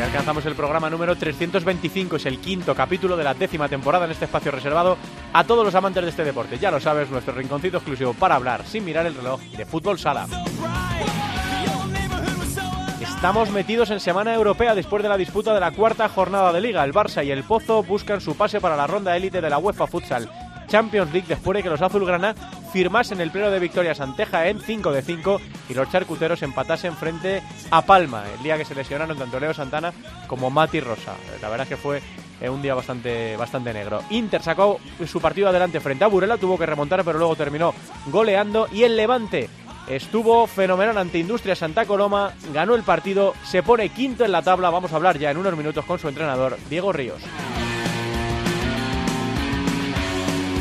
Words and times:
Hoy 0.00 0.06
alcanzamos 0.06 0.46
el 0.46 0.54
programa 0.54 0.88
número 0.88 1.14
325, 1.14 2.16
es 2.16 2.24
el 2.24 2.38
quinto 2.38 2.74
capítulo 2.74 3.18
de 3.18 3.24
la 3.24 3.34
décima 3.34 3.68
temporada 3.68 4.06
en 4.06 4.12
este 4.12 4.24
espacio 4.24 4.50
reservado 4.50 4.96
a 5.34 5.44
todos 5.44 5.62
los 5.62 5.74
amantes 5.74 6.02
de 6.02 6.08
este 6.08 6.24
deporte. 6.24 6.58
Ya 6.58 6.70
lo 6.70 6.80
sabes, 6.80 7.10
nuestro 7.10 7.34
rinconcito 7.34 7.76
exclusivo 7.76 8.14
para 8.14 8.36
hablar 8.36 8.64
sin 8.64 8.82
mirar 8.86 9.04
el 9.04 9.14
reloj 9.14 9.42
de 9.42 9.66
fútbol 9.66 9.98
sala. 9.98 10.26
Estamos 12.98 13.50
metidos 13.50 13.90
en 13.90 14.00
semana 14.00 14.34
europea 14.34 14.74
después 14.74 15.02
de 15.02 15.10
la 15.10 15.18
disputa 15.18 15.52
de 15.52 15.60
la 15.60 15.72
cuarta 15.72 16.08
jornada 16.08 16.50
de 16.50 16.62
liga. 16.62 16.82
El 16.82 16.94
Barça 16.94 17.22
y 17.22 17.30
el 17.30 17.44
Pozo 17.44 17.82
buscan 17.82 18.22
su 18.22 18.34
pase 18.38 18.58
para 18.58 18.76
la 18.76 18.86
ronda 18.86 19.14
élite 19.14 19.42
de 19.42 19.50
la 19.50 19.58
UEFA 19.58 19.86
Futsal. 19.86 20.30
Champions 20.66 21.12
League 21.12 21.28
después 21.28 21.58
de 21.58 21.62
que 21.62 21.68
los 21.68 21.82
azulgrana 21.82 22.34
firmasen 22.72 23.20
el 23.20 23.30
pleno 23.30 23.50
de 23.50 23.58
victorias 23.58 24.00
ante 24.00 24.26
Jaén 24.26 24.60
5 24.60 24.92
de 24.92 25.02
5 25.02 25.40
y 25.68 25.74
los 25.74 25.90
charcuteros 25.90 26.42
empatasen 26.42 26.94
frente 26.94 27.42
a 27.70 27.82
Palma 27.82 28.24
el 28.36 28.42
día 28.42 28.56
que 28.56 28.64
se 28.64 28.74
lesionaron 28.74 29.18
tanto 29.18 29.40
Leo 29.40 29.52
Santana 29.52 29.92
como 30.26 30.50
Mati 30.50 30.80
Rosa. 30.80 31.14
La 31.42 31.48
verdad 31.48 31.64
es 31.64 31.70
que 31.70 31.76
fue 31.76 32.00
eh, 32.40 32.48
un 32.48 32.62
día 32.62 32.74
bastante, 32.74 33.36
bastante 33.36 33.72
negro. 33.72 34.02
Inter 34.10 34.42
sacó 34.42 34.80
su 35.06 35.20
partido 35.20 35.48
adelante 35.48 35.80
frente 35.80 36.04
a 36.04 36.08
Burela, 36.08 36.38
tuvo 36.38 36.58
que 36.58 36.66
remontar 36.66 37.04
pero 37.04 37.18
luego 37.18 37.36
terminó 37.36 37.74
goleando 38.06 38.68
y 38.72 38.84
el 38.84 38.96
Levante 38.96 39.48
estuvo 39.88 40.46
fenomenal 40.46 40.98
ante 40.98 41.18
Industria 41.18 41.56
Santa 41.56 41.84
Coloma, 41.84 42.32
ganó 42.52 42.74
el 42.74 42.82
partido, 42.82 43.34
se 43.44 43.62
pone 43.62 43.88
quinto 43.88 44.24
en 44.24 44.32
la 44.32 44.42
tabla, 44.42 44.70
vamos 44.70 44.92
a 44.92 44.96
hablar 44.96 45.18
ya 45.18 45.30
en 45.30 45.38
unos 45.38 45.56
minutos 45.56 45.84
con 45.84 45.98
su 45.98 46.08
entrenador 46.08 46.56
Diego 46.68 46.92
Ríos. 46.92 47.22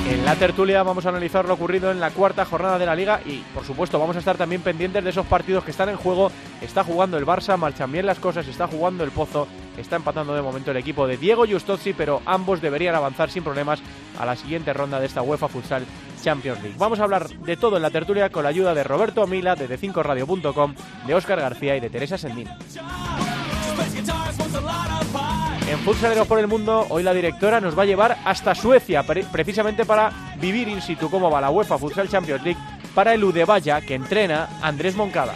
En 0.09 0.25
la 0.25 0.35
tertulia 0.35 0.81
vamos 0.81 1.05
a 1.05 1.09
analizar 1.09 1.45
lo 1.45 1.53
ocurrido 1.53 1.91
en 1.91 1.99
la 1.99 2.09
cuarta 2.09 2.43
jornada 2.43 2.79
de 2.79 2.85
la 2.87 2.95
liga 2.95 3.21
y, 3.27 3.43
por 3.53 3.63
supuesto, 3.63 3.99
vamos 3.99 4.15
a 4.15 4.19
estar 4.19 4.37
también 4.37 4.63
pendientes 4.63 5.03
de 5.03 5.11
esos 5.11 5.27
partidos 5.27 5.63
que 5.63 5.69
están 5.69 5.87
en 5.87 5.97
juego. 5.97 6.31
Está 6.61 6.83
jugando 6.83 7.15
el 7.15 7.27
Barça, 7.27 7.55
marchan 7.57 7.91
bien 7.91 8.07
las 8.07 8.17
cosas, 8.17 8.47
está 8.47 8.67
jugando 8.67 9.03
el 9.03 9.11
Pozo, 9.11 9.47
está 9.77 9.97
empatando 9.97 10.33
de 10.33 10.41
momento 10.41 10.71
el 10.71 10.77
equipo 10.77 11.05
de 11.05 11.17
Diego 11.17 11.45
Justozzi, 11.47 11.93
pero 11.93 12.23
ambos 12.25 12.59
deberían 12.59 12.95
avanzar 12.95 13.29
sin 13.29 13.43
problemas 13.43 13.81
a 14.19 14.25
la 14.25 14.35
siguiente 14.35 14.73
ronda 14.73 14.99
de 14.99 15.05
esta 15.05 15.21
UEFA 15.21 15.47
Futsal 15.47 15.85
Champions 16.23 16.63
League. 16.63 16.77
Vamos 16.79 16.99
a 16.99 17.03
hablar 17.03 17.29
de 17.29 17.55
todo 17.55 17.75
en 17.77 17.83
la 17.83 17.91
tertulia 17.91 18.31
con 18.31 18.41
la 18.41 18.49
ayuda 18.49 18.73
de 18.73 18.83
Roberto 18.83 19.27
Mila, 19.27 19.55
de 19.55 19.69
D5Radio.com, 19.69 20.73
de 21.05 21.13
Óscar 21.13 21.39
García 21.39 21.77
y 21.77 21.81
de 21.81 21.89
Teresa 21.91 22.17
Sendín. 22.17 22.49
En 25.69 25.77
Futsaleros 25.77 26.25
por 26.25 26.39
el 26.39 26.47
Mundo, 26.47 26.87
hoy 26.89 27.03
la 27.03 27.13
directora 27.13 27.61
nos 27.61 27.77
va 27.77 27.83
a 27.83 27.85
llevar 27.85 28.17
hasta 28.25 28.55
Suecia, 28.55 29.03
precisamente 29.03 29.85
para 29.85 30.11
vivir 30.41 30.67
in 30.67 30.81
situ 30.81 31.11
cómo 31.11 31.29
va 31.29 31.39
la 31.39 31.51
UEFA 31.51 31.77
Futsal 31.77 32.09
Champions 32.09 32.41
League 32.41 32.59
para 32.95 33.13
el 33.13 33.23
Udevaya, 33.23 33.79
que 33.79 33.93
entrena 33.93 34.49
Andrés 34.63 34.95
Moncada. 34.95 35.35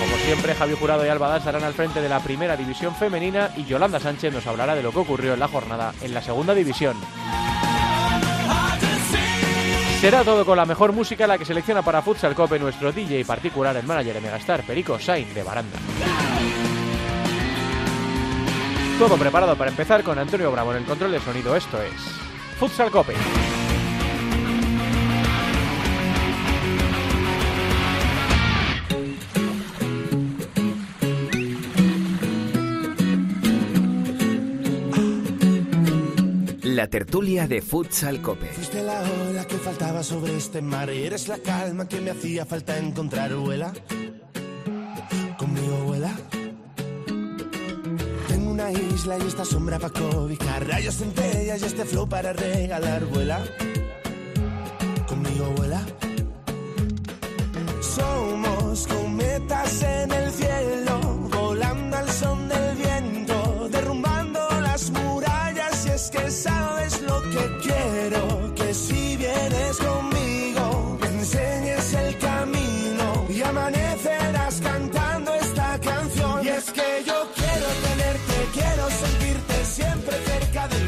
Como 0.00 0.16
siempre, 0.24 0.54
Javi 0.54 0.74
Jurado 0.76 1.04
y 1.04 1.10
Alba 1.10 1.36
estarán 1.36 1.62
al 1.62 1.74
frente 1.74 2.00
de 2.00 2.08
la 2.08 2.20
primera 2.20 2.56
división 2.56 2.94
femenina 2.94 3.50
y 3.54 3.66
Yolanda 3.66 4.00
Sánchez 4.00 4.32
nos 4.32 4.46
hablará 4.46 4.74
de 4.74 4.82
lo 4.82 4.90
que 4.90 5.00
ocurrió 5.00 5.34
en 5.34 5.40
la 5.40 5.48
jornada 5.48 5.92
en 6.00 6.14
la 6.14 6.22
segunda 6.22 6.54
división. 6.54 6.96
Será 10.00 10.24
todo 10.24 10.46
con 10.46 10.56
la 10.56 10.64
mejor 10.64 10.92
música 10.92 11.26
la 11.26 11.36
que 11.36 11.44
selecciona 11.44 11.82
para 11.82 12.00
Futsal 12.00 12.34
Cope 12.34 12.58
nuestro 12.58 12.90
DJ 12.90 13.26
particular, 13.26 13.76
el 13.76 13.84
manager 13.84 14.14
de 14.14 14.20
Megastar, 14.22 14.62
Perico 14.62 14.98
Sain 14.98 15.34
de 15.34 15.42
Baranda. 15.42 15.76
Todo 19.00 19.16
preparado 19.16 19.56
para 19.56 19.70
empezar 19.70 20.02
con 20.02 20.18
Antonio 20.18 20.52
Bravo 20.52 20.72
en 20.72 20.80
el 20.80 20.84
control 20.84 21.12
de 21.12 21.20
sonido. 21.20 21.56
Esto 21.56 21.80
es 21.80 21.90
Futsal 22.58 22.90
Cope. 22.90 23.14
La 36.62 36.86
tertulia 36.88 37.48
de 37.48 37.62
Futsal 37.62 38.20
Cope. 38.20 38.48
Fuiste 38.48 38.82
la 38.82 39.00
ola 39.30 39.46
que 39.46 39.56
faltaba 39.56 40.02
sobre 40.02 40.36
este 40.36 40.60
mar 40.60 40.92
y 40.92 41.04
eres 41.04 41.26
la 41.26 41.38
calma 41.38 41.88
que 41.88 42.02
me 42.02 42.10
hacía 42.10 42.44
falta 42.44 42.76
encontrar, 42.76 43.34
vuela. 43.34 43.72
Y 48.72 49.26
esta 49.26 49.44
sombra 49.44 49.78
para 49.78 49.92
cobijar 49.92 50.66
rayos 50.66 50.96
centellas 50.96 51.62
y 51.62 51.64
este 51.64 51.84
flow 51.84 52.08
para 52.08 52.32
regalar, 52.32 53.04
vuela. 53.06 53.40
Conmigo 55.08 55.52
vuela. 55.56 55.82
Somos 57.80 58.86
cometas 58.86 59.82
en 59.82 60.12
el 60.12 60.19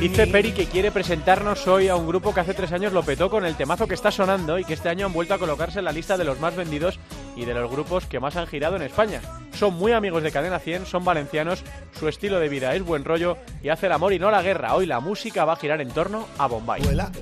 Dice 0.03 0.27
Peri 0.27 0.51
que 0.51 0.67
quiere 0.67 0.91
presentarnos 0.91 1.69
hoy 1.69 1.87
a 1.87 1.95
un 1.95 2.09
grupo 2.09 2.35
que 2.35 2.41
hace 2.41 2.55
tres 2.55 2.73
años 2.73 2.93
lo 2.93 3.05
petó 3.05 3.31
con 3.31 3.45
el 3.45 3.55
temazo 3.55 3.87
que 3.87 3.95
está 3.95 4.11
sonando 4.11 4.59
y 4.59 4.65
que 4.65 4.75
este 4.75 4.89
año 4.89 5.07
han 5.07 5.13
vuelto 5.13 5.33
a 5.33 5.39
colocarse 5.39 5.79
en 5.79 5.85
la 5.85 5.93
lista 5.93 6.17
de 6.17 6.25
los 6.25 6.41
más 6.41 6.57
vendidos 6.57 6.99
y 7.37 7.45
de 7.45 7.55
los 7.55 7.71
grupos 7.71 8.07
que 8.07 8.19
más 8.19 8.35
han 8.35 8.49
girado 8.49 8.75
en 8.75 8.83
España. 8.83 9.21
Son 9.53 9.75
muy 9.75 9.93
amigos 9.93 10.25
de 10.25 10.33
Cadena 10.33 10.59
100, 10.59 10.87
son 10.87 11.05
valencianos, 11.05 11.63
su 11.93 12.09
estilo 12.09 12.41
de 12.41 12.49
vida 12.49 12.75
es 12.75 12.83
buen 12.83 13.05
rollo 13.05 13.37
y 13.63 13.69
hace 13.69 13.87
el 13.87 13.93
amor 13.93 14.13
y 14.13 14.19
no 14.19 14.29
la 14.33 14.43
guerra. 14.43 14.75
Hoy 14.75 14.87
la 14.87 14.99
música 14.99 15.45
va 15.45 15.53
a 15.53 15.57
girar 15.57 15.81
en 15.81 15.91
torno 15.91 16.27
a 16.37 16.49
Bombay. 16.49 16.83
Vuela. 16.83 17.13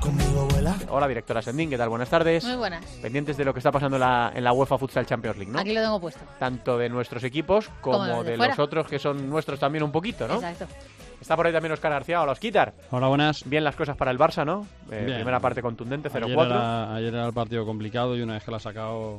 Conmigo 0.00 0.46
vuela. 0.52 0.76
Hola, 0.90 1.08
directora 1.08 1.42
Sendín, 1.42 1.70
¿qué 1.70 1.76
tal? 1.76 1.88
Buenas 1.88 2.08
tardes. 2.08 2.44
Muy 2.44 2.54
buenas. 2.54 2.84
Pendientes 3.02 3.36
de 3.36 3.44
lo 3.44 3.52
que 3.52 3.58
está 3.58 3.72
pasando 3.72 3.96
en 3.96 4.02
la, 4.02 4.30
en 4.32 4.44
la 4.44 4.52
UEFA 4.52 4.78
Futsal 4.78 5.06
Champions 5.06 5.38
League, 5.38 5.52
¿no? 5.52 5.58
Aquí 5.58 5.74
lo 5.74 5.80
tengo 5.80 6.00
puesto. 6.00 6.20
Tanto 6.38 6.78
de 6.78 6.88
nuestros 6.88 7.24
equipos 7.24 7.68
como, 7.80 8.22
de 8.22 8.30
de 8.30 8.36
los 8.36 8.60
otros 8.60 8.86
que 8.86 9.00
son 9.00 9.28
nuestros 9.28 9.58
también 9.58 9.82
un 9.82 9.90
poquito, 9.90 10.28
¿no? 10.28 10.36
Exacto. 10.36 10.68
Está 11.20 11.34
por 11.36 11.46
ahí 11.46 11.52
también 11.52 11.72
Oscar 11.72 11.90
García, 11.92 12.22
hola 12.22 12.32
Osquitar. 12.32 12.74
Hola, 12.90 13.08
buenas. 13.08 13.42
Bien 13.48 13.64
las 13.64 13.74
cosas 13.74 13.96
para 13.96 14.10
el 14.10 14.18
Barça, 14.18 14.44
¿no? 14.44 14.66
Eh, 14.90 15.12
primera 15.14 15.40
parte 15.40 15.62
contundente, 15.62 16.08
Ayer 16.08 16.22
0-4. 16.36 16.46
era, 16.46 16.94
ayer 16.94 17.14
era 17.14 17.26
el 17.26 17.32
partido 17.32 17.64
complicado 17.64 18.16
y 18.16 18.22
una 18.22 18.34
vez 18.34 18.44
que 18.44 18.50
lo 18.50 18.56
ha 18.58 18.60
sacado 18.60 19.18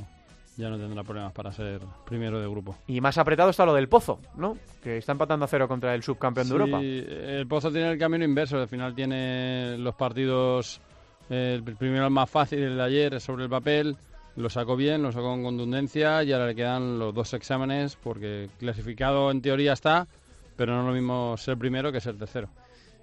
ya 0.55 0.69
no 0.69 0.77
tendrá 0.77 1.03
problemas 1.03 1.33
para 1.33 1.51
ser 1.51 1.81
primero 2.05 2.39
de 2.39 2.47
grupo. 2.47 2.75
Y 2.87 2.99
más 3.01 3.17
apretado 3.17 3.49
está 3.51 3.65
lo 3.65 3.73
del 3.73 3.87
Pozo, 3.89 4.19
¿no? 4.35 4.57
Que 4.81 4.97
está 4.97 5.11
empatando 5.11 5.45
a 5.45 5.47
cero 5.47 5.67
contra 5.67 5.93
el 5.93 6.01
subcampeón 6.01 6.47
de 6.47 6.53
Europa. 6.53 6.79
El 6.81 7.45
Pozo 7.47 7.71
tiene 7.71 7.91
el 7.91 7.99
camino 7.99 8.25
inverso. 8.25 8.57
Al 8.57 8.67
final 8.67 8.95
tiene 8.95 9.77
los 9.77 9.93
partidos. 9.95 10.81
eh, 11.29 11.53
el 11.55 11.63
primero 11.75 12.05
el 12.05 12.11
más 12.11 12.29
fácil, 12.29 12.59
el 12.63 12.77
de 12.77 12.83
ayer, 12.83 13.19
sobre 13.21 13.43
el 13.43 13.49
papel. 13.49 13.97
Lo 14.35 14.49
sacó 14.49 14.75
bien, 14.75 15.01
lo 15.03 15.11
sacó 15.11 15.29
con 15.29 15.43
contundencia 15.43 16.23
y 16.23 16.31
ahora 16.31 16.47
le 16.47 16.55
quedan 16.55 16.97
los 16.99 17.13
dos 17.13 17.33
exámenes 17.33 17.95
porque 17.95 18.49
clasificado 18.59 19.29
en 19.31 19.41
teoría 19.41 19.73
está, 19.73 20.07
pero 20.57 20.73
no 20.73 20.81
es 20.81 20.87
lo 20.87 20.93
mismo 20.93 21.37
ser 21.37 21.57
primero 21.57 21.91
que 21.91 22.01
ser 22.01 22.17
tercero. 22.17 22.49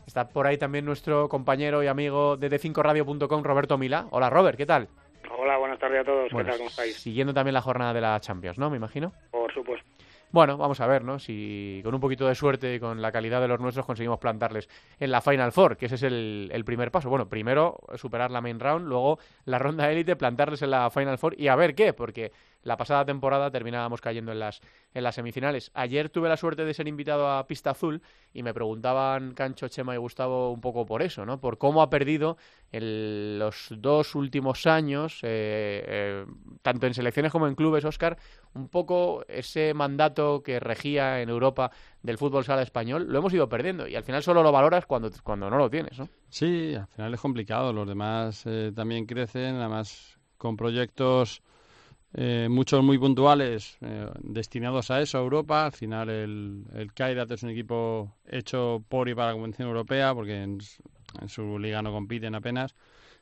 Está 0.07 0.29
por 0.29 0.47
ahí 0.47 0.59
también 0.59 0.85
nuestro 0.85 1.29
compañero 1.29 1.83
y 1.83 1.87
amigo 1.87 2.37
de 2.37 2.51
d5radio.com, 2.51 3.43
Roberto 3.43 3.79
Mila. 3.79 4.07
Hola 4.11 4.29
Robert, 4.29 4.59
¿qué 4.59 4.67
tal? 4.67 4.89
Hola, 5.39 5.57
buenas 5.57 5.79
tardes 5.79 6.03
a 6.03 6.05
todos. 6.05 6.31
Bueno, 6.31 6.47
¿Qué 6.47 6.51
tal? 6.51 6.59
¿Cómo 6.59 6.71
estáis? 6.71 6.97
Siguiendo 6.97 7.33
también 7.33 7.55
la 7.55 7.63
jornada 7.63 7.95
de 7.95 8.01
la 8.03 8.21
Champions, 8.21 8.59
¿no? 8.59 8.69
Me 8.69 8.77
imagino. 8.77 9.13
Por 9.31 9.53
supuesto. 9.55 9.87
Bueno, 10.31 10.59
vamos 10.59 10.81
a 10.81 10.87
ver, 10.89 11.05
¿no? 11.05 11.21
Si 11.21 11.81
con 11.85 11.95
un 11.95 12.01
poquito 12.01 12.27
de 12.27 12.35
suerte 12.35 12.75
y 12.75 12.81
con 12.81 13.01
la 13.01 13.13
calidad 13.13 13.41
de 13.41 13.47
los 13.47 13.61
nuestros 13.61 13.87
conseguimos 13.87 14.19
plantarles 14.19 14.69
en 14.99 15.13
la 15.13 15.21
Final 15.21 15.53
Four, 15.53 15.77
que 15.77 15.87
ese 15.87 15.95
es 15.95 16.03
el, 16.03 16.51
el 16.53 16.65
primer 16.65 16.91
paso. 16.91 17.09
Bueno, 17.09 17.29
primero 17.29 17.79
superar 17.95 18.33
la 18.33 18.41
main 18.41 18.59
round, 18.59 18.87
luego 18.89 19.21
la 19.45 19.61
ronda 19.61 19.91
élite, 19.93 20.17
plantarles 20.17 20.61
en 20.63 20.73
la 20.73 20.91
Final 20.91 21.19
Four 21.19 21.41
y 21.41 21.47
a 21.47 21.55
ver 21.55 21.77
qué, 21.77 21.93
porque 21.93 22.33
la 22.65 22.77
pasada 22.77 23.05
temporada 23.05 23.51
terminábamos 23.51 24.01
cayendo 24.01 24.33
en 24.33 24.41
las, 24.41 24.61
en 24.93 25.05
las 25.05 25.15
semifinales. 25.15 25.71
Ayer 25.75 26.09
tuve 26.09 26.29
la 26.29 26.37
suerte 26.37 26.65
de 26.65 26.75
ser 26.75 26.89
invitado 26.89 27.29
a 27.29 27.47
Pista 27.47 27.71
Azul 27.71 28.03
y 28.33 28.43
me 28.43 28.53
preguntaban 28.53 29.35
Cancho, 29.35 29.69
Chema 29.69 29.95
y 29.95 29.99
Gustavo 29.99 30.51
un 30.51 30.61
poco 30.61 30.85
por 30.87 31.03
eso, 31.03 31.25
¿no? 31.25 31.41
Por 31.41 31.59
cómo 31.59 31.83
ha 31.83 31.91
perdido 31.91 32.37
en 32.73 33.39
los 33.39 33.69
dos 33.77 34.15
últimos 34.15 34.67
años, 34.67 35.21
eh, 35.23 35.85
eh, 35.87 36.27
tanto 36.63 36.87
en 36.87 36.95
selecciones 36.95 37.31
como 37.31 37.47
en 37.47 37.55
clubes, 37.55 37.85
Oscar, 37.85 38.17
un 38.55 38.69
poco 38.69 39.25
ese 39.29 39.75
mandato 39.75 40.43
que 40.43 40.59
regía 40.59 41.21
en 41.21 41.29
Europa 41.29 41.71
del 42.03 42.19
fútbol 42.19 42.45
sala 42.45 42.63
español, 42.63 43.07
lo 43.09 43.19
hemos 43.19 43.33
ido 43.33 43.49
perdiendo 43.49 43.87
y 43.87 43.95
al 43.95 44.05
final 44.05 44.23
solo 44.23 44.43
lo 44.43 44.51
valoras 44.51 44.87
cuando, 44.87 45.11
cuando 45.23 45.51
no 45.51 45.59
lo 45.59 45.71
tienes, 45.71 45.99
¿no? 45.99 46.09
Sí, 46.31 46.75
al 46.75 46.87
final 46.89 47.15
es 47.15 47.21
complicado, 47.21 47.73
los 47.73 47.87
demás 47.87 48.43
eh, 48.47 48.73
también 48.75 49.07
crecen, 49.07 49.57
además 49.57 50.19
con 50.39 50.57
proyectos 50.57 51.43
eh, 52.17 52.47
muchos 52.49 52.83
muy 52.85 52.97
puntuales 52.97 53.77
eh, 53.81 54.09
destinados 54.21 54.91
a 54.93 55.01
eso, 55.01 55.19
a 55.19 55.21
Europa. 55.21 55.67
Al 55.67 55.73
final 55.73 56.09
el, 56.09 56.65
el 56.75 56.93
Kairat 56.93 57.31
es 57.33 57.43
un 57.43 57.51
equipo 57.51 58.15
hecho 58.27 58.85
por 58.89 59.09
y 59.09 59.15
para 59.15 59.29
la 59.29 59.33
Convención 59.35 59.69
Europea, 59.69 60.15
porque 60.15 60.43
en, 60.43 60.61
su 61.29 61.59
liga 61.59 61.83
no 61.83 61.93
compiten 61.93 62.35
apenas. 62.37 62.75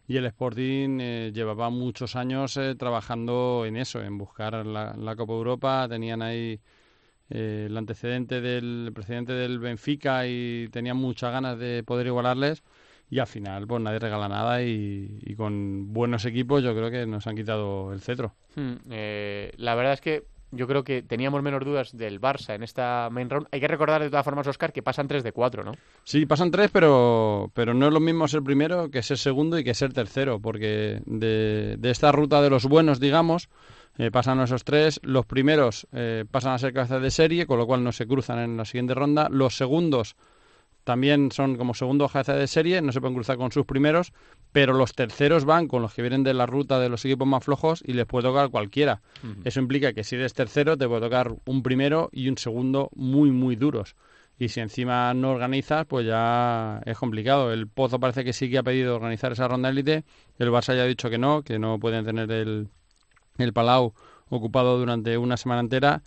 Y 0.06 0.16
el 0.18 0.26
Sporting 0.26 0.98
eh, 1.00 1.32
llevaba 1.34 1.70
muchos 1.70 2.16
años 2.16 2.58
trabajando 2.78 3.64
en 3.66 3.76
eso, 3.76 4.02
en 4.02 4.18
buscar 4.18 4.66
la, 4.66 4.94
la 4.96 5.16
Copa 5.16 5.32
Europa. 5.32 5.86
Tenían 5.88 6.20
ahí 6.20 6.60
el 7.30 7.74
antecedente 7.76 8.42
del 8.42 8.92
presidente 8.94 9.32
del 9.32 9.58
Benfica 9.58 10.26
y 10.26 10.68
tenían 10.70 10.98
muchas 10.98 11.32
ganas 11.32 11.58
de 11.58 11.82
poder 11.82 12.08
igualarles 12.08 12.62
y 13.12 13.18
al 13.18 13.26
final 13.26 13.66
pues 13.66 13.82
nadie 13.82 13.98
regala 13.98 14.26
nada 14.26 14.62
y, 14.62 15.34
con 15.36 15.92
buenos 15.92 16.24
equipos 16.24 16.62
yo 16.62 16.74
creo 16.74 16.90
que 16.90 17.04
nos 17.04 17.26
han 17.26 17.36
quitado 17.36 17.92
el 17.92 18.00
cetro. 18.00 18.32
Hmm, 18.56 18.76
eh, 18.90 19.52
la 19.58 19.74
verdad 19.74 19.92
es 19.92 20.00
que 20.00 20.24
yo 20.50 20.66
creo 20.66 20.82
que 20.82 21.02
teníamos 21.02 21.42
menos 21.42 21.62
dudas 21.62 21.94
del 21.94 22.22
Barça 22.22 22.54
en 22.54 22.62
esta 22.62 23.10
main 23.10 23.28
round. 23.28 23.48
Hay 23.52 23.60
que 23.60 23.68
recordar 23.68 24.02
de 24.02 24.08
todas 24.08 24.24
formas, 24.24 24.46
Oscar, 24.46 24.72
que 24.72 24.82
pasan 24.82 25.08
3 25.08 25.24
de 25.24 25.32
4, 25.32 25.62
¿no? 25.62 25.72
Sí, 26.04 26.24
pasan 26.24 26.50
3, 26.50 26.70
pero, 26.72 27.50
pero 27.52 27.74
no 27.74 27.88
es 27.88 27.92
lo 27.92 28.00
mismo 28.00 28.26
ser 28.28 28.42
primero 28.42 28.90
que 28.90 29.02
ser 29.02 29.18
segundo 29.18 29.58
y 29.58 29.64
que 29.64 29.74
ser 29.74 29.92
tercero, 29.92 30.40
porque 30.40 31.02
de, 31.04 31.78
esta 31.82 32.12
ruta 32.12 32.40
de 32.40 32.48
los 32.48 32.64
buenos, 32.64 32.98
digamos, 32.98 33.50
eh, 33.98 34.10
pasan 34.10 34.40
esos 34.40 34.64
tres. 34.64 35.00
Los 35.02 35.26
primeros 35.26 35.86
eh, 35.92 36.24
pasan 36.30 36.52
a 36.52 36.58
ser 36.58 36.72
cabezas 36.72 37.02
de 37.02 37.10
serie, 37.10 37.46
con 37.46 37.58
lo 37.58 37.66
cual 37.66 37.84
no 37.84 37.92
se 37.92 38.06
cruzan 38.06 38.38
en 38.38 38.56
la 38.56 38.64
siguiente 38.64 38.94
ronda. 38.94 39.28
Los 39.30 39.54
segundos 39.58 40.16
también 40.84 41.30
son 41.30 41.56
como 41.56 41.74
segundo 41.74 42.08
cabeza 42.08 42.34
de 42.34 42.46
serie, 42.46 42.80
no 42.82 42.92
se 42.92 43.00
pueden 43.00 43.14
cruzar 43.14 43.36
con 43.36 43.52
sus 43.52 43.64
primeros, 43.64 44.12
pero 44.50 44.72
los 44.72 44.92
terceros 44.94 45.44
van 45.44 45.68
con 45.68 45.82
los 45.82 45.94
que 45.94 46.02
vienen 46.02 46.24
de 46.24 46.34
la 46.34 46.46
ruta 46.46 46.78
de 46.78 46.88
los 46.88 47.04
equipos 47.04 47.26
más 47.26 47.44
flojos 47.44 47.82
y 47.86 47.92
les 47.92 48.06
puede 48.06 48.28
tocar 48.28 48.50
cualquiera. 48.50 49.00
Eso 49.44 49.60
implica 49.60 49.92
que 49.92 50.04
si 50.04 50.16
eres 50.16 50.34
tercero 50.34 50.76
te 50.76 50.88
puede 50.88 51.02
tocar 51.02 51.34
un 51.46 51.62
primero 51.62 52.10
y 52.12 52.28
un 52.28 52.36
segundo 52.36 52.90
muy, 52.94 53.30
muy 53.30 53.56
duros. 53.56 53.94
Y 54.38 54.48
si 54.48 54.60
encima 54.60 55.14
no 55.14 55.30
organizas, 55.30 55.86
pues 55.86 56.04
ya 56.06 56.80
es 56.84 56.98
complicado. 56.98 57.52
El 57.52 57.68
Pozo 57.68 58.00
parece 58.00 58.24
que 58.24 58.32
sí 58.32 58.50
que 58.50 58.58
ha 58.58 58.62
pedido 58.62 58.96
organizar 58.96 59.32
esa 59.32 59.46
ronda 59.46 59.68
élite. 59.68 60.04
El 60.38 60.50
Barça 60.50 60.74
ya 60.74 60.82
ha 60.82 60.86
dicho 60.86 61.10
que 61.10 61.18
no, 61.18 61.42
que 61.42 61.58
no 61.58 61.78
pueden 61.78 62.04
tener 62.04 62.30
el, 62.32 62.68
el 63.38 63.52
Palau 63.52 63.94
ocupado 64.30 64.78
durante 64.78 65.16
una 65.18 65.36
semana 65.36 65.60
entera 65.60 66.02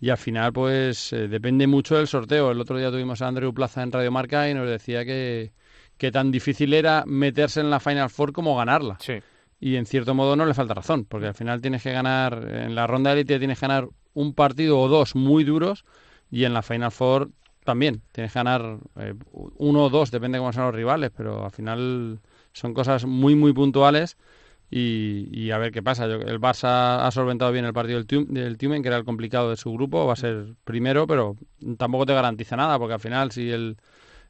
y 0.00 0.10
al 0.10 0.18
final 0.18 0.52
pues 0.52 1.12
eh, 1.12 1.28
depende 1.28 1.66
mucho 1.66 1.96
del 1.96 2.06
sorteo. 2.06 2.50
El 2.50 2.60
otro 2.60 2.78
día 2.78 2.90
tuvimos 2.90 3.22
a 3.22 3.28
Andrew 3.28 3.52
Plaza 3.52 3.82
en 3.82 3.92
Radio 3.92 4.10
Marca 4.10 4.48
y 4.48 4.54
nos 4.54 4.68
decía 4.68 5.04
que, 5.04 5.52
que 5.96 6.12
tan 6.12 6.30
difícil 6.30 6.74
era 6.74 7.04
meterse 7.06 7.60
en 7.60 7.70
la 7.70 7.80
Final 7.80 8.10
Four 8.10 8.32
como 8.32 8.56
ganarla. 8.56 8.98
Sí. 9.00 9.14
Y 9.58 9.76
en 9.76 9.86
cierto 9.86 10.14
modo 10.14 10.36
no 10.36 10.44
le 10.44 10.52
falta 10.52 10.74
razón, 10.74 11.06
porque 11.06 11.28
al 11.28 11.34
final 11.34 11.62
tienes 11.62 11.82
que 11.82 11.92
ganar, 11.92 12.46
en 12.50 12.74
la 12.74 12.86
ronda 12.86 13.10
de 13.10 13.20
élite 13.20 13.38
tienes 13.38 13.58
que 13.58 13.66
ganar 13.66 13.88
un 14.12 14.34
partido 14.34 14.78
o 14.78 14.88
dos 14.88 15.14
muy 15.14 15.44
duros 15.44 15.84
y 16.30 16.44
en 16.44 16.52
la 16.52 16.62
Final 16.62 16.92
Four 16.92 17.30
también 17.64 18.02
tienes 18.12 18.32
que 18.32 18.38
ganar 18.38 18.78
eh, 18.96 19.14
uno 19.32 19.84
o 19.84 19.90
dos, 19.90 20.10
depende 20.10 20.36
de 20.36 20.40
cómo 20.40 20.52
son 20.52 20.64
los 20.64 20.74
rivales, 20.74 21.10
pero 21.16 21.44
al 21.44 21.50
final 21.50 22.20
son 22.52 22.74
cosas 22.74 23.06
muy, 23.06 23.34
muy 23.34 23.52
puntuales 23.52 24.16
y, 24.70 25.50
a 25.50 25.58
ver 25.58 25.72
qué 25.72 25.82
pasa. 25.82 26.06
el 26.06 26.40
Barça 26.40 27.06
ha 27.06 27.10
solventado 27.10 27.52
bien 27.52 27.64
el 27.64 27.72
partido 27.72 28.02
del, 28.02 28.26
del 28.28 28.58
Tumen, 28.58 28.82
que 28.82 28.88
era 28.88 28.96
el 28.96 29.04
complicado 29.04 29.50
de 29.50 29.56
su 29.56 29.72
grupo, 29.72 30.06
va 30.06 30.14
a 30.14 30.16
ser 30.16 30.54
primero, 30.64 31.06
pero 31.06 31.36
tampoco 31.78 32.06
te 32.06 32.14
garantiza 32.14 32.56
nada, 32.56 32.78
porque 32.78 32.94
al 32.94 33.00
final 33.00 33.30
si 33.30 33.50
el, 33.50 33.76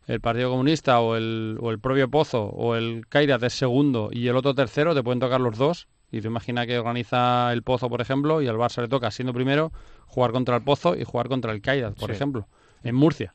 el 0.06 0.20
Partido 0.20 0.50
Comunista 0.50 1.00
o 1.00 1.16
el, 1.16 1.58
o 1.60 1.70
el 1.70 1.78
propio 1.78 2.10
Pozo 2.10 2.44
o 2.44 2.76
el 2.76 3.06
Kairat 3.08 3.42
es 3.42 3.54
segundo 3.54 4.10
y 4.12 4.28
el 4.28 4.36
otro 4.36 4.54
tercero, 4.54 4.94
te 4.94 5.02
pueden 5.02 5.20
tocar 5.20 5.40
los 5.40 5.56
dos. 5.56 5.88
Y 6.12 6.20
te 6.20 6.28
imaginas 6.28 6.68
que 6.68 6.78
organiza 6.78 7.52
el 7.52 7.64
Pozo, 7.64 7.88
por 7.88 8.00
ejemplo, 8.00 8.40
y 8.40 8.46
al 8.46 8.56
Barça 8.56 8.80
le 8.80 8.88
toca, 8.88 9.10
siendo 9.10 9.34
primero, 9.34 9.72
jugar 10.06 10.30
contra 10.30 10.56
el 10.56 10.62
Pozo 10.62 10.94
y 10.94 11.02
jugar 11.02 11.28
contra 11.28 11.52
el 11.52 11.60
Kairat, 11.60 11.98
por 11.98 12.12
ejemplo, 12.12 12.46
en 12.84 12.94
Murcia. 12.94 13.34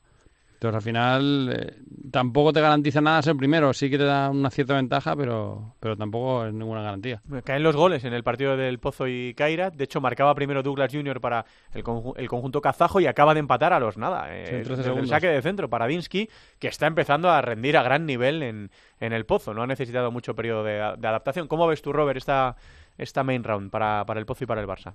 Entonces, 0.62 0.76
al 0.76 0.84
final, 0.84 1.50
eh, 1.58 1.76
tampoco 2.12 2.54
te 2.54 2.62
garantiza 2.62 3.02
nada 3.02 3.24
ser 3.24 3.36
primero. 3.36 3.74
Sí 3.74 3.90
que 3.90 3.98
te 3.98 4.04
da 4.04 4.30
una 4.30 4.52
cierta 4.52 4.76
ventaja, 4.76 5.16
pero, 5.16 5.74
pero 5.80 5.98
tampoco 5.98 6.46
es 6.46 6.54
ninguna 6.54 6.84
garantía. 6.84 7.20
Caen 7.44 7.64
los 7.64 7.76
goles 7.76 8.04
en 8.06 8.14
el 8.14 8.24
partido 8.24 8.56
del 8.56 8.78
Pozo 8.78 9.08
y 9.08 9.34
Kaira. 9.34 9.72
De 9.72 9.86
hecho, 9.86 10.00
marcaba 10.02 10.36
primero 10.36 10.62
Douglas 10.62 10.94
Jr. 10.94 11.20
para 11.20 11.48
el, 11.74 11.84
el 12.16 12.28
conjunto 12.30 12.62
kazajo 12.62 13.00
y 13.00 13.08
acaba 13.08 13.34
de 13.34 13.40
empatar 13.40 13.74
a 13.74 13.80
los 13.80 13.98
nada. 13.98 14.28
Eh, 14.30 14.62
el 14.62 15.08
saque 15.08 15.30
de 15.30 15.42
centro 15.42 15.68
para 15.68 15.88
Dinsky, 15.88 16.30
que 16.60 16.68
está 16.68 16.86
empezando 16.86 17.32
a 17.32 17.42
rendir 17.42 17.76
a 17.76 17.82
gran 17.82 18.06
nivel 18.06 18.44
en, 18.44 18.70
en 19.00 19.14
el 19.14 19.26
Pozo. 19.26 19.56
No 19.56 19.64
ha 19.64 19.68
necesitado 19.68 20.12
mucho 20.12 20.36
periodo 20.36 20.64
de, 20.64 20.80
adaptación. 20.80 21.48
¿Cómo 21.48 21.66
ves 21.66 21.82
tú, 21.82 21.92
Robert, 21.92 22.18
esta, 22.18 22.56
esta 23.00 23.24
main 23.24 23.44
round 23.44 23.72
para, 23.72 24.06
para 24.06 24.20
el 24.20 24.28
Pozo 24.28 24.44
y 24.44 24.48
para 24.48 24.62
el 24.62 24.68
Barça? 24.68 24.94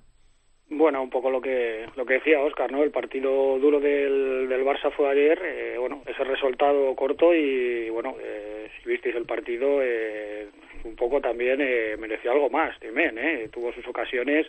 Bueno, 0.69 1.01
un 1.01 1.09
poco 1.09 1.29
lo 1.29 1.39
que 1.39 1.85
lo 1.95 2.05
que 2.05 2.15
decía 2.15 2.41
Oscar, 2.41 2.69
¿no? 2.71 2.83
El 2.83 2.91
partido 2.91 3.57
duro 3.57 3.79
del, 3.79 4.49
del 4.49 4.65
Barça 4.65 4.91
fue 4.91 5.09
ayer, 5.09 5.41
eh, 5.41 5.77
bueno, 5.79 6.03
ese 6.05 6.25
resultado 6.25 6.93
corto 6.93 7.33
y, 7.33 7.89
bueno, 7.89 8.17
eh, 8.21 8.67
si 8.83 8.89
visteis 8.89 9.15
el 9.15 9.25
partido, 9.25 9.79
eh, 9.81 10.47
un 10.83 10.95
poco 10.97 11.21
también 11.21 11.59
eh, 11.61 11.95
mereció 11.97 12.33
algo 12.33 12.49
más, 12.49 12.77
también, 12.81 13.17
¿eh? 13.17 13.47
Tuvo 13.49 13.71
sus 13.71 13.87
ocasiones 13.87 14.45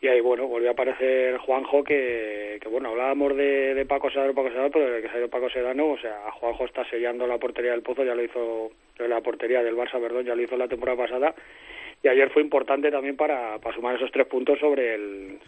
y 0.00 0.06
ahí, 0.06 0.20
bueno, 0.20 0.46
volvió 0.46 0.68
a 0.68 0.72
aparecer 0.72 1.36
Juanjo 1.38 1.82
que, 1.82 2.58
que 2.62 2.68
bueno, 2.68 2.90
hablábamos 2.90 3.36
de, 3.36 3.74
de 3.74 3.86
Paco 3.86 4.08
Sedano, 4.08 4.34
Paco 4.34 4.50
Sedano, 4.50 4.70
pero 4.70 4.88
de 4.88 5.02
que 5.02 5.08
salió 5.08 5.28
Paco 5.28 5.50
Sedano, 5.50 5.88
o 5.88 5.98
sea, 5.98 6.30
Juanjo 6.30 6.64
está 6.64 6.88
sellando 6.88 7.26
la 7.26 7.38
portería 7.38 7.72
del 7.72 7.82
Pozo, 7.82 8.04
ya 8.04 8.14
lo 8.14 8.22
hizo, 8.22 8.70
la 8.98 9.20
portería 9.20 9.64
del 9.64 9.76
Barça, 9.76 10.00
perdón, 10.00 10.26
ya 10.26 10.36
lo 10.36 10.42
hizo 10.42 10.56
la 10.56 10.68
temporada 10.68 10.96
pasada 10.96 11.34
y 12.02 12.08
ayer 12.08 12.30
fue 12.30 12.42
importante 12.42 12.90
también 12.90 13.16
para, 13.16 13.58
para 13.58 13.74
sumar 13.74 13.96
esos 13.96 14.10
tres 14.10 14.26
puntos 14.26 14.58
sobre 14.58 14.94
el 14.94 15.38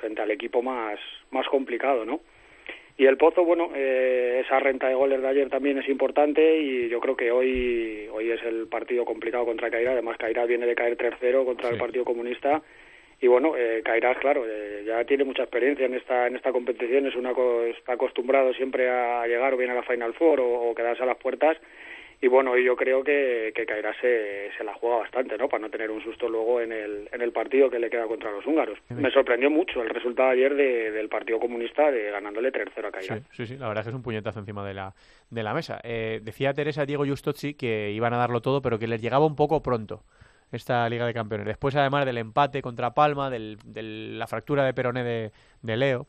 frente 0.00 0.22
al 0.22 0.30
equipo 0.30 0.62
más 0.62 0.98
más 1.30 1.46
complicado 1.48 2.04
no 2.04 2.20
y 2.98 3.06
el 3.06 3.16
Pozo 3.16 3.44
bueno 3.44 3.70
eh, 3.74 4.42
esa 4.44 4.60
renta 4.60 4.88
de 4.88 4.94
goles 4.94 5.20
de 5.20 5.28
ayer 5.28 5.50
también 5.50 5.78
es 5.78 5.88
importante 5.88 6.58
y 6.58 6.88
yo 6.88 7.00
creo 7.00 7.16
que 7.16 7.30
hoy 7.30 8.08
hoy 8.12 8.30
es 8.30 8.42
el 8.44 8.68
partido 8.68 9.04
complicado 9.04 9.44
contra 9.44 9.70
Cairás 9.70 9.94
además 9.94 10.16
Cairás 10.18 10.48
viene 10.48 10.66
de 10.66 10.74
caer 10.74 10.96
3-0 10.96 11.44
contra 11.44 11.70
el 11.70 11.78
Partido 11.78 12.04
Comunista 12.04 12.62
y 13.20 13.26
bueno 13.26 13.56
eh, 13.56 13.82
claro 14.20 14.44
eh, 14.46 14.84
ya 14.86 15.04
tiene 15.04 15.24
mucha 15.24 15.42
experiencia 15.42 15.86
en 15.86 15.94
esta 15.94 16.28
en 16.28 16.36
esta 16.36 16.52
competición 16.52 17.06
es 17.06 17.16
una 17.16 17.32
está 17.68 17.94
acostumbrado 17.94 18.54
siempre 18.54 18.88
a 18.88 19.26
llegar 19.26 19.54
o 19.54 19.56
bien 19.56 19.70
a 19.70 19.74
la 19.74 19.82
Final 19.82 20.14
Four 20.14 20.40
o, 20.40 20.70
o 20.70 20.74
quedarse 20.74 21.02
a 21.02 21.06
las 21.06 21.16
puertas 21.16 21.56
y 22.20 22.28
bueno, 22.28 22.56
yo 22.56 22.76
creo 22.76 23.04
que, 23.04 23.52
que 23.54 23.66
Cairá 23.66 23.92
se, 24.00 24.50
se, 24.56 24.64
la 24.64 24.74
juega 24.74 24.98
bastante, 24.98 25.36
¿no? 25.36 25.48
Para 25.48 25.62
no 25.62 25.70
tener 25.70 25.90
un 25.90 26.02
susto 26.02 26.28
luego 26.28 26.60
en 26.60 26.72
el, 26.72 27.08
en 27.12 27.20
el 27.20 27.32
partido 27.32 27.68
que 27.68 27.78
le 27.78 27.90
queda 27.90 28.06
contra 28.06 28.30
los 28.30 28.46
húngaros. 28.46 28.78
Me 28.88 29.10
sorprendió 29.10 29.50
mucho 29.50 29.82
el 29.82 29.90
resultado 29.90 30.30
ayer 30.30 30.54
del 30.54 31.08
Partido 31.08 31.38
Comunista 31.38 31.90
de 31.90 32.10
ganándole 32.10 32.52
3-0 32.52 32.86
a 32.86 32.90
Cairá. 32.90 33.20
Sí, 33.32 33.46
sí, 33.46 33.56
la 33.56 33.68
verdad 33.68 33.82
es 33.82 33.86
que 33.86 33.90
es 33.90 33.96
un 33.96 34.02
puñetazo 34.02 34.40
encima 34.40 34.66
de 34.66 34.74
la, 34.74 34.94
de 35.30 35.42
la 35.42 35.52
mesa. 35.52 35.80
Eh, 35.84 36.20
decía 36.22 36.54
Teresa 36.54 36.86
Diego 36.86 37.04
Justozzi 37.06 37.54
que 37.54 37.90
iban 37.90 38.14
a 38.14 38.18
darlo 38.18 38.40
todo, 38.40 38.62
pero 38.62 38.78
que 38.78 38.86
les 38.86 39.02
llegaba 39.02 39.26
un 39.26 39.36
poco 39.36 39.62
pronto 39.62 40.02
esta 40.52 40.88
Liga 40.88 41.06
de 41.06 41.14
Campeones. 41.14 41.46
Después, 41.46 41.74
además 41.76 42.06
del 42.06 42.18
empate 42.18 42.62
contra 42.62 42.94
Palma, 42.94 43.30
del, 43.30 43.58
de 43.64 43.82
la 43.82 44.26
fractura 44.26 44.64
de 44.64 44.74
Perone 44.74 45.04
de, 45.04 45.32
de 45.62 45.76
Leo, 45.76 46.06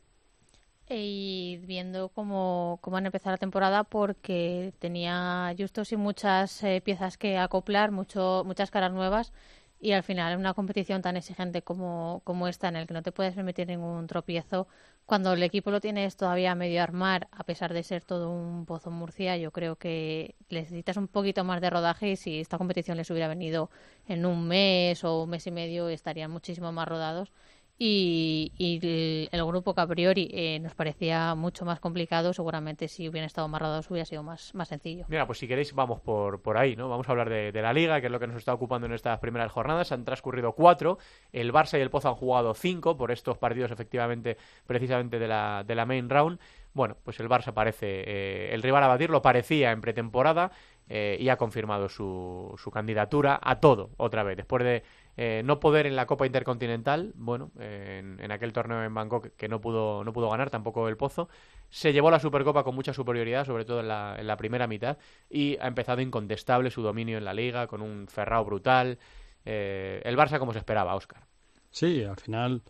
y 0.90 1.60
viendo 1.64 2.10
cómo, 2.10 2.80
cómo 2.82 2.98
han 2.98 3.06
empezado 3.06 3.32
la 3.32 3.38
temporada 3.38 3.84
porque 3.84 4.74
tenía 4.80 5.54
justos 5.58 5.92
y 5.92 5.98
muchas 5.98 6.64
eh, 6.64 6.82
piezas 6.82 7.18
que 7.18 7.38
acoplar, 7.38 7.92
mucho, 7.92 8.44
muchas 8.46 8.72
caras 8.72 8.92
nuevas 8.94 9.34
y 9.80 9.92
al 9.92 10.04
final 10.04 10.34
en 10.34 10.40
una 10.40 10.54
competición 10.54 11.02
tan 11.02 11.18
exigente 11.18 11.62
como, 11.62 12.22
como 12.24 12.48
esta 12.48 12.68
en 12.68 12.78
el 12.78 12.88
que 12.88 12.94
no 12.94 13.04
te 13.04 13.12
puedes 13.12 13.36
permitir 13.36 13.68
ningún 13.68 14.08
tropiezo, 14.08 14.68
cuando 15.06 15.34
el 15.34 15.44
equipo 15.44 15.72
lo 15.72 15.80
tienes 15.80 16.18
todavía 16.18 16.56
medio 16.56 16.82
armar, 16.84 17.28
a 17.32 17.44
pesar 17.44 17.74
de 17.74 17.84
ser 17.84 18.04
todo 18.04 18.30
un 18.32 18.66
pozo 18.66 18.92
Murcia, 18.92 19.38
yo 19.38 19.52
creo 19.52 19.76
que 19.78 20.36
necesitas 20.50 20.98
un 20.98 21.08
poquito 21.08 21.44
más 21.44 21.62
de 21.62 21.70
rodaje 21.70 22.12
y 22.12 22.16
si 22.16 22.40
esta 22.40 22.58
competición 22.58 22.98
les 22.98 23.10
hubiera 23.12 23.28
venido 23.28 23.70
en 24.08 24.26
un 24.26 24.48
mes 24.48 25.04
o 25.04 25.24
un 25.24 25.30
mes 25.30 25.46
y 25.48 25.52
medio 25.52 25.90
estarían 25.90 26.32
muchísimo 26.32 26.72
más 26.72 26.88
rodados 26.88 27.32
y, 27.80 29.30
el, 29.32 29.46
grupo 29.46 29.76
que 29.76 29.82
a 29.82 29.88
priori 29.88 30.30
eh, 30.34 30.60
nos 30.60 30.74
parecía 30.74 31.36
mucho 31.36 31.64
más 31.64 31.80
complicado, 31.80 32.34
seguramente 32.34 32.88
si 32.88 33.08
hubieran 33.08 33.28
estado 33.28 33.46
amarrados 33.46 33.90
hubiera 33.92 34.06
sido 34.06 34.24
más, 34.24 34.54
más 34.56 34.68
sencillo. 34.68 35.06
Mira, 35.10 35.28
pues 35.28 35.38
si 35.38 35.48
queréis 35.48 35.74
vamos 35.74 36.02
por, 36.02 36.42
por 36.42 36.58
ahí, 36.58 36.76
¿no? 36.76 36.90
Vamos 36.90 37.08
a 37.08 37.12
hablar 37.12 37.30
de, 37.30 37.52
la 37.62 37.74
Liga, 37.74 38.02
que 38.02 38.08
es 38.08 38.12
lo 38.12 38.20
que 38.20 38.28
nos 38.28 38.38
está 38.38 38.54
ocupando 38.54 38.88
en 38.88 38.94
estas 38.94 39.20
primeras 39.20 39.52
jornadas. 39.52 39.92
Han 39.92 40.06
transcurrido 40.06 40.54
cuatro, 40.54 40.98
el 41.32 41.54
Barça 41.54 41.78
y 41.78 41.82
el 41.82 41.92
Pozo 41.92 42.10
han 42.10 42.16
jugado 42.16 42.54
cinco 42.56 42.98
por 42.98 43.12
estos 43.12 43.38
partidos 43.38 43.70
efectivamente, 43.70 44.38
precisamente 44.66 45.20
de 45.20 45.28
la, 45.28 45.64
de 45.66 45.76
la 45.76 45.86
main 45.86 46.10
round. 46.10 46.40
Bueno, 46.74 46.98
pues 47.04 47.20
el 47.20 47.30
Barça 47.30 47.54
parece 47.54 47.88
eh, 47.88 48.54
el 48.54 48.64
rival 48.64 48.84
a 48.84 48.88
batir, 48.88 49.10
lo 49.10 49.22
parecía 49.22 49.72
en 49.72 49.82
pretemporada 49.82 50.52
eh, 50.90 51.18
y 51.20 51.30
ha 51.30 51.36
confirmado 51.36 51.90
su, 51.90 52.54
su 52.58 52.72
candidatura 52.72 53.40
a 53.42 53.60
todo 53.60 53.92
otra 53.98 54.24
vez. 54.24 54.38
Después 54.38 54.64
de 54.64 54.84
eh, 55.18 55.42
no 55.44 55.60
poder 55.60 55.88
en 55.88 55.96
la 55.96 56.06
Copa 56.06 56.28
Intercontinental, 56.28 57.12
bueno, 57.16 57.52
en, 57.60 58.32
aquel 58.32 58.54
torneo 58.54 58.84
en 58.84 58.94
Bangkok 58.94 59.32
que 59.36 59.48
no 59.48 59.60
pudo, 59.60 60.04
no 60.04 60.14
pudo 60.14 60.30
ganar, 60.30 60.52
tampoco 60.52 60.88
el 60.88 60.96
Pozo, 60.96 61.28
se 61.70 61.92
llevó 61.92 62.12
la 62.12 62.20
Supercopa 62.20 62.64
con 62.64 62.76
mucha 62.76 62.94
superioridad, 62.94 63.46
sobre 63.46 63.66
todo 63.66 63.80
en 63.80 63.88
la, 63.88 64.16
en 64.20 64.28
la 64.28 64.38
primera 64.38 64.68
mitad, 64.68 64.98
y 65.30 65.58
ha 65.60 65.68
empezado 65.68 66.02
incontestable 66.02 66.70
su 66.70 66.84
dominio 66.84 67.18
en 67.18 67.26
la 67.26 67.34
Liga, 67.34 67.66
con 67.66 67.82
un 67.82 68.08
Ferrao 68.08 68.46
brutal. 68.46 69.00
Eh, 69.44 70.02
el 70.06 70.16
Barça 70.16 70.38
como 70.38 70.54
se 70.54 70.60
esperaba, 70.60 70.96
Oscar. 70.96 71.24
Sí, 71.72 72.04
al 72.04 72.18
final 72.18 72.62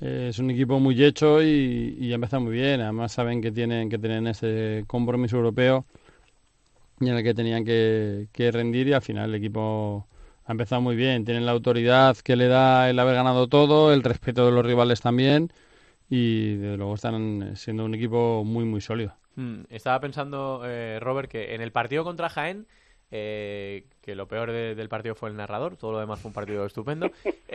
eh, 0.00 0.26
es 0.28 0.38
un 0.38 0.50
equipo 0.50 0.78
muy 0.78 1.02
hecho 1.02 1.42
y, 1.42 1.96
y 1.98 2.12
ha 2.12 2.16
empezado 2.16 2.42
muy 2.42 2.52
bien. 2.52 2.82
Además 2.82 3.12
saben 3.12 3.40
que 3.40 3.50
tienen 3.50 3.88
que 3.88 3.98
tener 3.98 4.26
ese 4.26 4.84
compromiso 4.86 5.36
europeo 5.36 5.86
en 7.00 7.08
el 7.08 7.22
que 7.22 7.34
tenían 7.34 7.64
que, 7.64 8.28
que 8.32 8.50
rendir 8.50 8.88
y 8.88 8.92
al 8.92 9.02
final 9.02 9.30
el 9.30 9.36
equipo 9.36 10.06
ha 10.46 10.52
empezado 10.52 10.80
muy 10.80 10.96
bien. 10.96 11.24
Tienen 11.24 11.46
la 11.46 11.52
autoridad 11.52 12.16
que 12.18 12.36
le 12.36 12.48
da 12.48 12.90
el 12.90 12.98
haber 12.98 13.14
ganado 13.14 13.48
todo, 13.48 13.92
el 13.92 14.02
respeto 14.02 14.46
de 14.46 14.52
los 14.52 14.64
rivales 14.64 15.00
también 15.00 15.50
y 16.08 16.56
desde 16.56 16.76
luego 16.76 16.94
están 16.94 17.56
siendo 17.56 17.84
un 17.84 17.94
equipo 17.94 18.44
muy, 18.44 18.64
muy 18.64 18.80
sólido. 18.80 19.16
Hmm, 19.36 19.62
estaba 19.70 20.00
pensando, 20.00 20.62
eh, 20.64 20.98
Robert, 21.00 21.30
que 21.30 21.54
en 21.54 21.60
el 21.60 21.72
partido 21.72 22.04
contra 22.04 22.28
Jaén, 22.28 22.66
eh, 23.10 23.86
que 24.00 24.14
lo 24.14 24.28
peor 24.28 24.52
del 24.52 24.88
partido 24.88 25.14
fue 25.14 25.30
el 25.30 25.36
narrador, 25.36 25.76
todo 25.76 25.92
lo 25.92 26.00
demás 26.00 26.20
fue 26.20 26.28
un 26.28 26.34
partido 26.34 26.64
estupendo, 26.66 27.10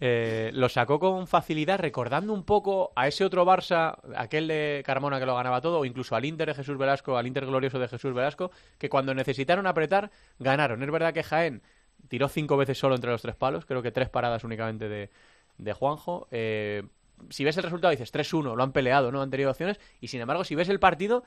eh, 0.00 0.50
lo 0.54 0.68
sacó 0.68 0.98
con 0.98 1.26
facilidad 1.26 1.78
recordando 1.78 2.32
un 2.32 2.44
poco 2.44 2.92
a 2.96 3.08
ese 3.08 3.24
otro 3.24 3.44
Barça, 3.44 3.98
aquel 4.16 4.48
de 4.48 4.82
Carmona 4.84 5.18
que 5.18 5.26
lo 5.26 5.36
ganaba 5.36 5.60
todo, 5.60 5.80
o 5.80 5.84
incluso 5.84 6.16
al 6.16 6.24
Inter 6.24 6.48
de 6.48 6.54
Jesús 6.54 6.78
Velasco, 6.78 7.16
al 7.16 7.26
Inter 7.26 7.46
glorioso 7.46 7.78
de 7.78 7.88
Jesús 7.88 8.14
Velasco, 8.14 8.50
que 8.78 8.88
cuando 8.88 9.14
necesitaron 9.14 9.66
apretar, 9.66 10.10
ganaron. 10.38 10.82
Es 10.82 10.90
verdad 10.90 11.12
que 11.12 11.22
Jaén 11.22 11.62
tiró 12.08 12.28
cinco 12.28 12.56
veces 12.56 12.78
solo 12.78 12.94
entre 12.94 13.10
los 13.10 13.22
tres 13.22 13.36
palos, 13.36 13.66
creo 13.66 13.82
que 13.82 13.92
tres 13.92 14.08
paradas 14.08 14.44
únicamente 14.44 14.88
de, 14.88 15.10
de 15.58 15.72
Juanjo. 15.72 16.28
Eh, 16.30 16.82
si 17.28 17.44
ves 17.44 17.56
el 17.56 17.62
resultado 17.64 17.90
dices 17.90 18.12
3-1, 18.12 18.56
lo 18.56 18.62
han 18.62 18.72
peleado, 18.72 19.12
¿no? 19.12 19.22
Han 19.22 19.30
tenido 19.30 19.50
opciones. 19.50 19.78
Y 20.00 20.08
sin 20.08 20.20
embargo, 20.20 20.44
si 20.44 20.54
ves 20.54 20.68
el 20.68 20.80
partido, 20.80 21.22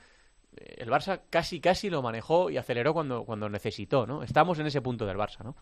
eh, 0.56 0.76
el 0.78 0.90
Barça 0.90 1.22
casi, 1.30 1.60
casi 1.60 1.90
lo 1.90 2.02
manejó 2.02 2.50
y 2.50 2.56
aceleró 2.56 2.92
cuando, 2.92 3.24
cuando 3.24 3.48
necesitó, 3.48 4.06
¿no? 4.06 4.22
Estamos 4.22 4.58
en 4.58 4.66
ese 4.66 4.82
punto 4.82 5.06
del 5.06 5.16
Barça, 5.16 5.44
¿no? 5.44 5.56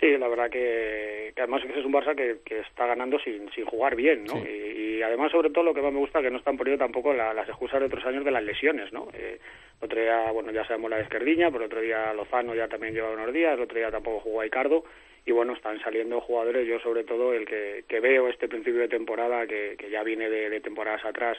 Sí, 0.00 0.18
la 0.18 0.28
verdad 0.28 0.50
que, 0.50 1.32
además 1.36 1.62
es 1.64 1.84
un 1.84 1.92
Barça 1.92 2.16
que, 2.16 2.38
que, 2.44 2.60
está 2.60 2.86
ganando 2.86 3.18
sin, 3.20 3.50
sin 3.52 3.64
jugar 3.64 3.94
bien, 3.94 4.24
¿no? 4.24 4.36
Y, 4.38 5.00
además, 5.02 5.30
sobre 5.30 5.50
todo, 5.50 5.64
lo 5.64 5.74
que 5.74 5.82
más 5.82 5.92
me 5.92 6.00
gusta 6.00 6.18
es 6.18 6.24
que 6.24 6.30
no 6.30 6.38
están 6.38 6.56
poniendo 6.56 6.84
tampoco 6.84 7.12
las 7.12 7.48
excusas 7.48 7.80
de 7.80 7.86
otros 7.86 8.04
años 8.04 8.24
de 8.24 8.30
las 8.30 8.42
lesiones, 8.42 8.92
¿no? 8.92 9.08
Eh, 9.12 9.38
otro 9.80 10.00
día, 10.00 10.30
bueno, 10.32 10.50
ya 10.50 10.64
sabemos 10.66 10.90
la 10.90 10.96
de 10.96 11.02
Esquerdiña, 11.02 11.50
pero 11.50 11.66
otro 11.66 11.80
día 11.80 12.12
Lozano 12.12 12.54
ya 12.54 12.68
también 12.68 12.94
lleva 12.94 13.10
unos 13.12 13.32
días, 13.32 13.54
el 13.54 13.60
otro 13.60 13.78
día 13.78 13.90
tampoco 13.90 14.20
jugó 14.20 14.40
a 14.40 14.46
Icardo, 14.46 14.84
y 15.26 15.32
bueno, 15.32 15.54
están 15.54 15.80
saliendo 15.80 16.20
jugadores, 16.20 16.66
yo 16.66 16.80
sobre 16.80 17.04
todo 17.04 17.32
el 17.32 17.46
que, 17.46 17.84
que 17.88 18.00
veo 18.00 18.28
este 18.28 18.48
principio 18.48 18.80
de 18.80 18.88
temporada, 18.88 19.46
que, 19.46 19.76
que 19.78 19.90
ya 19.90 20.02
viene 20.02 20.28
de, 20.28 20.60
temporadas 20.60 21.04
atrás, 21.04 21.38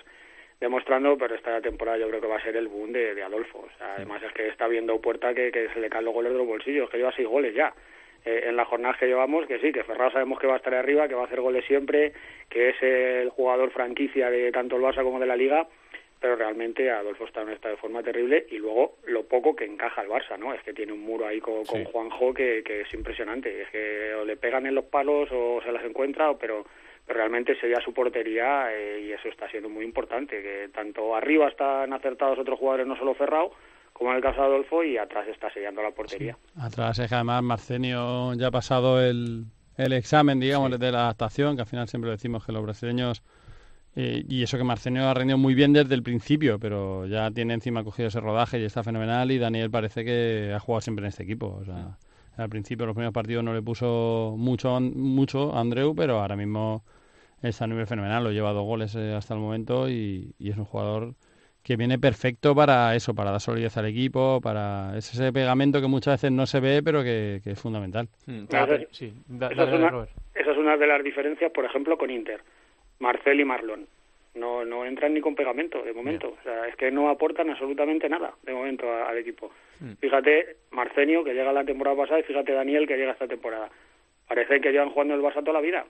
demostrando, 0.60 1.18
pero 1.18 1.36
esta 1.36 1.62
temporada 1.62 1.98
yo 1.98 2.08
creo 2.08 2.22
que 2.22 2.28
va 2.28 2.38
a 2.38 2.44
ser 2.44 2.56
el 2.56 2.68
boom 2.68 2.94
de, 2.94 3.22
Adolfo. 3.22 3.60
O 3.60 3.78
sea, 3.78 3.96
además 3.96 4.24
es 4.24 4.32
que 4.34 4.48
está 4.48 4.68
viendo 4.68 5.00
Puerta 5.02 5.34
que, 5.34 5.52
que 5.52 5.70
se 5.70 5.80
le 5.80 5.90
caen 5.90 6.06
los 6.06 6.14
goles 6.14 6.32
de 6.32 6.38
los 6.38 6.48
bolsillos, 6.48 6.90
que 6.90 6.98
lleva 6.98 7.14
seis 7.16 7.28
goles 7.28 7.54
ya. 7.54 7.74
Eh, 8.26 8.46
en 8.48 8.56
la 8.56 8.66
jornada 8.66 8.98
que 9.00 9.06
llevamos, 9.06 9.46
que 9.46 9.60
sí, 9.60 9.72
que 9.72 9.84
Ferrao 9.84 10.12
sabemos 10.12 10.40
que 10.40 10.48
va 10.48 10.56
a 10.56 10.58
estar 10.58 10.74
arriba, 10.74 11.08
que 11.08 11.14
va 11.14 11.22
a 11.22 11.26
hacer 11.26 11.42
goles 11.42 11.64
siempre, 11.66 12.12
que 12.50 12.70
es 12.70 12.82
el 12.82 13.30
jugador 13.30 13.70
franquicia 13.72 14.32
de 14.32 14.52
tanto 14.52 14.78
el 14.78 14.82
Barça 14.82 15.04
como 15.04 15.20
de 15.20 15.28
la 15.28 15.36
Liga, 15.36 15.68
pero 16.20 16.36
realmente 16.36 16.90
Adolfo 16.90 17.26
está 17.26 17.44
en 17.44 17.50
esta 17.50 17.70
de 17.70 17.78
forma 17.78 18.02
terrible 18.02 18.48
y 18.50 18.58
luego 18.58 18.96
lo 19.06 19.26
poco 19.26 19.56
que 19.56 19.66
encaja 19.66 20.02
el 20.02 20.10
Barça, 20.10 20.40
¿no? 20.40 20.56
Es 20.56 20.64
que 20.64 20.74
tiene 20.74 20.92
un 20.92 21.02
muro 21.02 21.28
ahí 21.28 21.40
con, 21.40 21.64
Juanjo 21.66 22.34
que, 22.34 22.64
que, 22.64 22.82
es 22.82 22.94
impresionante, 22.96 23.62
es 23.62 23.70
que 23.70 24.16
o 24.16 24.26
le 24.26 24.38
pegan 24.38 24.66
en 24.66 24.74
los 24.74 24.86
palos 24.86 25.30
o 25.32 25.62
se 25.64 25.72
las 25.72 25.86
encuentra, 25.86 26.34
pero, 26.40 26.66
pero 27.06 27.20
realmente 27.20 27.56
sería 27.60 27.80
su 27.82 27.94
portería 27.94 28.74
eh, 28.74 29.02
y 29.02 29.12
eso 29.12 29.30
está 29.30 29.48
siendo 29.52 29.70
muy 29.70 29.86
importante, 29.86 30.42
que 30.42 30.70
tanto 30.74 31.16
arriba 31.16 31.48
están 31.48 31.94
acertados 31.94 32.40
otros 32.40 32.58
jugadores, 32.58 32.88
no 32.88 32.98
solo 32.98 33.14
Ferrao, 33.14 33.52
como 33.96 34.12
en 34.12 34.18
el 34.18 34.22
caso 34.22 34.42
de 34.42 34.48
Adolfo, 34.48 34.84
y 34.84 34.98
atrás 34.98 35.26
está 35.30 35.50
sellando 35.54 35.82
la 35.82 35.92
portería. 35.92 36.38
Atrás 36.58 37.00
es 37.00 37.08
que 37.08 37.16
además 37.16 37.42
Marcenio 37.42 38.34
ya 38.34 38.48
ha 38.48 38.52
pasado 38.52 39.02
el, 39.02 39.46
el 39.78 39.94
examen, 39.94 40.38
digamos, 40.38 40.78
de 40.78 40.92
la 40.92 41.04
adaptación, 41.04 41.56
que 41.56 41.62
al 41.62 41.68
final 41.68 41.88
siempre 41.88 42.12
decimos 42.12 42.46
que 42.46 42.52
los 42.52 42.62
brasileños, 42.62 43.24
eh, 43.96 44.26
y 44.28 44.44
eso 44.44 44.58
que 44.58 44.66
Marcenio 44.66 45.08
ha 45.08 45.14
rendido 45.14 45.38
muy 45.38 45.54
bien 45.54 45.72
desde 45.72 45.96
el 45.96 46.04
principio, 46.04 46.60
pero 46.60 47.06
ya 47.08 47.32
tiene 47.32 47.54
encima 47.54 47.86
cogido 47.86 48.10
ese 48.10 48.20
rodaje 48.20 48.60
y 48.60 48.66
está 48.66 48.84
fenomenal, 48.84 49.32
y 49.32 49.38
Daniel 49.38 49.72
parece 49.72 50.04
que 50.04 50.52
ha 50.54 50.60
jugado 50.60 50.82
siempre 50.82 51.06
en 51.06 51.08
este 51.08 51.24
equipo. 51.24 51.58
O 51.62 51.64
sea, 51.64 51.98
al 52.36 52.50
principio, 52.50 52.86
los 52.86 52.96
primeros 52.96 53.14
partidos 53.14 53.46
no 53.46 53.54
le 53.54 53.62
puso 53.62 54.36
mucho, 54.38 54.78
mucho 54.82 55.56
a 55.56 55.62
Andreu, 55.62 55.96
pero 55.96 56.20
ahora 56.20 56.36
mismo 56.36 56.84
está 57.42 57.64
a 57.64 57.68
nivel 57.68 57.88
fenomenal, 57.88 58.26
lo 58.26 58.32
lleva 58.34 58.52
dos 58.52 58.66
goles 58.66 58.94
eh, 58.96 59.14
hasta 59.14 59.36
el 59.36 59.40
momento 59.40 59.90
y, 59.90 60.36
y 60.38 60.50
es 60.50 60.58
un 60.58 60.66
jugador 60.66 61.16
que 61.66 61.76
viene 61.78 61.98
perfecto 61.98 62.54
para 62.54 62.96
eso, 62.96 63.16
para 63.16 63.32
dar 63.32 63.42
solidez 63.42 63.76
al 63.76 63.88
equipo, 63.88 64.40
para 64.40 64.96
es 64.96 65.12
ese 65.12 65.34
pegamento 65.34 65.82
que 65.82 65.88
muchas 65.88 66.22
veces 66.22 66.32
no 66.32 66.46
se 66.46 66.60
ve, 66.60 66.84
pero 66.84 67.04
que, 67.04 67.42
es 67.44 67.60
fundamental. 67.60 68.08
Hmm, 68.28 68.44
esa, 68.44 68.76
es 68.76 70.58
una, 70.58 70.78
de 70.78 70.86
las 70.86 71.04
diferencias, 71.04 71.52
por 71.52 71.66
ejemplo, 71.66 71.98
con 71.98 72.12
Inter, 72.12 72.42
Marcel 73.00 73.40
y 73.40 73.46
Marlon. 73.46 73.88
No, 74.36 74.64
no 74.64 74.86
entran 74.86 75.14
ni 75.14 75.22
con 75.22 75.34
pegamento 75.34 75.82
de 75.82 75.94
momento. 75.94 76.36
O 76.40 76.44
sea, 76.44 76.68
es 76.68 76.76
que 76.76 76.92
no 76.92 77.10
aportan 77.10 77.50
absolutamente 77.50 78.10
nada 78.10 78.34
de 78.44 78.54
momento 78.54 78.86
al 79.04 79.18
equipo. 79.18 79.52
Hmm. 79.80 79.94
Fíjate 80.00 80.58
Marcenio, 80.70 81.24
que 81.24 81.34
llega 81.34 81.52
la 81.52 81.66
temporada 81.66 81.98
pasada, 81.98 82.20
y 82.20 82.24
fíjate 82.24 82.52
Daniel, 82.52 82.86
que 82.86 82.98
llega 82.98 83.14
esta 83.14 83.28
temporada. 83.28 83.70
Parece 84.28 84.62
que 84.62 84.72
llevan 84.72 84.92
jugando 84.92 85.16
el 85.16 85.22
Barça 85.22 85.40
toda 85.40 85.54
la 85.54 85.62
vida 85.62 85.84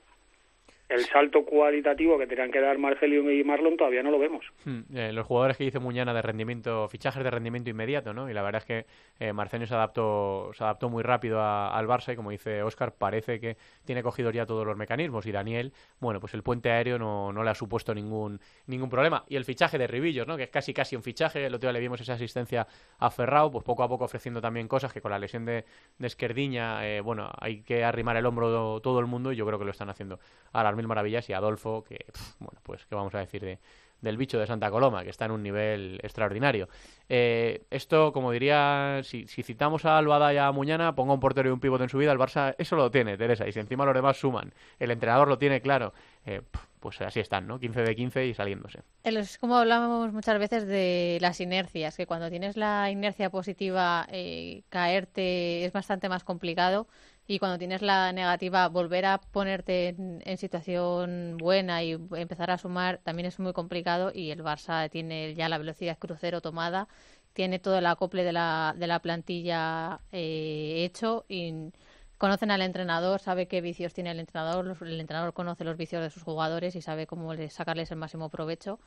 el 0.88 1.04
salto 1.06 1.44
cualitativo 1.46 2.18
que 2.18 2.28
tenían 2.28 2.52
que 2.52 2.62
dar 2.62 2.78
Marcelio 2.78 3.32
y 3.32 3.44
Marlon 3.44 3.76
todavía 3.76 4.04
no 4.04 4.12
lo 4.12 4.20
vemos. 4.20 4.46
Hmm, 4.66 4.82
eh, 4.94 5.12
los 5.14 5.26
jugadores 5.26 5.58
que 5.58 5.64
dice 5.64 5.80
Muñana 5.80 6.14
de 6.14 6.22
rendimiento, 6.22 6.88
fichajes 6.88 7.24
de 7.24 7.32
rendimiento 7.32 7.70
inmediato, 7.70 8.14
¿no? 8.14 8.30
Y 8.30 8.34
la 8.34 8.44
verdad 8.44 8.62
es 8.62 8.66
que 8.66 8.86
eh, 9.20 9.34
Marcelio 9.34 9.66
se 9.66 9.74
adaptó, 9.74 10.52
se 10.54 10.64
adaptó 10.64 10.90
muy 10.90 11.02
rápido 11.02 11.42
al 11.42 11.88
Barça 11.88 12.14
y 12.14 12.16
como 12.16 12.30
dice 12.30 12.62
Oscar, 12.62 12.94
parece 12.94 13.40
que 13.40 13.58
tiene 13.84 14.04
cogido 14.04 14.30
ya 14.30 14.46
todos 14.46 14.66
los 14.66 14.78
mecanismos 14.78 15.26
y 15.26 15.32
Daniel, 15.32 15.74
bueno, 16.00 16.20
pues 16.20 16.34
el 16.36 16.44
puente 16.44 16.70
aéreo 16.70 17.00
no, 17.00 17.34
no 17.34 17.44
le 17.44 17.50
ha 17.50 17.56
supuesto 17.56 17.96
ningún, 17.96 18.40
ningún 18.68 18.90
problema. 18.90 19.24
Y 19.28 19.38
el 19.38 19.46
fichaje 19.46 19.78
de 19.78 19.88
Ribillos, 19.88 20.28
¿no? 20.28 20.38
Que 20.38 20.44
es 20.44 20.50
casi 20.50 20.74
casi 20.74 20.96
un 20.96 21.02
fichaje, 21.02 21.46
el 21.46 21.56
otro 21.56 21.68
día 21.68 21.74
le 21.74 21.80
vimos 21.80 22.00
esa 22.02 22.14
asistencia 22.14 22.68
a 23.00 23.10
Ferrao, 23.10 23.50
pues 23.50 23.64
poco 23.64 23.82
a 23.82 23.90
poco 23.90 24.06
ofreciendo 24.06 24.40
también 24.40 24.68
cosas 24.68 24.94
que 24.94 25.02
con 25.02 25.12
la 25.12 25.18
lesión 25.18 25.46
de, 25.46 25.66
de 25.98 26.08
Esquerdiña, 26.08 26.88
eh, 26.88 27.02
bueno, 27.02 27.32
hay 27.40 27.62
que 27.64 27.84
arrimar 27.84 28.18
el 28.18 28.26
hombro 28.26 28.80
todo 28.82 29.00
el 29.00 29.08
mundo 29.08 29.32
y 29.32 29.36
yo 29.36 29.46
creo 29.48 29.58
que 29.58 29.66
lo 29.66 29.72
están 29.72 29.90
haciendo 29.90 30.20
ahora 30.54 30.75
mil 30.76 30.88
maravillas 30.88 31.30
y 31.30 31.34
Adolfo, 31.34 31.84
que, 31.84 32.06
bueno, 32.40 32.60
pues, 32.64 32.86
¿qué 32.86 32.96
vamos 32.96 33.14
a 33.16 33.20
decir 33.20 33.42
de, 33.42 33.60
del 34.02 34.18
bicho 34.18 34.40
de 34.40 34.48
Santa 34.48 34.70
Coloma, 34.70 35.04
que 35.04 35.10
está 35.10 35.26
en 35.26 35.32
un 35.32 35.44
nivel 35.44 36.00
extraordinario. 36.04 36.70
Eh, 37.10 37.66
esto, 37.70 38.14
como 38.14 38.32
diría, 38.32 39.02
si, 39.04 39.26
citamos 39.26 39.86
a 39.86 39.98
Albada 39.98 40.34
y 40.34 40.38
a 40.38 40.52
Muñana, 40.52 40.96
ponga 40.96 41.14
un 41.14 41.20
portero 41.20 41.50
y 41.50 41.52
un 41.52 41.60
pivote 41.60 41.84
en 41.84 41.90
su 41.90 41.98
vida, 41.98 42.12
el 42.12 42.20
Barça 42.20 42.56
eso 42.58 42.76
lo 42.76 42.90
tiene, 42.92 43.18
Teresa, 43.18 43.48
y 43.48 43.52
si 43.52 43.60
encima 43.60 43.86
los 43.86 43.96
demás 43.96 44.18
suman, 44.18 44.54
el 44.80 44.92
entrenador 44.92 45.28
lo 45.28 45.38
tiene 45.38 45.62
claro, 45.62 45.94
eh, 46.26 46.42
pues 46.80 47.02
así 47.02 47.20
están, 47.20 47.48
¿no? 47.48 47.60
15 47.60 47.82
de 47.82 47.96
15 47.96 48.28
y 48.28 48.34
saliéndose. 48.34 48.82
Es 49.04 49.38
como 49.40 49.58
hablamos 49.58 50.14
muchas 50.14 50.38
veces 50.38 50.68
de 50.68 51.18
las 51.20 51.40
inercias, 51.42 51.98
que 51.98 52.06
cuando 52.06 52.30
tienes 52.30 52.58
la 52.58 52.92
inercia 52.92 53.30
positiva, 53.32 54.08
eh, 54.12 54.64
caerte 54.70 55.66
es 55.66 55.74
bastante 55.74 56.10
más 56.10 56.24
complicado 56.24 56.88
y 57.28 57.40
cuando 57.40 57.58
tienes 57.58 57.82
la 57.82 58.12
negativa, 58.14 58.68
volver 58.70 59.06
a 59.06 59.20
ponerte 59.20 59.90
en, 59.90 60.38
situación 60.38 61.38
buena 61.38 61.84
y 61.84 61.94
empezar 61.94 62.52
a 62.52 62.58
sumar 62.58 63.00
también 63.04 63.26
es 63.28 63.40
muy 63.40 63.54
complicado 63.54 64.12
y 64.14 64.32
el 64.32 64.44
Barça 64.44 64.90
tiene 64.90 65.34
ya 65.34 65.50
la 65.50 65.58
velocidad 65.58 65.98
crucero 65.98 66.42
tomada, 66.42 66.88
tiene 67.34 67.60
todo 67.60 67.78
el 67.80 67.86
acople 67.88 68.24
de 68.24 68.34
la, 68.34 68.76
de 68.78 68.88
la 68.88 69.00
plantilla 69.00 70.02
eh, 70.12 70.84
hecho 70.86 71.26
y 71.28 71.72
conocen 72.18 72.52
al 72.52 72.62
entrenador, 72.62 73.20
sabe 73.20 73.48
qué 73.48 73.62
vicios 73.62 73.94
tiene 73.94 74.12
el 74.12 74.20
entrenador, 74.20 74.78
el 74.82 75.00
entrenador 75.00 75.34
conoce 75.34 75.64
los 75.64 75.78
vicios 75.78 76.02
de 76.02 76.10
sus 76.10 76.24
jugadores 76.24 76.76
y 76.76 76.82
sabe 76.82 77.08
cómo 77.08 77.34
sacarles 77.50 77.92
el 77.92 77.98
máximo 77.98 78.30
provecho 78.30 78.80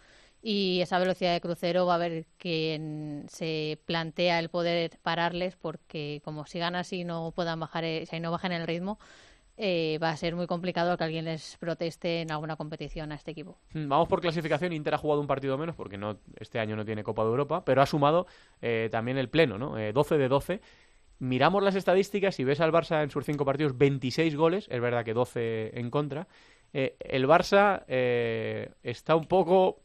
y 0.43 0.81
esa 0.81 0.99
velocidad 0.99 1.33
de 1.33 1.41
crucero 1.41 1.87
va 1.87 1.95
a 1.95 1.97
haber 1.97 2.27
quien 2.39 3.27
se 3.29 3.79
plantea 3.87 4.39
el 4.39 4.49
poder 4.49 4.99
pararles 5.03 5.57
porque 5.57 6.21
como 6.25 6.47
sigan 6.47 6.77
así 6.77 7.05
no 7.05 7.33
puedan 7.33 7.61
bajar, 7.61 7.85
eh, 7.85 8.07
si 8.07 8.21
no 8.21 8.31
bajan 8.31 8.53
el 8.53 8.67
ritmo, 8.67 8.99
eh, 9.57 9.99
va 10.01 10.11
a 10.11 10.17
ser 10.17 10.37
muy 10.37 10.47
complicado 10.47 10.97
que 10.97 11.03
alguien 11.03 11.25
les 11.25 11.57
proteste 11.57 12.21
en 12.21 12.31
alguna 12.31 12.55
competición 12.55 13.11
a 13.11 13.17
este 13.17 13.33
equipo. 13.33 13.59
Mm, 13.75 13.89
vamos 13.89 14.09
por 14.09 14.21
clasificación. 14.21 14.73
Inter 14.73 14.95
ha 14.95 14.99
jugado 14.99 15.21
un 15.21 15.27
partido 15.27 15.59
menos 15.59 15.75
porque 15.75 15.99
no 15.99 16.19
este 16.39 16.61
año 16.61 16.77
no 16.77 16.85
tiene 16.85 17.03
Copa 17.03 17.25
de 17.25 17.31
Europa, 17.31 17.65
pero 17.65 17.83
ha 17.83 17.87
sumado 17.87 18.29
eh, 18.63 18.89
también 18.93 19.19
el 19.19 19.29
pleno, 19.29 19.59
¿no? 19.59 19.75
12 19.93 20.17
de 20.17 20.29
12. 20.29 20.61
Miramos 21.19 21.63
las 21.63 21.75
estadísticas 21.75 22.39
y 22.41 22.45
ves 22.45 22.61
al 22.61 22.73
Barça 22.73 23.03
en 23.03 23.11
sus 23.11 23.25
cinco 23.25 23.45
partidos 23.45 23.77
26 23.77 24.37
goles, 24.37 24.69
es 24.71 24.81
verdad 24.81 25.05
que 25.05 25.15
12 25.15 25.79
en 25.79 25.91
contra. 25.91 26.29
el 26.73 27.27
Barça 27.27 27.85
está 28.83 29.17
un 29.17 29.27
poco, 29.27 29.83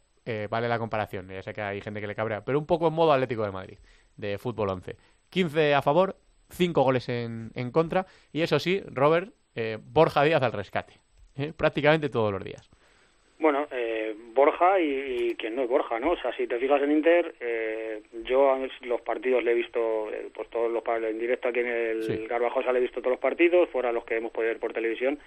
vale 0.48 0.68
la 0.68 0.78
comparación, 0.78 1.28
ya 1.28 1.42
sé 1.42 1.52
que 1.52 1.62
hay 1.62 1.80
gente 1.80 2.00
que 2.00 2.06
le 2.06 2.14
cabrea, 2.14 2.44
pero 2.44 2.58
un 2.58 2.66
poco 2.66 2.86
en 2.86 2.94
modo 2.94 3.12
Atlético 3.12 3.44
de 3.44 3.50
Madrid, 3.50 3.78
de 4.16 4.38
fútbol 4.38 4.70
11. 4.70 4.96
15 5.30 5.74
a 5.74 5.82
favor, 5.82 6.16
5 6.50 6.82
goles 6.82 7.08
en, 7.08 7.50
en 7.54 7.70
contra. 7.72 8.06
Y 8.32 8.42
eso 8.42 8.58
sí, 8.58 8.80
Robert, 8.86 9.34
eh, 9.54 9.78
Borja 9.82 10.22
Díaz 10.22 10.42
al 10.42 10.52
rescate. 10.52 10.94
¿eh? 11.36 11.52
Prácticamente 11.56 12.08
todos 12.08 12.32
los 12.32 12.42
días. 12.42 12.70
Bueno, 13.38 13.66
eh, 13.70 13.73
Borja 14.34 14.80
y, 14.80 15.30
y, 15.30 15.34
quien 15.36 15.56
no 15.56 15.62
es 15.62 15.68
Borja, 15.68 15.98
¿no? 15.98 16.10
O 16.10 16.16
sea, 16.16 16.34
si 16.36 16.46
te 16.46 16.58
fijas 16.58 16.82
en 16.82 16.92
Inter, 16.92 17.34
eh, 17.40 18.00
yo 18.24 18.56
los 18.82 19.00
partidos 19.00 19.42
le 19.42 19.52
he 19.52 19.54
visto, 19.54 20.10
eh, 20.12 20.28
pues 20.34 20.48
todos 20.50 20.70
los 20.70 20.82
en 20.86 21.18
directo 21.18 21.48
aquí 21.48 21.60
en 21.60 21.66
el 21.66 22.28
Garbajosa 22.28 22.72
le 22.72 22.78
he 22.78 22.82
visto 22.82 23.00
todos 23.00 23.12
los 23.12 23.20
partidos, 23.20 23.68
fuera 23.70 23.92
los 23.92 24.04
que 24.04 24.16
hemos 24.16 24.32
podido 24.32 24.50
ver 24.52 24.60
por 24.60 24.72
televisión. 24.72 25.18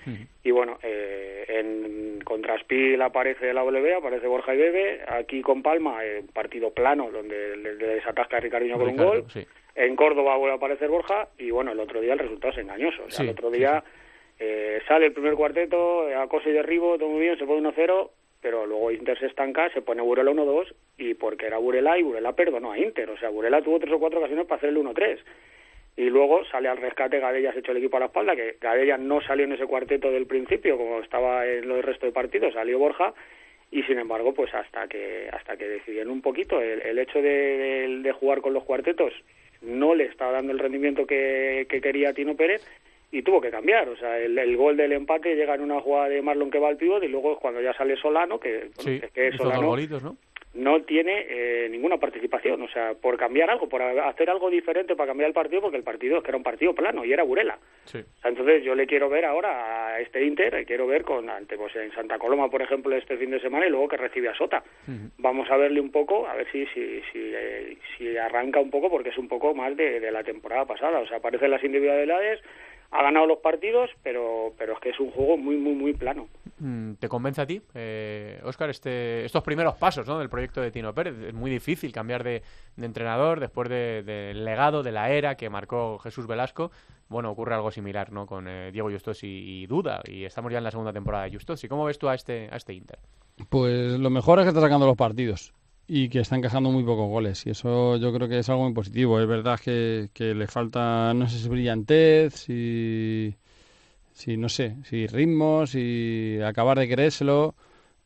Y 0.44 0.52
bueno, 0.52 0.78
eh, 0.84 1.46
en 1.48 2.22
Contraspil 2.22 3.02
aparece 3.02 3.54
la 3.54 3.64
W, 3.64 3.96
aparece 3.96 4.28
Borja 4.28 4.54
y 4.54 4.58
Bebe. 4.58 5.02
Aquí 5.08 5.42
con 5.42 5.62
Palma, 5.62 6.06
eh, 6.06 6.24
partido 6.34 6.72
plano, 6.72 7.10
donde 7.12 7.58
le, 7.58 7.76
le 7.76 7.88
desatasca 7.88 8.38
a 8.38 8.40
Ricardinho 8.40 8.78
con 8.78 8.90
un 8.90 8.98
gol. 8.98 9.26
En 9.76 9.96
Córdoba 9.96 10.36
vuelve 10.38 10.54
a 10.54 10.58
aparecer 10.58 10.90
Borja 10.90 11.28
y 11.38 11.52
bueno, 11.52 11.72
el 11.72 11.80
otro 11.80 12.02
día 12.02 12.14
el 12.14 12.20
resultado 12.20 12.54
es 12.54 12.60
engañoso. 12.60 13.04
O 13.06 13.12
sea, 13.12 13.24
el 13.24 13.32
otro 13.32 13.52
día 13.52 13.84
eh, 14.40 14.82
sale 14.88 15.08
el 15.08 15.14
primer 15.14 15.36
cuarteto, 15.36 16.08
acoso 16.18 16.50
y 16.50 16.54
derribo, 16.54 16.98
todo 16.98 17.10
muy 17.10 17.22
bien, 17.22 17.38
se 17.38 17.46
pone 17.46 17.68
1-0, 17.70 18.10
pero 18.48 18.66
luego 18.66 18.92
Inter 18.92 19.20
se 19.20 19.25
estanca, 19.25 19.70
se 19.72 19.82
pone 19.82 20.01
Burela 20.01 20.32
1-2 20.32 20.74
y 20.98 21.16
porque 21.16 21.48
era 21.48 21.58
Burela 21.58 22.00
y 22.00 22.04
Burela 22.04 22.32
perdonó 22.32 22.72
a 22.72 22.80
Inter. 22.80 23.10
O 23.10 23.18
sea, 23.18 23.27
Burela 23.27 23.62
tuvo 23.62 23.77
tres 23.77 23.92
o 23.92 24.00
cuatro 24.00 24.20
ocasiones 24.20 24.46
para 24.46 24.56
hacer 24.60 24.70
el 24.70 24.77
1-3. 24.77 25.20
Y 25.98 26.10
luego 26.10 26.46
sale 26.46 26.70
al 26.70 26.77
rescate, 26.77 27.20
Gadella 27.20 27.51
se 27.51 27.60
echó 27.60 27.72
el 27.74 27.80
equipo 27.80 27.98
a 27.98 28.00
la 28.00 28.06
espalda, 28.06 28.38
que 28.38 28.56
Gadella 28.62 28.98
no 28.98 29.20
salió 29.20 29.44
en 29.44 29.51
ese 29.51 29.66
cuarteto 29.66 30.10
del 30.12 30.27
principio, 30.27 30.77
como 30.77 31.00
estaba 31.00 31.46
en 31.46 31.68
los 31.68 31.84
resto 31.84 32.06
de 32.06 32.13
partidos, 32.13 32.54
salió 32.54 32.80
Borja, 32.80 33.13
y 33.70 33.84
sin 33.84 34.00
embargo, 34.00 34.34
pues 34.34 34.54
hasta 34.54 34.88
que 34.88 35.27
hasta 35.34 35.58
que 35.58 35.68
decidieron 35.68 36.13
un 36.13 36.22
poquito, 36.22 36.62
el, 36.62 36.98
hecho 37.00 37.22
de, 37.22 38.00
de, 38.01 38.12
jugar 38.13 38.39
con 38.39 38.54
los 38.54 38.63
cuartetos 38.63 39.12
no 39.62 39.94
le 39.94 40.06
estaba 40.06 40.32
dando 40.32 40.54
el 40.54 40.60
rendimiento 40.60 41.06
que, 41.06 41.66
que 41.68 41.82
quería 41.82 42.13
Tino 42.13 42.38
Pérez, 42.38 42.66
y 43.12 43.22
tuvo 43.22 43.42
que 43.42 43.52
cambiar. 43.52 43.90
O 43.90 43.98
sea, 43.98 44.18
el, 44.18 44.58
gol 44.58 44.78
del 44.78 44.94
empate 44.94 45.36
llega 45.36 45.56
en 45.56 45.62
una 45.62 45.82
jugada 45.82 46.10
de 46.10 46.22
Marlon 46.22 46.52
que 46.52 46.60
va 46.60 46.70
al 46.70 46.78
pívot 46.78 47.04
y 47.04 47.08
luego 47.08 47.40
cuando 47.40 47.62
ya 47.62 47.74
sale 47.74 47.96
Solano, 47.98 48.40
que, 48.40 48.70
que 49.14 49.32
Solano 49.38 49.76
¿no? 50.02 50.18
no 50.58 50.82
tiene 50.82 51.26
eh, 51.30 51.68
ninguna 51.70 51.98
participación. 51.98 52.62
O 52.62 52.68
sea, 52.68 52.96
por 52.96 53.18
cambiar 53.18 53.50
algo, 53.50 53.70
por 53.70 53.82
hacer 53.82 54.30
algo 54.30 54.50
diferente 54.50 54.96
para 54.96 55.10
cambiar 55.10 55.30
el 55.30 55.34
partido, 55.34 55.62
porque 55.62 55.78
el 55.78 55.84
partido 55.84 56.18
es 56.18 56.24
que 56.24 56.32
era 56.32 56.38
un 56.38 56.44
partido 56.44 56.74
plano 56.74 57.06
y 57.06 57.14
era 57.14 57.24
Burela. 57.24 57.60
entonces 58.24 58.64
yo 58.64 58.74
le 58.76 58.88
quiero 58.88 59.10
ver 59.10 59.26
ahora 59.26 59.94
a 59.94 60.00
este 60.00 60.26
Inter, 60.26 60.66
quiero 60.66 60.88
ver 60.88 61.04
con 61.04 61.30
ante 61.30 61.58
pues 61.58 61.76
en 61.76 61.92
Santa 61.94 62.18
Coloma, 62.18 62.50
por 62.50 62.62
ejemplo, 62.62 62.96
este 62.96 63.18
fin 63.18 63.32
de 63.32 63.40
semana 63.40 63.68
y 63.68 63.70
luego 63.70 63.88
que 63.88 63.98
recibe 63.98 64.30
a 64.30 64.36
Sota. 64.36 64.64
Vamos 65.18 65.50
a 65.52 65.58
verle 65.58 65.80
un 65.80 65.92
poco, 65.92 66.28
a 66.28 66.36
ver 66.36 66.48
si 66.52 66.66
si 66.68 67.02
si, 67.12 67.20
eh, 67.34 67.78
si 67.98 68.18
arranca 68.18 68.60
un 68.60 68.72
poco, 68.72 68.90
porque 68.90 69.10
es 69.10 69.18
un 69.18 69.28
poco 69.28 69.54
más 69.54 69.76
de, 69.78 70.00
de 70.00 70.12
la 70.12 70.24
temporada 70.24 70.66
pasada. 70.66 71.00
O 71.00 71.08
sea, 71.08 71.18
aparecen 71.18 71.52
las 71.52 71.64
individualidades 71.64 72.42
ha 72.91 73.03
ganado 73.03 73.25
los 73.25 73.39
partidos, 73.39 73.89
pero, 74.03 74.53
pero 74.58 74.74
es 74.74 74.79
que 74.79 74.89
es 74.89 75.00
un 75.00 75.12
juego 75.12 75.38
muy, 75.38 75.58
muy, 75.58 75.74
muy 75.74 75.94
plano. 75.94 76.27
Mm, 76.60 76.94
¿Te 76.94 77.10
convence 77.10 77.41
a 77.41 77.46
ti, 77.46 77.62
eh, 77.75 78.39
Oscar, 78.44 78.70
este, 78.70 79.25
estos 79.25 79.44
primeros 79.44 79.75
pasos 79.75 80.08
¿no? 80.08 80.17
del 80.20 80.29
proyecto 80.29 80.62
de 80.62 80.72
Tino 80.72 80.94
Pérez? 80.94 81.15
Es 81.27 81.34
muy 81.34 81.51
difícil 81.51 81.91
cambiar 81.91 82.24
de, 82.24 82.41
entrenador 82.77 83.39
después 83.39 83.70
del 83.70 84.46
legado, 84.46 84.84
de 84.84 84.91
la 84.91 85.12
era 85.12 85.36
que 85.36 85.50
marcó 85.50 86.00
Jesús 86.00 86.27
Velasco. 86.27 86.72
Bueno, 87.10 87.32
ocurre 87.32 87.56
algo 87.56 87.72
similar 87.72 88.12
¿no? 88.12 88.25
con 88.25 88.48
eh, 88.48 88.72
Diego 88.72 88.89
Justos 88.89 89.20
y, 89.24 89.65
Duda, 89.67 90.01
y 90.06 90.24
estamos 90.24 90.51
ya 90.51 90.58
en 90.58 90.63
la 90.63 90.72
segunda 90.72 90.94
temporada 90.94 91.25
de 91.25 91.32
Justos. 91.32 91.63
¿Y 91.63 91.67
cómo 91.67 91.86
ves 91.86 92.00
tú 92.00 92.10
a 92.10 92.15
este, 92.15 92.50
a 92.51 92.58
este 92.58 92.74
Inter? 92.74 93.00
Pues 93.50 94.00
lo 94.00 94.10
mejor 94.10 94.39
es 94.39 94.46
que 94.46 94.50
está 94.50 94.62
sacando 94.62 94.86
los 94.88 94.98
partidos 94.98 95.53
y 95.88 96.10
que 96.10 96.20
está 96.20 96.36
encajando 96.36 96.70
muy 96.72 96.84
pocos 96.84 97.08
goles. 97.08 97.46
Y 97.46 97.51
eso 97.51 97.98
yo 97.98 98.13
creo 98.13 98.27
que 98.27 98.39
es 98.39 98.50
algo 98.50 98.63
muy 98.63 98.74
positivo. 98.74 99.20
Es 99.20 99.27
verdad 99.27 99.60
que, 99.60 100.10
que 100.13 100.36
le 100.36 100.48
falta, 100.48 101.13
no 101.13 101.29
sé 101.29 101.39
si 101.39 101.48
brillantez, 101.50 102.34
si, 102.36 103.36
si 104.13 104.38
no 104.38 104.50
sé, 104.50 104.77
si 104.84 105.08
ritmo, 105.08 105.65
si 105.65 106.39
acabar 106.46 106.77
de 106.79 106.89
creérselo. 106.89 107.56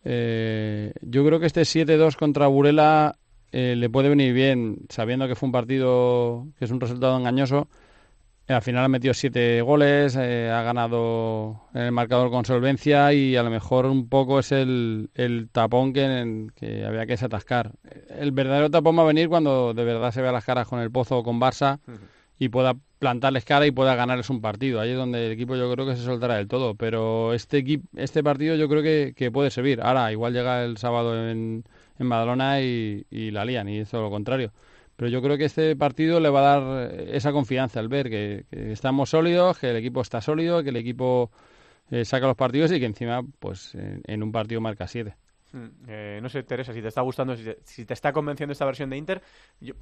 Eh, 0.03 0.93
yo 1.01 1.25
creo 1.25 1.39
que 1.39 1.47
este 1.47 1.61
7-2 1.61 2.15
contra 2.15 2.47
Burela 2.47 3.17
eh, 3.51 3.75
le 3.75 3.89
puede 3.89 4.09
venir 4.09 4.33
bien, 4.33 4.77
sabiendo 4.89 5.27
que 5.27 5.35
fue 5.35 5.47
un 5.47 5.53
partido 5.53 6.47
que 6.57 6.65
es 6.65 6.71
un 6.71 6.79
resultado 6.79 7.17
engañoso 7.17 7.67
al 8.51 8.61
final 8.61 8.85
ha 8.85 8.87
metido 8.87 9.13
siete 9.13 9.61
goles, 9.61 10.15
eh, 10.15 10.49
ha 10.49 10.61
ganado 10.63 11.61
en 11.73 11.81
el 11.81 11.91
marcador 11.91 12.29
con 12.29 12.45
solvencia 12.45 13.13
y 13.13 13.35
a 13.35 13.43
lo 13.43 13.49
mejor 13.49 13.85
un 13.85 14.09
poco 14.09 14.39
es 14.39 14.51
el, 14.51 15.09
tapón 15.51 15.93
que, 15.93 16.85
había 16.85 17.05
que 17.05 17.13
desatascar. 17.13 17.71
El 18.09 18.31
verdadero 18.31 18.69
tapón 18.69 18.97
va 18.97 19.03
a 19.03 19.05
venir 19.05 19.29
cuando 19.29 19.73
de 19.73 19.83
verdad 19.83 20.11
se 20.11 20.21
vea 20.21 20.31
las 20.31 20.45
caras 20.45 20.67
con 20.67 20.79
el 20.79 20.91
Pozo 20.91 21.19
o 21.19 21.23
con 21.23 21.39
Barça 21.39 21.79
y 22.37 22.49
pueda 22.49 22.75
plantarles 22.99 23.45
cara 23.45 23.65
y 23.67 23.71
pueda 23.71 23.95
ganarles 23.95 24.29
un 24.29 24.41
partido. 24.41 24.79
Ahí 24.79 24.91
es 24.91 24.97
donde 24.97 25.27
el 25.27 25.31
equipo 25.31 25.55
yo 25.55 25.71
creo 25.71 25.85
que 25.85 25.95
se 25.95 26.03
soltará 26.03 26.35
del 26.35 26.47
todo. 26.47 26.75
Pero 26.75 27.33
este, 27.33 27.63
este 27.95 28.23
partido 28.23 28.55
yo 28.55 28.67
creo 28.69 28.83
que, 28.83 29.13
que 29.15 29.31
puede 29.31 29.51
servir. 29.51 29.81
Ahora, 29.81 30.11
igual 30.11 30.33
llega 30.33 30.63
el 30.63 30.77
sábado 30.77 31.29
en, 31.29 31.63
en 31.99 32.09
Badalona 32.09 32.61
y, 32.61 33.05
y 33.09 33.31
la 33.31 33.45
lían 33.45 33.69
y 33.69 33.79
eso 33.79 34.01
lo 34.01 34.09
contrario 34.09 34.51
pero 35.01 35.09
yo 35.09 35.23
creo 35.23 35.35
que 35.35 35.45
este 35.45 35.75
partido 35.75 36.19
le 36.19 36.29
va 36.29 36.41
a 36.41 36.59
dar 36.59 36.93
esa 37.07 37.31
confianza 37.31 37.79
al 37.79 37.87
ver 37.87 38.07
que, 38.07 38.45
estamos 38.51 39.09
sólidos, 39.09 39.57
que 39.57 39.71
el 39.71 39.77
equipo 39.77 40.01
está 40.01 40.21
sólido, 40.21 40.61
que 40.61 40.69
el 40.69 40.75
equipo 40.75 41.31
eh, 41.89 42.05
saca 42.05 42.27
los 42.27 42.35
partidos 42.35 42.71
y 42.71 42.79
que 42.79 42.85
encima, 42.85 43.23
pues 43.39 43.73
en, 43.73 44.21
un 44.21 44.31
partido 44.31 44.61
marca 44.61 44.85
siete. 44.85 45.15
Hmm, 45.53 45.67
eh, 45.87 46.19
no 46.21 46.29
sé, 46.29 46.43
Teresa, 46.43 46.73
si 46.73 46.81
te 46.81 46.87
está 46.87 47.01
gustando, 47.01 47.35
si 47.35 47.85
te, 47.85 47.93
está 47.93 48.13
convenciendo 48.13 48.53
esta 48.53 48.65
versión 48.65 48.89
de 48.89 48.97
Inter. 48.97 49.21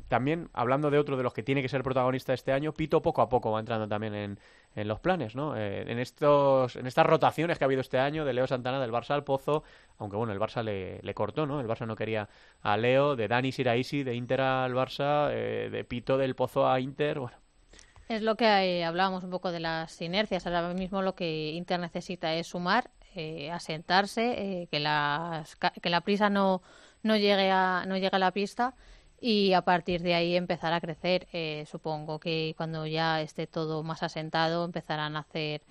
también, 0.08 0.50
hablando 0.54 0.90
de 0.90 0.98
otro 0.98 1.16
de 1.16 1.22
los 1.22 1.34
que 1.34 1.44
tiene 1.44 1.62
que 1.62 1.70
ser 1.70 1.84
protagonista 1.84 2.34
este 2.34 2.52
año, 2.52 2.74
Pito 2.74 3.02
poco 3.02 3.22
a 3.22 3.30
poco 3.30 3.52
va 3.52 3.60
entrando 3.60 3.88
también 3.88 4.16
en, 4.16 4.40
en 4.76 4.88
los 4.88 5.00
planes, 5.00 5.36
¿no? 5.36 5.56
Eh, 5.56 5.84
en, 5.88 6.00
estos, 6.00 6.76
en 6.76 6.88
estas 6.88 7.06
rotaciones 7.06 7.58
que 7.58 7.64
ha 7.64 7.68
habido 7.68 7.82
este 7.82 8.00
año 8.00 8.26
de 8.26 8.34
Leo 8.34 8.48
Santana 8.48 8.80
del 8.80 8.92
Barça 8.92 9.12
al 9.12 9.24
Pozo, 9.24 9.64
aunque 10.00 10.18
bueno, 10.18 10.34
el 10.34 10.40
Barça 10.40 10.64
le, 10.64 11.00
le 11.04 11.14
cortó, 11.14 11.46
¿no? 11.46 11.60
El 11.60 11.68
Barça 11.68 11.86
no 11.86 11.96
quería 11.96 12.30
a 12.62 12.76
Leo, 12.76 13.16
de 13.16 13.28
Dani 13.28 13.52
Siraisi, 13.52 14.04
de 14.04 14.16
Inter 14.16 14.42
al 14.42 14.74
Barça, 14.74 15.30
eh, 15.32 15.70
de 15.72 15.84
Pito 15.84 16.18
del 16.18 16.36
Pozo 16.36 16.68
a 16.68 16.80
Inter, 16.80 17.20
bueno. 17.20 17.38
Es 18.10 18.24
lo 18.24 18.36
que 18.36 18.46
eh, 18.46 18.84
hablábamos 18.84 19.24
un 19.24 19.30
poco 19.30 19.52
de 19.52 19.60
las 19.60 20.02
inercias. 20.02 20.48
Ahora 20.48 20.74
mismo 20.74 21.04
lo 21.04 21.14
que 21.14 21.52
Inter 21.52 21.80
necesita 21.80 22.34
es 22.34 22.48
sumar, 22.48 22.90
asentarse, 23.52 24.68
que, 24.72 24.80
las, 24.80 25.56
que 25.56 25.90
la 25.90 26.02
prisa 26.02 26.30
no, 26.30 26.62
no, 27.04 27.16
llegue 27.18 27.52
a, 27.52 27.86
no 27.88 27.96
a 27.96 28.20
la 28.20 28.32
pista 28.32 28.76
y 29.22 29.54
a 29.54 29.62
partir 29.62 30.02
de 30.02 30.14
ahí 30.14 30.36
empezar 30.36 30.74
a 30.74 30.82
crecer. 30.82 31.28
Eh, 31.34 31.66
supongo 31.70 32.20
que 32.20 32.54
cuando 32.58 32.86
ya 32.86 33.22
esté 33.22 33.48
todo 33.48 33.84
más 33.84 34.04
asentado 34.04 34.66
empezarán 34.66 35.16
a 35.16 35.20
hacer, 35.20 35.62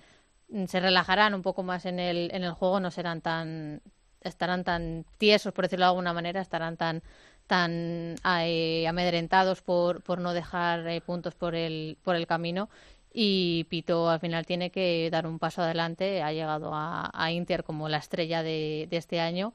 mm, 0.49 0.65
se 0.65 0.79
relajarán 0.79 1.33
un 1.33 1.41
poco 1.41 1.63
más 1.63 1.85
en 1.85 1.99
el, 1.99 2.31
en 2.33 2.43
el 2.43 2.53
juego, 2.53 2.79
no 2.79 2.91
serán 2.91 3.21
tan, 3.21 3.81
estarán 4.21 4.63
tan 4.63 5.05
tiesos, 5.17 5.53
por 5.53 5.65
decirlo 5.65 5.85
de 5.85 5.89
alguna 5.89 6.13
manera, 6.13 6.41
estarán 6.41 6.77
tan 6.77 7.03
tan 7.47 8.15
eh, 8.43 8.87
amedrentados 8.87 9.63
por, 9.63 10.03
por 10.03 10.19
no 10.21 10.33
dejar 10.33 10.87
eh, 10.87 11.01
puntos 11.01 11.33
por 11.33 11.55
el, 11.55 11.97
por 12.03 12.15
el 12.15 12.27
camino 12.27 12.69
y 13.13 13.65
Pito 13.65 14.09
al 14.09 14.19
final 14.19 14.45
tiene 14.45 14.71
que 14.71 15.09
dar 15.11 15.27
un 15.27 15.39
paso 15.39 15.61
adelante, 15.61 16.21
ha 16.21 16.31
llegado 16.33 16.71
a, 16.73 17.31
Inter 17.31 17.63
como 17.63 17.89
la 17.89 17.97
estrella 17.97 18.43
de 18.43 18.87
este 18.91 19.19
año 19.19 19.53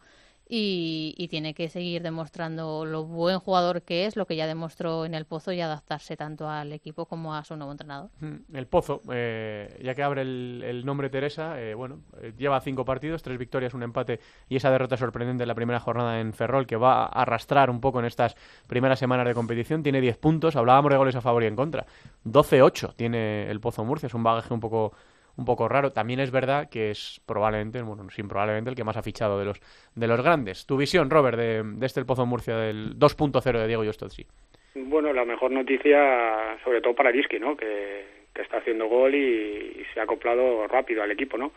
y, 0.57 1.29
tiene 1.29 1.53
que 1.53 1.69
seguir 1.69 2.03
demostrando 2.03 2.85
lo 2.85 3.05
buen 3.05 3.40
jugador 3.40 3.83
que 3.83 4.07
es, 4.07 4.14
lo 4.14 4.27
que 4.27 4.37
ya 4.37 4.47
demostró 4.47 5.05
en 5.05 5.14
el 5.14 5.25
Pozo 5.25 5.51
y 5.51 5.61
adaptarse 5.61 6.17
tanto 6.17 6.49
al 6.49 6.73
equipo 6.73 7.07
como 7.07 7.35
a 7.35 7.43
su 7.43 7.57
nuevo 7.57 7.73
entrenador. 7.73 8.11
El 8.53 8.67
Pozo, 8.69 9.01
eh, 9.12 9.81
ya 9.83 9.97
que 9.97 10.03
abre 10.05 10.23
el, 10.23 10.83
nombre 10.85 11.11
Teresa, 11.11 11.61
eh, 11.61 11.75
bueno, 11.75 12.03
eh, 12.21 12.33
lleva 12.38 12.61
cinco 12.61 12.85
partidos, 12.85 13.23
tres 13.23 13.37
victorias, 13.37 13.75
un 13.75 13.83
empate 13.83 14.21
y 14.49 14.55
esa 14.57 14.71
derrota 14.71 14.97
sorprendente 14.97 15.43
en 15.43 15.49
la 15.49 15.57
primera 15.57 15.81
jornada 15.81 16.21
en 16.21 16.33
Ferrol 16.33 16.67
que 16.69 16.77
va 16.77 17.03
a 17.03 17.23
arrastrar 17.23 17.69
un 17.69 17.81
poco 17.81 17.99
en 17.99 18.05
estas 18.05 18.37
primeras 18.69 19.01
semanas 19.01 19.27
de 19.27 19.35
competición. 19.35 19.83
Tiene 19.83 20.01
10 20.01 20.19
puntos, 20.19 20.55
hablábamos 20.55 20.93
de 20.93 20.99
goles 20.99 21.17
a 21.17 21.21
favor 21.21 21.43
y 21.43 21.47
en 21.47 21.57
contra. 21.57 21.85
12-8 22.27 22.95
tiene 22.95 23.51
el 23.51 23.59
Pozo 23.59 23.85
Murcia, 23.85 24.07
es 24.07 24.14
un 24.14 24.23
bagaje 24.23 24.55
un 24.55 24.61
poco 24.61 24.93
un 25.37 25.44
poco 25.44 25.68
raro. 25.68 25.90
También 25.90 26.20
es 26.20 26.31
verdad 26.31 26.68
que 26.70 26.90
es 26.90 27.20
probablemente, 27.27 27.83
bueno, 27.83 28.09
sin 28.11 28.29
probablemente 28.29 28.70
el 28.70 28.77
que 28.77 28.85
más 28.85 28.97
ha 28.97 29.03
fichado 29.03 29.38
de 29.38 29.44
los 29.44 29.61
de 29.94 30.07
los 30.07 30.23
grandes. 30.23 30.66
Tu 30.66 30.77
visión, 30.77 31.11
Robert, 31.11 31.38
de, 31.38 31.64
este 31.83 32.01
el 32.01 32.07
Pozo 32.07 32.27
Murcia 32.27 32.57
del 32.57 32.99
2.0 32.99 33.59
de 33.59 33.66
Diego 33.66 33.85
Yostozzi. 33.85 34.27
Bueno, 34.75 35.12
la 35.12 35.25
mejor 35.25 35.51
noticia, 35.51 36.59
sobre 36.64 36.81
todo 36.81 36.94
para 36.94 37.11
Risky, 37.11 37.38
¿no? 37.38 37.57
Que, 37.57 38.05
que 38.35 38.42
está 38.42 38.59
haciendo 38.59 38.87
gol 38.87 39.14
y, 39.14 39.85
se 39.92 40.01
ha 40.01 40.05
acoplado 40.05 40.66
rápido 40.66 41.03
al 41.03 41.11
equipo, 41.12 41.38
¿no? 41.38 41.53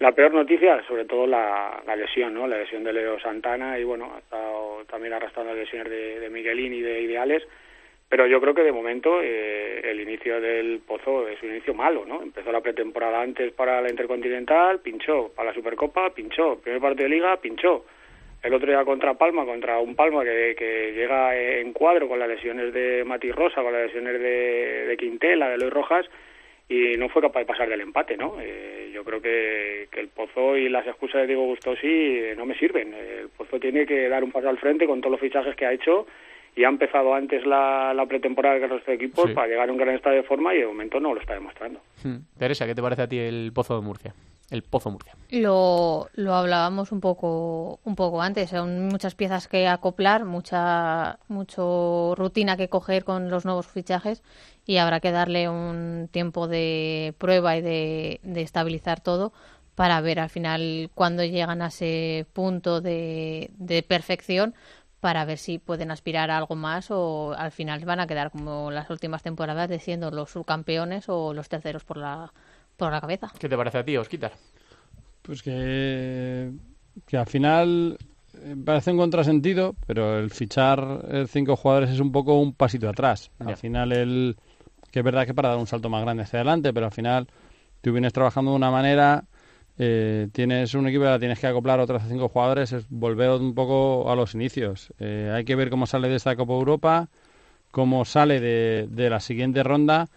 La 0.00 0.12
peor 0.12 0.32
noticia, 0.32 0.84
sobre 0.86 1.04
todo 1.04 1.26
la, 1.26 1.82
la 1.86 1.96
lesión, 1.96 2.34
¿no? 2.34 2.46
La 2.46 2.58
lesión 2.58 2.84
de 2.84 2.92
Leo 2.92 3.18
Santana 3.20 3.78
y 3.78 3.84
bueno, 3.84 4.12
ha 4.14 4.18
estado 4.18 4.84
también 4.88 5.12
arrastrando 5.12 5.52
las 5.52 5.60
lesiones 5.64 5.90
de 5.90 6.30
Miguelín 6.30 6.72
y 6.72 6.80
de 6.80 7.02
Ideales, 7.02 7.42
pero 8.08 8.26
yo 8.26 8.40
creo 8.40 8.54
que 8.54 8.62
de 8.62 8.72
momento 8.72 9.20
eh, 9.22 9.80
el 9.84 10.00
inicio 10.00 10.40
del 10.40 10.80
Pozo 10.86 11.28
es 11.28 11.42
un 11.42 11.50
inicio 11.50 11.74
malo, 11.74 12.06
¿no? 12.06 12.22
Empezó 12.22 12.50
la 12.50 12.62
pretemporada 12.62 13.20
antes 13.20 13.52
para 13.52 13.82
la 13.82 13.90
Intercontinental, 13.90 14.80
pinchó, 14.80 15.30
para 15.34 15.50
la 15.50 15.54
Supercopa, 15.54 16.10
pinchó, 16.10 16.58
primer 16.58 16.80
partido 16.80 17.04
de 17.04 17.14
Liga, 17.14 17.36
pinchó. 17.36 17.84
El 18.42 18.54
otro 18.54 18.68
día 18.68 18.84
contra 18.84 19.14
Palma, 19.14 19.44
contra 19.44 19.78
un 19.80 19.94
Palma 19.94 20.24
que, 20.24 20.54
que 20.56 20.92
llega 20.92 21.36
en 21.36 21.72
cuadro 21.72 22.08
con 22.08 22.18
las 22.18 22.28
lesiones 22.28 22.72
de 22.72 23.04
Mati 23.04 23.30
Rosa, 23.30 23.62
con 23.62 23.72
las 23.72 23.86
lesiones 23.86 24.14
de, 24.14 24.86
de 24.86 24.96
Quintela, 24.96 25.50
de 25.50 25.58
Luis 25.58 25.72
Rojas, 25.72 26.06
y 26.68 26.96
no 26.96 27.08
fue 27.08 27.20
capaz 27.20 27.40
de 27.40 27.46
pasar 27.46 27.68
del 27.68 27.80
empate, 27.80 28.16
¿no? 28.16 28.36
Eh, 28.40 28.90
yo 28.94 29.04
creo 29.04 29.20
que, 29.20 29.88
que, 29.90 30.00
el 30.00 30.08
Pozo 30.08 30.56
y 30.56 30.68
las 30.68 30.86
excusas 30.86 31.22
de 31.22 31.26
Diego 31.26 31.46
Gustosi 31.46 31.86
eh, 31.86 32.34
no 32.36 32.46
me 32.46 32.56
sirven. 32.56 32.94
El 32.94 33.28
Pozo 33.30 33.58
tiene 33.58 33.84
que 33.84 34.08
dar 34.08 34.24
un 34.24 34.30
paso 34.30 34.48
al 34.48 34.58
frente 34.58 34.86
con 34.86 35.00
todos 35.00 35.12
los 35.12 35.20
fichajes 35.20 35.56
que 35.56 35.66
ha 35.66 35.72
hecho 35.72 36.06
y 36.58 36.64
ha 36.64 36.68
empezado 36.68 37.14
antes 37.14 37.46
la, 37.46 37.94
la 37.94 38.04
pretemporada 38.06 38.58
que 38.58 38.64
el 38.64 38.70
resto 38.70 38.90
de 38.90 38.96
equipos 38.96 39.30
para 39.30 39.46
llegar 39.46 39.68
a 39.68 39.72
un 39.72 39.78
gran 39.78 39.94
estado 39.94 40.16
de 40.16 40.24
forma 40.24 40.52
y 40.56 40.58
de 40.58 40.66
momento 40.66 40.98
no 40.98 41.14
lo 41.14 41.20
está 41.20 41.34
demostrando. 41.34 41.80
Hmm. 42.02 42.16
Teresa, 42.36 42.66
¿qué 42.66 42.74
te 42.74 42.82
parece 42.82 43.02
a 43.02 43.08
ti 43.08 43.16
el 43.16 43.52
Pozo 43.54 43.76
de 43.76 43.86
Murcia? 43.86 44.12
El 44.50 44.62
Pozo 44.62 44.90
Murcia. 44.90 45.14
Lo, 45.30 46.08
lo 46.14 46.34
hablábamos 46.34 46.90
un 46.90 47.00
poco 47.00 47.78
un 47.84 47.94
poco 47.94 48.20
antes. 48.22 48.50
Son 48.50 48.88
muchas 48.88 49.14
piezas 49.14 49.46
que 49.46 49.68
acoplar, 49.68 50.24
mucha 50.24 51.20
mucho 51.28 52.14
rutina 52.16 52.56
que 52.56 52.68
coger 52.68 53.04
con 53.04 53.30
los 53.30 53.44
nuevos 53.44 53.68
fichajes 53.68 54.24
y 54.66 54.78
habrá 54.78 54.98
que 54.98 55.12
darle 55.12 55.48
un 55.48 56.08
tiempo 56.10 56.48
de 56.48 57.14
prueba 57.18 57.56
y 57.56 57.62
de, 57.62 58.20
de 58.24 58.42
estabilizar 58.42 59.00
todo 59.00 59.32
para 59.78 60.00
ver 60.00 60.18
al 60.18 60.28
final 60.28 60.90
cuándo 60.92 61.24
llegan 61.24 61.62
a 61.62 61.68
ese 61.68 62.26
punto 62.32 62.80
de, 62.80 63.50
de 63.58 63.84
perfección 63.84 64.56
para 65.00 65.24
ver 65.24 65.38
si 65.38 65.58
pueden 65.58 65.90
aspirar 65.90 66.30
a 66.30 66.38
algo 66.38 66.56
más 66.56 66.90
o 66.90 67.34
al 67.36 67.52
final 67.52 67.84
van 67.84 68.00
a 68.00 68.06
quedar 68.06 68.30
como 68.30 68.70
las 68.70 68.90
últimas 68.90 69.22
temporadas 69.22 69.68
de 69.68 69.78
siendo 69.78 70.10
los 70.10 70.30
subcampeones 70.30 71.08
o 71.08 71.32
los 71.34 71.48
terceros 71.48 71.84
por 71.84 71.98
la, 71.98 72.32
por 72.76 72.92
la 72.92 73.00
cabeza. 73.00 73.30
¿Qué 73.38 73.48
te 73.48 73.56
parece 73.56 73.78
a 73.78 73.84
ti, 73.84 73.96
Osquitar? 73.96 74.32
Pues 75.22 75.42
que, 75.42 76.50
que 77.06 77.16
al 77.16 77.26
final 77.26 77.98
eh, 78.34 78.56
parece 78.64 78.90
un 78.90 78.98
contrasentido, 78.98 79.74
pero 79.86 80.18
el 80.18 80.30
fichar 80.30 81.04
eh, 81.08 81.26
cinco 81.28 81.56
jugadores 81.56 81.90
es 81.90 82.00
un 82.00 82.12
poco 82.12 82.38
un 82.40 82.52
pasito 82.54 82.88
atrás. 82.88 83.30
Al 83.38 83.56
final, 83.56 83.92
el, 83.92 84.36
que 84.90 85.00
es 85.00 85.04
verdad 85.04 85.26
que 85.26 85.34
para 85.34 85.50
dar 85.50 85.58
un 85.58 85.66
salto 85.66 85.88
más 85.88 86.02
grande 86.02 86.24
hacia 86.24 86.40
adelante, 86.40 86.72
pero 86.72 86.86
al 86.86 86.92
final 86.92 87.28
tú 87.82 87.92
vienes 87.92 88.12
trabajando 88.12 88.50
de 88.50 88.56
una 88.56 88.70
manera 88.70 89.24
eh, 89.78 90.28
tienes 90.32 90.74
un 90.74 90.88
equipo 90.88 91.04
que 91.04 91.18
tienes 91.20 91.38
que 91.38 91.46
acoplar 91.46 91.78
otros 91.78 92.02
cinco 92.08 92.28
jugadores, 92.28 92.72
es 92.72 92.86
volver 92.90 93.30
un 93.30 93.54
poco 93.54 94.10
a 94.10 94.16
los 94.16 94.34
inicios. 94.34 94.92
Eh, 94.98 95.30
hay 95.32 95.44
que 95.44 95.54
ver 95.54 95.70
cómo 95.70 95.86
sale 95.86 96.08
de 96.08 96.16
esta 96.16 96.34
Copa 96.34 96.52
Europa, 96.54 97.08
cómo 97.70 98.04
sale 98.04 98.40
de, 98.40 99.10
la 99.10 99.20
siguiente 99.20 99.62
ronda 99.62 100.08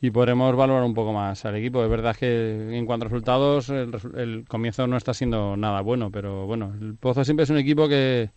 y 0.00 0.10
podremos 0.10 0.56
valorar 0.56 0.84
un 0.84 0.94
poco 0.94 1.12
más 1.12 1.44
al 1.44 1.56
equipo. 1.56 1.84
Es 1.84 1.90
verdad 1.90 2.16
que 2.16 2.76
en 2.76 2.86
cuanto 2.86 3.06
a 3.06 3.08
resultados, 3.10 3.68
el 3.68 4.44
comienzo 4.48 4.86
no 4.86 4.96
está 4.96 5.12
siendo 5.12 5.56
nada 5.56 5.82
bueno, 5.82 6.10
pero 6.10 6.46
bueno, 6.46 6.72
el 6.80 6.94
Pozo 6.94 7.22
siempre 7.24 7.44
es 7.44 7.50
un 7.50 7.58
equipo 7.58 7.88
que, 7.88 8.30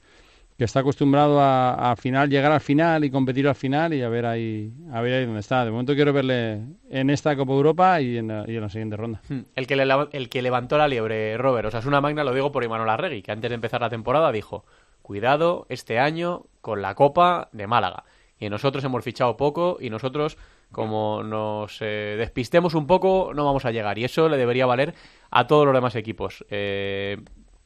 que 0.64 0.66
está 0.66 0.80
acostumbrado 0.80 1.42
a, 1.42 1.94
final 1.98 2.30
llegar 2.30 2.54
al 2.54 2.62
final 2.62 3.04
y 3.04 3.12
competir 3.12 3.50
al 3.50 3.56
final 3.56 3.94
y 3.94 4.02
a 4.02 4.08
ver 4.08 4.26
ahí 4.26 4.72
a 4.94 5.02
ver 5.02 5.16
ahí 5.16 5.26
dónde 5.26 5.42
está. 5.42 5.66
De 5.66 5.72
momento 5.72 5.94
quiero 5.94 6.14
verle 6.14 6.62
en 6.90 7.10
esta 7.10 7.36
Copa 7.36 7.52
Europa 7.52 8.00
y 8.00 8.16
en 8.16 8.30
la, 8.30 8.46
y 8.48 8.56
en 8.56 8.62
la 8.62 8.70
siguiente 8.70 8.96
ronda. 8.96 9.22
Hmm. 9.28 9.42
El 9.58 9.68
que, 9.68 9.76
le, 9.76 9.86
el 10.14 10.30
que 10.30 10.42
levantó 10.42 10.78
la 10.78 10.88
liebre, 10.88 11.38
Robert, 11.38 11.68
o 11.68 11.72
sea, 11.72 11.82
es 11.82 11.86
una 11.86 12.00
magna, 12.00 12.24
lo 12.24 12.34
digo 12.34 12.54
por 12.54 12.64
Imanol 12.64 12.90
Arregui, 12.90 13.22
que 13.22 13.34
antes 13.34 13.50
de 13.50 13.56
empezar 13.56 13.82
la 13.82 13.90
temporada 13.90 14.32
dijo, 14.32 14.64
cuidado 15.02 15.66
este 15.68 16.00
año 16.00 16.46
con 16.62 16.82
la 16.82 16.96
Copa 16.96 17.50
de 17.52 17.68
Málaga. 17.68 18.06
Y 18.40 18.48
nosotros 18.48 18.86
hemos 18.86 19.04
fichado 19.04 19.36
poco 19.36 19.76
y 19.82 19.90
nosotros, 19.90 20.38
como 20.72 21.24
nos 21.24 21.80
eh, 21.82 22.16
despistemos 22.18 22.74
un 22.74 22.88
poco, 22.88 23.34
no 23.36 23.44
vamos 23.44 23.66
a 23.66 23.72
llegar. 23.72 24.00
Y 24.00 24.06
eso 24.06 24.30
le 24.30 24.38
debería 24.38 24.66
valer 24.66 24.94
a 25.30 25.46
todos 25.46 25.66
los 25.66 25.76
demás 25.76 25.98
equipos. 25.98 26.46
Eh, 26.50 27.18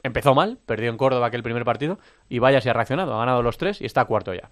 empezó 0.08 0.34
mal, 0.34 0.58
perdió 0.66 0.90
en 0.90 0.98
Córdoba 0.98 1.28
aquel 1.28 1.44
primer 1.44 1.64
partido 1.64 2.00
y 2.30 2.40
vaya 2.40 2.62
si 2.62 2.70
ha 2.70 2.74
reaccionado, 2.74 3.14
ha 3.14 3.20
ganado 3.20 3.42
los 3.42 3.58
tres 3.58 3.82
y 3.82 3.86
está 3.86 4.06
cuarto 4.06 4.34
ya. 4.34 4.50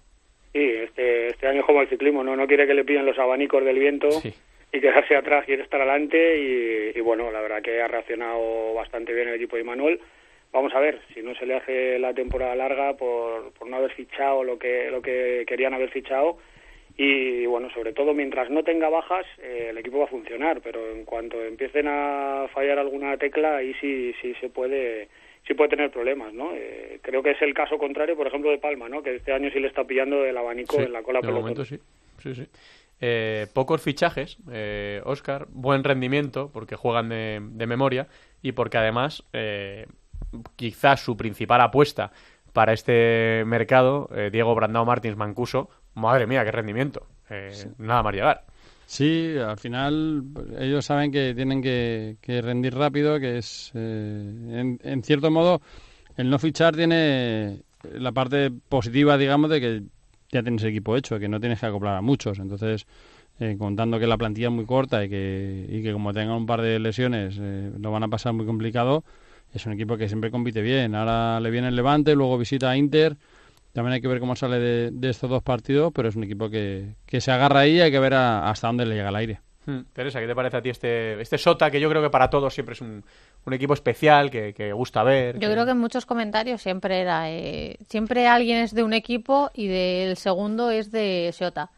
Sí, 0.52 0.62
este, 0.62 1.28
este 1.28 1.46
año 1.46 1.64
como 1.66 1.82
el 1.82 1.88
ciclismo, 1.88 2.22
no, 2.22 2.36
no 2.36 2.46
quiere 2.46 2.66
que 2.66 2.74
le 2.74 2.84
pidan 2.84 3.06
los 3.06 3.18
abanicos 3.18 3.64
del 3.64 3.78
viento 3.78 4.10
sí. 4.10 4.32
y 4.72 4.80
quedarse 4.80 5.16
atrás, 5.16 5.44
quiere 5.44 5.62
estar 5.62 5.80
adelante 5.80 6.38
y, 6.38 6.98
y, 6.98 7.00
bueno, 7.00 7.30
la 7.30 7.40
verdad 7.40 7.62
que 7.62 7.82
ha 7.82 7.88
reaccionado 7.88 8.74
bastante 8.74 9.12
bien 9.12 9.28
el 9.28 9.34
equipo 9.34 9.56
de 9.56 9.64
Manuel. 9.64 10.00
Vamos 10.52 10.72
a 10.74 10.80
ver, 10.80 11.00
si 11.12 11.22
no 11.22 11.34
se 11.34 11.44
le 11.44 11.56
hace 11.56 11.98
la 11.98 12.14
temporada 12.14 12.54
larga 12.54 12.96
por, 12.96 13.52
por 13.52 13.68
no 13.68 13.76
haber 13.76 13.92
fichado 13.92 14.44
lo 14.44 14.58
que, 14.58 14.90
lo 14.90 15.02
que 15.02 15.44
querían 15.46 15.74
haber 15.74 15.90
fichado 15.90 16.38
y 16.98 17.44
bueno, 17.44 17.68
sobre 17.70 17.92
todo 17.92 18.14
mientras 18.14 18.48
no 18.48 18.62
tenga 18.62 18.88
bajas, 18.88 19.26
eh, 19.38 19.68
el 19.70 19.78
equipo 19.78 19.98
va 19.98 20.04
a 20.04 20.08
funcionar, 20.08 20.62
pero 20.62 20.92
en 20.92 21.04
cuanto 21.04 21.42
empiecen 21.44 21.86
a 21.88 22.48
fallar 22.54 22.78
alguna 22.78 23.18
tecla, 23.18 23.56
ahí 23.56 23.74
sí, 23.80 24.14
sí 24.22 24.34
se 24.40 24.48
puede 24.48 25.08
sí 25.46 25.54
puede 25.54 25.70
tener 25.70 25.90
problemas, 25.90 26.32
¿no? 26.32 26.52
Eh, 26.54 26.98
creo 27.02 27.22
que 27.22 27.32
es 27.32 27.42
el 27.42 27.54
caso 27.54 27.78
contrario, 27.78 28.16
por 28.16 28.26
ejemplo, 28.26 28.50
de 28.50 28.58
Palma, 28.58 28.88
¿no? 28.88 29.02
Que 29.02 29.16
este 29.16 29.32
año 29.32 29.50
sí 29.50 29.60
le 29.60 29.68
está 29.68 29.84
pillando 29.84 30.24
el 30.24 30.36
abanico 30.36 30.76
sí, 30.76 30.82
en 30.82 30.92
la 30.92 31.02
cola 31.02 31.20
de 31.20 31.32
momento 31.32 31.64
sí, 31.64 31.78
sí, 32.22 32.34
sí. 32.34 32.46
Eh, 33.00 33.46
pocos 33.52 33.82
fichajes, 33.82 34.38
eh, 34.50 35.02
Oscar, 35.04 35.46
buen 35.50 35.84
rendimiento, 35.84 36.50
porque 36.52 36.76
juegan 36.76 37.10
de, 37.10 37.40
de 37.42 37.66
memoria 37.66 38.08
y 38.42 38.52
porque 38.52 38.78
además 38.78 39.22
eh, 39.32 39.86
quizás 40.56 41.00
su 41.00 41.16
principal 41.16 41.60
apuesta 41.60 42.10
para 42.52 42.72
este 42.72 43.44
mercado, 43.44 44.08
eh, 44.14 44.30
Diego 44.32 44.54
Brandao 44.54 44.86
Martins 44.86 45.16
Mancuso, 45.16 45.68
madre 45.94 46.26
mía, 46.26 46.42
qué 46.42 46.52
rendimiento, 46.52 47.06
eh, 47.28 47.50
sí. 47.52 47.68
nada 47.78 48.02
más 48.02 48.14
llegar. 48.14 48.44
Sí, 48.86 49.34
al 49.36 49.58
final 49.58 50.22
ellos 50.60 50.84
saben 50.84 51.10
que 51.10 51.34
tienen 51.34 51.60
que, 51.60 52.16
rendir 52.24 52.74
rápido, 52.74 53.18
que 53.18 53.38
es, 53.38 53.72
eh, 53.74 54.60
en, 54.60 54.78
en, 54.82 55.02
cierto 55.02 55.30
modo, 55.30 55.60
el 56.16 56.30
no 56.30 56.38
fichar 56.38 56.76
tiene 56.76 57.62
la 57.92 58.12
parte 58.12 58.52
positiva, 58.68 59.18
digamos, 59.18 59.50
de 59.50 59.60
que 59.60 59.82
ya 60.30 60.42
tienes 60.42 60.62
equipo 60.64 60.96
hecho, 60.96 61.18
que 61.18 61.28
no 61.28 61.40
tienes 61.40 61.58
que 61.58 61.66
acoplar 61.66 61.96
a 61.96 62.00
muchos. 62.00 62.38
Entonces, 62.38 62.86
eh, 63.40 63.56
contando 63.58 63.98
que 63.98 64.06
la 64.06 64.16
plantilla 64.16 64.48
es 64.48 64.54
muy 64.54 64.66
corta 64.66 65.04
y 65.04 65.08
que, 65.08 65.66
y 65.68 65.82
que 65.82 65.92
como 65.92 66.12
tengan 66.12 66.36
un 66.36 66.46
par 66.46 66.62
de 66.62 66.78
lesiones 66.78 67.36
eh, 67.40 67.72
lo 67.78 67.90
van 67.90 68.04
a 68.04 68.08
pasar 68.08 68.32
muy 68.32 68.46
complicado, 68.46 69.04
es 69.52 69.66
un 69.66 69.72
equipo 69.72 69.96
que 69.96 70.08
siempre 70.08 70.30
compite 70.30 70.62
bien. 70.62 70.94
Ahora 70.94 71.40
le 71.40 71.50
viene 71.50 71.68
el 71.68 71.76
Levante, 71.76 72.14
luego 72.14 72.38
visita 72.38 72.70
a 72.70 72.76
Inter 72.76 73.16
también 73.76 73.92
hay 73.92 74.00
que 74.00 74.08
ver 74.08 74.20
cómo 74.20 74.34
sale 74.34 74.58
de, 74.58 74.90
de, 74.90 75.10
estos 75.10 75.28
dos 75.28 75.42
partidos, 75.42 75.92
pero 75.94 76.08
es 76.08 76.16
un 76.16 76.24
equipo 76.24 76.48
que, 76.48 76.94
que 77.04 77.20
se 77.20 77.30
agarra 77.30 77.60
ahí 77.60 77.76
y 77.76 77.80
hay 77.82 77.90
que 77.90 77.98
ver 77.98 78.14
a, 78.14 78.48
hasta 78.48 78.68
dónde 78.68 78.86
le 78.86 78.94
llega 78.94 79.10
el 79.10 79.16
aire. 79.16 79.40
Hmm. 79.66 79.80
Teresa, 79.92 80.18
¿qué 80.18 80.26
te 80.26 80.34
parece 80.34 80.56
a 80.56 80.62
ti 80.62 80.70
este, 80.70 81.20
este 81.20 81.36
Sota, 81.36 81.70
que 81.70 81.78
yo 81.78 81.90
creo 81.90 82.00
que 82.00 82.08
para 82.08 82.30
todos 82.30 82.54
siempre 82.54 82.72
es 82.72 82.80
un, 82.80 83.04
un 83.44 83.52
equipo 83.52 83.74
especial, 83.74 84.30
que, 84.30 84.54
que, 84.54 84.72
gusta 84.72 85.02
ver? 85.02 85.34
Yo 85.34 85.40
que... 85.40 85.52
creo 85.52 85.66
que 85.66 85.72
en 85.72 85.78
muchos 85.78 86.06
comentarios 86.06 86.62
siempre 86.62 87.00
era, 87.02 87.30
eh, 87.30 87.76
siempre 87.86 88.26
alguien 88.26 88.62
es 88.62 88.74
de 88.74 88.82
un 88.82 88.94
equipo 88.94 89.50
y 89.52 89.66
del 89.66 90.16
segundo 90.16 90.70
es 90.70 90.90
de 90.90 91.30
Sota. 91.34 91.70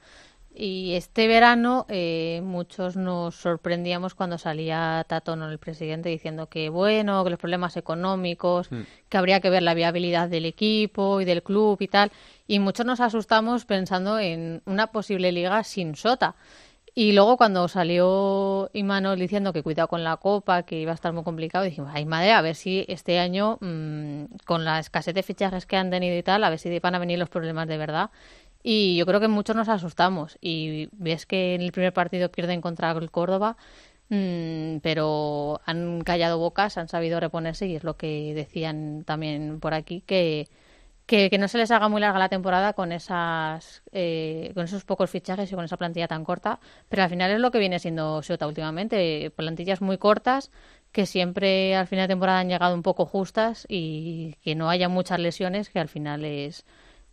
Y 0.61 0.95
este 0.95 1.29
verano 1.29 1.87
eh, 1.89 2.41
muchos 2.43 2.97
nos 2.97 3.37
sorprendíamos 3.37 4.17
cuando 4.17 4.39
salía 4.39 5.07
Tatono, 5.09 5.49
el 5.49 5.59
presidente, 5.59 6.09
diciendo 6.09 6.49
que 6.49 6.69
bueno, 6.69 7.23
que 7.23 7.31
los 7.31 7.39
problemas 7.39 7.77
económicos, 7.77 8.73
mm. 8.73 8.81
que 9.09 9.17
habría 9.17 9.39
que 9.39 9.51
ver 9.51 9.63
la 9.63 9.75
viabilidad 9.75 10.29
del 10.29 10.47
equipo 10.47 11.21
y 11.21 11.25
del 11.25 11.45
club 11.45 11.81
y 11.81 11.87
tal. 11.87 12.11
Y 12.49 12.59
muchos 12.59 12.85
nos 12.85 12.99
asustamos 12.99 13.67
pensando 13.67 14.19
en 14.19 14.61
una 14.67 14.89
posible 14.89 15.31
liga 15.31 15.63
sin 15.63 15.95
Sota. 15.95 16.35
Y 16.93 17.13
luego 17.13 17.37
cuando 17.37 17.69
salió 17.69 18.69
Imanol 18.73 19.21
diciendo 19.21 19.53
que 19.53 19.63
cuidado 19.63 19.87
con 19.87 20.03
la 20.03 20.17
copa, 20.17 20.65
que 20.65 20.81
iba 20.81 20.91
a 20.91 20.97
estar 20.97 21.13
muy 21.13 21.23
complicado, 21.23 21.65
dijimos, 21.65 21.93
ay 21.95 22.05
madre, 22.05 22.33
a 22.33 22.41
ver 22.41 22.57
si 22.57 22.85
este 22.89 23.21
año, 23.21 23.59
mmm, 23.61 24.25
con 24.45 24.65
la 24.65 24.81
escasez 24.81 25.15
de 25.15 25.23
fichajes 25.23 25.67
que 25.67 25.77
han 25.77 25.91
tenido 25.91 26.17
y 26.17 26.25
tal, 26.25 26.43
a 26.43 26.51
ver 26.51 26.59
si 26.59 26.77
van 26.81 26.97
a 26.97 26.99
venir 26.99 27.21
los 27.21 27.29
problemas 27.29 27.69
de 27.69 27.79
verdad. 27.79 28.11
Y 28.71 28.97
yo 28.97 29.07
creo 29.07 29.19
que 29.19 29.29
muchos 29.29 29.57
nos 29.57 29.71
asustamos. 29.71 30.37
Y 30.43 30.91
ves 30.93 31.25
que 31.25 31.55
en 31.55 31.63
el 31.63 31.73
primer 31.73 31.95
partido 31.95 32.31
pierden 32.31 32.61
contra 32.61 32.91
el 32.91 33.11
Córdoba, 33.11 33.57
mmm, 34.11 34.79
pero 34.83 35.63
han 35.65 36.03
callado 36.03 36.39
bocas, 36.39 36.77
han 36.77 36.89
sabido 36.89 37.19
reponerse 37.19 37.67
y 37.67 37.77
es 37.77 37.83
lo 37.83 37.97
que 37.97 38.35
decían 38.35 39.05
también 39.07 39.59
por 39.61 39.73
aquí, 39.73 40.03
que, 40.03 40.49
que, 41.07 41.31
que 41.31 41.39
no 41.39 41.49
se 41.49 41.57
les 41.57 41.71
haga 41.71 41.89
muy 41.89 42.03
larga 42.03 42.19
la 42.19 42.29
temporada 42.29 42.75
con, 42.75 42.93
esas, 42.93 43.83
eh, 43.93 44.51
con 44.53 44.65
esos 44.65 44.85
pocos 44.85 45.09
fichajes 45.09 45.51
y 45.51 45.55
con 45.55 45.65
esa 45.65 45.79
plantilla 45.79 46.07
tan 46.07 46.25
corta. 46.25 46.61
Pero 46.91 47.05
al 47.05 47.09
final 47.09 47.31
es 47.31 47.41
lo 47.41 47.51
que 47.51 47.61
viene 47.61 47.79
siendo 47.79 48.23
Sota 48.23 48.47
últimamente. 48.47 49.31
Plantillas 49.31 49.81
muy 49.81 49.97
cortas 49.97 50.51
que 50.93 51.07
siempre 51.07 51.75
al 51.75 51.87
final 51.87 52.05
de 52.05 52.13
temporada 52.13 52.41
han 52.41 52.51
llegado 52.51 52.75
un 52.75 52.83
poco 52.83 53.07
justas 53.07 53.65
y 53.67 54.35
que 54.43 54.55
no 54.55 54.69
haya 54.69 54.91
muchas 54.91 55.21
lesiones, 55.21 55.71
que 55.71 55.79
al 55.79 55.89
final 55.89 56.27
es 56.27 56.67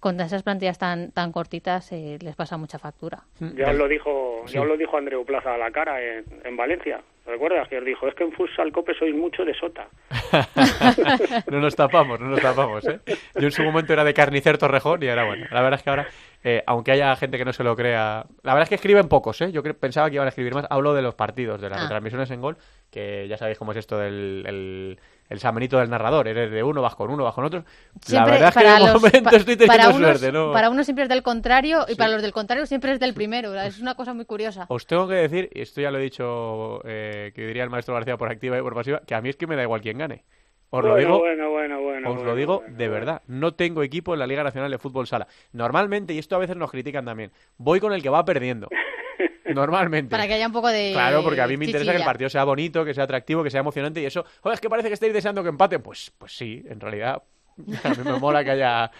con 0.06 0.22
esas 0.22 0.44
plantillas 0.44 0.78
tan 0.78 1.12
tan 1.12 1.32
cortitas 1.32 1.91
eh, 1.91 2.20
les 2.22 2.36
pasa 2.36 2.58
mucha 2.58 2.78
factura. 2.78 3.24
Ya 3.39 3.72
os 3.72 3.76
lo 3.76 3.88
dijo, 3.88 4.46
ya 4.46 4.62
os 4.62 4.68
lo 4.68 4.78
dijo 4.78 4.96
Andreu 4.98 5.26
Plaza 5.26 5.56
a 5.56 5.58
la 5.58 5.72
cara 5.72 6.00
en, 6.00 6.24
en 6.44 6.56
Valencia. 6.56 7.02
¿Recuerdas? 7.26 7.68
Que 7.68 7.80
os 7.80 7.86
dijo, 7.86 8.08
es 8.08 8.13
que 8.13 8.24
en 8.24 8.32
Futsal 8.32 8.72
Cope 8.72 8.94
sois 8.94 9.15
mucho 9.15 9.44
de 9.44 9.56
sota. 9.56 9.88
no 11.50 11.60
nos 11.60 11.76
tapamos, 11.76 12.20
no 12.20 12.28
nos 12.28 12.39
tapamos, 12.39 12.88
¿eh? 12.88 13.00
Yo 13.34 13.46
en 13.48 13.52
su 13.52 13.63
momento 13.63 13.94
era 13.94 14.04
de 14.04 14.13
carnicer 14.13 14.60
Torrejón 14.60 15.02
y 15.02 15.08
era 15.08 15.26
bueno. 15.26 15.48
La 15.50 15.63
verdad 15.63 15.80
es 15.80 15.84
que 15.84 15.89
ahora, 15.89 16.08
eh, 16.44 16.62
aunque 16.68 16.91
haya 16.91 17.15
gente 17.15 17.39
que 17.39 17.46
no 17.46 17.52
se 17.52 17.63
lo 17.63 17.76
crea... 17.76 18.28
La 18.44 18.54
verdad 18.54 18.63
es 18.63 18.70
que 18.70 18.76
escriben 18.76 19.08
pocos, 19.08 19.41
¿eh? 19.41 19.52
Yo 19.52 19.63
pensaba 19.63 20.08
que 20.10 20.18
iban 20.18 20.28
a 20.28 20.30
escribir 20.30 20.54
más. 20.54 20.68
Hablo 20.70 20.94
de 20.94 21.02
los 21.02 21.15
partidos, 21.15 21.60
de 21.62 21.70
las 21.70 21.80
Ah. 21.80 21.84
retransmisiones 21.86 22.30
en 22.30 22.41
gol, 22.41 22.58
que 22.91 23.28
ya 23.28 23.38
sabéis 23.38 23.58
cómo 23.58 23.72
es 23.72 23.80
esto 23.80 23.98
del 23.98 24.44
el, 24.46 25.00
el 25.29 25.39
samanito 25.39 25.77
del 25.79 25.89
narrador. 25.89 26.27
Eres 26.27 26.51
de 26.51 26.63
uno, 26.63 26.81
vas 26.81 26.95
con 26.95 27.09
uno, 27.11 27.23
vas 27.23 27.33
con 27.33 27.45
otro. 27.45 27.63
la 28.09 28.25
verdad 28.25 28.49
es 28.49 28.55
que 28.55 28.63
los- 28.85 28.93
momento 29.01 29.29
pa- 29.29 29.35
estoy 29.38 29.55
teniendo 29.57 29.67
para 29.83 29.89
unos, 29.95 30.19
suerte, 30.19 30.31
¿no? 30.31 30.51
Para 30.53 30.69
unos 30.69 30.85
siempre 30.85 31.03
es 31.03 31.09
del 31.09 31.23
contrario 31.23 31.85
y 31.88 31.95
para 31.95 32.11
los 32.11 32.21
del 32.21 32.31
contrario 32.31 32.65
siempre 32.65 32.91
es 32.91 32.99
del 32.99 33.13
primero. 33.13 33.53
Es 33.59 33.79
una 33.79 33.95
cosa 33.95 34.13
muy 34.13 34.25
curiosa. 34.25 34.65
Os 34.69 34.85
tengo 34.85 35.07
que 35.07 35.15
decir, 35.15 35.49
y 35.53 35.61
esto 35.61 35.81
ya 35.81 35.91
lo 35.91 35.97
he 35.97 36.01
dicho, 36.01 36.81
eh, 36.85 37.31
que 37.35 37.47
diría 37.47 37.63
el 37.63 37.69
maestro 37.69 37.93
García 37.95 38.17
por 38.17 38.29
activa 38.31 38.57
y 38.57 38.61
por 38.61 38.73
pasiva, 38.75 39.01
que 39.05 39.15
a 39.15 39.21
mí 39.21 39.29
es 39.29 39.35
que 39.35 39.47
me 39.47 39.55
da 39.55 39.63
igual 39.63 39.81
quién 39.81 39.97
gane. 39.97 40.23
Os 40.71 40.83
lo 40.83 40.95
digo, 40.97 41.19
bueno, 41.19 41.51
bueno, 41.51 41.79
bueno. 41.81 42.09
os 42.09 42.15
bueno, 42.15 42.29
lo 42.31 42.35
digo 42.35 42.59
bueno, 42.59 42.75
de 42.77 42.88
verdad. 42.89 43.21
No 43.27 43.53
tengo 43.53 43.81
equipo 43.83 44.13
en 44.13 44.19
la 44.19 44.27
Liga 44.27 44.43
Nacional 44.43 44.69
de 44.71 44.77
Fútbol 44.77 45.07
Sala. 45.07 45.25
Normalmente, 45.53 46.13
y 46.13 46.17
esto 46.17 46.35
a 46.35 46.39
veces 46.39 46.57
nos 46.57 46.69
critican 46.71 47.05
también, 47.05 47.31
voy 47.57 47.79
con 47.79 47.93
el 47.93 48.01
que 48.03 48.09
va 48.09 48.25
perdiendo. 48.25 48.67
Normalmente. 49.54 50.10
Para 50.10 50.28
que 50.28 50.34
haya 50.34 50.47
un 50.47 50.54
poco 50.54 50.69
de. 50.69 50.91
Claro, 50.93 51.23
porque 51.23 51.41
a 51.41 51.47
mí 51.47 51.58
me 51.58 51.65
interesa 51.65 51.91
que 51.91 51.97
el 51.97 52.04
partido 52.04 52.30
sea 52.30 52.43
bonito, 52.43 52.84
que 52.84 52.93
sea 52.93 53.04
atractivo, 53.04 53.43
que 53.43 53.51
sea 53.51 53.60
emocionante 53.60 54.01
y 54.01 54.06
eso. 54.06 54.25
Joder, 54.41 54.56
es 54.56 54.62
que 54.62 54.69
parece 54.69 54.88
que 54.88 54.95
estáis 54.95 55.13
deseando 55.13 55.43
que 55.43 55.49
empate. 55.49 55.80
Pues, 55.80 56.12
pues 56.17 56.36
sí, 56.36 56.63
en 56.67 56.80
realidad. 56.80 57.21
A 57.86 57.89
mí 57.89 57.96
me 58.04 58.20
mola 58.20 58.44
que 58.44 58.52
haya, 58.52 58.91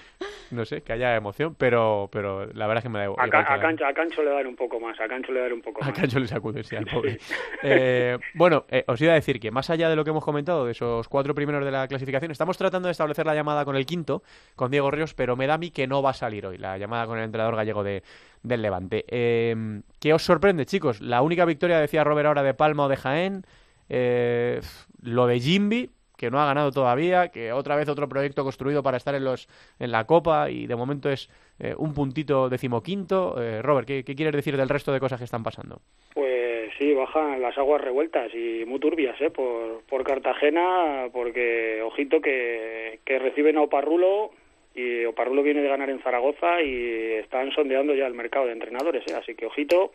no 0.52 0.63
sé, 0.63 0.82
que 0.82 0.94
haya 0.94 1.15
emoción, 1.15 1.56
pero, 1.56 2.08
pero 2.12 2.46
la 2.54 2.68
verdad 2.68 2.78
es 2.78 2.84
que 2.84 2.89
me 2.89 3.00
da 3.00 3.06
igual. 3.06 3.26
A, 3.26 3.30
Ca- 3.30 3.54
a 3.54 3.60
Cancho, 3.60 3.86
a 3.86 3.94
Cancho 3.94 4.24
le 4.24 4.32
dan 4.32 4.48
un 4.48 4.56
poco 4.56 4.80
más, 4.80 4.98
a 5.00 5.08
Cancho 5.10 5.34
le 5.34 5.41
dan 5.41 5.52
un 5.54 5.62
poco 5.62 5.84
a 5.84 5.88
más. 5.88 5.94
Cancho 6.00 6.20
le 6.20 6.28
sacude, 6.28 6.63
sí, 6.63 6.76
al 6.78 6.86
pobre. 6.94 7.18
Eh, 7.63 8.18
bueno, 8.34 8.65
eh, 8.70 8.86
os 8.88 9.02
iba 9.02 9.12
a 9.12 9.15
decir 9.15 9.39
que 9.41 9.52
más 9.52 9.70
allá 9.70 9.89
de 9.89 9.96
lo 9.98 10.04
que 10.06 10.12
hemos 10.12 10.24
comentado, 10.24 10.65
de 10.65 10.72
esos 10.72 11.10
cuatro 11.10 11.36
primeros 11.36 11.65
de 11.65 11.72
la 11.72 11.88
clasificación, 11.89 12.32
estamos 12.32 12.58
tratando 12.58 12.88
de 12.88 12.94
establecer 12.94 13.26
la 13.26 13.36
llamada 13.36 13.65
con 13.65 13.76
el 13.76 13.86
quinto, 13.86 14.24
con 14.56 14.72
Diego 14.72 14.89
Ríos, 14.89 15.13
pero 15.13 15.36
me 15.36 15.48
da 15.48 15.56
a 15.56 15.58
mí 15.58 15.72
que 15.72 15.86
no 15.88 16.02
va 16.02 16.12
a 16.12 16.13
salir 16.13 16.46
hoy, 16.46 16.58
la 16.58 16.78
llamada 16.78 17.08
con 17.08 17.18
el 17.18 17.26
entrenador 17.26 17.58
gallego 17.58 17.84
de, 17.84 18.04
del 18.41 18.62
Levante. 18.62 19.04
Eh, 19.10 19.82
¿Qué 20.00 20.13
os 20.13 20.24
sorprende, 20.24 20.65
chicos? 20.65 21.02
La 21.02 21.22
única 21.22 21.44
victoria, 21.44 21.80
decía 21.80 22.06
Robert 22.06 22.28
ahora, 22.28 22.44
de 22.44 22.54
Palma 22.54 22.86
o 22.86 22.88
de 22.88 22.96
Jaén, 22.96 23.44
eh, 23.89 24.62
lo 25.02 25.28
de 25.28 25.39
Jimby, 25.41 25.91
que 26.17 26.30
no 26.30 26.39
ha 26.39 26.45
ganado 26.45 26.71
todavía, 26.71 27.30
que 27.30 27.51
otra 27.51 27.75
vez 27.75 27.89
otro 27.89 28.08
proyecto 28.08 28.43
construido 28.43 28.84
para 28.84 28.97
estar 28.97 29.15
en 29.15 29.23
los 29.23 29.47
en 29.80 29.91
la 29.91 30.06
Copa 30.06 30.49
y 30.49 30.67
de 30.67 30.75
momento 30.75 31.10
es 31.10 31.30
eh, 31.60 31.73
un 31.78 31.93
puntito 31.93 32.49
decimoquinto. 32.49 33.41
Eh, 33.41 33.62
Robert, 33.62 33.88
¿qué, 33.88 34.04
¿qué 34.04 34.15
quieres 34.15 34.36
decir 34.36 34.58
del 34.58 34.69
resto 34.69 34.91
de 34.91 34.99
cosas 34.99 35.19
que 35.19 35.25
están 35.25 35.43
pasando? 35.43 35.82
Pues 36.13 36.71
sí, 36.78 36.93
bajan 36.93 37.41
las 37.41 37.58
aguas 37.58 37.82
revueltas 37.82 38.34
y 38.34 38.65
muy 38.65 38.80
turbias, 38.80 39.19
¿eh? 39.21 39.30
Por, 39.30 39.84
por 39.84 40.04
Cartagena, 40.04 41.08
porque 41.12 41.82
ojito 41.82 42.21
que, 42.21 42.99
que 43.06 43.19
reciben 43.19 43.58
a 43.58 43.62
Oparrulo 43.62 44.32
y 44.73 45.06
Oparrulo 45.06 45.41
viene 45.41 45.62
de 45.62 45.69
ganar 45.69 45.89
en 45.89 46.01
Zaragoza 46.01 46.62
y 46.62 47.13
están 47.13 47.51
sondeando 47.51 47.95
ya 47.95 48.08
el 48.08 48.13
mercado 48.13 48.47
de 48.47 48.54
entrenadores, 48.54 49.04
¿eh? 49.08 49.15
Así 49.15 49.36
que 49.36 49.45
ojito, 49.45 49.93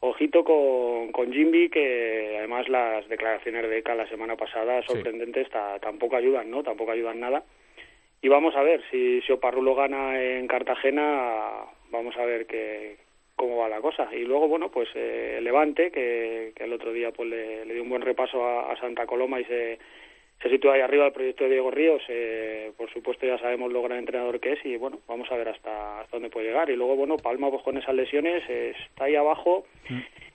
ojito 0.00 0.44
con, 0.44 1.12
con 1.12 1.32
Jimby, 1.32 1.70
que 1.70 2.36
además 2.38 2.68
las 2.68 3.08
declaraciones 3.08 3.68
de 3.68 3.78
Eka 3.78 3.94
la 3.94 4.08
semana 4.08 4.36
pasada 4.36 4.82
sorprendentes 4.82 5.48
ta- 5.50 5.78
tampoco 5.80 6.16
ayudan, 6.16 6.50
¿no? 6.50 6.62
Tampoco 6.62 6.92
ayudan 6.92 7.20
nada. 7.20 7.42
Y 8.20 8.28
vamos 8.28 8.54
a 8.56 8.62
ver, 8.62 8.82
si, 8.90 9.20
si 9.22 9.32
Oparrulo 9.32 9.74
gana 9.74 10.20
en 10.20 10.46
Cartagena, 10.48 11.64
vamos 11.90 12.16
a 12.16 12.24
ver 12.24 12.46
que, 12.46 12.96
cómo 13.36 13.58
va 13.58 13.68
la 13.68 13.80
cosa. 13.80 14.08
Y 14.12 14.24
luego, 14.24 14.48
bueno, 14.48 14.70
pues 14.70 14.88
eh, 14.94 15.38
Levante, 15.40 15.90
que, 15.92 16.52
que 16.56 16.64
el 16.64 16.72
otro 16.72 16.92
día 16.92 17.12
pues 17.12 17.28
le, 17.28 17.64
le 17.64 17.74
dio 17.74 17.82
un 17.82 17.88
buen 17.90 18.02
repaso 18.02 18.44
a, 18.44 18.72
a 18.72 18.76
Santa 18.80 19.06
Coloma 19.06 19.40
y 19.40 19.44
se, 19.44 19.78
se 20.42 20.50
sitúa 20.50 20.74
ahí 20.74 20.80
arriba 20.80 21.04
del 21.04 21.12
proyecto 21.12 21.44
de 21.44 21.50
Diego 21.50 21.70
Ríos. 21.70 22.02
Eh, 22.08 22.72
por 22.76 22.90
supuesto, 22.92 23.26
ya 23.26 23.38
sabemos 23.38 23.72
lo 23.72 23.82
gran 23.82 23.98
entrenador 23.98 24.38
que 24.38 24.52
es 24.52 24.64
y, 24.64 24.76
bueno, 24.76 25.00
vamos 25.08 25.30
a 25.30 25.36
ver 25.36 25.48
hasta, 25.48 26.00
hasta 26.00 26.16
dónde 26.16 26.30
puede 26.30 26.46
llegar. 26.46 26.70
Y 26.70 26.76
luego, 26.76 26.96
bueno, 26.96 27.16
Palma, 27.16 27.50
pues 27.50 27.62
con 27.62 27.76
esas 27.76 27.94
lesiones, 27.94 28.42
eh, 28.48 28.74
está 28.88 29.04
ahí 29.04 29.16
abajo. 29.16 29.64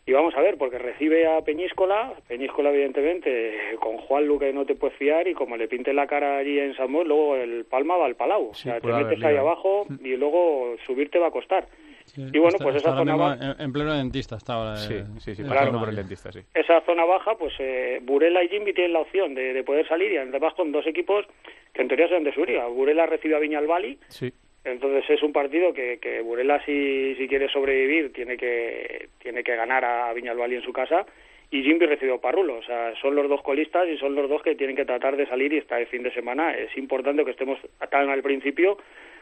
Y 0.06 0.12
vamos 0.12 0.36
a 0.36 0.42
ver, 0.42 0.58
porque 0.58 0.78
recibe 0.78 1.26
a 1.28 1.40
Peñíscola, 1.42 2.14
Peñíscola 2.28 2.72
evidentemente, 2.72 3.54
con 3.80 3.98
Juan 3.98 4.28
Luque 4.28 4.52
no 4.52 4.66
te 4.66 4.76
puedes 4.76 4.98
fiar 4.98 5.30
y 5.30 5.34
como 5.34 5.56
le 5.56 5.70
pinte 5.70 5.94
la 5.94 6.08
cara 6.08 6.38
allí 6.40 6.60
en 6.60 6.76
San 6.76 6.92
Mois, 6.92 7.08
luego 7.08 7.38
el 7.38 7.64
Palma 7.64 7.96
va 7.96 8.06
al 8.06 8.16
Palau. 8.16 8.50
o 8.50 8.54
sea, 8.54 8.82
te 8.82 8.92
haber 8.92 9.06
metes 9.06 9.24
ahí 9.24 9.36
¿eh? 9.36 9.40
abajo 9.40 9.86
y 10.04 10.18
luego 10.18 10.76
subirte 10.86 11.20
va 11.20 11.28
a 11.28 11.32
costar. 11.32 11.68
Sí, 12.06 12.22
Y 12.22 12.38
bueno, 12.40 12.50
está- 12.50 12.64
pues 12.64 12.76
está 12.76 12.90
esa 12.90 12.98
zona 12.98 13.16
va- 13.16 13.34
en, 13.36 13.62
en 13.62 13.74
pleno 13.74 13.94
dentista 13.94 14.36
está 14.36 14.54
ahora. 14.54 14.76
Sí, 14.78 14.96
sí, 15.20 15.36
sí, 15.36 15.42
el 15.42 15.48
tema. 15.50 15.80
por 15.80 15.90
el 15.90 15.96
dentista, 15.96 16.32
sí. 16.32 16.40
Esa 16.54 16.82
zona 16.82 17.06
baja, 17.06 17.36
pues 17.36 17.54
eh, 17.60 18.00
Burela 18.04 18.44
y 18.44 18.50
Jimmy 18.50 18.74
tienen 18.74 18.94
la 18.94 19.00
opción 19.00 19.34
de, 19.34 19.54
de 19.54 19.64
poder 19.64 19.88
salir 19.88 20.12
y 20.12 20.18
además 20.18 20.54
con 20.54 20.72
dos 20.72 20.86
equipos 20.86 21.26
que 21.74 21.82
en 21.82 21.88
teoría 21.88 22.08
son 22.10 22.24
de 22.24 22.34
Suria. 22.34 22.66
Burela 22.68 23.06
recibe 23.08 23.36
a 23.36 23.40
Viñalbali, 23.40 23.98
Sí, 24.08 24.32
entonces 24.64 25.10
es 25.10 25.24
un 25.24 25.34
partido 25.34 25.74
que, 25.74 25.98
que 26.00 26.22
Burela 26.22 26.64
si, 26.66 27.16
si 27.16 27.28
quiere 27.28 27.50
sobrevivir 27.50 28.14
tiene 28.14 28.38
que 28.38 29.10
tiene 29.20 29.44
que 29.44 29.56
ganar 29.56 29.84
a 29.84 30.14
Viñalbali 30.14 30.56
en 30.56 30.62
su 30.64 30.72
casa 30.72 31.06
y 31.52 31.64
Jimby 31.64 31.86
recibe 31.86 32.14
a 32.14 32.18
Parrulo, 32.18 32.58
o 32.58 32.64
sea, 32.64 32.94
son 33.02 33.14
los 33.16 33.28
dos 33.30 33.42
colistas 33.44 33.88
y 33.88 33.98
son 33.98 34.16
los 34.16 34.28
dos 34.30 34.42
que 34.42 34.56
tienen 34.56 34.76
que 34.76 34.86
tratar 34.86 35.16
de 35.18 35.28
salir 35.28 35.54
y 35.54 35.58
este 35.58 35.86
fin 35.88 36.02
de 36.04 36.14
semana 36.14 36.56
es 36.56 36.76
importante 36.78 37.24
que 37.26 37.32
estemos 37.32 37.60
tan 37.92 38.10
al 38.10 38.22
principio 38.24 38.78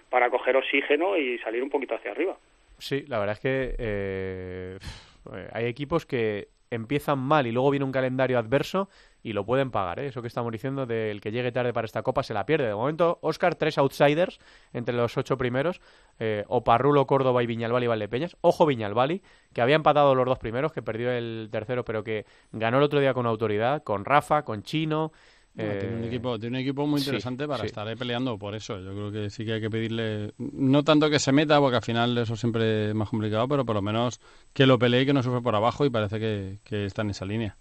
para 0.10 0.30
coger 0.30 0.56
oxígeno 0.58 1.18
y 1.18 1.38
salir 1.40 1.64
un 1.64 1.70
poquito 1.70 1.96
hacia 1.96 2.12
arriba. 2.12 2.38
Sí, 2.82 3.06
la 3.08 3.20
verdad 3.20 3.34
es 3.34 3.40
que 3.40 3.76
eh, 3.78 4.78
pf, 4.80 5.50
hay 5.54 5.66
equipos 5.66 6.06
que 6.06 6.50
empiezan 6.72 7.20
mal 7.20 7.48
y 7.48 7.52
luego 7.52 7.70
viene 7.70 7.86
un 7.86 7.92
calendario 7.92 8.40
adverso 8.40 8.90
y 9.24 9.34
lo 9.34 9.46
pueden 9.46 9.72
pagar, 9.72 10.00
¿eh? 10.00 10.08
Eso 10.08 10.22
que 10.22 10.28
estamos 10.30 10.52
diciendo 10.52 10.86
del 10.86 11.22
que 11.22 11.32
llegue 11.32 11.52
tarde 11.52 11.74
para 11.74 11.86
esta 11.86 12.02
copa 12.02 12.24
se 12.24 12.34
la 12.34 12.46
pierde. 12.46 12.68
De 12.68 12.74
momento, 12.74 13.20
Oscar, 13.22 13.56
tres 13.56 13.78
outsiders 13.78 14.40
entre 14.74 14.96
los 14.96 15.16
ocho 15.18 15.38
primeros, 15.38 15.82
eh, 16.18 16.46
Oparrulo, 16.48 17.06
Córdoba 17.06 17.44
y 17.44 17.46
Viñalbali 17.46 17.86
y 17.86 17.88
Valdepeñas. 17.88 18.38
Ojo 18.42 18.66
Viñalbali, 18.66 19.22
que 19.54 19.62
había 19.62 19.76
empatado 19.76 20.16
los 20.16 20.26
dos 20.26 20.40
primeros, 20.40 20.72
que 20.72 20.82
perdió 20.82 21.12
el 21.12 21.50
tercero, 21.52 21.86
pero 21.86 22.04
que 22.04 22.26
ganó 22.52 22.78
el 22.78 22.84
otro 22.84 23.00
día 23.00 23.14
con 23.14 23.26
autoridad, 23.28 23.84
con 23.84 24.06
Rafa, 24.06 24.44
con 24.44 24.64
Chino. 24.64 25.12
No, 25.54 25.64
tiene, 25.64 25.96
un 25.98 26.04
eh, 26.06 26.08
equipo, 26.08 26.40
tiene 26.40 26.58
un 26.58 26.62
equipo 26.62 26.88
muy 26.88 27.02
sí, 27.02 27.08
interesante 27.08 27.46
para 27.46 27.62
sí. 27.62 27.66
estar 27.68 27.86
ahí 27.86 27.96
peleando 27.96 28.38
por 28.38 28.56
eso. 28.56 28.80
Yo 28.80 28.92
creo 28.94 29.12
que 29.12 29.30
sí 29.30 29.46
que 29.46 29.54
hay 29.54 29.62
que 29.62 29.70
pedirle, 29.70 30.32
no 30.38 30.84
tanto 30.84 31.10
que 31.10 31.20
se 31.20 31.34
meta, 31.34 31.60
porque 31.60 31.76
al 31.76 31.84
final 31.84 32.18
eso 32.18 32.38
siempre 32.38 32.90
es 32.90 32.96
más 32.96 33.10
complicado, 33.10 33.48
pero 33.50 33.66
por 33.66 33.76
lo 33.76 33.82
menos 33.82 34.22
que 34.54 34.66
lo 34.66 34.80
pelee 34.80 35.02
y 35.02 35.06
que 35.06 35.14
no 35.14 35.24
sufre 35.24 35.42
por 35.42 35.56
abajo 35.56 35.86
y 35.86 35.90
parece 35.90 36.20
que, 36.20 36.58
que 36.64 36.86
está 36.86 37.02
en 37.02 37.10
esa 37.10 37.26
línea. 37.26 37.56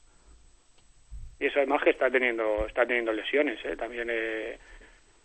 y 1.41 1.47
eso 1.47 1.59
además 1.59 1.83
que 1.83 1.91
está 1.91 2.09
teniendo 2.11 2.67
está 2.67 2.87
teniendo 2.87 3.13
lesiones 3.13 3.59
¿eh? 3.65 3.75
también 3.77 4.09
eh, 4.11 4.59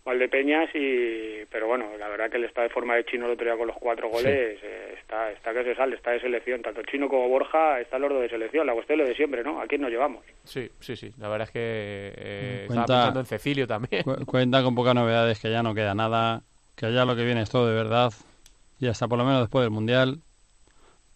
Valdepeñas 0.06 0.70
y 0.74 1.44
pero 1.50 1.66
bueno 1.66 1.86
la 1.98 2.08
verdad 2.08 2.30
que 2.30 2.36
él 2.38 2.44
está 2.44 2.62
de 2.62 2.68
forma 2.70 2.94
de 2.94 3.04
chino 3.04 3.26
el 3.26 3.32
otro 3.32 3.44
día 3.44 3.56
con 3.56 3.66
los 3.66 3.76
cuatro 3.76 4.08
goles 4.08 4.58
eh, 4.62 4.94
está 5.00 5.30
está 5.32 5.52
que 5.52 5.64
se 5.64 5.74
sale 5.74 5.96
está 5.96 6.12
de 6.12 6.20
selección. 6.20 6.62
Tanto 6.62 6.80
chino 6.82 7.08
como 7.08 7.28
Borja 7.28 7.80
están 7.80 8.02
los 8.02 8.10
dos 8.10 8.22
de 8.22 8.28
selección 8.28 8.66
la 8.66 8.72
cuestión 8.74 9.00
es 9.00 9.04
lo 9.04 9.08
de 9.10 9.16
siempre 9.16 9.42
no 9.42 9.60
a 9.60 9.66
quién 9.66 9.80
nos 9.82 9.90
llevamos 9.90 10.24
Sí, 10.44 10.70
sí, 10.80 10.94
sí. 10.96 11.10
La 11.18 11.28
verdad 11.28 11.48
es 11.48 11.52
que 11.52 11.60
eh, 12.16 12.64
Cuenta- 12.68 12.82
estaba 12.84 12.98
pensando 13.00 13.20
en 13.20 13.26
Cecilio 13.26 13.66
también. 13.66 14.02
Cu- 14.04 14.24
Cuenta 14.26 14.62
con 14.62 14.74
pocas 14.76 14.94
novedades, 14.94 15.40
que 15.40 15.50
ya 15.50 15.62
no 15.64 15.74
queda 15.74 15.92
nada, 15.94 16.42
que 16.76 16.92
ya 16.92 17.04
lo 17.04 17.16
que 17.16 17.24
viene 17.24 17.42
es 17.42 17.50
todo 17.50 17.66
de 17.68 17.74
verdad, 17.74 18.12
y 18.78 18.86
hasta 18.86 19.08
por 19.08 19.18
lo 19.18 19.24
menos 19.24 19.40
después 19.40 19.64
del 19.64 19.72
Mundial, 19.72 20.18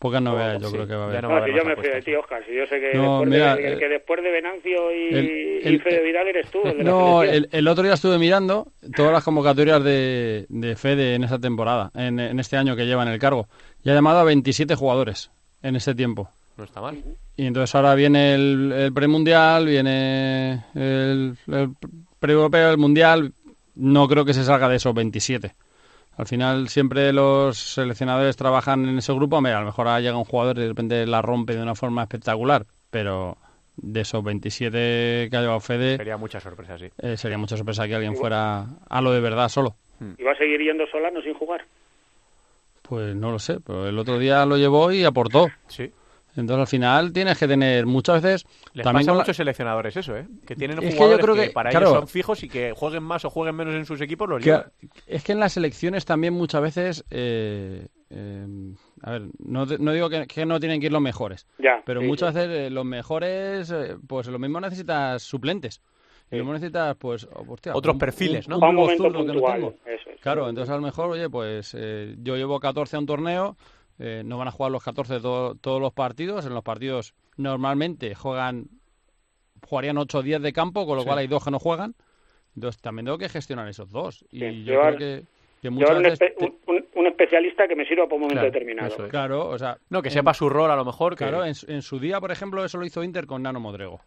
pocas 0.01 0.21
novedades 0.23 0.63
yo 0.63 0.69
sí, 0.71 0.75
creo 0.75 0.87
que 0.89 0.95
va 0.97 1.03
a 1.03 1.07
haber. 1.07 1.23
no 1.23 1.29
no, 1.29 1.35
va 1.35 1.41
a 1.41 1.45
si 1.45 1.51
haber 1.51 1.63
yo 1.63 1.69
me 1.69 1.77
fío 1.77 1.93
de 1.93 2.03
ti 2.03 2.15
Oscar 2.17 2.43
si 2.45 2.55
yo 2.57 2.67
sé 2.67 2.81
que, 2.81 2.95
No, 2.95 3.03
después, 3.21 3.29
mira, 3.31 3.55
de, 3.57 3.73
eh, 3.75 3.79
que 3.79 3.89
después 3.89 4.23
de 4.25 4.31
Venancio 4.33 4.93
y, 4.93 5.15
el- 5.15 5.61
y 5.63 5.69
el- 5.69 5.83
Fede 5.83 6.03
Vidal 6.03 6.27
eres 6.29 6.51
tú 6.51 6.63
el 6.67 6.79
de 6.79 6.85
No, 6.85 7.23
el, 7.23 7.49
el 7.53 7.69
otro 7.69 7.85
día 7.85 7.93
estuve 7.95 8.19
mirando 8.19 8.67
todas 8.97 9.13
las 9.13 9.23
convocatorias 9.23 9.85
de, 9.85 10.47
de 10.49 10.75
Fede 10.77 11.15
en 11.15 11.23
esa 11.25 11.39
temporada, 11.39 11.91
en, 11.95 12.19
en 12.19 12.41
este 12.41 12.57
año 12.57 12.75
que 12.75 12.87
lleva 12.87 13.03
en 13.05 13.11
el 13.11 13.19
cargo, 13.21 13.47
y 13.85 13.91
ha 13.91 13.95
llamado 13.95 14.19
a 14.19 14.25
27 14.25 14.75
jugadores 14.75 15.31
en 15.63 15.77
ese 15.77 15.95
tiempo. 15.95 16.29
No 16.57 16.65
está 16.65 16.81
mal. 16.81 16.99
Y 17.37 17.47
entonces 17.47 17.75
ahora 17.75 17.95
viene 17.95 18.35
el, 18.35 18.73
el 18.73 18.93
premundial, 18.93 19.67
viene 19.67 20.65
el, 20.75 21.37
el 21.47 21.71
pre-europeo, 22.19 22.71
el 22.71 22.79
mundial. 22.79 23.33
No 23.77 24.09
creo 24.09 24.25
que 24.27 24.35
se 24.35 24.45
salga 24.45 24.69
de 24.69 24.77
esos 24.77 24.93
27. 24.95 25.53
Al 26.21 26.27
final 26.27 26.69
siempre 26.69 27.15
los 27.15 27.57
seleccionadores 27.59 28.37
trabajan 28.37 28.87
en 28.87 28.99
ese 28.99 29.11
grupo. 29.15 29.37
Hombre, 29.39 29.55
a 29.55 29.61
lo 29.61 29.65
mejor 29.67 29.89
ahora 29.89 30.01
llega 30.01 30.19
un 30.19 30.27
jugador 30.27 30.59
y 30.59 30.61
de 30.61 30.69
repente 30.69 31.07
la 31.07 31.23
rompe 31.23 31.55
de 31.57 31.63
una 31.63 31.75
forma 31.75 32.03
espectacular, 32.03 32.67
pero 32.91 33.39
de 33.79 34.03
esos 34.03 34.23
27 34.23 35.29
que 35.31 35.37
ha 35.37 35.41
llevado 35.41 35.61
Fede, 35.61 35.97
Sería 35.97 36.19
mucha 36.19 36.39
sorpresa, 36.39 36.77
sí. 36.79 36.91
eh, 36.99 37.17
sería 37.17 37.39
mucha 37.39 37.57
sorpresa 37.57 37.89
que 37.89 37.95
alguien 37.95 38.17
fuera 38.17 38.67
a 38.91 39.01
lo 39.01 39.13
de 39.13 39.21
verdad 39.21 39.49
solo. 39.49 39.75
y 40.19 40.23
va 40.23 40.33
a 40.33 40.37
seguir 40.37 40.61
yendo 40.61 40.87
Solano 40.89 41.23
sin 41.23 41.33
jugar 41.33 41.63
Pues 42.83 43.17
no 43.17 43.31
lo 43.31 43.39
sé, 43.39 43.59
pero 43.67 43.89
el 43.89 43.99
otro 43.99 44.19
día 44.19 44.45
lo 44.45 44.59
llevó 44.59 44.93
y 44.93 45.05
aportó. 45.05 45.49
Sí. 45.69 45.91
Entonces 46.41 46.61
al 46.61 46.67
final 46.67 47.13
tienes 47.13 47.39
que 47.39 47.47
tener 47.47 47.87
muchas 47.87 48.23
veces 48.23 48.45
Les 48.73 48.85
también 48.85 49.03
pasa 49.07 49.11
a 49.13 49.15
la- 49.15 49.21
muchos 49.23 49.37
seleccionadores 49.37 49.97
eso, 49.97 50.17
¿eh? 50.17 50.27
Que 50.47 50.57
tienen 50.57 50.79
Es 50.79 50.85
que 50.85 50.91
yo 50.91 50.97
jugadores 50.97 51.19
que, 51.27 51.33
creo 51.33 51.47
que, 51.47 51.51
para 51.53 51.71
claro, 51.71 51.87
ellos 51.87 51.99
son 51.99 52.09
fijos 52.09 52.43
y 52.43 52.49
que 52.49 52.73
jueguen 52.75 53.03
más 53.03 53.25
o 53.25 53.31
jueguen 53.31 53.55
menos 53.57 53.75
en 53.75 53.85
sus 53.85 54.01
equipos 54.01 54.29
los 54.29 54.43
que- 54.43 54.65
es 55.07 55.23
que 55.25 55.33
en 55.33 55.41
las 55.41 55.53
selecciones 55.53 56.05
también 56.05 56.35
muchas 56.35 56.63
veces 56.63 57.05
eh, 57.11 57.89
eh, 58.11 58.47
a 59.03 59.11
ver 59.13 59.23
no, 59.39 59.67
no 59.67 59.93
digo 59.93 60.09
que, 60.11 60.27
que 60.27 60.45
no 60.47 60.59
tienen 60.59 60.81
que 60.81 60.87
ir 60.87 60.93
los 60.93 61.01
mejores 61.03 61.47
Ya, 61.59 61.83
pero 61.85 62.01
sí, 62.01 62.07
muchas 62.07 62.35
sí. 62.35 62.41
veces 62.41 62.59
eh, 62.67 62.71
los 62.71 62.85
mejores 62.85 63.71
eh, 63.71 63.97
pues 64.07 64.27
lo 64.27 64.39
mismo 64.39 64.61
necesitas 64.61 65.23
suplentes 65.23 65.81
y 66.33 66.37
lo 66.37 66.45
mismo 66.45 66.53
necesitas 66.55 66.97
pues 66.97 67.27
oh, 67.33 67.45
hostia, 67.49 67.75
Otros 67.75 67.95
un- 67.95 67.99
perfiles, 67.99 68.47
un- 68.47 68.51
¿no? 68.53 68.59
un 68.59 68.65
un 68.65 68.71
pívot 68.71 68.85
momento 68.85 69.11
no 69.11 69.33
puntual. 69.33 69.55
tengo. 69.55 69.75
Eso 69.85 70.11
es. 70.11 70.21
Claro, 70.21 70.49
entonces 70.49 70.71
a 70.73 70.77
lo 70.77 70.83
mejor, 70.83 71.11
oye, 71.11 71.29
pues 71.29 71.75
eh, 71.77 72.15
yo 72.23 72.37
llevo 72.37 72.61
14 72.61 72.95
a 72.95 72.99
un 73.01 73.07
torneo, 73.07 73.57
eh, 74.01 74.23
no 74.25 74.39
van 74.39 74.49
a 74.49 74.51
jugar 74.51 74.73
los 74.73 74.83
14 74.83 75.15
de 75.15 75.21
todo- 75.21 75.55
todos 75.55 75.81
los 75.81 75.93
partidos, 75.93 76.47
en 76.47 76.55
los 76.55 76.65
partidos 76.65 77.15
normalmente 77.37 78.15
juegan, 78.15 78.67
jugarían 79.67 79.99
8 79.99 80.19
o 80.19 80.23
10 80.23 80.41
de 80.43 80.53
campo, 80.53 80.87
con 80.87 80.97
lo 80.97 81.03
Sí. 81.03 81.07
cual 81.07 81.19
hay 81.19 81.27
dos 81.27 81.45
que 81.45 81.51
no 81.51 81.59
juegan, 81.59 81.95
entonces 82.57 82.81
también 82.81 83.05
tengo 83.07 83.19
que 83.19 83.29
gestionar 83.29 83.69
esos 83.69 83.91
dos. 83.91 84.25
Y 84.31 84.41
Sí, 84.41 84.65
yo 84.65 84.73
llevar- 84.73 84.97
creo 84.97 85.21
que, 85.21 85.27
que 85.63 85.71
muchas 85.71 85.97
un, 85.97 86.03
veces... 86.03 86.21
espe- 86.21 86.37
te- 86.37 86.45
un- 86.47 86.59
un- 86.67 86.87
un 86.95 87.07
especialista 87.07 87.69
que 87.69 87.77
me 87.77 87.85
sirva 87.87 88.05
para 88.05 88.15
un 88.17 88.21
momento 88.23 88.41
Claro, 88.41 88.53
determinado. 88.53 89.05
es. 89.05 89.11
Claro, 89.11 89.49
o 89.49 89.59
sea... 89.59 89.77
No, 89.91 90.01
que 90.03 90.09
en- 90.09 90.15
sepa 90.15 90.33
su 90.35 90.49
rol 90.49 90.71
a 90.71 90.77
lo 90.77 90.85
mejor. 90.85 91.13
Que... 91.15 91.25
Claro, 91.27 91.45
en, 91.45 91.55
su- 91.55 91.71
en 91.71 91.83
su 91.83 91.99
día, 92.01 92.19
por 92.21 92.31
ejemplo, 92.33 92.65
eso 92.65 92.79
lo 92.79 92.87
hizo 92.87 93.05
Inter 93.05 93.27
con 93.27 93.43
Nano 93.43 93.61
Modrego. 93.61 94.01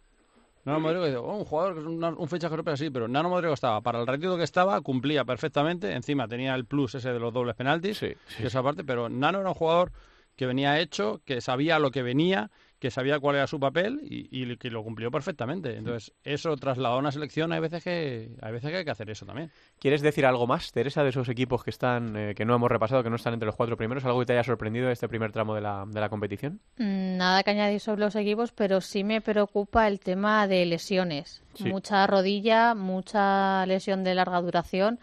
Nano 0.64 1.04
dice, 1.04 1.16
oh, 1.16 1.36
un 1.36 1.44
jugador, 1.44 1.74
que 1.74 1.80
es 1.80 1.86
una- 1.86 2.08
un 2.10 2.28
fichaje 2.28 2.52
europeo 2.52 2.74
así, 2.74 2.90
pero 2.90 3.06
Nano 3.08 3.28
Modrego 3.28 3.52
estaba, 3.54 3.80
para 3.82 4.00
el 4.00 4.06
ratito 4.06 4.36
que 4.36 4.44
estaba, 4.44 4.80
cumplía 4.80 5.24
perfectamente, 5.24 5.92
encima 5.92 6.26
tenía 6.28 6.54
el 6.54 6.64
plus 6.64 6.94
ese 6.94 7.12
de 7.12 7.18
los 7.18 7.32
dobles 7.32 7.54
penaltis, 7.54 7.98
Sí, 7.98 8.14
sí. 8.26 8.44
esa 8.46 8.62
parte, 8.62 8.82
pero 8.84 9.08
Nano 9.08 9.40
era 9.40 9.48
un 9.48 9.54
jugador 9.54 9.92
que 10.36 10.46
venía 10.46 10.80
hecho, 10.80 11.20
que 11.24 11.40
sabía 11.40 11.78
lo 11.78 11.90
que 11.90 12.02
venía, 12.02 12.50
que 12.84 12.90
sabía 12.90 13.18
cuál 13.18 13.36
era 13.36 13.46
su 13.46 13.58
papel 13.58 13.98
y, 14.04 14.28
y 14.30 14.56
que 14.58 14.68
lo 14.68 14.84
cumplió 14.84 15.10
perfectamente. 15.10 15.74
Entonces, 15.74 16.12
eso 16.22 16.54
trasladado 16.58 16.96
a 16.96 16.98
una 16.98 17.12
selección, 17.12 17.50
hay 17.50 17.60
veces 17.60 17.82
que 17.82 18.36
hay 18.42 18.52
veces 18.52 18.70
que 18.70 18.76
hay 18.76 18.84
que 18.84 18.90
hacer 18.90 19.08
eso 19.08 19.24
también. 19.24 19.50
¿Quieres 19.78 20.02
decir 20.02 20.26
algo 20.26 20.46
más, 20.46 20.70
Teresa, 20.70 21.02
de 21.02 21.08
esos 21.08 21.30
equipos 21.30 21.64
que 21.64 21.70
están 21.70 22.14
eh, 22.14 22.34
que 22.34 22.44
no 22.44 22.54
hemos 22.54 22.70
repasado, 22.70 23.02
que 23.02 23.08
no 23.08 23.16
están 23.16 23.32
entre 23.32 23.46
los 23.46 23.56
cuatro 23.56 23.78
primeros? 23.78 24.04
¿Algo 24.04 24.20
que 24.20 24.26
te 24.26 24.34
haya 24.34 24.44
sorprendido 24.44 24.88
de 24.88 24.92
este 24.92 25.08
primer 25.08 25.32
tramo 25.32 25.54
de 25.54 25.62
la, 25.62 25.86
de 25.88 25.98
la 25.98 26.10
competición? 26.10 26.60
Mm, 26.76 27.16
Nada 27.16 27.42
que 27.42 27.52
añadir 27.52 27.80
sobre 27.80 28.02
los 28.02 28.16
equipos, 28.16 28.52
pero 28.52 28.82
sí 28.82 29.02
me 29.02 29.22
preocupa 29.22 29.88
el 29.88 29.98
tema 29.98 30.46
de 30.46 30.66
lesiones. 30.66 31.42
Sí. 31.54 31.64
Mucha 31.64 32.06
rodilla, 32.06 32.74
mucha 32.74 33.64
lesión 33.64 34.04
de 34.04 34.14
larga 34.14 34.42
duración 34.42 34.98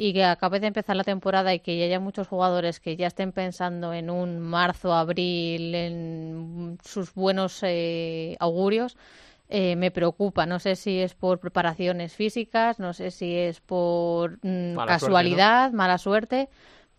y 0.00 0.12
que 0.12 0.24
acabe 0.24 0.60
de 0.60 0.68
empezar 0.68 0.94
la 0.94 1.02
temporada 1.02 1.52
y 1.52 1.58
que 1.58 1.76
ya 1.76 1.84
haya 1.86 1.98
muchos 1.98 2.28
jugadores 2.28 2.78
que 2.78 2.96
ya 2.96 3.08
estén 3.08 3.32
pensando 3.32 3.92
en 3.92 4.10
un 4.10 4.38
marzo, 4.38 4.94
abril, 4.94 5.74
en 5.74 6.78
sus 6.84 7.12
buenos 7.14 7.58
eh, 7.64 8.36
augurios. 8.38 8.96
eh, 9.48 9.76
me 9.76 9.90
preocupa. 9.90 10.46
No 10.46 10.60
sé 10.60 10.76
si 10.76 11.00
es 11.00 11.14
por 11.14 11.40
preparaciones 11.40 12.14
físicas, 12.14 12.78
no 12.78 12.92
sé 12.92 13.10
si 13.10 13.34
es 13.36 13.60
por 13.60 14.38
mm, 14.42 14.74
Mala 14.74 14.86
casualidad, 14.86 15.72
mala 15.72 15.98
suerte, 15.98 16.48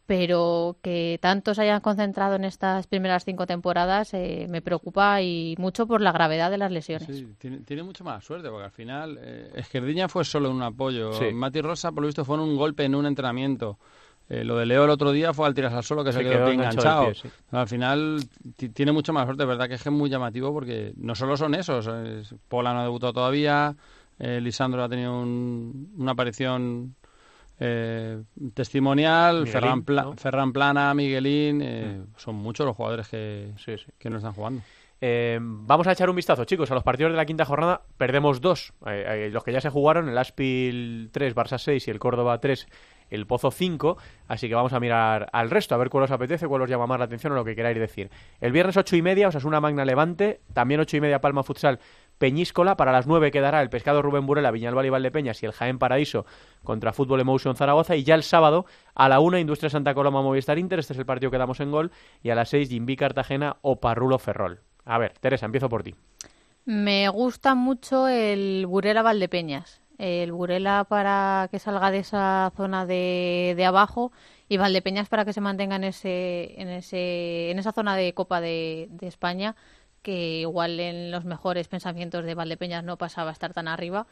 pero 0.09 0.75
que 0.81 1.19
tantos 1.21 1.57
se 1.57 1.61
hayan 1.61 1.81
concentrado 1.81 2.33
en 2.35 2.43
estas 2.43 2.87
primeras 2.87 3.23
cinco 3.25 3.45
temporadas 3.45 4.11
eh, 4.15 4.47
me 4.49 4.59
preocupa 4.59 5.21
y 5.21 5.53
mucho 5.59 5.85
por 5.85 6.01
la 6.01 6.11
gravedad 6.11 6.49
de 6.49 6.57
las 6.57 6.71
lesiones. 6.71 7.05
Sí, 7.15 7.27
tiene, 7.37 7.59
tiene 7.59 7.83
mucha 7.83 8.03
mala 8.03 8.19
suerte, 8.19 8.49
porque 8.49 8.65
al 8.65 8.71
final 8.71 9.19
eh, 9.21 9.51
Esquerdiña 9.53 10.09
fue 10.09 10.25
solo 10.25 10.49
un 10.49 10.63
apoyo. 10.63 11.13
Sí. 11.13 11.25
Mati 11.31 11.61
Rosa, 11.61 11.91
por 11.91 12.01
lo 12.01 12.07
visto, 12.07 12.25
fue 12.25 12.37
en 12.37 12.41
un 12.41 12.57
golpe 12.57 12.85
en 12.85 12.95
un 12.95 13.05
entrenamiento. 13.05 13.77
Eh, 14.27 14.43
lo 14.43 14.57
de 14.57 14.65
Leo 14.65 14.85
el 14.85 14.89
otro 14.89 15.11
día 15.11 15.31
fue 15.31 15.45
al 15.45 15.53
tirarse 15.53 15.77
al 15.77 15.83
suelo 15.83 16.03
que 16.03 16.11
se, 16.11 16.23
Se 16.23 16.23
quedó, 16.27 16.47
enganchado 16.49 17.05
pie, 17.05 17.13
sí. 17.13 17.29
Al 17.51 17.67
final 17.67 18.19
ti- 18.57 18.69
tiene 18.69 18.91
mucha 18.91 19.11
mala 19.13 19.27
suerte, 19.27 19.45
verdad 19.45 19.67
que 19.67 19.75
es 19.75 19.83
que 19.83 19.89
es 19.89 19.93
muy 19.95 20.09
llamativo 20.09 20.51
porque 20.51 20.91
no 20.97 21.13
solo 21.13 21.37
son 21.37 21.53
esos. 21.53 21.85
es- 21.85 22.33
Pola 22.47 22.73
no 22.73 22.79
ha 22.79 22.83
debutado 22.83 23.13
todavía, 23.13 23.75
eh, 24.17 24.41
Lisandro 24.41 24.83
ha 24.83 24.89
tenido 24.89 25.13
un- 25.21 25.93
una 25.99 26.13
aparición 26.13 26.95
eh, 27.59 28.21
testimonial, 28.53 29.35
Miguelín, 29.43 29.51
Ferran, 29.53 29.83
Pla- 29.83 30.03
¿no? 30.03 30.13
Ferran 30.15 30.53
Plana, 30.53 30.93
Miguelín, 30.93 31.61
eh, 31.63 32.01
son 32.17 32.35
muchos 32.35 32.65
los 32.65 32.75
jugadores 32.75 33.07
que, 33.09 33.51
Sí, 33.57 33.77
sí. 33.77 33.85
que 33.97 34.09
no 34.09 34.17
están 34.17 34.33
jugando. 34.33 34.61
Eh, 35.01 35.39
vamos 35.41 35.87
a 35.87 35.93
echar 35.93 36.09
un 36.09 36.15
vistazo, 36.17 36.43
chicos, 36.43 36.69
a 36.71 36.73
los 36.73 36.83
partidos 36.83 37.11
de 37.13 37.17
la 37.17 37.25
quinta 37.25 37.45
jornada. 37.45 37.81
Perdemos 37.97 38.41
dos. 38.41 38.73
Los 39.31 39.43
que 39.45 39.53
ya 39.53 39.61
se 39.61 39.69
jugaron, 39.69 40.09
el 40.09 40.17
Aspil 40.17 41.09
3, 41.13 41.33
Barça 41.35 41.57
6 41.57 41.87
y 41.87 41.91
el 41.91 41.99
Córdoba 41.99 42.37
3, 42.41 42.67
el 43.09 43.25
Pozo 43.25 43.49
5. 43.49 43.97
Así 44.27 44.49
que 44.49 44.55
vamos 44.55 44.73
a 44.73 44.79
mirar 44.81 45.29
al 45.31 45.49
resto, 45.51 45.73
a 45.73 45.77
ver 45.77 45.89
cuál 45.89 46.03
os 46.03 46.11
apetece, 46.11 46.47
cuál 46.49 46.63
os 46.63 46.69
llama 46.69 46.85
más 46.85 46.99
la 46.99 47.05
atención 47.05 47.31
o 47.31 47.35
lo 47.37 47.45
que 47.45 47.55
queráis 47.55 47.79
decir. 47.79 48.09
El 48.41 48.51
viernes 48.51 48.75
8 48.75 48.97
y 48.97 49.01
media, 49.01 49.29
Osasuna 49.29 49.61
Magna 49.61 49.85
Levante. 49.85 50.41
También 50.53 50.81
8 50.81 50.97
y 50.97 51.01
media, 51.01 51.21
Palma 51.21 51.43
Futsal 51.43 51.79
Peñíscola. 52.19 52.77
Para 52.77 52.91
las 52.91 53.08
9 53.08 53.32
quedará 53.32 53.62
el 53.63 53.71
Pescado 53.71 54.03
Rubén 54.03 54.27
Burela, 54.27 54.51
Viñalbal 54.51 54.86
y 54.86 54.89
Valdepeñas 54.89 55.41
y 55.41 55.47
el 55.47 55.53
Jaén 55.53 55.79
Paraíso 55.79 56.25
contra 56.63 56.93
Fútbol 56.93 57.21
Emotion 57.21 57.55
Zaragoza. 57.55 57.95
Y 57.95 58.03
ya 58.03 58.13
el 58.13 58.23
sábado, 58.23 58.65
a 58.93 59.10
la 59.10 59.19
1, 59.19 59.39
Industria 59.39 59.71
Santa 59.71 59.95
Coloma 59.95 60.21
Movistar 60.21 60.60
Inter. 60.60 60.77
Este 60.77 60.93
es 60.93 60.99
el 60.99 61.05
partido 61.08 61.32
que 61.32 61.39
damos 61.39 61.60
en 61.60 61.71
gol. 61.71 61.91
Y 62.21 62.29
a 62.29 62.36
las 62.36 62.49
6, 62.49 62.69
Jimbi 62.69 62.95
Cartagena 62.95 63.58
o 63.62 63.79
Parrulo 63.79 64.19
Ferrol. 64.19 64.60
A 64.86 64.97
ver, 64.97 65.13
Teresa, 65.19 65.45
empiezo 65.45 65.69
por 65.69 65.82
ti. 65.82 65.95
Me 66.65 67.10
gusta 67.10 67.55
mucho 67.55 68.08
el 68.08 68.65
Burela 68.67 69.01
Valdepeñas. 69.01 69.82
El 69.97 70.32
Burela 70.32 70.86
para 70.88 71.47
que 71.51 71.60
salga 71.60 71.91
de 71.91 71.99
esa 71.99 72.53
zona 72.55 72.86
de, 72.86 73.53
de 73.58 73.65
abajo 73.65 74.12
y 74.47 74.58
Valdepeñas 74.58 75.10
para 75.10 75.25
que 75.25 75.34
se 75.34 75.41
mantenga 75.41 75.75
en 75.75 75.84
ese, 75.84 76.60
en 76.62 76.69
ese, 76.69 77.51
en 77.51 77.60
esa 77.60 77.71
zona 77.71 77.95
de 77.95 78.13
Copa 78.13 78.39
de, 78.39 78.88
de 78.91 79.08
España 79.08 79.55
que 80.01 80.39
igual 80.39 80.79
en 80.79 81.12
los 81.12 81.25
mejores 81.25 81.67
pensamientos 81.67 82.25
de 82.25 82.35
Valdepeñas 82.35 82.83
no 82.83 82.97
pasaba 82.97 83.29
a 83.29 83.33
estar 83.33 83.53
tan 83.53 83.67
arriba. 83.67 84.07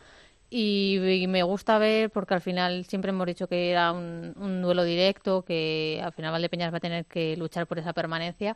Y, 0.49 0.99
y 1.23 1.27
me 1.27 1.43
gusta 1.43 1.77
ver, 1.77 2.09
porque 2.09 2.33
al 2.33 2.41
final 2.41 2.85
siempre 2.85 3.09
hemos 3.09 3.27
dicho 3.27 3.47
que 3.47 3.69
era 3.69 3.91
un, 3.91 4.33
un 4.37 4.61
duelo 4.61 4.83
directo, 4.83 5.41
que 5.43 5.99
al 6.01 6.13
final 6.13 6.31
Valdepeñas 6.31 6.71
va 6.71 6.77
a 6.77 6.81
tener 6.81 7.05
que 7.05 7.35
luchar 7.35 7.67
por 7.67 7.79
esa 7.79 7.91
permanencia, 7.91 8.55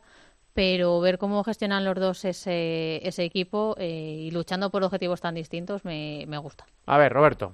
pero 0.54 1.00
ver 1.00 1.18
cómo 1.18 1.44
gestionan 1.44 1.84
los 1.84 1.96
dos 1.96 2.24
ese, 2.24 3.06
ese 3.06 3.24
equipo 3.24 3.74
eh, 3.78 4.16
y 4.20 4.30
luchando 4.30 4.70
por 4.70 4.82
objetivos 4.84 5.20
tan 5.20 5.34
distintos 5.34 5.84
me, 5.84 6.24
me 6.28 6.38
gusta. 6.38 6.64
A 6.86 6.98
ver, 6.98 7.12
Roberto. 7.12 7.52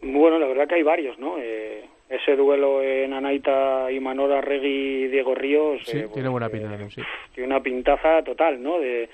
Bueno, 0.00 0.38
la 0.38 0.46
verdad 0.46 0.68
que 0.68 0.76
hay 0.76 0.82
varios, 0.82 1.18
¿no? 1.18 1.36
Eh, 1.38 1.88
ese 2.08 2.36
duelo 2.36 2.82
en 2.82 3.12
Anaita 3.12 3.90
y 3.92 4.00
Manora 4.00 4.40
Regui 4.40 5.04
y 5.04 5.08
Diego 5.08 5.34
Ríos. 5.34 5.82
Sí, 5.84 5.98
eh, 5.98 6.00
pues, 6.02 6.14
tiene 6.14 6.28
buena 6.28 6.46
eh, 6.46 6.50
pinta 6.50 6.90
sí. 6.90 7.02
Tiene 7.34 7.46
una 7.48 7.62
pintaza 7.62 8.22
total, 8.22 8.62
¿no? 8.62 8.78
De, 8.80 9.08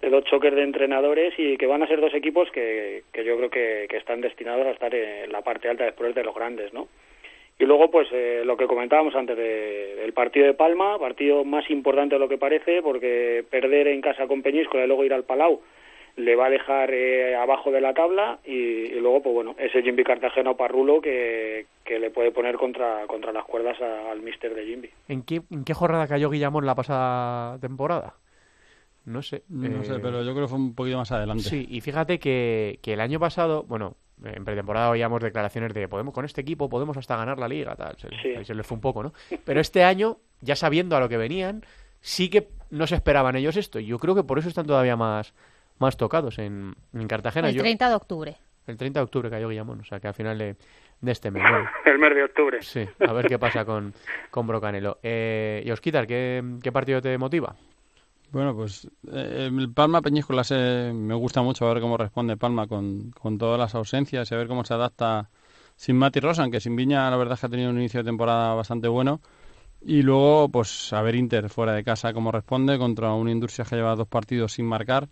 de 0.00 0.10
dos 0.10 0.24
choques 0.24 0.54
de 0.54 0.62
entrenadores 0.62 1.34
y 1.36 1.56
que 1.56 1.66
van 1.66 1.82
a 1.82 1.88
ser 1.88 2.00
dos 2.00 2.14
equipos 2.14 2.48
que, 2.52 3.02
que 3.12 3.24
yo 3.24 3.36
creo 3.36 3.50
que, 3.50 3.86
que 3.88 3.96
están 3.96 4.20
destinados 4.20 4.66
a 4.66 4.70
estar 4.70 4.94
en 4.94 5.32
la 5.32 5.42
parte 5.42 5.68
alta 5.68 5.84
después 5.84 6.14
de 6.14 6.22
los 6.22 6.34
grandes, 6.34 6.72
¿no? 6.72 6.86
Y 7.60 7.64
luego, 7.64 7.90
pues, 7.90 8.06
eh, 8.12 8.42
lo 8.44 8.56
que 8.56 8.68
comentábamos 8.68 9.16
antes 9.16 9.36
de- 9.36 9.96
del 9.96 10.12
partido 10.12 10.46
de 10.46 10.54
Palma, 10.54 10.96
partido 10.96 11.44
más 11.44 11.68
importante 11.70 12.14
de 12.14 12.20
lo 12.20 12.28
que 12.28 12.38
parece, 12.38 12.82
porque 12.82 13.42
perder 13.50 13.88
en 13.88 14.00
casa 14.00 14.28
con 14.28 14.42
Peñíscola 14.42 14.84
y 14.84 14.86
luego 14.86 15.04
ir 15.04 15.12
al 15.12 15.24
Palau 15.24 15.60
le 16.18 16.36
va 16.36 16.46
a 16.46 16.50
dejar 16.50 16.90
eh, 16.92 17.34
abajo 17.36 17.70
de 17.70 17.80
la 17.80 17.94
tabla 17.94 18.40
y, 18.44 18.52
y 18.52 19.00
luego, 19.00 19.22
pues 19.22 19.34
bueno, 19.34 19.54
ese 19.58 19.82
Jimby 19.82 20.04
Cartagena 20.04 20.50
o 20.50 20.56
Parrulo 20.56 21.00
que, 21.00 21.66
que 21.84 21.98
le 21.98 22.10
puede 22.10 22.32
poner 22.32 22.56
contra, 22.56 23.06
contra 23.06 23.32
las 23.32 23.44
cuerdas 23.44 23.80
a- 23.80 24.10
al 24.10 24.20
mister 24.20 24.54
de 24.54 24.64
Jimby. 24.66 24.90
¿En 25.08 25.22
qué, 25.22 25.42
¿En 25.50 25.64
qué 25.64 25.74
jornada 25.74 26.06
cayó 26.08 26.28
Guillamón 26.30 26.66
la 26.66 26.74
pasada 26.74 27.58
temporada? 27.60 28.14
No 29.04 29.22
sé. 29.22 29.42
No 29.48 29.80
eh, 29.82 29.84
sé, 29.84 29.98
pero 30.00 30.22
yo 30.22 30.32
creo 30.32 30.44
que 30.46 30.50
fue 30.50 30.58
un 30.58 30.74
poquito 30.74 30.98
más 30.98 31.10
adelante. 31.12 31.44
Sí, 31.44 31.66
y 31.70 31.80
fíjate 31.80 32.18
que, 32.18 32.78
que 32.82 32.92
el 32.92 33.00
año 33.00 33.18
pasado, 33.18 33.62
bueno, 33.62 33.94
en 34.22 34.44
pretemporada 34.44 34.90
oíamos 34.90 35.22
declaraciones 35.22 35.72
de 35.72 35.88
podemos 35.88 36.12
con 36.12 36.24
este 36.24 36.40
equipo 36.40 36.68
podemos 36.68 36.96
hasta 36.96 37.16
ganar 37.16 37.38
la 37.38 37.48
liga, 37.48 37.74
tal. 37.76 37.96
Se, 37.96 38.08
Sí. 38.20 38.34
ahí 38.36 38.44
se 38.44 38.54
les 38.54 38.66
fue 38.66 38.74
un 38.74 38.80
poco, 38.82 39.02
¿no? 39.02 39.12
Pero 39.44 39.60
este 39.60 39.84
año, 39.84 40.18
ya 40.40 40.56
sabiendo 40.56 40.96
a 40.96 41.00
lo 41.00 41.08
que 41.08 41.16
venían, 41.16 41.64
sí 42.00 42.28
que 42.28 42.48
no 42.70 42.86
se 42.86 42.96
esperaban 42.96 43.36
ellos 43.36 43.56
esto. 43.56 43.78
Y 43.78 43.86
yo 43.86 43.98
creo 43.98 44.14
que 44.14 44.24
por 44.24 44.38
eso 44.40 44.48
están 44.48 44.66
todavía 44.66 44.96
más, 44.96 45.32
más 45.78 45.96
tocados 45.96 46.38
en, 46.38 46.74
en 46.92 47.08
Cartagena. 47.08 47.48
El 47.48 47.54
Yo- 47.56 47.62
30 47.62 47.88
de 47.88 47.94
octubre. 47.94 48.36
el 48.66 48.76
30 48.76 49.00
de 49.00 49.04
octubre 49.04 49.30
cayó 49.30 49.48
Guillamón, 49.48 49.80
o 49.80 49.84
sea 49.84 49.98
que 50.00 50.08
al 50.08 50.14
final 50.14 50.36
de, 50.38 50.56
de 51.00 51.12
este 51.12 51.30
mes. 51.30 51.42
bueno. 51.42 51.68
El 51.86 51.98
mes 51.98 52.14
de 52.14 52.24
octubre. 52.24 52.58
Sí, 52.62 52.84
a 53.06 53.12
ver 53.12 53.26
qué 53.26 53.38
pasa 53.38 53.64
con, 53.64 53.92
con 54.30 54.46
Brocanelo. 54.46 54.98
Eh, 55.02 55.62
y 55.64 55.70
Osquitar, 55.70 56.06
¿qué, 56.06 56.42
¿qué 56.62 56.70
partido 56.72 57.00
te 57.00 57.16
motiva? 57.18 57.54
Bueno, 58.30 58.54
pues 58.54 58.86
eh, 59.10 59.48
el 59.50 59.72
Palma 59.72 60.02
Peñíscola 60.02 60.44
se, 60.44 60.92
me 60.92 61.14
gusta 61.14 61.40
mucho 61.40 61.66
a 61.66 61.72
ver 61.72 61.80
cómo 61.82 61.96
responde 61.96 62.36
Palma 62.36 62.66
con, 62.66 63.10
con 63.12 63.38
todas 63.38 63.58
las 63.58 63.74
ausencias 63.74 64.30
y 64.30 64.34
a 64.34 64.38
ver 64.38 64.48
cómo 64.48 64.64
se 64.64 64.74
adapta 64.74 65.30
sin 65.76 65.96
Mati 65.96 66.20
Rosa, 66.20 66.42
aunque 66.42 66.60
sin 66.60 66.76
Viña 66.76 67.08
la 67.10 67.16
verdad 67.16 67.34
es 67.34 67.40
que 67.40 67.46
ha 67.46 67.48
tenido 67.48 67.70
un 67.70 67.78
inicio 67.78 68.00
de 68.02 68.04
temporada 68.10 68.52
bastante 68.54 68.86
bueno. 68.88 69.20
Y 69.80 70.02
luego, 70.02 70.48
pues 70.50 70.92
a 70.92 71.00
ver 71.02 71.14
Inter 71.14 71.48
fuera 71.48 71.72
de 71.72 71.84
casa 71.84 72.12
cómo 72.12 72.30
responde 72.32 72.76
contra 72.78 73.12
una 73.14 73.30
Industria 73.30 73.64
que 73.64 73.76
lleva 73.76 73.94
dos 73.96 74.08
partidos 74.08 74.52
sin 74.52 74.66
marcar 74.66 75.08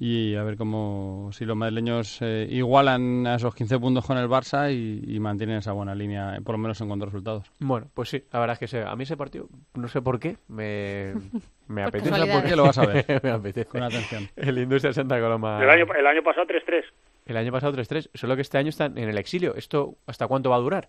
y 0.00 0.36
a 0.36 0.44
ver 0.44 0.56
cómo 0.56 1.30
si 1.32 1.44
los 1.44 1.56
madrileños 1.56 2.22
eh, 2.22 2.46
igualan 2.50 3.26
a 3.26 3.34
esos 3.34 3.54
15 3.54 3.78
puntos 3.80 4.06
con 4.06 4.16
el 4.16 4.28
Barça 4.28 4.72
y, 4.72 5.18
mantienen 5.18 5.56
esa 5.56 5.72
buena 5.72 5.94
línea, 5.94 6.36
eh, 6.36 6.40
por 6.40 6.54
lo 6.54 6.58
menos 6.58 6.80
en 6.80 6.86
cuanto 6.86 7.04
a 7.04 7.06
resultados. 7.06 7.50
Bueno, 7.58 7.88
pues 7.92 8.08
sí, 8.08 8.22
la 8.32 8.38
verdad 8.38 8.54
es 8.54 8.58
que 8.60 8.68
sé, 8.68 8.82
a 8.82 8.94
mí 8.94 9.02
ese 9.02 9.16
partido, 9.16 9.48
no 9.74 9.88
sé 9.88 10.00
por 10.00 10.20
qué, 10.20 10.36
me, 10.46 11.14
me 11.66 11.82
apetece. 11.82 12.10
¿Por 12.10 12.44
qué 12.44 12.54
lo 12.54 12.64
vas 12.64 12.78
a 12.78 12.86
ver? 12.86 13.04
me 13.22 13.30
apetece. 13.30 13.68
Con 13.68 13.82
atención. 13.82 14.28
El 14.36 14.58
Industria 14.58 14.92
Santa 14.92 15.18
Coloma. 15.20 15.62
El 15.62 15.70
año, 15.70 15.84
el 15.92 16.06
año 16.06 16.22
pasado 16.22 16.46
3-3. 16.46 16.84
El 17.26 17.36
año 17.36 17.52
pasado 17.52 17.72
3-3, 17.74 18.10
solo 18.14 18.36
que 18.36 18.42
este 18.42 18.56
año 18.58 18.68
están 18.68 18.96
en 18.96 19.08
el 19.08 19.18
exilio. 19.18 19.54
¿Esto 19.54 19.96
hasta 20.06 20.28
cuánto 20.28 20.50
va 20.50 20.56
a 20.56 20.60
durar? 20.60 20.88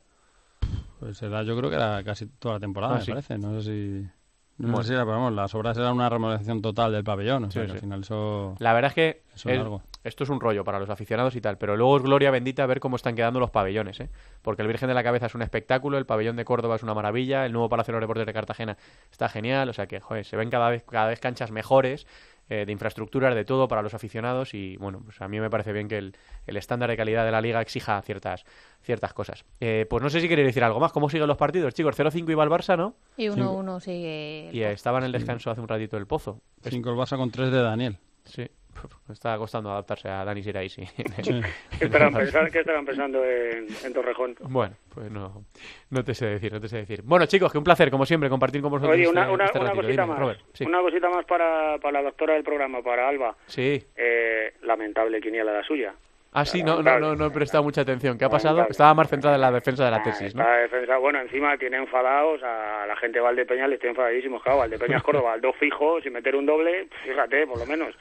Pues 0.99 1.17
será, 1.17 1.43
yo 1.43 1.57
creo 1.57 1.69
que 1.69 1.75
era 1.77 2.03
casi 2.03 2.27
toda 2.27 2.55
la 2.55 2.59
temporada, 2.59 2.95
Ah, 2.95 2.97
me 2.99 3.03
sí. 3.05 3.11
parece. 3.11 3.37
No 3.37 3.59
sé 3.59 3.71
si... 3.71 4.07
No 4.59 4.83
si 4.83 4.93
era, 4.93 5.03
pero 5.05 5.17
vamos, 5.17 5.33
las 5.33 5.55
obras 5.55 5.77
eran 5.77 5.93
una 5.93 6.09
remodelación 6.09 6.61
total 6.61 6.91
del 6.91 7.03
pabellón. 7.03 7.45
O 7.45 7.51
sea, 7.51 7.61
Sí, 7.63 7.67
que 7.67 7.71
sí. 7.71 7.75
al 7.77 7.81
final 7.81 8.01
eso... 8.01 8.55
La 8.59 8.73
verdad 8.73 8.89
es 8.89 8.95
que 8.95 9.23
Eso 9.33 9.49
es 9.49 9.81
esto 10.03 10.23
es 10.23 10.29
un 10.29 10.39
rollo 10.39 10.63
para 10.63 10.79
los 10.79 10.89
aficionados 10.89 11.35
y 11.35 11.41
tal, 11.41 11.57
pero 11.57 11.75
luego 11.75 11.97
es 11.97 12.03
gloria 12.03 12.31
bendita 12.31 12.65
ver 12.65 12.79
cómo 12.79 12.95
están 12.95 13.15
quedando 13.15 13.39
los 13.39 13.51
pabellones, 13.51 13.99
¿eh? 13.99 14.09
Porque 14.41 14.61
el 14.61 14.67
Virgen 14.69 14.87
de 14.87 14.93
la 14.93 15.03
Cabeza 15.03 15.25
es 15.25 15.35
un 15.35 15.41
espectáculo, 15.41 15.97
el 15.97 16.05
pabellón 16.05 16.37
de 16.37 16.45
Córdoba 16.45 16.77
es 16.77 16.83
una 16.83 16.93
maravilla, 16.93 17.45
el 17.45 17.51
nuevo 17.51 17.67
Palacio 17.67 17.91
de 17.91 17.99
los 17.99 18.03
Deportes 18.03 18.25
de 18.25 18.33
Cartagena 18.33 18.77
está 19.11 19.27
genial, 19.27 19.67
o 19.67 19.73
sea 19.73 19.87
que, 19.87 19.99
joder, 19.99 20.25
se 20.25 20.37
ven 20.37 20.49
cada 20.49 20.69
vez, 20.69 20.83
cada 20.83 21.07
vez 21.07 21.19
canchas 21.19 21.51
mejores, 21.51 22.07
eh, 22.49 22.65
de 22.65 22.71
infraestructuras, 22.71 23.35
de 23.35 23.45
todo 23.45 23.67
para 23.67 23.81
los 23.81 23.93
aficionados 23.93 24.53
y, 24.53 24.75
bueno, 24.77 25.01
pues 25.05 25.21
a 25.21 25.27
mí 25.27 25.39
me 25.39 25.49
parece 25.49 25.71
bien 25.71 25.87
que 25.87 25.97
el, 25.97 26.15
el 26.47 26.57
estándar 26.57 26.89
de 26.89 26.97
calidad 26.97 27.23
de 27.25 27.31
la 27.31 27.41
liga 27.41 27.61
exija 27.61 28.01
ciertas, 28.01 28.43
ciertas 28.81 29.13
cosas. 29.13 29.45
Eh, 29.59 29.85
pues 29.89 30.01
no 30.03 30.09
sé 30.09 30.19
si 30.21 30.27
queréis 30.27 30.47
decir 30.47 30.63
algo 30.63 30.79
más. 30.79 30.91
¿Cómo 30.91 31.09
siguen 31.09 31.27
los 31.27 31.37
partidos, 31.37 31.73
chicos? 31.73 31.95
0-5 31.97 32.29
iba 32.31 32.43
el 32.43 32.49
Barça, 32.49 32.75
¿no? 32.77 32.95
Y 33.17 33.27
1-1 33.27 33.79
sigue. 33.79 34.49
el 34.49 34.55
Y 34.55 34.63
eh, 34.63 34.71
estaba 34.71 34.97
en 34.99 35.05
el 35.05 35.11
descanso 35.11 35.51
hace 35.51 35.61
un 35.61 35.67
ratito 35.67 35.95
el 35.97 36.07
Pozo. 36.07 36.41
Es- 36.63 36.71
Cinco 36.71 36.89
el 36.89 36.95
Barça 36.97 37.17
con 37.17 37.29
tres 37.31 37.51
de 37.51 37.61
Daniel. 37.61 37.97
Sí, 38.25 38.47
está 39.11 39.37
costando 39.37 39.71
adaptarse 39.71 40.09
a 40.09 40.23
Dani 40.25 40.41
Sirai, 40.43 40.69
sí. 40.69 40.83
Sí. 41.23 41.41
¿Qué 41.77 41.85
estarán, 41.85 42.13
pensando, 42.13 42.51
qué 42.51 42.59
estarán 42.59 42.85
pensando 42.85 43.23
en, 43.25 43.67
en 43.83 43.93
Torrejón? 43.93 44.35
Bueno, 44.41 44.75
pues 44.93 45.11
no, 45.11 45.43
no 45.89 46.03
te 46.03 46.13
sé 46.13 46.27
decir, 46.27 46.51
no 46.53 46.59
te 46.61 46.67
sé 46.67 46.77
decir. 46.77 47.01
Bueno, 47.03 47.25
chicos, 47.25 47.51
que 47.51 47.57
un 47.57 47.63
placer, 47.63 47.89
como 47.91 48.05
siempre, 48.05 48.29
compartir 48.29 48.61
con 48.61 48.71
vosotros 48.71 48.93
Oye, 48.93 49.03
este, 49.03 49.11
una, 49.11 49.21
este 49.23 49.59
una 49.59 49.69
ratito. 49.69 49.75
cosita 49.75 49.91
Dime, 50.03 50.05
más. 50.05 50.19
Robert. 50.19 50.39
Sí. 50.53 50.65
Una 50.65 50.81
cosita 50.81 51.09
más 51.09 51.25
para, 51.25 51.77
para 51.79 51.99
la 51.99 52.03
doctora 52.03 52.33
del 52.35 52.43
programa, 52.43 52.81
para 52.81 53.07
Alba. 53.09 53.35
Sí. 53.47 53.83
Eh, 53.95 54.53
lamentable 54.63 55.19
quiniela 55.21 55.51
la 55.51 55.63
suya. 55.63 55.93
Ah, 56.31 56.45
sí, 56.45 56.61
no, 56.61 56.83
no, 56.83 56.99
no, 56.99 57.15
no 57.15 57.25
he 57.25 57.31
prestado 57.31 57.63
mucha 57.63 57.81
atención. 57.81 58.15
¿Qué 58.15 58.23
ha 58.25 58.29
pasado? 58.29 58.67
Estaba 58.69 58.93
más 58.93 59.09
centrada 59.09 59.35
en 59.35 59.41
la 59.41 59.51
defensa 59.51 59.83
de 59.85 59.89
la 59.89 59.97
Ah, 59.97 60.03
tesis, 60.03 60.35
defensa, 60.35 60.97
bueno, 60.97 61.19
encima 61.21 61.57
tiene 61.57 61.77
enfadados 61.77 62.43
a 62.43 62.85
la 62.87 62.95
gente 62.97 63.17
de 63.17 63.23
Valdepeña, 63.23 63.67
le 63.67 63.75
estoy 63.75 63.89
enfadadísimos. 63.89 64.43
Claro, 64.43 64.59
Valdepeña 64.59 64.97
es 64.97 65.03
Córdoba, 65.09 65.33
al 65.33 65.41
dos 65.41 65.55
fijos, 65.55 66.03
sin 66.03 66.13
meter 66.13 66.35
un 66.35 66.45
doble, 66.45 66.87
fíjate, 67.03 67.47
por 67.47 67.57
lo 67.57 67.65
menos. 67.65 67.95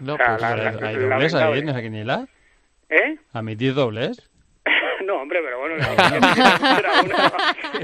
No, 0.00 0.16
pues, 0.16 0.40
la- 0.40 0.56
la- 0.56 0.72
la- 0.72 0.88
¿Hay 0.88 0.96
dobles 0.96 1.34
ahí 1.34 1.82
quiniela? 1.82 2.26
¿Eh? 2.88 3.16
¿Admitís 3.32 3.74
dobles? 3.74 4.30
no, 5.04 5.16
hombre, 5.20 5.40
pero 5.44 5.58
bueno, 5.68 5.76
era 5.76 5.92
una- 6.18 7.32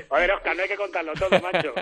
A 0.11 0.18
ver, 0.18 0.31
Oscar, 0.33 0.57
no 0.57 0.62
hay 0.62 0.68
que 0.68 0.76
contarlo 0.76 1.12
todo, 1.14 1.31
macho. 1.41 1.72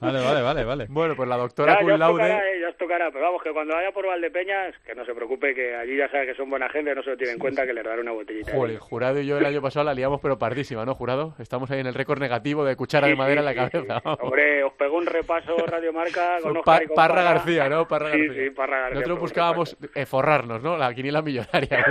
Vale, 0.00 0.20
vale, 0.24 0.42
vale, 0.42 0.64
vale. 0.64 0.86
Bueno, 0.88 1.14
pues 1.16 1.28
la 1.28 1.36
doctora 1.36 1.74
Ya, 1.74 1.78
ya 1.78 1.84
cum 1.84 1.92
os 1.92 1.98
laude... 1.98 2.22
tocará, 2.22 2.50
eh, 2.50 2.60
ya 2.60 2.68
os 2.68 2.76
tocará, 2.76 3.10
pero 3.10 3.24
vamos, 3.24 3.42
que 3.42 3.52
cuando 3.52 3.74
vaya 3.74 3.92
por 3.92 4.06
Valdepeñas, 4.06 4.74
que 4.86 4.94
no 4.94 5.04
se 5.04 5.14
preocupe, 5.14 5.54
que 5.54 5.74
allí 5.74 5.96
ya 5.96 6.08
sabe 6.10 6.26
que 6.26 6.34
son 6.34 6.50
buena 6.50 6.68
gente, 6.68 6.94
no 6.94 7.02
se 7.02 7.10
lo 7.10 7.16
tiene 7.16 7.32
en 7.34 7.38
cuenta, 7.38 7.66
que 7.66 7.72
le 7.72 7.82
dará 7.82 8.00
una 8.00 8.12
botellita. 8.12 8.52
Joder, 8.52 8.72
ahí. 8.72 8.78
Jurado 8.80 9.20
y 9.20 9.26
yo 9.26 9.38
el 9.38 9.44
año 9.46 9.60
pasado 9.62 9.84
la 9.84 9.94
liamos 9.94 10.20
pero 10.20 10.38
pardísima, 10.38 10.84
¿no, 10.84 10.94
Jurado? 10.94 11.34
Estamos 11.38 11.70
ahí 11.70 11.80
en 11.80 11.86
el 11.86 11.94
récord 11.94 12.20
negativo 12.20 12.64
de 12.64 12.76
cuchara 12.76 13.06
Sí, 13.06 13.12
de 13.12 13.16
madera 13.16 13.42
sí, 13.42 13.48
en 13.48 13.56
la 13.56 13.64
sí, 13.64 13.70
cabeza. 13.86 14.00
sí. 14.02 14.18
Hombre, 14.20 14.64
os 14.64 14.72
pegó 14.74 14.96
un 14.98 15.06
repaso 15.06 15.56
Radio 15.66 15.92
Marca 15.92 16.36
con 16.42 16.54
Pa- 16.54 16.60
Oscar 16.60 16.82
y 16.82 16.86
con 16.86 16.94
Parra 16.96 17.22
García, 17.22 17.68
¿no? 17.68 17.86
Parra 17.88 18.12
Sí, 18.12 18.26
García. 18.26 18.44
sí, 18.44 18.50
Parra 18.50 18.76
García. 18.80 18.94
Nosotros 18.94 19.18
buscábamos 19.20 19.76
eh, 19.94 20.06
forrarnos, 20.06 20.62
¿no? 20.62 20.76
La 20.76 20.92
quiniela 20.94 21.22
millonaria. 21.22 21.84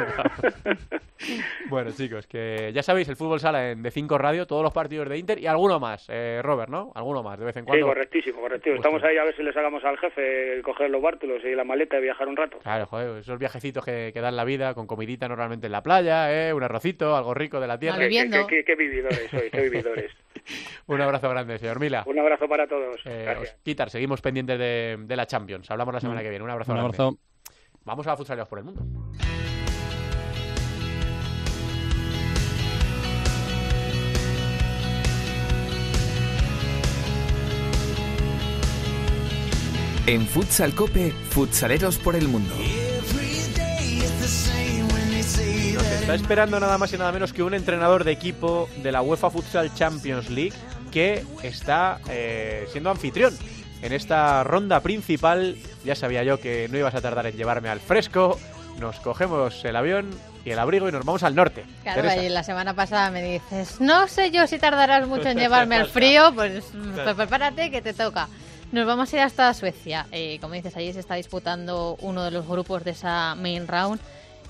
bueno, 1.69 1.91
chicos, 1.91 2.27
que 2.27 2.71
ya 2.73 2.83
sabéis, 2.83 3.09
el 3.09 3.15
fútbol 3.15 3.36
sala 3.39 3.71
en 3.71 3.83
D5 3.83 4.17
Radio, 4.17 4.45
todos 4.47 4.63
los 4.63 4.73
partidos 4.73 5.07
de 5.09 5.17
Inter 5.17 5.39
y 5.39 5.47
alguno 5.47 5.79
más, 5.79 6.05
eh, 6.09 6.41
Robert, 6.43 6.69
¿no? 6.69 6.91
Alguno 6.95 7.23
más, 7.23 7.37
de 7.39 7.45
vez 7.45 7.55
en 7.57 7.63
Sí, 7.63 7.67
cuando. 7.67 7.87
correctísimo, 7.87 8.41
correctísimo. 8.41 8.75
Estamos 8.77 9.03
ahí 9.03 9.17
a 9.17 9.23
ver 9.23 9.35
si 9.35 9.43
le 9.43 9.53
sacamos 9.53 9.83
al 9.83 9.97
jefe 9.97 10.61
coger 10.63 10.89
los 10.89 11.01
bártulos 11.01 11.43
y 11.43 11.55
la 11.55 11.63
maleta 11.63 11.97
y 11.97 12.01
viajar 12.01 12.27
un 12.27 12.35
rato. 12.35 12.57
Claro, 12.59 12.85
joder, 12.85 13.17
esos 13.19 13.39
viajecitos 13.39 13.83
que, 13.85 14.11
que 14.13 14.21
dan 14.21 14.35
la 14.35 14.43
vida, 14.45 14.73
con 14.73 14.87
comidita 14.87 15.27
normalmente 15.27 15.65
en 15.67 15.71
la 15.71 15.83
playa, 15.83 16.31
¿eh? 16.49 16.53
Un 16.53 16.63
arrocito, 16.63 17.15
algo 17.15 17.33
rico 17.33 17.59
de 17.59 17.67
la 17.67 17.77
tierra. 17.79 17.97
Qué, 17.97 18.03
Viviendo. 18.05 18.47
qué- 18.47 18.57
qué- 18.57 18.63
qué 18.63 18.75
vividores 18.75 19.29
sois, 19.29 19.51
qué 19.51 19.61
vividores. 19.61 20.11
Un 20.87 21.01
abrazo 21.01 21.29
grande, 21.29 21.57
señor 21.57 21.79
Mila. 21.79 22.03
Un 22.05 22.19
abrazo 22.19 22.47
para 22.47 22.67
todos. 22.67 23.01
Eh, 23.05 23.23
Gracias. 23.25 23.57
Quitar, 23.63 23.89
seguimos 23.89 24.21
pendientes 24.21 24.57
de, 24.57 24.95
de 24.99 25.15
la 25.15 25.25
Champions. 25.25 25.69
Hablamos 25.69 25.93
la 25.93 25.99
semana 25.99 26.21
que 26.21 26.29
viene. 26.29 26.43
Un 26.45 26.51
abrazo 26.51 26.71
Un 26.71 26.77
grande. 26.77 26.95
abrazo. 26.95 27.17
Vamos 27.83 28.07
a 28.07 28.15
futsaleos 28.15 28.47
por 28.47 28.59
el 28.59 28.65
mundo. 28.65 28.81
En 40.07 40.25
Futsal 40.25 40.73
Cope, 40.73 41.11
futsaleros 41.11 41.97
por 41.97 42.15
el 42.15 42.29
mundo. 42.29 42.55
Nos 45.73 45.83
está 45.83 46.15
esperando 46.15 46.61
nada 46.61 46.77
más 46.77 46.93
y 46.93 46.97
nada 46.97 47.11
menos 47.11 47.33
que 47.33 47.43
un 47.43 47.53
entrenador 47.53 48.05
de 48.05 48.13
equipo 48.13 48.69
de 48.77 48.93
la 48.93 49.01
UEFA 49.01 49.29
Futsal 49.29 49.73
Champions 49.73 50.29
League 50.29 50.53
que 50.93 51.25
está 51.43 51.99
eh, 52.09 52.67
siendo 52.71 52.89
anfitrión 52.89 53.37
en 53.81 53.91
esta 53.91 54.45
ronda 54.45 54.79
principal. 54.79 55.57
Ya 55.83 55.93
sabía 55.93 56.23
yo 56.23 56.39
que 56.39 56.69
no 56.71 56.77
ibas 56.77 56.95
a 56.95 57.01
tardar 57.01 57.25
en 57.27 57.35
llevarme 57.35 57.67
al 57.67 57.81
fresco. 57.81 58.39
Nos 58.79 59.01
cogemos 59.01 59.65
el 59.65 59.75
avión 59.75 60.09
y 60.45 60.51
el 60.51 60.59
abrigo 60.59 60.87
y 60.87 60.93
nos 60.93 61.03
vamos 61.03 61.23
al 61.23 61.35
norte. 61.35 61.65
Claro, 61.83 62.03
Teresa. 62.03 62.23
y 62.23 62.29
la 62.29 62.43
semana 62.43 62.73
pasada 62.73 63.11
me 63.11 63.21
dices, 63.21 63.81
no 63.81 64.07
sé 64.07 64.31
yo 64.31 64.47
si 64.47 64.57
tardarás 64.57 65.05
mucho 65.05 65.27
en 65.27 65.37
llevarme 65.37 65.75
al 65.75 65.89
frío, 65.89 66.31
pues, 66.33 66.63
pues 66.95 67.13
prepárate 67.13 67.69
que 67.69 67.81
te 67.81 67.93
toca. 67.93 68.29
Nos 68.71 68.85
vamos 68.85 69.13
a 69.13 69.15
ir 69.15 69.21
hasta 69.21 69.53
Suecia. 69.53 70.07
Eh, 70.11 70.39
como 70.41 70.53
dices, 70.53 70.75
allí 70.75 70.91
se 70.91 70.99
está 70.99 71.15
disputando 71.15 71.97
uno 72.01 72.23
de 72.23 72.31
los 72.31 72.45
grupos 72.45 72.83
de 72.83 72.91
esa 72.91 73.33
main 73.35 73.65
round. 73.67 73.99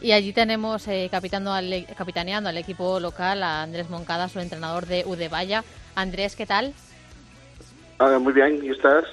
Y 0.02 0.12
allí 0.12 0.34
tenemos 0.34 0.88
eh, 0.88 1.08
capitando 1.12 1.54
al, 1.54 1.72
e- 1.72 1.86
capitaneando 1.86 2.50
al 2.50 2.58
equipo 2.58 3.00
local 3.00 3.44
a 3.44 3.62
Andrés 3.62 3.90
Moncada, 3.90 4.28
su 4.28 4.40
entrenador 4.40 4.88
de 4.88 5.06
Udevaya. 5.06 5.64
Andrés, 5.96 6.36
¿qué 6.36 6.46
tal? 6.48 6.74
Ah, 8.00 8.18
muy 8.20 8.34
bien, 8.34 8.64
¿y 8.64 8.72
ustedes? 8.72 9.06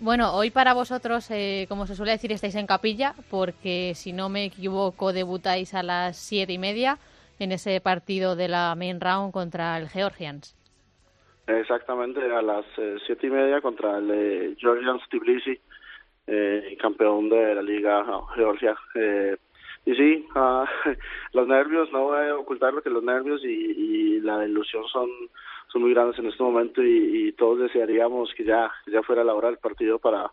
Bueno, 0.00 0.34
hoy 0.34 0.50
para 0.50 0.74
vosotros, 0.74 1.26
eh, 1.30 1.66
como 1.68 1.86
se 1.86 1.96
suele 1.96 2.12
decir, 2.12 2.32
estáis 2.32 2.54
en 2.54 2.66
capilla, 2.66 3.14
porque 3.30 3.92
si 3.94 4.12
no 4.12 4.28
me 4.28 4.44
equivoco, 4.44 5.12
debutáis 5.12 5.72
a 5.72 5.82
las 5.82 6.16
siete 6.16 6.52
y 6.52 6.58
media 6.58 6.98
en 7.38 7.52
ese 7.52 7.80
partido 7.80 8.36
de 8.36 8.48
la 8.48 8.74
main 8.74 9.00
round 9.00 9.32
contra 9.32 9.76
el 9.78 9.88
Georgians. 9.88 10.54
Exactamente, 11.46 12.20
a 12.20 12.42
las 12.42 12.64
eh, 12.76 12.96
siete 13.06 13.28
y 13.28 13.30
media 13.30 13.60
contra 13.60 13.98
el 13.98 14.10
eh, 14.10 14.56
Georgian 14.58 14.98
Tbilisi, 15.08 15.58
eh, 16.26 16.76
campeón 16.80 17.28
de 17.28 17.54
la 17.54 17.62
Liga 17.62 18.04
Georgia. 18.34 18.76
Eh, 18.96 19.36
y 19.84 19.94
sí, 19.94 20.26
ah, 20.34 20.64
los 21.32 21.46
nervios, 21.46 21.90
no 21.92 22.04
voy 22.04 22.28
a 22.28 22.36
ocultarlo 22.36 22.82
que 22.82 22.90
los 22.90 23.04
nervios 23.04 23.44
y, 23.44 24.20
la 24.20 24.44
ilusión 24.44 24.82
son, 24.88 25.08
son 25.68 25.82
muy 25.82 25.94
grandes 25.94 26.18
en 26.18 26.26
este 26.26 26.42
momento 26.42 26.82
y, 26.82 27.28
y 27.28 27.32
todos 27.32 27.60
desearíamos 27.60 28.34
que 28.36 28.44
ya, 28.44 28.72
ya 28.88 29.02
fuera 29.02 29.22
la 29.22 29.34
hora 29.34 29.46
del 29.46 29.58
partido 29.58 30.00
para, 30.00 30.32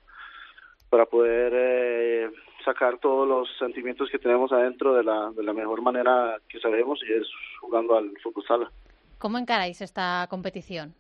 para 0.90 1.06
poder 1.06 2.32
sacar 2.66 2.98
todos 2.98 3.28
los 3.28 3.56
sentimientos 3.60 4.10
que 4.10 4.18
tenemos 4.18 4.52
adentro 4.52 4.96
de 4.96 5.04
la, 5.04 5.32
de 5.32 5.44
la 5.44 5.54
mejor 5.54 5.84
manera 5.84 6.40
que 6.50 6.60
sabemos 6.60 7.00
y 7.08 7.14
es 7.14 7.28
jugando 7.60 7.96
al 7.96 8.18
fútbol 8.24 8.44
sala. 8.48 8.72
¿Cómo 9.20 9.38
encaráis 9.38 9.82
esta 9.82 10.26
competición? 10.30 10.96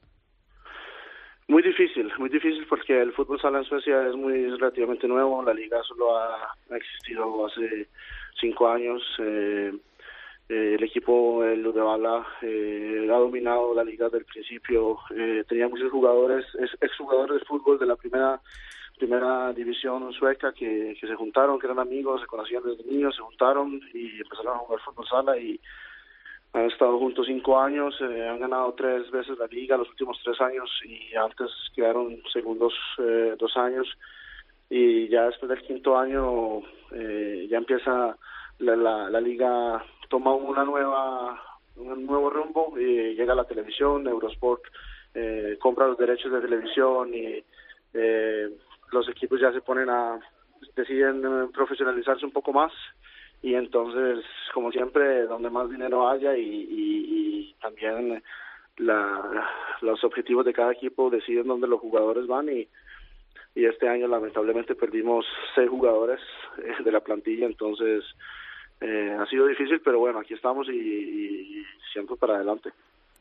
Muy 1.53 1.61
difícil, 1.61 2.11
muy 2.17 2.29
difícil 2.29 2.65
porque 2.67 2.99
el 2.99 3.13
fútbol 3.13 3.39
sala 3.39 3.59
en 3.59 3.65
Suecia 3.65 4.07
es 4.07 4.15
muy 4.15 4.45
es 4.45 4.59
relativamente 4.59 5.07
nuevo, 5.07 5.43
la 5.43 5.53
liga 5.53 5.83
solo 5.83 6.17
ha, 6.17 6.51
existido 6.71 7.45
hace 7.45 7.87
cinco 8.41 8.67
años, 8.69 9.03
eh, 9.19 9.71
eh, 10.49 10.75
el 10.79 10.83
equipo 10.83 11.43
el 11.43 11.67
Uddevalla 11.67 12.25
eh, 12.41 13.07
ha 13.07 13.17
dominado 13.17 13.75
la 13.75 13.83
liga 13.83 14.05
desde 14.05 14.17
el 14.17 14.25
principio, 14.25 14.97
eh, 15.15 15.43
tenía 15.47 15.67
muchos 15.67 15.91
jugadores, 15.91 16.43
ex- 16.59 16.75
exjugadores 16.81 17.41
de 17.41 17.45
fútbol 17.45 17.77
de 17.77 17.85
la 17.85 17.97
primera 17.97 18.41
primera 18.97 19.53
división 19.53 20.11
sueca 20.11 20.53
que, 20.53 20.97
que 20.99 21.07
se 21.07 21.13
juntaron, 21.13 21.59
que 21.59 21.67
eran 21.67 21.77
amigos, 21.77 22.21
se 22.21 22.25
conocían 22.25 22.63
desde 22.63 22.83
niños, 22.91 23.15
se 23.15 23.21
juntaron 23.21 23.79
y 23.93 24.21
empezaron 24.21 24.55
a 24.55 24.59
jugar 24.59 24.81
fútbol 24.81 25.07
sala 25.07 25.37
y 25.37 25.59
han 26.53 26.65
estado 26.65 26.99
juntos 26.99 27.25
cinco 27.27 27.59
años, 27.59 27.95
eh, 28.01 28.27
han 28.29 28.39
ganado 28.39 28.73
tres 28.73 29.09
veces 29.09 29.37
la 29.39 29.47
liga 29.47 29.75
los 29.75 29.89
últimos 29.89 30.19
tres 30.23 30.39
años 30.39 30.69
y 30.85 31.15
antes 31.15 31.49
quedaron 31.75 32.21
segundos 32.31 32.73
eh, 32.99 33.35
dos 33.39 33.57
años. 33.57 33.87
Y 34.69 35.07
ya 35.09 35.25
después 35.25 35.49
del 35.49 35.63
quinto 35.63 35.97
año 35.97 36.59
eh, 36.91 37.47
ya 37.49 37.57
empieza 37.57 38.15
la, 38.59 38.75
la, 38.75 39.09
la 39.09 39.21
liga 39.21 39.83
toma 40.09 40.33
una 40.33 40.63
nueva 40.63 41.41
un 41.75 42.05
nuevo 42.05 42.29
rumbo 42.29 42.73
y 42.79 43.15
llega 43.15 43.33
la 43.33 43.45
televisión 43.45 44.07
Eurosport 44.07 44.63
eh, 45.15 45.57
compra 45.59 45.87
los 45.87 45.97
derechos 45.97 46.31
de 46.31 46.41
televisión 46.41 47.13
y 47.13 47.43
eh, 47.93 48.49
los 48.91 49.09
equipos 49.09 49.39
ya 49.41 49.51
se 49.51 49.61
ponen 49.61 49.89
a 49.89 50.19
deciden 50.75 51.23
eh, 51.25 51.47
profesionalizarse 51.53 52.25
un 52.25 52.31
poco 52.31 52.53
más 52.53 52.71
y 53.43 53.55
entonces, 53.55 54.25
como 54.53 54.71
siempre, 54.71 55.27
donde 55.27 55.49
más 55.49 55.69
dinero 55.69 56.07
haya 56.07 56.35
y, 56.35 56.65
y, 56.69 57.55
también 57.61 58.23
la, 58.77 59.47
los 59.81 60.03
objetivos 60.03 60.45
de 60.45 60.53
cada 60.53 60.71
equipo 60.73 61.09
deciden 61.09 61.47
dónde 61.47 61.67
los 61.67 61.79
jugadores 61.79 62.25
van 62.27 62.49
y, 62.49 62.67
y 63.55 63.65
este 63.65 63.87
año 63.87 64.07
lamentablemente 64.07 64.75
perdimos 64.75 65.25
seis 65.55 65.69
jugadores 65.69 66.19
eh, 66.57 66.83
de 66.83 66.91
la 66.91 67.01
plantilla, 67.01 67.45
entonces 67.45 68.03
eh, 68.79 69.15
ha 69.19 69.25
sido 69.27 69.45
difícil, 69.47 69.81
pero 69.81 69.99
bueno, 69.99 70.19
aquí 70.19 70.33
estamos 70.33 70.67
y, 70.69 71.63
siempre 71.91 72.15
para 72.15 72.35
adelante. 72.35 72.71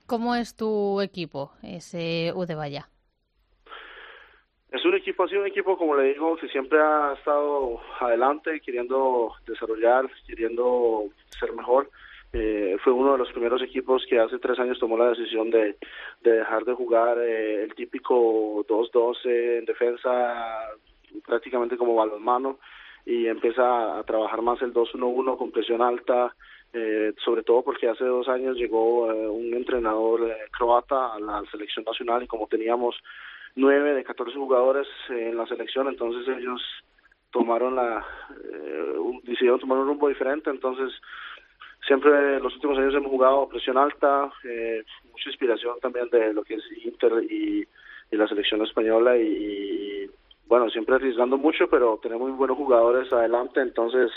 ¿Cómo 0.06 0.34
es 0.34 0.56
tu 0.56 1.00
equipo, 1.00 1.52
ese 1.62 2.32
Udevaya? 2.34 2.88
Es 4.72 4.82
un 4.86 4.94
equipo, 4.94 5.24
ha 5.24 5.28
sido 5.28 5.42
un 5.42 5.46
equipo, 5.46 5.76
como 5.76 5.94
le 5.94 6.14
digo, 6.14 6.34
que 6.36 6.48
siempre 6.48 6.80
ha 6.80 7.12
estado 7.12 7.78
adelante, 8.00 8.58
queriendo 8.60 9.34
desarrollar, 9.46 10.10
queriendo 10.26 11.04
ser 11.38 11.52
mejor. 11.52 11.90
Eh, 12.32 12.78
fue 12.82 12.94
uno 12.94 13.12
de 13.12 13.18
los 13.18 13.30
primeros 13.32 13.60
equipos 13.60 14.02
que 14.08 14.18
hace 14.18 14.38
tres 14.38 14.58
años 14.58 14.78
tomó 14.78 14.96
la 14.96 15.10
decisión 15.10 15.50
de, 15.50 15.76
de 16.22 16.32
dejar 16.32 16.64
de 16.64 16.72
jugar 16.72 17.18
eh, 17.18 17.64
el 17.64 17.74
típico 17.74 18.64
2-2 18.66 19.26
en 19.26 19.66
defensa, 19.66 20.70
prácticamente 21.26 21.76
como 21.76 21.94
balonmano, 21.94 22.58
y 23.04 23.26
empieza 23.26 23.98
a 23.98 24.02
trabajar 24.04 24.40
más 24.40 24.62
el 24.62 24.72
2-1-1 24.72 25.36
con 25.36 25.50
presión 25.50 25.82
alta, 25.82 26.34
eh, 26.74 27.12
sobre 27.22 27.42
todo 27.42 27.62
porque 27.62 27.86
hace 27.86 28.04
dos 28.04 28.26
años 28.28 28.56
llegó 28.56 29.12
eh, 29.12 29.28
un 29.28 29.52
entrenador 29.52 30.30
eh, 30.30 30.36
croata 30.50 31.12
a 31.12 31.20
la 31.20 31.42
selección 31.50 31.84
nacional 31.84 32.22
y 32.22 32.26
como 32.26 32.46
teníamos 32.46 32.96
nueve 33.54 33.94
de 33.94 34.04
14 34.04 34.36
jugadores 34.36 34.86
en 35.08 35.36
la 35.36 35.46
selección, 35.46 35.88
entonces 35.88 36.26
ellos 36.36 36.62
tomaron 37.30 37.76
la, 37.76 38.04
eh, 38.52 38.94
decidieron 39.24 39.58
tomar 39.58 39.78
un 39.78 39.88
rumbo 39.88 40.08
diferente, 40.08 40.50
entonces 40.50 40.92
siempre 41.86 42.38
los 42.40 42.54
últimos 42.54 42.78
años 42.78 42.94
hemos 42.94 43.10
jugado 43.10 43.48
presión 43.48 43.78
alta, 43.78 44.30
eh, 44.44 44.84
mucha 45.10 45.30
inspiración 45.30 45.78
también 45.80 46.08
de 46.10 46.32
lo 46.32 46.44
que 46.44 46.54
es 46.54 46.64
Inter 46.84 47.24
y, 47.24 47.66
la 48.10 48.28
selección 48.28 48.60
española 48.60 49.16
y, 49.16 50.06
bueno, 50.46 50.68
siempre 50.68 50.96
arriesgando 50.96 51.38
mucho, 51.38 51.66
pero 51.70 51.98
tenemos 52.02 52.28
muy 52.28 52.36
buenos 52.36 52.58
jugadores 52.58 53.10
adelante, 53.10 53.62
entonces 53.62 54.10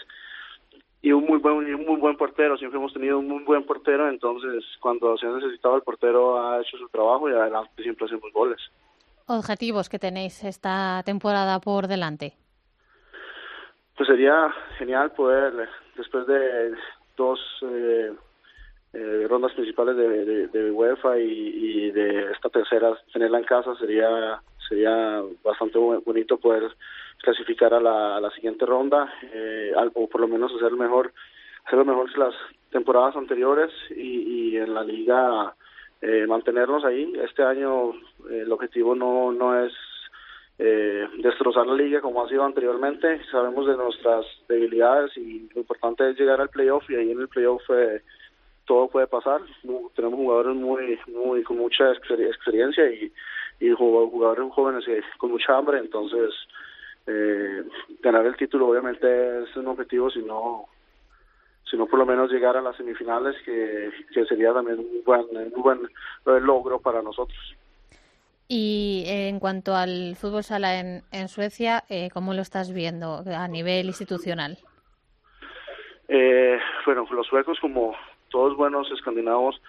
y 1.02 1.14
un 1.14 1.24
muy 1.24 1.40
buen 1.40 1.74
un 1.74 1.86
muy 1.86 1.96
buen 1.96 2.18
portero, 2.18 2.58
siempre 2.58 2.78
hemos 2.78 2.92
tenido 2.92 3.20
un 3.20 3.28
muy 3.30 3.44
buen 3.46 3.64
portero, 3.64 4.10
entonces 4.10 4.66
cuando 4.82 5.18
se 5.18 5.28
ha 5.28 5.32
necesitado 5.32 5.78
el 5.78 5.84
portero 5.84 6.44
ha 6.44 6.60
hecho 6.62 6.78
su 6.78 6.90
trabajo 6.90 7.30
y 7.30 7.34
adelante 7.34 7.82
siempre 7.84 8.06
hacemos 8.06 8.34
goles 8.34 8.60
objetivos 9.28 9.90
que 9.90 10.00
tenéis 10.00 10.44
esta 10.44 11.02
temporada 11.04 11.60
por 11.60 11.88
delante? 11.88 12.34
Pues 13.98 14.08
sería 14.08 14.54
genial 14.78 15.12
poder, 15.12 15.70
después 15.96 16.28
de 16.28 16.74
dos 17.16 17.40
eh, 17.62 18.14
eh, 18.94 19.26
rondas 19.30 19.54
principales 19.54 19.96
de, 19.96 20.72
UEFA 20.72 21.18
y, 21.20 21.92
de 21.92 22.32
esta 22.32 22.50
tercera, 22.50 22.98
tenerla 23.14 23.40
en 23.40 23.46
casa 23.46 23.76
sería 23.76 24.42
sería 24.68 25.22
bastante 25.44 25.78
bonito 25.78 26.38
poder 26.38 26.64
clasificar 27.20 27.74
a 27.74 27.80
la, 27.80 28.32
siguiente 28.32 28.66
ronda 28.66 29.14
eh, 29.22 29.74
o 29.94 30.10
por 30.10 30.22
lo 30.22 30.28
menos 30.28 30.52
hacer 30.56 30.72
mejor 30.72 31.14
hacer 31.66 31.86
mejor 31.86 32.12
que 32.12 32.20
las 32.20 32.34
temporadas 32.72 33.16
anteriores 33.16 33.72
y, 33.92 34.54
y 34.54 34.58
en 34.58 34.74
la 34.74 34.84
liga 34.84 35.56
eh, 36.02 36.26
mantenernos 36.28 36.84
ahí. 36.86 37.14
Este 37.24 37.44
año 37.44 37.92
eh, 38.30 38.42
el 38.42 38.52
objetivo 38.52 38.96
no, 38.96 39.32
no 39.32 39.64
es 39.64 39.74
eh, 40.58 41.06
destrozar 41.18 41.68
la 41.68 41.76
liga 41.76 42.02
como 42.02 42.24
ha 42.24 42.30
sido 42.30 42.44
anteriormente. 42.44 43.22
Sabemos 43.32 43.68
de 43.68 43.76
nuestras 43.76 44.26
debilidades 44.48 45.16
y 45.18 45.50
lo 45.54 45.62
importante 45.62 46.10
es 46.10 46.18
llegar 46.18 46.40
al 46.40 46.50
playoff 46.50 46.90
y 46.90 46.96
ahí 46.96 47.12
en 47.12 47.20
el 47.20 47.28
playoff 47.28 47.64
eh, 47.70 48.02
todo 48.66 48.88
puede 48.88 49.08
pasar. 49.08 49.42
Tenemos 49.96 50.18
jugadores 50.18 50.56
muy, 50.56 51.00
muy 51.08 51.44
con 51.44 51.58
mucha 51.58 51.92
experiencia 51.92 52.90
y, 52.90 53.12
y 53.60 53.72
jugadores 53.72 54.52
jóvenes 54.52 54.86
con 55.18 55.32
mucha 55.32 55.58
hambre, 55.58 55.80
entonces 55.80 56.34
eh, 57.08 57.64
ganar 58.02 58.26
el 58.26 58.36
título 58.36 58.68
obviamente 58.70 59.44
es 59.44 59.56
un 59.56 59.68
objetivo, 59.68 60.10
si 60.10 60.20
no 60.20 60.68
sino 61.70 61.86
por 61.88 62.00
lo 62.00 62.06
menos 62.06 62.32
llegar 62.32 62.58
a 62.58 62.62
las 62.62 62.76
semifinales, 62.78 63.36
que, 63.44 63.92
sería 64.28 64.54
también 64.54 64.80
un 64.80 65.04
buen, 65.04 65.26
un 65.54 65.62
buen 65.62 66.46
logro 66.46 66.80
para 66.80 67.02
nosotros. 67.02 67.56
Y 68.48 69.04
eh, 69.08 69.30
en 69.30 69.40
cuanto 69.40 69.76
al 69.76 70.16
fútbol 70.16 70.44
sala 70.44 70.80
en, 70.80 71.02
en 71.12 71.28
Suecia, 71.28 71.84
eh, 71.90 72.10
¿cómo 72.14 72.34
lo 72.34 72.42
estás 72.42 72.74
viendo 72.74 73.24
a 73.26 73.48
nivel 73.48 73.88
institucional? 73.88 74.58
Eh, 76.08 76.60
bueno, 76.86 77.08
los 77.10 77.26
suecos, 77.26 77.60
como 77.60 77.96
todos 78.30 78.56
buenos 78.56 78.92
escandinavos, 78.92 79.60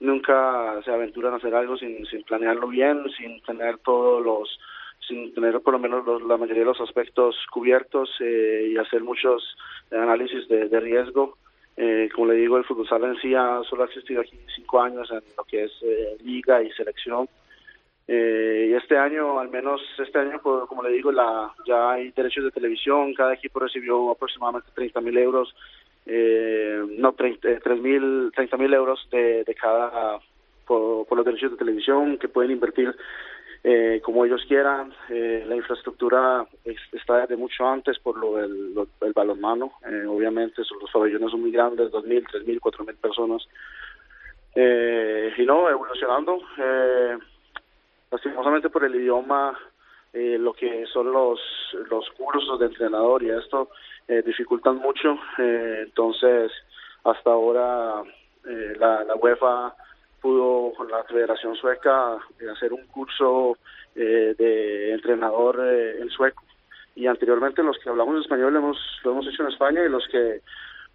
nunca 0.00 0.80
se 0.84 0.90
aventuran 0.90 1.34
a 1.34 1.36
hacer 1.36 1.54
algo 1.54 1.76
sin, 1.76 2.06
sin 2.06 2.22
planearlo 2.24 2.68
bien, 2.68 3.04
sin 3.18 3.42
tener 3.42 3.78
todos 3.78 4.24
los 4.24 4.58
sin 5.06 5.34
tener 5.34 5.60
por 5.60 5.74
lo 5.74 5.78
menos 5.78 6.04
la 6.22 6.36
mayoría 6.36 6.62
de 6.62 6.66
los 6.66 6.80
aspectos 6.80 7.36
cubiertos 7.50 8.10
eh, 8.20 8.68
y 8.70 8.76
hacer 8.76 9.02
muchos 9.02 9.56
análisis 9.90 10.48
de, 10.48 10.80
riesgo 10.80 11.36
eh, 11.76 12.08
como 12.14 12.28
le 12.28 12.34
digo, 12.34 12.58
el 12.58 12.64
fútbol 12.64 12.86
sala 12.86 13.08
en 13.08 13.16
sí 13.16 13.34
ha 13.34 13.62
solo 13.68 13.82
ha 13.82 13.86
existido 13.86 14.20
aquí 14.20 14.38
cinco 14.54 14.80
años 14.80 15.10
en 15.10 15.22
lo 15.36 15.44
que 15.44 15.64
es 15.64 15.72
eh, 15.82 16.16
liga 16.22 16.62
y 16.62 16.70
selección. 16.72 17.28
Eh, 18.08 18.68
y 18.70 18.74
este 18.74 18.98
año, 18.98 19.38
al 19.38 19.48
menos 19.48 19.80
este 19.98 20.18
año, 20.18 20.40
como 20.42 20.82
le 20.82 20.90
digo, 20.90 21.12
la, 21.12 21.52
ya 21.66 21.92
hay 21.92 22.10
derechos 22.10 22.44
de 22.44 22.50
televisión, 22.50 23.14
cada 23.14 23.34
equipo 23.34 23.60
recibió 23.60 24.10
aproximadamente 24.10 24.70
30 24.74 25.00
mil 25.00 25.16
euros, 25.16 25.54
eh, 26.04 26.82
no, 26.98 27.12
30 27.12 27.48
eh, 27.48 27.60
mil, 27.80 28.32
30 28.34 28.56
mil 28.56 28.74
euros 28.74 29.08
de, 29.10 29.44
de 29.44 29.54
cada, 29.54 30.18
por 30.66 31.16
los 31.16 31.24
derechos 31.24 31.52
de 31.52 31.58
televisión 31.58 32.18
que 32.18 32.28
pueden 32.28 32.50
invertir 32.50 32.94
eh, 33.64 34.00
como 34.04 34.24
ellos 34.24 34.44
quieran. 34.48 34.92
Eh, 35.08 35.44
la 35.46 35.56
infraestructura 35.56 36.46
está 36.64 37.20
desde 37.20 37.36
mucho 37.36 37.66
antes 37.66 37.98
por 37.98 38.18
lo 38.18 38.36
del 38.36 38.74
el 39.00 39.12
balonmano. 39.12 39.72
Eh, 39.88 40.04
obviamente 40.06 40.64
son, 40.64 40.78
los 40.80 40.90
pabellones 40.90 41.30
son 41.30 41.42
muy 41.42 41.52
grandes, 41.52 41.92
2.000, 41.92 42.26
3.000, 42.44 42.60
4.000 42.60 42.96
personas. 42.96 43.46
Eh, 44.54 45.32
y 45.36 45.46
no, 45.46 45.68
evolucionando. 45.70 46.40
Eh, 46.58 47.18
lastimosamente 48.10 48.68
por 48.68 48.84
el 48.84 48.94
idioma, 48.94 49.58
lo 50.14 50.52
que 50.52 50.84
son 50.92 51.10
los, 51.10 51.40
los 51.88 52.10
cursos 52.10 52.60
de 52.60 52.66
entrenador 52.66 53.22
y 53.22 53.30
esto 53.30 53.70
dificultan 54.26 54.76
mucho. 54.76 55.18
Entonces, 55.38 56.52
hasta 57.04 57.30
ahora 57.30 58.02
la, 58.44 59.04
la 59.04 59.14
UEFA 59.14 59.74
pudo 60.22 60.72
con 60.74 60.88
la 60.88 61.02
Federación 61.04 61.54
Sueca 61.56 62.16
eh, 62.40 62.48
hacer 62.48 62.72
un 62.72 62.86
curso 62.86 63.58
eh, 63.94 64.34
de 64.38 64.94
entrenador 64.94 65.60
eh, 65.60 66.00
en 66.00 66.08
sueco 66.08 66.42
y 66.94 67.06
anteriormente 67.06 67.62
los 67.62 67.76
que 67.78 67.90
hablamos 67.90 68.22
español 68.22 68.54
hemos 68.56 68.78
lo 69.04 69.10
hemos 69.10 69.26
hecho 69.26 69.42
en 69.42 69.48
España 69.48 69.84
y 69.84 69.90
los 69.90 70.06
que 70.10 70.40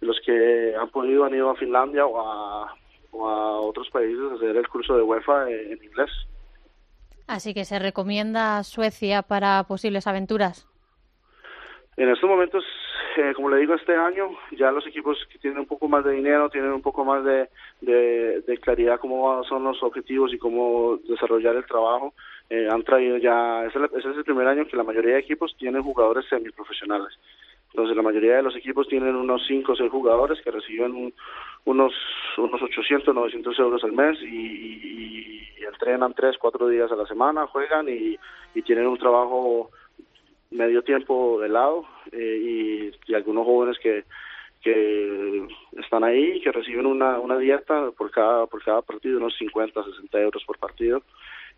los 0.00 0.18
que 0.24 0.74
han 0.74 0.88
podido 0.88 1.24
han 1.24 1.34
ido 1.34 1.50
a 1.50 1.56
Finlandia 1.56 2.06
o 2.06 2.20
a, 2.20 2.74
o 3.10 3.28
a 3.28 3.60
otros 3.60 3.90
países 3.90 4.32
a 4.32 4.34
hacer 4.34 4.56
el 4.56 4.68
curso 4.68 4.96
de 4.96 5.02
UEFA 5.02 5.50
en, 5.50 5.72
en 5.72 5.84
inglés. 5.84 6.10
Así 7.26 7.52
que 7.52 7.64
se 7.64 7.78
recomienda 7.78 8.62
Suecia 8.62 9.22
para 9.22 9.64
posibles 9.64 10.06
aventuras. 10.06 10.66
En 11.98 12.08
estos 12.08 12.30
momentos, 12.30 12.64
como 13.34 13.50
le 13.50 13.58
digo, 13.58 13.74
este 13.74 13.94
año 13.94 14.30
ya 14.52 14.70
los 14.70 14.86
equipos 14.86 15.18
que 15.30 15.38
tienen 15.38 15.60
un 15.60 15.66
poco 15.66 15.88
más 15.88 16.04
de 16.04 16.12
dinero, 16.12 16.50
tienen 16.50 16.72
un 16.72 16.82
poco 16.82 17.04
más 17.04 17.24
de, 17.24 17.48
claridad 18.60 19.00
cómo 19.00 19.42
son 19.44 19.64
los 19.64 19.82
objetivos 19.82 20.32
y 20.32 20.38
cómo 20.38 20.98
desarrollar 21.08 21.56
el 21.56 21.66
trabajo, 21.66 22.14
eh, 22.50 22.68
han 22.70 22.82
traído 22.82 23.16
ya, 23.16 23.64
ese, 23.66 23.78
es 23.78 24.04
el 24.04 24.24
primer 24.24 24.46
año 24.46 24.66
que 24.66 24.76
la 24.76 24.84
mayoría 24.84 25.14
de 25.14 25.20
equipos 25.20 25.54
tienen 25.58 25.82
jugadores 25.82 26.26
semiprofesionales. 26.28 27.18
Entonces 27.70 27.96
la 27.96 28.02
mayoría 28.02 28.36
de 28.36 28.42
los 28.42 28.56
equipos 28.56 28.88
tienen 28.88 29.14
unos 29.14 29.42
5 29.46 29.72
o 29.72 29.76
6 29.76 29.90
jugadores 29.90 30.40
que 30.42 30.50
reciben 30.50 30.94
un, 30.94 31.14
unos 31.66 31.92
unos 32.38 32.62
800, 32.62 33.14
900 33.14 33.58
euros 33.58 33.84
al 33.84 33.92
mes 33.92 34.18
y, 34.22 34.26
y, 34.26 35.48
y 35.58 35.64
entrenan 35.64 36.14
3, 36.14 36.36
4 36.38 36.68
días 36.68 36.90
a 36.90 36.96
la 36.96 37.06
semana, 37.06 37.46
juegan 37.46 37.86
y 37.88 38.18
tienen 38.62 38.86
un 38.86 38.98
trabajo 38.98 39.70
medio 40.50 40.82
tiempo 40.82 41.40
de 41.40 41.48
lado 41.48 41.86
eh, 42.12 42.92
y, 43.06 43.10
y, 43.10 43.14
algunos 43.14 43.44
jóvenes 43.44 43.78
que 43.78 44.04
que 44.62 45.46
están 45.76 46.02
ahí 46.02 46.40
que 46.40 46.50
reciben 46.50 46.86
una, 46.86 47.20
una 47.20 47.38
dieta 47.38 47.90
por 47.96 48.10
cada 48.10 48.46
por 48.46 48.62
cada 48.62 48.82
partido 48.82 49.18
unos 49.18 49.36
50 49.36 49.84
60 49.84 50.20
euros 50.20 50.44
por 50.44 50.58
partido. 50.58 51.02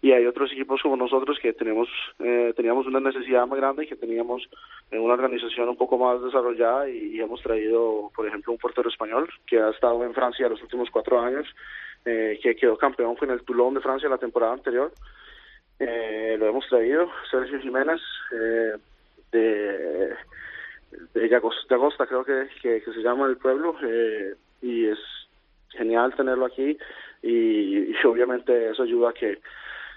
Y 0.03 0.13
hay 0.13 0.25
otros 0.25 0.51
equipos 0.53 0.81
como 0.81 0.97
nosotros 0.97 1.39
que 1.41 1.53
tenemos 1.53 1.89
eh, 2.19 2.53
teníamos 2.57 2.87
una 2.87 3.01
necesidad 3.01 3.47
más 3.47 3.59
grande 3.59 3.85
y 3.85 3.87
que 3.87 3.97
teníamos 3.97 4.49
eh, 4.91 4.99
una 4.99 5.15
organización 5.15 5.69
un 5.69 5.77
poco 5.77 5.99
más 5.99 6.23
desarrollada 6.23 6.89
y, 6.89 7.17
y, 7.17 7.21
hemos 7.21 7.43
traído 7.43 8.11
por 8.15 8.27
ejemplo 8.27 8.53
un 8.53 8.59
portero 8.59 8.89
español 8.89 9.29
que 9.47 9.59
ha 9.59 9.71
estado 9.71 10.03
en 10.05 10.15
Francia 10.15 10.49
los 10.49 10.63
últimos 10.63 10.91
cuatro 10.91 11.21
años 11.21 11.47
eh, 12.07 12.39
que 12.43 12.57
quedó 12.57 12.79
campeón 12.79 13.15
con 13.17 13.31
el 13.31 13.43
Toulon 13.43 13.75
de 13.75 13.81
Francia 13.81 14.09
la 14.09 14.17
temporada 14.17 14.55
anterior 14.55 14.91
eh, 15.81 16.37
lo 16.39 16.49
hemos 16.49 16.67
traído, 16.69 17.11
Sergio 17.31 17.59
Jiménez, 17.61 18.01
eh, 18.33 18.75
de, 19.33 20.15
de 21.15 21.29
Llagosta, 21.29 22.07
creo 22.07 22.25
que, 22.25 22.49
que, 22.61 22.83
se 22.83 23.03
llama 23.03 23.27
el 23.27 23.39
pueblo, 23.39 23.75
eh, 23.83 24.35
y 24.61 24.87
es 24.87 24.99
genial 25.71 26.15
tenerlo 26.15 26.47
aquí 26.47 26.77
y, 27.23 27.95
obviamente 28.05 28.71
eso 28.71 28.83
ayuda 28.83 29.11
a 29.11 29.13
que 29.13 29.39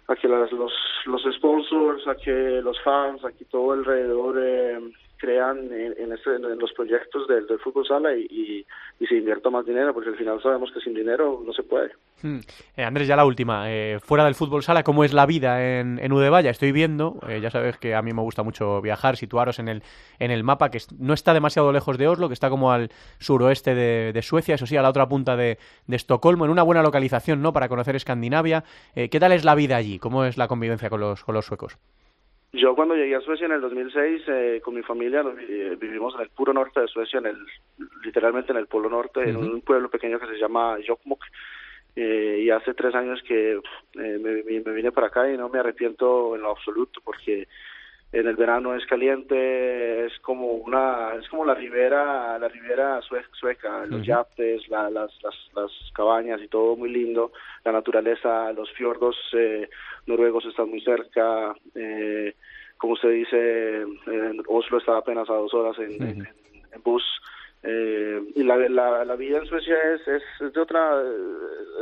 a 0.07 0.15
que 0.15 0.27
las, 0.27 0.51
los 0.51 0.73
los 1.05 1.23
sponsors, 1.36 2.07
a 2.07 2.15
que 2.15 2.61
los 2.61 2.79
fans, 2.81 3.23
a 3.25 3.31
que 3.31 3.45
todo 3.45 3.71
alrededor 3.71 4.38
eh, 4.41 4.79
crean 5.24 5.71
en, 5.71 6.11
este, 6.11 6.36
en, 6.36 6.59
los 6.59 6.74
proyectos 6.74 7.30
del, 7.30 7.47
fútbol 7.59 7.88
sala 7.88 8.13
y, 8.13 8.65
se 9.07 9.15
invierta 9.15 9.49
más 9.49 9.65
dinero, 9.65 9.93
porque 9.93 10.09
al 10.09 10.17
final 10.17 10.41
sabemos 10.41 10.71
que 10.71 10.80
sin 10.80 10.93
dinero 10.93 11.41
no 11.45 11.53
se 11.53 11.63
puede. 11.63 11.91
Hmm. 12.21 12.39
Eh, 12.78 12.84
Andrés, 12.84 13.07
ya 13.07 13.15
la 13.15 13.26
última. 13.26 13.71
Eh, 13.71 13.99
fuera 14.01 14.26
del 14.26 14.36
fútbol 14.36 14.63
sala, 14.63 14.84
¿cómo 14.84 15.03
es 15.03 15.13
la 15.13 15.26
vida 15.26 15.80
en, 15.80 15.99
en 15.99 16.11
Udevalla? 16.11 16.49
Estoy 16.49 16.71
viendo, 16.71 17.19
eh, 17.28 17.39
ya 17.41 17.49
sabes 17.51 17.78
que 17.78 17.95
a 17.95 18.01
mí 18.01 18.13
me 18.13 18.21
gusta 18.21 18.43
mucho 18.43 18.82
viajar, 18.82 19.17
situaros 19.17 19.59
en 19.59 19.67
el, 19.67 19.84
en 20.19 20.32
el 20.32 20.43
mapa, 20.43 20.71
que 20.71 20.80
no 20.99 21.13
está 21.13 21.34
demasiado 21.34 21.71
lejos 21.71 21.97
de 21.97 22.07
Oslo, 22.07 22.28
que 22.28 22.34
está 22.34 22.49
como 22.49 22.71
al 22.71 22.89
suroeste 23.19 23.76
de, 23.76 24.21
Suecia, 24.21 24.55
eso 24.55 24.65
sí, 24.65 24.76
a 24.78 24.82
la 24.82 24.89
otra 24.89 25.07
punta 25.07 25.36
de, 25.38 25.57
de, 25.88 25.95
Estocolmo, 25.95 26.45
en 26.45 26.51
una 26.51 26.63
buena 26.63 26.82
localización, 26.82 27.41
¿no? 27.41 27.51
Para 27.53 27.69
conocer 27.69 27.95
Escandinavia. 27.95 28.63
¿Qué 28.93 29.19
tal 29.19 29.32
es 29.32 29.43
la 29.43 29.55
vida 29.55 29.76
allí? 29.78 29.99
¿Cómo 29.99 30.26
es 30.26 30.38
la 30.38 30.47
convivencia 30.47 30.89
con 30.89 30.99
los, 30.99 31.24
con 31.24 31.36
los 31.36 31.45
suecos? 31.45 31.78
Yo 32.53 32.75
cuando 32.75 32.93
llegué 32.93 33.15
a 33.15 33.21
Suecia 33.21 33.47
en 33.47 33.53
el 33.53 33.61
2006 33.61 34.21
eh, 34.27 34.61
con 34.63 34.75
mi 34.75 34.83
familia 34.83 35.23
eh, 35.49 35.75
vivimos 35.79 36.13
en 36.13 36.21
el 36.21 36.29
puro 36.29 36.53
norte 36.53 36.81
de 36.81 36.87
Suecia, 36.87 37.17
en 37.17 37.25
el 37.25 37.37
literalmente 38.03 38.51
en 38.51 38.59
el 38.59 38.67
polo 38.67 38.89
norte, 38.89 39.27
en 39.27 39.37
un 39.37 39.61
pueblo 39.61 39.89
pequeño 39.89 40.19
que 40.19 40.27
se 40.27 40.37
llama 40.37 40.77
Jokkmokk. 40.85 41.23
Eh, 41.95 42.41
y 42.43 42.49
hace 42.51 42.75
tres 42.75 42.93
años 42.93 43.21
que 43.27 43.59
me, 43.95 44.43
me, 44.43 44.59
vine 44.59 44.91
para 44.91 45.07
acá 45.07 45.31
y 45.31 45.37
no 45.37 45.49
me 45.49 45.59
arrepiento 45.59 46.35
en 46.35 46.41
lo 46.41 46.51
absoluto 46.51 47.01
porque 47.03 47.47
en 48.14 48.28
el 48.28 48.36
verano 48.36 48.76
es 48.76 48.86
caliente, 48.86 50.05
es 50.05 50.20
como 50.20 50.51
una, 50.51 51.16
es 51.20 51.28
como 51.30 51.45
la 51.45 51.55
ribera, 51.55 52.38
la 52.38 52.47
ribera 52.47 53.01
sueca, 53.01 53.88
los 53.88 54.05
yates, 54.05 54.70
las, 54.70 54.93
las, 54.93 55.11
las 55.55 55.72
cabañas 55.95 56.39
y 56.39 56.47
todo 56.47 56.76
muy 56.76 56.89
lindo, 56.89 57.32
la 57.66 57.72
naturaleza, 57.72 58.53
los 58.53 58.72
fiordos 58.74 59.16
eh, 59.34 59.68
noruegos 60.05 60.45
están 60.45 60.70
muy 60.70 60.82
cerca, 60.82 61.55
eh, 61.74 62.36
como 62.78 62.93
usted 62.93 63.09
dice, 63.09 63.82
en 63.82 64.43
Oslo 64.47 64.78
está 64.78 64.97
apenas 64.97 65.28
a 65.32 65.34
dos 65.34 65.53
horas 65.55 65.76
en, 65.80 66.28
bus, 66.84 67.03
eh, 67.64 68.22
y 68.36 68.43
la, 68.43 68.57
la, 68.57 69.05
la, 69.05 69.16
vida 69.16 69.39
en 69.39 69.47
Suecia 69.47 69.76
es, 69.95 70.07
es 70.07 70.53
de 70.53 70.61
otra, 70.61 71.01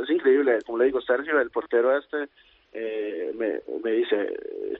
es 0.02 0.08
increíble, 0.08 0.60
como 0.64 0.78
le 0.78 0.86
digo, 0.86 1.02
Sergio, 1.02 1.38
el 1.38 1.50
portero 1.50 1.94
este, 1.94 2.28
eh, 2.72 3.32
me, 3.36 3.60
me 3.82 3.90
dice, 3.92 4.34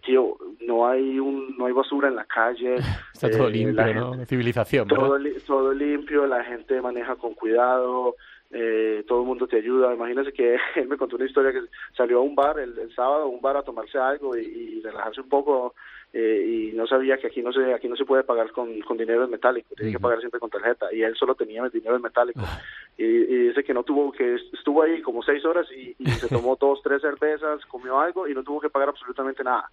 tío, 0.04 0.36
no 0.60 0.86
hay 0.88 1.18
un, 1.18 1.56
no 1.56 1.66
hay 1.66 1.72
basura 1.72 2.08
en 2.08 2.16
la 2.16 2.24
calle. 2.24 2.76
Está 3.12 3.30
todo 3.30 3.48
eh, 3.48 3.52
limpio, 3.52 3.94
¿no? 3.94 4.24
Civilización, 4.24 4.88
todo, 4.88 5.18
todo 5.46 5.72
limpio, 5.72 6.26
la 6.26 6.42
gente 6.44 6.80
maneja 6.80 7.16
con 7.16 7.34
cuidado, 7.34 8.16
eh, 8.52 9.04
todo 9.08 9.22
el 9.22 9.26
mundo 9.26 9.46
te 9.46 9.56
ayuda. 9.56 9.94
Imagínese 9.94 10.32
que 10.32 10.56
él 10.76 10.88
me 10.88 10.96
contó 10.96 11.16
una 11.16 11.26
historia 11.26 11.52
que 11.52 11.62
salió 11.96 12.18
a 12.18 12.22
un 12.22 12.34
bar 12.34 12.58
el, 12.58 12.74
sábado, 12.94 13.24
a 13.24 13.26
un 13.26 13.40
bar 13.40 13.56
a 13.56 13.62
tomarse 13.62 13.98
algo 13.98 14.36
y, 14.36 14.42
y 14.42 14.80
relajarse 14.80 15.20
un 15.20 15.28
poco 15.28 15.74
eh, 16.14 16.70
y 16.72 16.76
no 16.76 16.86
sabía 16.86 17.16
que 17.16 17.28
aquí 17.28 17.40
no 17.40 17.52
se 17.52 17.72
aquí 17.72 17.88
no 17.88 17.96
se 17.96 18.04
puede 18.04 18.22
pagar 18.22 18.52
con, 18.52 18.80
con 18.80 18.98
dinero 18.98 19.24
en 19.24 19.30
metálico, 19.30 19.74
tiene 19.74 19.92
que 19.92 19.98
pagar 19.98 20.18
siempre 20.18 20.40
con 20.40 20.50
tarjeta. 20.50 20.92
Y 20.92 21.02
él 21.02 21.16
solo 21.16 21.34
tenía 21.34 21.66
dinero 21.70 21.96
en 21.96 22.02
metálico. 22.02 22.40
Ah. 22.44 22.60
y, 22.98 23.06
dice 23.48 23.64
que 23.64 23.72
no 23.72 23.82
tuvo 23.82 24.12
que 24.12 24.34
estuvo 24.52 24.82
ahí 24.82 25.00
como 25.00 25.22
seis 25.22 25.44
horas 25.44 25.66
y, 25.72 25.94
se 26.04 26.28
tomó 26.28 26.56
dos 26.60 26.80
tres 26.82 27.00
cervezas, 27.00 27.64
comió 27.66 27.98
algo 27.98 28.28
y 28.28 28.34
no 28.34 28.42
tuvo 28.42 28.60
que 28.60 28.68
pagar 28.68 28.90
absolutamente 28.90 29.42
nada. 29.42 29.70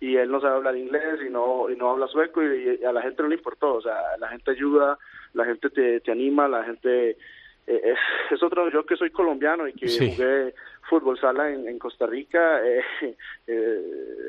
Y 0.00 0.16
él 0.16 0.30
no 0.30 0.40
sabe 0.40 0.56
hablar 0.56 0.76
inglés 0.76 1.20
y 1.26 1.30
no 1.30 1.68
y 1.68 1.76
no 1.76 1.90
habla 1.90 2.06
sueco 2.08 2.42
y, 2.42 2.82
a 2.84 2.92
la 2.92 3.02
gente 3.02 3.22
no 3.22 3.28
le 3.28 3.36
importó, 3.36 3.74
o 3.74 3.82
sea, 3.82 4.16
la 4.18 4.28
gente 4.28 4.50
ayuda, 4.50 4.98
la 5.34 5.44
gente 5.44 5.68
te, 5.68 6.00
te 6.00 6.10
anima, 6.10 6.48
la 6.48 6.64
gente 6.64 7.18
eh, 7.66 7.94
es, 8.30 8.42
otro, 8.42 8.70
yo 8.70 8.84
que 8.84 8.96
soy 8.96 9.10
colombiano 9.10 9.68
y 9.68 9.72
que 9.72 9.86
jugué 9.88 10.54
fútbol 10.88 11.18
sala 11.18 11.50
en, 11.50 11.78
Costa 11.78 12.06
Rica, 12.06 12.60
eh, 12.64 12.82
eh, 13.46 13.80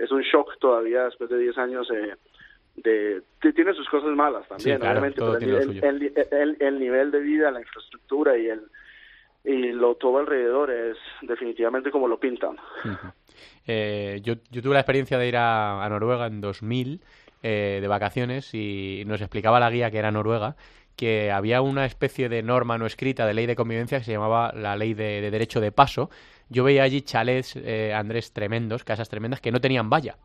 es 0.03 0.11
un 0.11 0.21
shock 0.21 0.59
todavía 0.59 1.05
después 1.05 1.29
de 1.29 1.39
10 1.39 1.57
años 1.57 1.87
de, 2.75 3.21
tiene 3.39 3.73
sus 3.73 3.87
cosas 3.89 4.09
malas 4.15 4.47
también, 4.47 4.81
obviamente, 4.81 5.21
el, 5.21 6.79
nivel 6.79 7.11
de 7.11 7.19
vida, 7.19 7.51
la 7.51 7.61
infraestructura 7.61 8.37
y 8.37 8.47
el 8.47 8.61
y 9.45 9.73
lo 9.73 9.95
todo 9.95 10.19
alrededor 10.19 10.71
es 10.71 10.97
definitivamente 11.21 11.91
como 11.91 12.07
lo 12.07 12.17
pintan. 12.17 12.55
yo, 13.67 14.35
yo 14.51 14.61
tuve 14.61 14.73
la 14.73 14.79
experiencia 14.79 15.17
de 15.17 15.27
ir 15.27 15.35
a, 15.35 15.83
a 15.83 15.89
Noruega 15.89 16.27
en 16.27 16.39
2000 16.39 17.01
de 17.41 17.87
vacaciones 17.89 18.53
y 18.53 19.03
nos 19.05 19.19
explicaba 19.19 19.59
la 19.59 19.69
guía 19.69 19.91
que 19.91 19.97
era 19.97 20.11
Noruega 20.11 20.55
que 20.95 21.31
había 21.31 21.61
una 21.61 21.85
especie 21.85 22.29
de 22.29 22.43
norma 22.43 22.77
no 22.77 22.85
escrita 22.85 23.25
de 23.25 23.33
ley 23.33 23.45
de 23.45 23.55
convivencia 23.55 23.99
que 23.99 24.05
se 24.05 24.11
llamaba 24.11 24.53
la 24.55 24.75
ley 24.75 24.93
de, 24.93 25.29
derecho 25.29 25.59
de 25.59 25.71
paso. 25.71 26.09
Yo 26.49 26.63
veía 26.63 26.83
allí 26.83 27.01
chalets, 27.01 27.55
eh, 27.55 27.93
Andrés, 27.95 28.31
tremendos, 28.31 28.83
casas 28.83 29.09
tremendas, 29.09 29.41
que 29.41 29.51
no 29.51 29.61
tenían 29.61 29.89
valla 29.89 30.17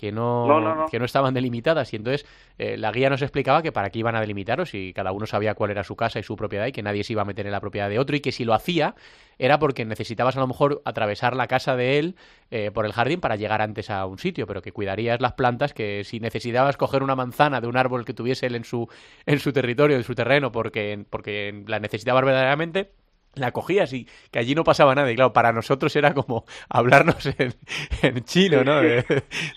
que 0.00 0.12
no, 0.12 0.86
que 0.90 0.98
no 0.98 1.04
estaban 1.04 1.34
delimitadas 1.34 1.92
y 1.92 1.96
entonces 1.96 2.24
eh, 2.56 2.78
la 2.78 2.90
guía 2.90 3.10
nos 3.10 3.20
explicaba 3.20 3.60
que 3.60 3.70
para 3.70 3.90
qué 3.90 3.98
iban 3.98 4.16
a 4.16 4.20
delimitaros 4.22 4.72
y 4.72 4.94
cada 4.94 5.12
uno 5.12 5.26
sabía 5.26 5.54
cuál 5.54 5.72
era 5.72 5.84
su 5.84 5.94
casa 5.94 6.18
y 6.18 6.22
su 6.22 6.36
propiedad 6.36 6.64
y 6.64 6.72
que 6.72 6.82
nadie 6.82 7.04
se 7.04 7.12
iba 7.12 7.20
a 7.20 7.26
meter 7.26 7.44
en 7.44 7.52
la 7.52 7.60
propiedad 7.60 7.90
de 7.90 7.98
otro 7.98 8.16
y 8.16 8.20
que 8.20 8.32
si 8.32 8.46
lo 8.46 8.54
hacía 8.54 8.94
era 9.38 9.58
porque 9.58 9.84
necesitabas 9.84 10.38
a 10.38 10.40
lo 10.40 10.46
mejor 10.46 10.80
atravesar 10.86 11.36
la 11.36 11.48
casa 11.48 11.76
de 11.76 11.98
él 11.98 12.16
eh, 12.50 12.70
por 12.72 12.86
el 12.86 12.94
jardín 12.94 13.20
para 13.20 13.36
llegar 13.36 13.60
antes 13.60 13.90
a 13.90 14.06
un 14.06 14.18
sitio, 14.18 14.46
pero 14.46 14.62
que 14.62 14.72
cuidarías 14.72 15.20
las 15.20 15.34
plantas, 15.34 15.74
que 15.74 16.02
si 16.04 16.18
necesitabas 16.18 16.78
coger 16.78 17.02
una 17.02 17.14
manzana 17.14 17.60
de 17.60 17.66
un 17.66 17.76
árbol 17.76 18.06
que 18.06 18.14
tuviese 18.14 18.46
él 18.46 18.54
en 18.54 18.64
su, 18.64 18.88
en 19.26 19.38
su 19.38 19.52
territorio, 19.52 19.98
en 19.98 20.04
su 20.04 20.14
terreno, 20.14 20.50
porque, 20.50 21.04
porque 21.10 21.62
la 21.66 21.78
necesitabas 21.78 22.24
verdaderamente, 22.24 22.90
la 23.34 23.52
cogías 23.52 23.92
y 23.92 24.06
que 24.30 24.38
allí 24.38 24.54
no 24.54 24.64
pasaba 24.64 24.94
nada. 24.94 25.10
Y 25.10 25.16
claro, 25.16 25.32
para 25.32 25.52
nosotros 25.52 25.94
era 25.96 26.14
como 26.14 26.44
hablarnos 26.68 27.26
en, 27.38 27.54
en 28.02 28.24
chino, 28.24 28.64
¿no? 28.64 28.80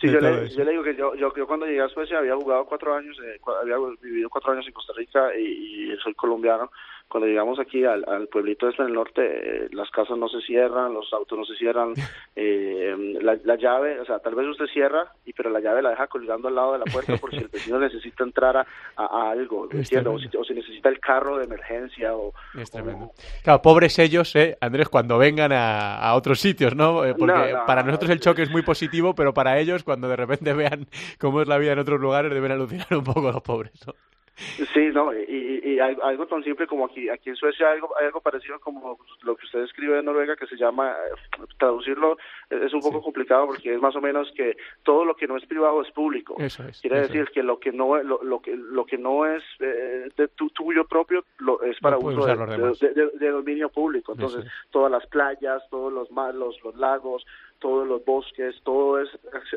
sí, 0.02 0.10
yo, 0.10 0.20
le, 0.20 0.72
digo 0.72 0.84
que 0.84 0.96
yo, 0.96 1.16
yo, 1.16 1.32
cuando 1.48 1.66
llegué 1.66 1.82
a 1.82 1.90
Suecia 1.90 2.20
había 2.20 2.36
jugado 2.36 2.66
cuatro 2.66 2.96
años, 2.96 3.18
eh, 3.24 3.40
había 3.62 3.76
vivido 4.02 4.30
cuatro 4.30 4.54
años 4.54 4.66
en 4.68 4.74
Costa 4.74 4.94
Rica 4.96 5.36
y 5.38 5.96
soy 6.04 6.14
colombiano 6.14 6.70
cuando 7.14 7.28
llegamos 7.28 7.60
aquí 7.60 7.86
al, 7.86 8.28
pueblito 8.28 8.68
este 8.68 8.82
en 8.82 8.88
el 8.88 8.96
norte, 8.96 9.22
eh, 9.22 9.68
las 9.72 9.92
casas 9.92 10.18
no 10.18 10.28
se 10.30 10.42
cierran, 10.42 10.96
los 10.96 11.14
autos 11.14 11.38
no 11.38 11.46
se 11.46 11.56
cierran, 11.56 11.94
eh, 12.36 12.96
la, 13.22 13.56
llave, 13.56 14.00
o 14.00 14.06
sea, 14.06 14.18
tal 14.18 14.34
vez 14.34 14.48
usted 14.48 14.66
cierra, 14.74 15.12
y 15.24 15.32
pero 15.32 15.52
la 15.52 15.60
llave 15.60 15.84
la 15.84 15.92
deja 15.92 16.08
colgando 16.08 16.48
al 16.48 16.56
lado 16.56 16.74
de 16.74 16.80
la 16.80 16.86
puerta 16.86 17.16
por 17.18 17.30
si 17.30 17.38
el 17.38 17.50
vecino 17.50 17.78
necesita 17.80 18.24
entrar 18.24 18.58
a, 18.58 19.30
algo, 19.30 19.70
¿entiendo? 19.72 20.14
O 20.14 20.44
si, 20.44 20.54
necesita 20.56 20.90
el 20.90 21.00
carro 21.00 21.38
de 21.38 21.44
emergencia 21.44 22.16
o... 22.16 22.34
Es 22.60 22.72
tremendo. 22.72 23.12
Claro, 23.44 23.62
pobres 23.62 24.00
ellos, 24.00 24.36
¿eh, 24.36 24.58
Andrés, 24.60 24.90
cuando 24.90 25.20
vengan 25.20 25.52
a, 25.54 26.16
otros 26.16 26.40
sitios, 26.40 26.76
¿no? 26.76 27.06
Eh, 27.06 27.14
porque 27.14 27.56
para 27.68 27.84
nosotros 27.84 28.10
el 28.10 28.22
choque 28.22 28.42
es 28.42 28.50
muy 28.50 28.64
positivo, 28.64 29.14
pero 29.14 29.36
para 29.36 29.60
ellos, 29.60 29.84
cuando 29.84 30.08
de 30.08 30.16
repente 30.16 30.52
vean 30.56 30.88
cómo 31.20 31.44
es 31.44 31.48
la 31.48 31.60
vida 31.60 31.74
en 31.74 31.80
otros 31.80 32.02
lugares, 32.02 32.34
deben 32.34 32.54
alucinar 32.54 32.88
un 32.90 33.04
poco 33.04 33.32
los 33.32 33.44
pobres, 33.44 33.72
¿no? 33.86 33.94
Sí, 34.36 34.90
no, 34.92 35.14
y, 35.14 35.62
y, 35.64 35.80
algo 35.80 36.26
tan 36.26 36.44
simple 36.44 36.66
como 36.66 36.86
aquí, 36.86 37.08
aquí 37.08 37.30
en 37.30 37.36
Suecia 37.36 37.68
hay 37.68 37.76
algo, 37.76 37.96
algo 37.98 38.20
parecido 38.20 38.60
como 38.60 38.98
lo 39.22 39.36
que 39.36 39.46
usted 39.46 39.60
escribe 39.60 40.00
en 40.00 40.06
Noruega 40.06 40.36
que 40.36 40.48
se 40.48 40.56
llama, 40.56 40.92
eh, 40.92 41.42
traducirlo 41.60 42.18
es 42.50 42.74
un 42.74 42.82
poco 42.82 43.02
complicado 43.02 43.46
porque 43.46 43.76
es 43.76 43.82
más 43.82 43.96
o 43.96 44.02
menos 44.02 44.32
que 44.36 44.58
todo 44.82 45.06
lo 45.06 45.16
que 45.16 45.28
no 45.28 45.38
es 45.38 45.46
privado 45.46 45.84
es 45.84 45.92
público. 45.92 46.36
Eso 46.40 46.64
es, 46.64 46.82
Quiere 46.82 47.02
decir 47.02 47.30
que 47.32 47.44
lo 47.44 47.60
que 47.60 47.72
no 47.72 48.02
lo, 48.02 48.24
lo, 48.24 48.42
que 48.42 48.56
lo 48.56 48.86
que 48.86 48.98
no 48.98 49.26
es 49.26 49.44
eh, 49.60 50.10
de 50.18 50.28
tu, 50.30 50.50
tuyo 50.50 50.86
propio 50.86 51.26
lo, 51.38 51.62
es 51.62 51.80
para 51.80 51.98
uso 51.98 52.26
de, 52.26 53.30
dominio 53.30 53.70
público. 53.70 54.14
Entonces, 54.14 54.46
todas 54.72 54.92
las 54.92 55.06
playas, 55.08 55.62
todos 55.70 55.94
los, 55.94 56.10
los, 56.10 56.64
los 56.64 56.76
lagos, 56.76 57.24
todos 57.64 57.88
los 57.88 58.04
bosques, 58.04 58.54
todo 58.66 59.00
es, 59.00 59.08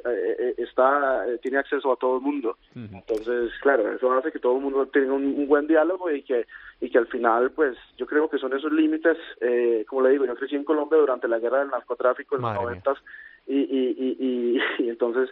eh, 0.04 0.36
eh, 0.38 0.54
está, 0.59 1.28
eh, 1.28 1.38
tiene 1.42 1.59
acceso 1.59 1.92
a 1.92 1.96
todo 1.96 2.18
el 2.18 2.22
mundo. 2.22 2.57
Entonces, 2.76 3.50
claro, 3.61 3.90
eso 3.90 4.12
hace 4.12 4.30
que 4.30 4.38
todo 4.38 4.57
el 4.57 4.62
mundo 4.62 4.86
tenga 4.86 5.12
un, 5.12 5.48
buen 5.48 5.66
diálogo 5.66 6.09
y 6.09 6.22
que, 6.22 6.46
y 6.80 6.88
que 6.88 6.98
al 6.98 7.09
final, 7.09 7.50
pues, 7.50 7.76
yo 7.96 8.07
creo 8.07 8.30
que 8.30 8.38
son 8.38 8.57
esos 8.57 8.70
límites, 8.72 9.18
como 9.88 10.02
le 10.02 10.11
digo, 10.11 10.24
yo 10.24 10.36
crecí 10.36 10.54
en 10.54 10.62
Colombia 10.62 10.98
durante 10.98 11.26
la 11.26 11.40
guerra 11.40 11.59
del 11.59 11.70
narcotráfico 11.70 12.36
en 12.36 12.42
los 12.42 12.54
noventas 12.54 12.96
y, 13.44 13.59
y, 13.59 13.96
y, 13.98 14.59
y, 14.84 14.88
entonces 14.88 15.28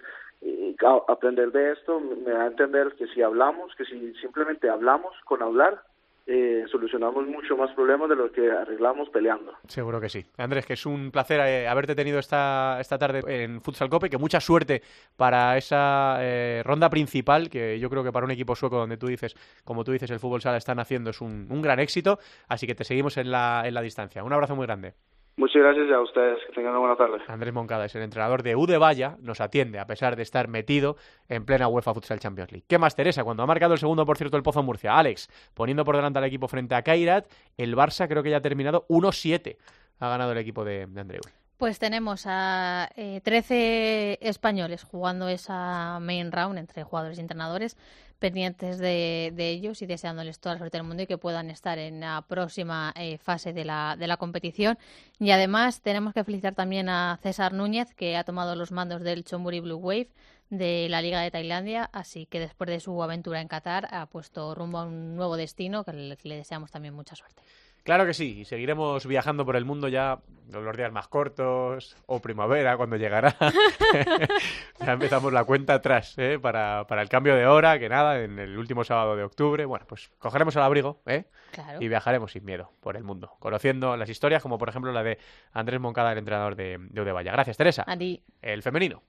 aprender 1.09 1.53
de 1.53 1.73
esto 1.73 2.01
me 2.01 2.33
da 2.33 2.43
a 2.43 2.47
entender 2.49 2.93
que 2.99 3.07
si 3.07 3.23
hablamos, 3.23 3.73
que 3.77 3.85
si 3.85 4.15
simplemente 4.15 4.69
hablamos 4.69 5.15
con 5.25 5.43
hablar, 5.43 5.81
eh, 6.27 6.65
solucionamos 6.71 7.27
mucho 7.27 7.57
más 7.57 7.71
problemas 7.73 8.09
de 8.09 8.17
los 8.17 8.31
que 8.33 8.51
arreglamos 8.51 9.09
peleando. 9.11 9.53
Seguro 9.69 10.01
que 10.01 10.09
sí. 10.09 10.25
Andrés, 10.39 10.65
que 10.65 10.73
es 10.73 10.87
un 10.87 11.11
placer 11.11 11.41
eh, 11.41 11.69
haberte 11.69 11.95
tenido 11.95 12.19
esta, 12.19 12.79
esta 12.81 12.99
tarde 12.99 13.23
en 13.27 13.61
Futsal 13.61 13.91
Cope, 13.91 14.09
que 14.09 14.19
mucha 14.19 14.41
suerte 14.41 14.83
para 15.17 15.57
esa 15.59 16.19
eh, 16.21 16.63
ronda 16.65 16.89
principal, 16.89 17.51
que 17.51 17.79
yo 17.79 17.91
creo 17.91 18.03
que 18.03 18.13
para 18.13 18.25
un 18.25 18.33
equipo 18.33 18.57
sueco 18.57 18.79
donde 18.79 18.97
tú 18.97 19.07
dices, 19.07 19.37
como 19.65 19.85
tú 19.85 19.93
dices, 19.93 20.11
el 20.11 20.19
fútbol 20.19 20.41
sala 20.41 20.57
están 20.57 20.79
haciendo 20.79 21.11
es 21.11 21.21
un, 21.21 21.47
un 21.51 21.63
gran 21.63 21.79
éxito, 21.79 22.19
así 22.49 22.67
que 22.67 22.75
te 22.75 22.85
seguimos 22.85 23.17
en 23.19 23.31
la, 23.31 23.63
en 23.67 23.75
la 23.75 23.83
distancia. 23.83 24.25
Un 24.25 24.33
abrazo 24.33 24.57
muy 24.57 24.67
grande. 24.67 24.95
Muchas 25.37 25.63
gracias 25.63 25.91
a 25.91 26.01
ustedes, 26.01 26.39
que 26.47 26.53
tengan 26.53 26.71
una 26.71 26.81
buena 26.81 26.97
tarde. 26.97 27.19
Andrés 27.27 27.53
Moncada 27.53 27.87
es 27.87 27.95
el 27.97 28.03
entrenador 28.03 28.45
de 28.45 28.55
Ude 28.55 28.79
Valla, 28.79 29.17
nos 29.21 29.41
atiende 29.41 29.81
a 29.81 29.87
pesar 29.87 30.15
de 30.15 30.23
estar 30.23 30.47
metido 30.47 30.97
en 31.29 31.45
plena 31.45 31.67
UEFA 31.67 31.93
Futsal 31.93 32.21
Champions 32.21 32.53
League. 32.53 32.65
¿Qué 32.69 32.79
más, 32.79 32.95
Teresa? 32.95 33.25
Cuando 33.25 33.43
ha 33.43 33.47
marcado 33.47 33.73
el 33.73 33.81
segundo, 33.81 34.07
por 34.07 34.17
cierto, 34.17 34.37
el 34.37 34.45
Pozo 34.45 34.63
Murcia, 34.63 34.97
Alex, 34.97 35.29
poniendo 35.53 35.85
por 35.85 35.97
delante 35.97 36.21
al 36.21 36.25
equipo 36.27 36.47
frente 36.47 36.77
a 36.77 36.83
Kairat, 36.83 37.27
el 37.57 37.75
Barça 37.75 38.07
creo 38.07 38.23
que 38.23 38.31
ya 38.31 38.37
ha 38.37 38.43
terminado 38.43 38.87
1-7. 38.89 39.57
Ha 39.99 40.09
ganado 40.09 40.33
el 40.33 40.39
equipo 40.39 40.65
de, 40.65 40.87
de 40.87 41.01
Andreu. 41.01 41.23
Pues 41.57 41.79
tenemos 41.79 42.25
a 42.27 42.91
eh, 42.97 43.21
13 43.23 44.19
españoles 44.21 44.83
jugando 44.83 45.29
esa 45.29 46.01
main 46.01 46.33
round 46.33 46.59
entre 46.59 46.83
jugadores 46.83 47.17
y 47.19 47.21
entrenadores, 47.21 47.77
pendientes 48.19 48.79
de, 48.79 49.33
de 49.35 49.51
ellos 49.51 49.81
y 49.81 49.87
deseándoles 49.87 50.41
toda 50.41 50.55
la 50.55 50.59
suerte 50.59 50.79
del 50.79 50.87
mundo 50.87 51.05
y 51.05 51.07
que 51.07 51.17
puedan 51.17 51.51
estar 51.51 51.79
en 51.79 52.01
la 52.01 52.23
próxima 52.27 52.93
eh, 52.97 53.19
fase 53.19 53.53
de 53.53 53.65
la, 53.65 53.97
de 53.97 54.09
la 54.09 54.17
competición. 54.17 54.79
Y 55.21 55.31
además 55.31 55.81
tenemos 55.81 56.13
que 56.13 56.25
felicitar 56.25 56.55
también 56.55 56.89
a 56.89 57.21
César 57.23 57.53
Núñez, 57.53 57.95
que 57.95 58.17
ha 58.17 58.25
tomado 58.25 58.57
los 58.57 58.73
mandos 58.73 59.03
del 59.03 59.25
Chonburi 59.25 59.61
Blue 59.61 59.77
Wave 59.77 60.11
de 60.51 60.89
la 60.91 61.03
Liga 61.03 61.21
de 61.21 61.31
Tailandia, 61.31 61.89
así 61.93 62.27
que 62.27 62.41
después 62.41 62.69
de 62.69 62.81
su 62.81 63.01
aventura 63.03 63.41
en 63.41 63.49
Qatar 63.49 63.89
ha 63.93 64.07
puesto 64.07 64.55
rumbo 64.55 64.79
a 64.79 64.85
un 64.85 65.17
nuevo 65.17 65.37
destino 65.37 65.85
que 65.85 65.93
le, 65.93 66.17
que 66.17 66.29
le 66.29 66.37
deseamos 66.37 66.71
también 66.71 66.95
mucha 66.95 67.15
suerte. 67.15 67.43
Claro 67.85 68.07
que 68.07 68.15
sí, 68.15 68.41
y 68.41 68.45
seguiremos 68.47 69.07
viajando 69.07 69.45
por 69.45 69.57
el 69.57 69.67
mundo 69.67 69.89
ya 69.89 70.19
los 70.51 70.77
días 70.77 70.91
más 70.91 71.07
cortos 71.09 71.97
o 72.07 72.19
primavera 72.19 72.79
cuando 72.79 72.97
llegará. 72.97 73.37
ya 74.81 74.93
empezamos 74.93 75.35
la 75.35 75.45
cuenta 75.45 75.75
atrás 75.75 76.15
¿eh? 76.17 76.39
para, 76.41 76.87
para 76.87 77.03
el 77.03 77.11
cambio 77.11 77.37
de 77.37 77.47
hora, 77.47 77.79
que 77.79 77.91
nada, 77.91 78.23
en 78.23 78.39
el 78.39 78.57
último 78.57 78.85
sábado 78.85 79.17
de 79.17 79.25
octubre. 79.25 79.67
Bueno, 79.67 79.85
pues 79.87 80.11
cogeremos 80.19 80.57
el 80.57 80.63
abrigo 80.63 81.03
¿eh? 81.05 81.25
Claro. 81.53 81.79
y 81.83 81.89
viajaremos 81.89 82.33
sin 82.33 82.47
miedo 82.47 82.71
por 82.81 82.97
el 82.97 83.05
mundo, 83.05 83.37
conociendo 83.39 83.99
las 83.99 84.09
historias 84.09 84.43
como 84.43 84.57
por 84.57 84.71
ejemplo 84.71 84.91
la 84.91 85.03
de 85.03 85.19
Andrés 85.53 85.79
Moncada, 85.79 86.13
el 86.13 86.19
entrenador 86.19 86.57
de, 86.57 86.79
de 86.81 87.01
Udevalla. 87.03 87.33
Gracias, 87.33 87.59
Teresa. 87.59 87.85
A 87.87 87.99
ti. 87.99 88.23
El 88.41 88.63
femenino. 88.63 89.03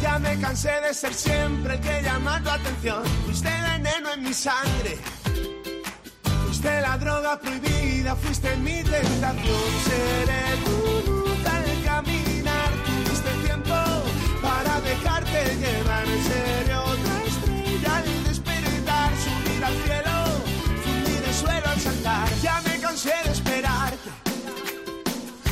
Ya 0.00 0.18
me 0.18 0.40
cansé 0.40 0.70
de 0.80 0.94
ser 0.94 1.12
siempre 1.12 1.74
el 1.74 1.80
que 1.80 2.02
llama 2.02 2.42
tu 2.42 2.48
atención. 2.48 3.04
Fuiste 3.26 3.50
veneno 3.50 4.12
en 4.14 4.22
mi 4.22 4.32
sangre. 4.32 4.96
Fuiste 6.46 6.80
la 6.80 6.96
droga 6.96 7.38
prohibida, 7.38 8.16
fuiste 8.16 8.56
mi 8.56 8.82
tentación. 8.82 9.70
Seré 9.84 10.42
tu 10.64 11.10
luz 11.10 11.46
al 11.46 11.84
caminar. 11.84 12.70
Tuviste 12.86 13.30
tiempo 13.46 13.76
para 14.40 14.80
dejarte 14.80 15.56
llevar. 15.56 15.87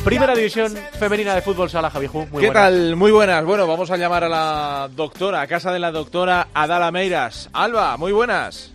Primera 0.07 0.33
división 0.33 0.73
femenina 0.97 1.35
de 1.35 1.41
fútbol 1.41 1.69
sala, 1.69 1.89
Javiju. 1.89 2.19
Muy 2.31 2.41
¿Qué 2.41 2.47
buenas. 2.47 2.53
tal? 2.53 2.95
Muy 2.95 3.11
buenas. 3.11 3.43
Bueno, 3.43 3.67
vamos 3.67 3.91
a 3.91 3.97
llamar 3.97 4.23
a 4.23 4.29
la 4.29 4.89
doctora, 4.95 5.41
a 5.41 5.47
casa 5.47 5.73
de 5.73 5.79
la 5.79 5.91
doctora 5.91 6.47
Adala 6.53 6.91
Meiras. 6.91 7.49
Alba, 7.51 7.97
muy 7.97 8.13
buenas. 8.13 8.71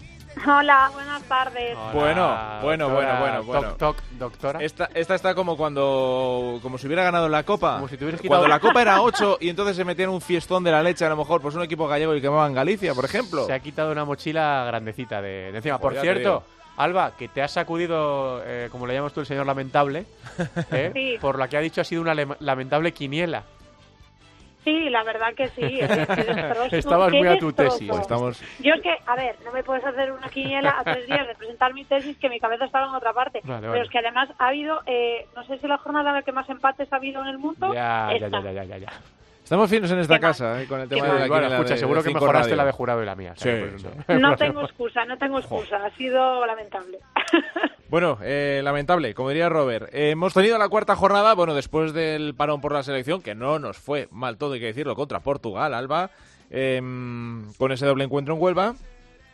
Hola, 0.46 0.90
buenas 0.92 1.22
tardes. 1.22 1.74
Hola, 1.76 1.92
Bueno, 1.94 2.60
bueno, 2.62 2.88
doctora, 2.88 3.18
bueno, 3.20 3.42
bueno, 3.42 3.44
bueno. 3.44 3.68
Toc, 3.76 3.96
toc, 3.96 3.96
doctora. 4.18 4.60
Esta, 4.62 4.90
esta 4.92 5.14
está 5.14 5.34
como 5.34 5.56
cuando 5.56 6.58
como 6.62 6.76
si 6.76 6.86
hubiera 6.86 7.02
ganado 7.02 7.30
la 7.30 7.44
copa. 7.44 7.76
Como 7.76 7.88
si 7.88 7.96
te 7.96 8.04
quitado- 8.06 8.28
Cuando 8.28 8.48
la 8.48 8.60
copa 8.60 8.82
era 8.82 9.00
8 9.02 9.38
y 9.40 9.48
entonces 9.48 9.74
se 9.76 9.84
metían 9.86 10.10
un 10.10 10.20
fiestón 10.20 10.62
de 10.64 10.70
la 10.70 10.82
leche, 10.82 11.06
a 11.06 11.08
lo 11.08 11.16
mejor, 11.16 11.40
pues 11.40 11.54
un 11.54 11.62
equipo 11.62 11.88
gallego 11.88 12.14
y 12.14 12.20
quemaban 12.20 12.52
Galicia, 12.52 12.94
por 12.94 13.06
ejemplo. 13.06 13.46
Se 13.46 13.54
ha 13.54 13.60
quitado 13.60 13.90
una 13.90 14.04
mochila 14.04 14.64
grandecita 14.66 15.22
de, 15.22 15.50
de 15.50 15.56
encima. 15.56 15.78
Pues 15.78 15.94
Por 15.94 16.02
cierto, 16.02 16.18
digo. 16.20 16.44
Alba, 16.82 17.16
que 17.16 17.28
te 17.28 17.42
has 17.42 17.52
sacudido, 17.52 18.42
eh, 18.44 18.68
como 18.70 18.86
le 18.86 18.94
llamas 18.94 19.12
tú, 19.12 19.20
el 19.20 19.26
señor 19.26 19.46
lamentable, 19.46 20.06
¿eh? 20.72 20.90
Sí. 20.94 21.16
por 21.20 21.38
lo 21.38 21.48
que 21.48 21.56
ha 21.56 21.60
dicho 21.60 21.80
ha 21.80 21.84
sido 21.84 22.02
una 22.02 22.14
lamentable 22.40 22.92
quiniela. 22.92 23.44
Sí, 24.64 24.90
la 24.90 25.02
verdad 25.02 25.34
que 25.34 25.48
sí. 25.48 25.80
Estabas 26.76 27.12
muy 27.12 27.26
a 27.26 27.36
tu 27.36 27.52
tesis. 27.52 27.88
Pues 27.88 28.00
estamos 28.00 28.40
Yo 28.60 28.74
es 28.74 28.80
que, 28.80 28.96
a 29.06 29.16
ver, 29.16 29.36
no 29.44 29.50
me 29.50 29.64
puedes 29.64 29.84
hacer 29.84 30.12
una 30.12 30.28
quiniela 30.28 30.76
a 30.78 30.84
tres 30.84 31.06
días 31.06 31.26
de 31.26 31.34
presentar 31.34 31.74
mi 31.74 31.84
tesis 31.84 32.16
que 32.18 32.28
mi 32.28 32.38
cabeza 32.38 32.66
estaba 32.66 32.86
en 32.86 32.94
otra 32.94 33.12
parte. 33.12 33.40
Vale, 33.42 33.68
Pero 33.68 33.82
es 33.82 33.90
que 33.90 33.98
además 33.98 34.28
ha 34.38 34.48
habido, 34.48 34.80
eh, 34.86 35.26
no 35.34 35.44
sé 35.46 35.58
si 35.58 35.66
la 35.66 35.78
jornada 35.78 36.10
en 36.10 36.16
la 36.16 36.22
que 36.22 36.30
más 36.30 36.48
empates 36.48 36.92
ha 36.92 36.96
habido 36.96 37.20
en 37.22 37.28
el 37.28 37.38
mundo. 37.38 37.74
Ya, 37.74 38.10
ya, 38.20 38.28
ya, 38.28 38.52
ya, 38.52 38.64
ya, 38.64 38.78
ya. 38.78 38.92
Estamos 39.52 39.68
finos 39.68 39.90
en 39.90 39.98
esta 39.98 40.18
casa, 40.18 40.62
eh, 40.62 40.66
con 40.66 40.80
el 40.80 40.88
¿Qué 40.88 40.94
tema 40.94 41.08
de 41.12 41.20
la 41.20 41.26
Bueno, 41.28 41.46
escucha, 41.48 41.74
de- 41.74 41.80
seguro 41.80 42.02
de 42.02 42.08
que 42.08 42.14
mejoraste 42.14 42.42
Radio. 42.52 42.56
la 42.56 42.64
de 42.64 42.72
jurado 42.72 43.02
y 43.02 43.04
la 43.04 43.14
mía. 43.14 43.34
Sí, 43.36 43.50
sí. 43.76 43.86
No 44.18 44.34
tengo 44.38 44.62
excusa, 44.62 45.04
no 45.04 45.18
tengo 45.18 45.38
excusa. 45.40 45.76
Ha 45.84 45.94
sido 45.94 46.46
lamentable. 46.46 46.98
Bueno, 47.90 48.16
eh, 48.22 48.62
lamentable, 48.64 49.12
como 49.12 49.28
diría 49.28 49.50
Robert. 49.50 49.90
Eh, 49.92 50.12
hemos 50.12 50.32
tenido 50.32 50.56
la 50.56 50.70
cuarta 50.70 50.96
jornada, 50.96 51.34
bueno, 51.34 51.52
después 51.52 51.92
del 51.92 52.34
parón 52.34 52.62
por 52.62 52.72
la 52.72 52.82
selección, 52.82 53.20
que 53.20 53.34
no 53.34 53.58
nos 53.58 53.76
fue 53.76 54.08
mal 54.10 54.38
todo, 54.38 54.54
hay 54.54 54.60
que 54.60 54.66
decirlo, 54.68 54.96
contra 54.96 55.20
Portugal, 55.20 55.74
Alba, 55.74 56.08
eh, 56.48 56.78
con 57.58 57.72
ese 57.72 57.84
doble 57.84 58.04
encuentro 58.04 58.32
en 58.34 58.40
Huelva, 58.40 58.74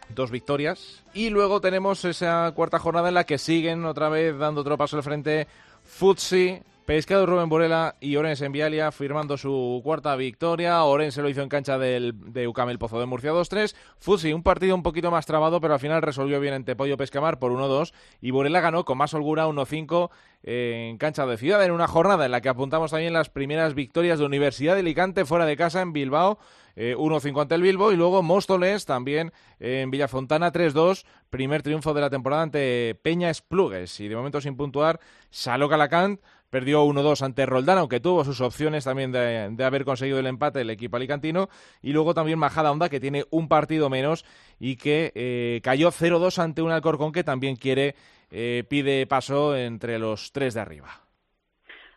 dos 0.09 0.33
victorias. 0.33 1.05
Y 1.15 1.31
luego 1.31 1.61
tenemos 1.61 2.05
esa 2.05 2.51
cuarta 2.57 2.81
jornada 2.81 3.07
en 3.07 3.15
la 3.15 3.23
que 3.23 3.39
siguen 3.39 3.85
otra 3.85 4.09
vez 4.09 4.37
dando 4.37 4.63
otro 4.63 4.77
paso 4.77 4.97
al 4.97 5.05
frente 5.05 5.47
Futsi, 5.85 6.61
Pescado 6.89 7.27
Rubén 7.27 7.51
Borela 7.51 7.97
y 8.01 8.17
Orense 8.17 8.47
en 8.47 8.53
Vialia 8.53 8.91
firmando 8.91 9.37
su 9.37 9.83
cuarta 9.85 10.17
victoria. 10.17 10.83
Orense 10.85 11.21
lo 11.21 11.29
hizo 11.29 11.43
en 11.43 11.51
cancha 11.51 11.77
del, 11.77 12.15
de 12.33 12.49
UCAM 12.49 12.71
el 12.71 12.79
Pozo 12.79 12.99
de 12.99 13.05
Murcia 13.05 13.31
2-3. 13.31 13.77
Futsi, 13.99 14.33
un 14.33 14.43
partido 14.43 14.75
un 14.75 14.83
poquito 14.83 15.11
más 15.11 15.27
trabado, 15.27 15.61
pero 15.61 15.75
al 15.75 15.81
final 15.81 16.01
resolvió 16.01 16.41
bien 16.41 16.55
en 16.55 16.65
Tepollo 16.65 16.97
Pescamar 16.97 17.39
por 17.39 17.53
1-2. 17.53 17.93
Y 18.23 18.31
Borela 18.31 18.63
ganó 18.63 18.87
con 18.87 18.97
más 18.97 19.13
holgura 19.13 19.47
1-5 19.47 20.09
en 20.45 20.97
cancha 20.97 21.27
de 21.27 21.37
Ciudad, 21.37 21.63
en 21.63 21.73
una 21.73 21.89
jornada 21.89 22.25
en 22.25 22.31
la 22.31 22.41
que 22.41 22.49
apuntamos 22.49 22.93
también 22.93 23.13
las 23.13 23.29
primeras 23.29 23.75
victorias 23.75 24.19
de 24.19 24.25
Universidad 24.25 24.73
de 24.73 24.81
Alicante 24.81 25.27
fuera 25.27 25.45
de 25.45 25.59
casa 25.59 25.83
en 25.83 25.93
Bilbao. 25.93 26.39
eh, 26.75 26.95
1-5 26.97 27.43
ante 27.43 27.57
el 27.57 27.63
Bilbo 27.63 27.93
y 27.93 27.97
luego 27.97 28.23
Móstoles 28.23 28.87
también 28.87 29.33
eh, 29.59 29.81
en 29.83 29.91
Villafontana 29.91 30.53
3-2, 30.53 31.05
primer 31.29 31.63
triunfo 31.63 31.93
de 31.93 32.01
la 32.01 32.09
temporada 32.09 32.43
ante 32.43 32.99
Peña 33.03 33.31
Esplugues 33.31 33.99
y 33.99 34.07
de 34.07 34.15
momento 34.15 34.41
sin 34.41 34.57
puntuar 34.57 35.01
Saló 35.31 35.69
Calacant 35.69 36.21
perdió 36.51 36.85
1-2 36.85 37.23
ante 37.23 37.47
Roldán, 37.47 37.79
aunque 37.79 38.01
tuvo 38.01 38.25
sus 38.25 38.41
opciones 38.41 38.85
también 38.85 39.13
de, 39.13 39.49
de 39.51 39.65
haber 39.65 39.85
conseguido 39.85 40.19
el 40.19 40.27
empate 40.27 40.61
el 40.61 40.71
equipo 40.71 40.97
alicantino 40.97 41.49
y 41.83 41.93
luego 41.93 42.15
también 42.15 42.39
Majada 42.39 42.73
Onda 42.73 42.89
que 42.89 43.01
tiene 43.01 43.25
un 43.31 43.49
partido 43.49 43.91
menos 43.91 44.25
y 44.59 44.77
que 44.77 45.13
eh, 45.15 45.61
cayó 45.63 45.89
0-2 45.89 46.39
ante 46.39 46.63
un 46.63 46.73
Alcorcón 46.73 47.13
que 47.13 47.25
también 47.25 47.57
quiere 47.57 47.95
eh, 48.31 48.65
pide 48.69 49.07
paso 49.07 49.57
entre 49.57 49.99
los 49.99 50.33
tres 50.33 50.55
de 50.55 50.61
arriba. 50.61 50.89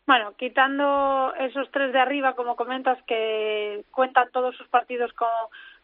Bueno, 0.08 0.34
quitando 0.38 1.34
esos 1.40 1.70
tres 1.72 1.94
de 1.94 2.00
arriba, 2.00 2.36
como 2.36 2.56
comentas, 2.56 3.02
que 3.04 3.84
cuentan 3.92 4.30
todos 4.32 4.56
sus 4.58 4.68
partidos 4.68 5.14
con, 5.14 5.30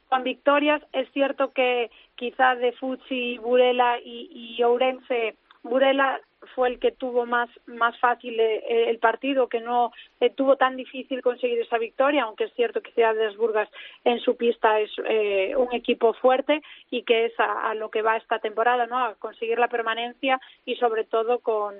con 0.10 0.24
victorias, 0.24 0.82
es 0.92 1.10
cierto 1.12 1.52
que 1.54 1.92
quizá 2.16 2.56
de 2.56 2.72
Futsi, 2.74 3.38
Burela 3.38 4.00
y, 4.00 4.56
y 4.58 4.64
Ourense, 4.64 5.36
Burela 5.64 6.20
fue 6.54 6.70
el 6.70 6.80
que 6.80 6.92
tuvo 6.92 7.26
más, 7.26 7.50
más 7.66 7.98
fácil 8.00 8.40
eh, 8.40 8.90
el 8.90 9.00
partido, 9.00 9.48
que 9.48 9.60
no 9.60 9.92
eh, 10.20 10.30
tuvo 10.30 10.56
tan 10.56 10.76
difícil 10.76 11.22
conseguir 11.22 11.60
esa 11.60 11.78
victoria, 11.78 12.24
aunque 12.24 12.46
es 12.46 12.54
cierto 12.54 12.82
que 12.82 12.92
Ciudad 12.92 13.16
de 13.16 13.36
Burgas 13.36 13.70
en 14.04 14.20
su 14.20 14.38
pista 14.38 14.80
es 14.80 14.92
eh, 15.06 15.56
un 15.56 15.74
equipo 15.74 16.14
fuerte 16.14 16.62
y 16.92 17.04
que 17.04 17.26
es 17.26 17.34
a, 17.40 17.74
lo 17.74 17.90
que 17.90 18.02
va 18.02 18.18
esta 18.18 18.40
temporada, 18.40 18.86
¿no? 18.86 18.98
A 18.98 19.16
conseguir 19.16 19.58
la 19.60 19.68
permanencia 19.68 20.40
y 20.66 20.76
sobre 20.76 21.04
todo 21.06 21.40
con, 21.40 21.76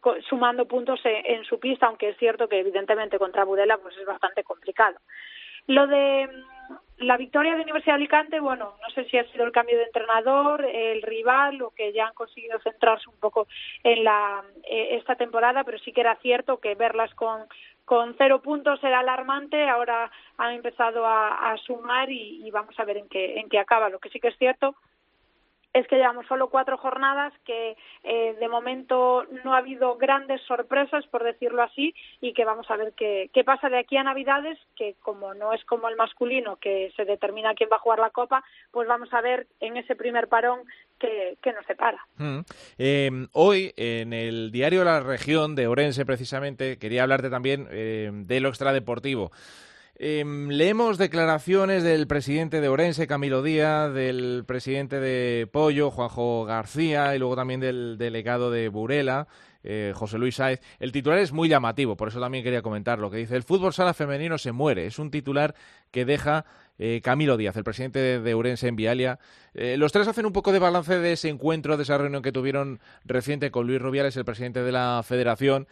co- 0.00 0.20
sumando 0.28 0.66
puntos 0.66 1.00
e- 1.04 1.22
en 1.34 1.44
su 1.44 1.58
pista, 1.58 1.86
aunque 1.86 2.10
es 2.10 2.16
cierto 2.16 2.48
que 2.48 2.60
evidentemente 2.60 3.18
contra 3.18 3.44
Burela 3.44 3.78
pues 3.78 3.96
es 3.98 4.06
bastante 4.06 4.44
complicado. 4.44 4.96
Lo 5.66 5.86
de 5.86 6.28
la 7.00 7.16
victoria 7.16 7.54
de 7.54 7.62
Universidad 7.62 7.94
de 7.94 8.02
Alicante, 8.02 8.40
bueno, 8.40 8.74
no 8.80 8.94
sé 8.94 9.04
si 9.04 9.16
ha 9.16 9.24
sido 9.32 9.44
el 9.44 9.52
cambio 9.52 9.78
de 9.78 9.84
entrenador, 9.84 10.64
el 10.64 11.00
rival 11.02 11.60
o 11.62 11.70
que 11.70 11.92
ya 11.92 12.06
han 12.06 12.14
conseguido 12.14 12.58
centrarse 12.60 13.08
un 13.08 13.18
poco 13.18 13.48
en 13.82 14.04
la 14.04 14.42
eh, 14.64 14.96
esta 14.96 15.16
temporada, 15.16 15.64
pero 15.64 15.78
sí 15.78 15.92
que 15.92 16.02
era 16.02 16.16
cierto 16.16 16.58
que 16.58 16.74
verlas 16.74 17.14
con 17.14 17.46
con 17.86 18.14
cero 18.16 18.40
puntos 18.40 18.84
era 18.84 19.00
alarmante, 19.00 19.68
ahora 19.68 20.12
han 20.36 20.52
empezado 20.52 21.04
a, 21.04 21.56
sumar 21.66 22.08
y, 22.08 22.46
y 22.46 22.50
vamos 22.52 22.78
a 22.78 22.84
ver 22.84 22.98
en 22.98 23.08
qué 23.08 23.40
en 23.40 23.48
qué 23.48 23.58
acaba. 23.58 23.88
Lo 23.88 23.98
que 23.98 24.10
sí 24.10 24.20
que 24.20 24.28
es 24.28 24.38
cierto 24.38 24.76
es 25.72 25.86
que 25.86 25.96
llevamos 25.96 26.26
solo 26.26 26.50
cuatro 26.50 26.76
jornadas, 26.76 27.32
que 27.44 27.76
eh, 28.02 28.36
de 28.38 28.48
momento 28.48 29.24
no 29.44 29.54
ha 29.54 29.58
habido 29.58 29.96
grandes 29.96 30.40
sorpresas, 30.42 31.06
por 31.06 31.22
decirlo 31.22 31.62
así, 31.62 31.94
y 32.20 32.32
que 32.32 32.44
vamos 32.44 32.68
a 32.70 32.76
ver 32.76 32.92
qué, 32.94 33.30
pasa 33.44 33.68
de 33.68 33.78
aquí 33.78 33.96
a 33.96 34.02
Navidades, 34.02 34.58
que 34.76 34.96
como 35.00 35.34
no 35.34 35.52
es 35.52 35.64
como 35.64 35.88
el 35.88 35.96
masculino, 35.96 36.56
que 36.56 36.92
se 36.96 37.04
determina 37.04 37.54
quién 37.54 37.68
va 37.72 37.76
a 37.76 37.80
jugar 37.80 38.00
la 38.00 38.10
Copa, 38.10 38.44
pues 38.70 38.88
vamos 38.88 39.12
a 39.12 39.20
ver 39.20 39.46
en 39.60 39.76
ese 39.76 39.94
primer 39.94 40.28
parón 40.28 40.60
que, 40.98 41.36
nos 41.52 41.66
separa. 41.66 42.06
Mm. 42.16 42.40
Eh, 42.78 43.10
hoy, 43.32 43.72
en 43.76 44.12
el 44.12 44.52
diario 44.52 44.84
La 44.84 45.00
Región 45.00 45.54
de 45.54 45.66
Orense, 45.66 46.04
precisamente, 46.04 46.78
quería 46.78 47.02
hablarte 47.02 47.30
también 47.30 47.66
eh, 47.70 48.10
de 48.12 48.40
lo 48.40 48.48
extradeportivo. 48.50 49.30
Em, 50.02 50.48
leemos 50.48 50.96
declaraciones 50.96 51.82
del 51.82 52.06
presidente 52.06 52.62
de 52.62 52.70
Orense, 52.70 53.06
Camilo 53.06 53.42
Díaz, 53.42 53.92
del 53.92 54.44
presidente 54.46 54.98
de 54.98 55.46
Pollo, 55.46 55.90
Juanjo 55.90 56.46
García, 56.46 57.14
y 57.14 57.18
luego 57.18 57.36
también 57.36 57.60
del 57.60 57.98
delegado 57.98 58.50
de 58.50 58.70
Burela, 58.70 59.28
eh, 59.62 59.92
José 59.94 60.16
Luis 60.16 60.36
Sáez. 60.36 60.62
El 60.78 60.90
titular 60.90 61.18
es 61.18 61.32
muy 61.32 61.50
llamativo, 61.50 61.98
por 61.98 62.08
eso 62.08 62.18
también 62.18 62.42
quería 62.42 62.62
comentar 62.62 62.98
lo 62.98 63.10
que 63.10 63.18
dice. 63.18 63.36
El 63.36 63.42
fútbol 63.42 63.74
sala 63.74 63.92
femenino 63.92 64.38
se 64.38 64.52
muere. 64.52 64.86
Es 64.86 64.98
un 64.98 65.10
titular 65.10 65.54
que 65.90 66.06
deja 66.06 66.46
eh, 66.78 67.02
Camilo 67.04 67.36
Díaz, 67.36 67.54
el 67.58 67.64
presidente 67.64 67.98
de, 67.98 68.20
de 68.20 68.34
Urense 68.34 68.68
en 68.68 68.76
Vialia. 68.76 69.18
Eh, 69.52 69.76
los 69.76 69.92
tres 69.92 70.08
hacen 70.08 70.24
un 70.24 70.32
poco 70.32 70.50
de 70.50 70.60
balance 70.60 70.98
de 70.98 71.12
ese 71.12 71.28
encuentro, 71.28 71.76
de 71.76 71.82
esa 71.82 71.98
reunión 71.98 72.22
que 72.22 72.32
tuvieron 72.32 72.80
reciente 73.04 73.50
con 73.50 73.66
Luis 73.66 73.82
Rubiales, 73.82 74.16
el 74.16 74.24
presidente 74.24 74.62
de 74.62 74.72
la 74.72 75.02
federación, 75.04 75.68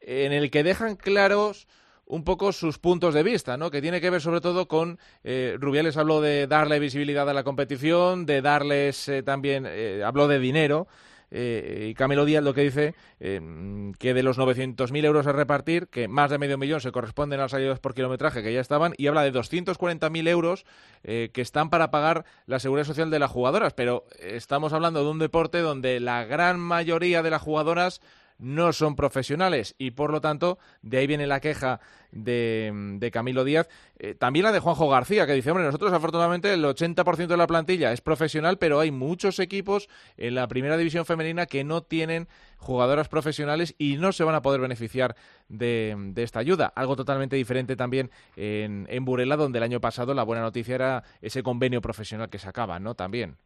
en 0.00 0.32
el 0.32 0.52
que 0.52 0.62
dejan 0.62 0.94
claros 0.94 1.66
un 2.06 2.24
poco 2.24 2.52
sus 2.52 2.78
puntos 2.78 3.14
de 3.14 3.22
vista, 3.22 3.56
¿no? 3.56 3.70
Que 3.70 3.80
tiene 3.80 4.00
que 4.00 4.10
ver 4.10 4.20
sobre 4.20 4.40
todo 4.40 4.68
con 4.68 4.98
eh, 5.24 5.56
Rubiales 5.58 5.96
habló 5.96 6.20
de 6.20 6.46
darle 6.46 6.78
visibilidad 6.78 7.28
a 7.28 7.34
la 7.34 7.44
competición, 7.44 8.26
de 8.26 8.42
darles 8.42 9.08
eh, 9.08 9.22
también 9.22 9.64
eh, 9.66 10.02
habló 10.04 10.28
de 10.28 10.38
dinero. 10.38 10.88
Y 11.34 11.94
Camilo 11.94 12.26
Díaz 12.26 12.44
lo 12.44 12.52
que 12.52 12.60
dice 12.60 12.94
que 13.18 14.12
de 14.12 14.22
los 14.22 14.38
900.000 14.38 15.02
euros 15.02 15.26
a 15.26 15.32
repartir, 15.32 15.88
que 15.88 16.06
más 16.06 16.30
de 16.30 16.36
medio 16.36 16.58
millón 16.58 16.82
se 16.82 16.92
corresponden 16.92 17.40
a 17.40 17.44
las 17.44 17.54
ayudas 17.54 17.80
por 17.80 17.94
kilometraje 17.94 18.42
que 18.42 18.52
ya 18.52 18.60
estaban, 18.60 18.92
y 18.98 19.06
habla 19.06 19.22
de 19.22 19.32
240.000 19.32 20.28
euros 20.28 20.66
que 21.02 21.30
están 21.36 21.70
para 21.70 21.90
pagar 21.90 22.26
la 22.44 22.58
seguridad 22.58 22.84
social 22.84 23.10
de 23.10 23.18
las 23.18 23.30
jugadoras. 23.30 23.72
Pero 23.72 24.04
estamos 24.20 24.74
hablando 24.74 25.02
de 25.02 25.10
un 25.10 25.18
deporte 25.18 25.60
donde 25.60 26.00
la 26.00 26.26
gran 26.26 26.60
mayoría 26.60 27.22
de 27.22 27.30
las 27.30 27.40
jugadoras 27.40 28.02
no 28.42 28.72
son 28.72 28.96
profesionales 28.96 29.76
y 29.78 29.92
por 29.92 30.10
lo 30.10 30.20
tanto 30.20 30.58
de 30.82 30.98
ahí 30.98 31.06
viene 31.06 31.28
la 31.28 31.40
queja 31.40 31.80
de, 32.10 33.08
Camilo 33.12 33.44
Díaz. 33.44 33.68
Eh, 33.98 34.14
también 34.14 34.44
la 34.44 34.52
de 34.52 34.58
Juanjo 34.58 34.88
García 34.88 35.26
que 35.26 35.32
dice, 35.32 35.50
hombre, 35.50 35.64
nosotros 35.64 35.92
afortunadamente 35.92 36.52
el 36.52 36.64
80% 36.64 37.28
de 37.28 37.36
la 37.36 37.46
plantilla 37.46 37.92
es 37.92 38.00
profesional, 38.00 38.58
pero 38.58 38.80
hay 38.80 38.90
muchos 38.90 39.38
equipos 39.38 39.88
en 40.16 40.34
la 40.34 40.48
primera 40.48 40.76
división 40.76 41.06
femenina 41.06 41.46
que 41.46 41.62
no 41.62 41.82
tienen 41.82 42.28
jugadoras 42.56 43.08
profesionales 43.08 43.76
y 43.78 43.96
no 43.96 44.12
se 44.12 44.24
van 44.24 44.34
a 44.34 44.42
poder 44.42 44.60
beneficiar 44.60 45.14
de, 45.48 46.12
esta 46.16 46.40
ayuda. 46.40 46.72
Algo 46.74 46.96
totalmente 46.96 47.36
diferente 47.36 47.76
también 47.76 48.10
en, 48.34 48.86
en 48.90 49.04
Burela, 49.04 49.36
donde 49.36 49.58
el 49.58 49.64
año 49.64 49.80
pasado 49.80 50.14
la 50.14 50.24
buena 50.24 50.42
noticia 50.42 50.74
era 50.74 51.04
ese 51.20 51.44
convenio 51.44 51.80
profesional 51.80 52.28
que 52.28 52.38
se 52.38 52.48
acaba, 52.48 52.80
¿no? 52.80 52.96
También. 52.96 53.36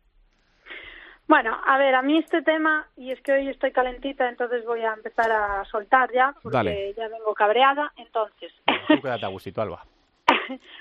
Bueno, 1.29 1.59
a 1.67 1.77
ver, 1.77 1.95
a 1.97 2.03
mí 2.03 2.19
este 2.19 2.43
tema, 2.43 2.87
y 2.97 3.11
es 3.11 3.21
que 3.21 3.33
hoy 3.33 3.49
estoy 3.49 3.73
calentita, 3.73 4.29
entonces 4.29 4.65
voy 4.65 4.83
a 4.83 4.93
empezar 4.95 5.31
a 5.31 5.65
soltar 5.65 6.13
ya, 6.13 6.35
porque 6.41 6.95
ya 6.97 7.09
vengo 7.09 7.35
cabreada, 7.35 7.93
entonces... 7.97 8.53
Tú 8.87 9.01
quédate 9.03 9.27
a 9.27 9.63
Alba. 9.63 9.85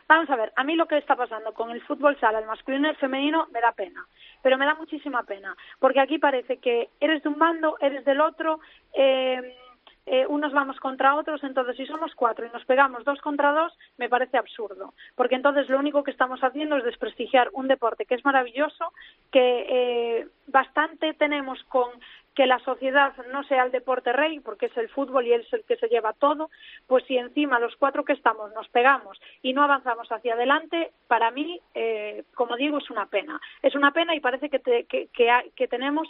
Vamos 0.08 0.30
a 0.30 0.36
ver, 0.36 0.54
a 0.56 0.64
mí 0.64 0.76
lo 0.76 0.88
que 0.88 0.98
está 0.98 1.16
pasando 1.16 1.54
con 1.54 1.72
el 1.72 1.82
fútbol 1.82 2.20
sala, 2.20 2.40
el 2.40 2.46
masculino 2.46 2.88
y 2.88 2.92
el 2.92 2.98
femenino, 2.98 3.48
me 3.52 3.62
da 3.62 3.72
pena, 3.72 4.06
pero 4.44 4.58
me 4.58 4.66
da 4.66 4.76
muchísima 4.76 5.24
pena, 5.24 5.56
porque 5.80 6.00
aquí 6.00 6.20
parece 6.20 6.58
que 6.58 6.90
eres 7.00 7.24
de 7.24 7.30
un 7.30 7.40
bando, 7.40 7.78
eres 7.82 8.06
del 8.06 8.22
otro, 8.22 8.60
eh, 8.94 9.58
eh, 10.06 10.26
unos 10.28 10.54
vamos 10.54 10.80
contra 10.80 11.16
otros, 11.16 11.44
entonces 11.44 11.76
si 11.78 11.86
somos 11.86 12.14
cuatro 12.16 12.46
y 12.46 12.50
nos 12.50 12.66
pegamos 12.66 13.04
dos 13.04 13.20
contra 13.22 13.52
dos, 13.52 13.74
me 13.98 14.10
parece 14.10 14.38
absurdo, 14.38 14.94
porque 15.16 15.36
entonces 15.36 15.68
lo 15.70 15.80
único 15.80 16.04
que 16.04 16.12
estamos 16.12 16.42
haciendo 16.42 16.78
es 16.78 16.84
desprestigiar 16.84 17.50
un 17.54 17.68
deporte 17.68 18.06
que 18.06 18.16
es 18.16 18.24
maravilloso, 18.24 18.94
que 19.32 19.66
eh, 19.68 20.28
bastante 20.48 21.14
tenemos 21.14 21.64
con 21.66 21.90
que 22.36 22.46
la 22.46 22.60
sociedad 22.60 23.14
no 23.32 23.44
sea 23.46 23.64
el 23.64 23.72
deporte 23.72 24.12
rey, 24.12 24.42
porque 24.42 24.66
es 24.66 24.78
el 24.78 24.90
fútbol 24.90 25.26
y 25.26 25.32
él 25.32 25.42
es 25.42 25.54
el 25.54 25.64
que 25.64 25.78
se 25.78 25.88
lleva 25.88 26.14
todo, 26.14 26.50
pues 26.86 27.06
si 27.06 27.18
encima 27.18 27.60
los 27.60 27.76
cuatro 27.78 28.04
que 28.04 28.14
estamos 28.14 28.54
nos 28.54 28.68
pegamos 28.68 29.20
y 29.42 29.54
no 29.54 29.64
avanzamos 29.64 30.12
hacia 30.12 30.34
adelante, 30.34 30.92
para 31.08 31.32
mí, 31.32 31.62
eh, 31.74 32.26
como 32.36 32.58
digo, 32.58 32.80
es 32.80 32.90
una 32.90 33.06
pena. 33.06 33.40
Es 33.62 33.74
una 33.74 33.92
pena 33.92 34.14
y 34.14 34.20
parece 34.20 34.50
que, 34.50 34.60
que, 34.60 35.08
que 35.56 35.68
tenemos 35.70 36.10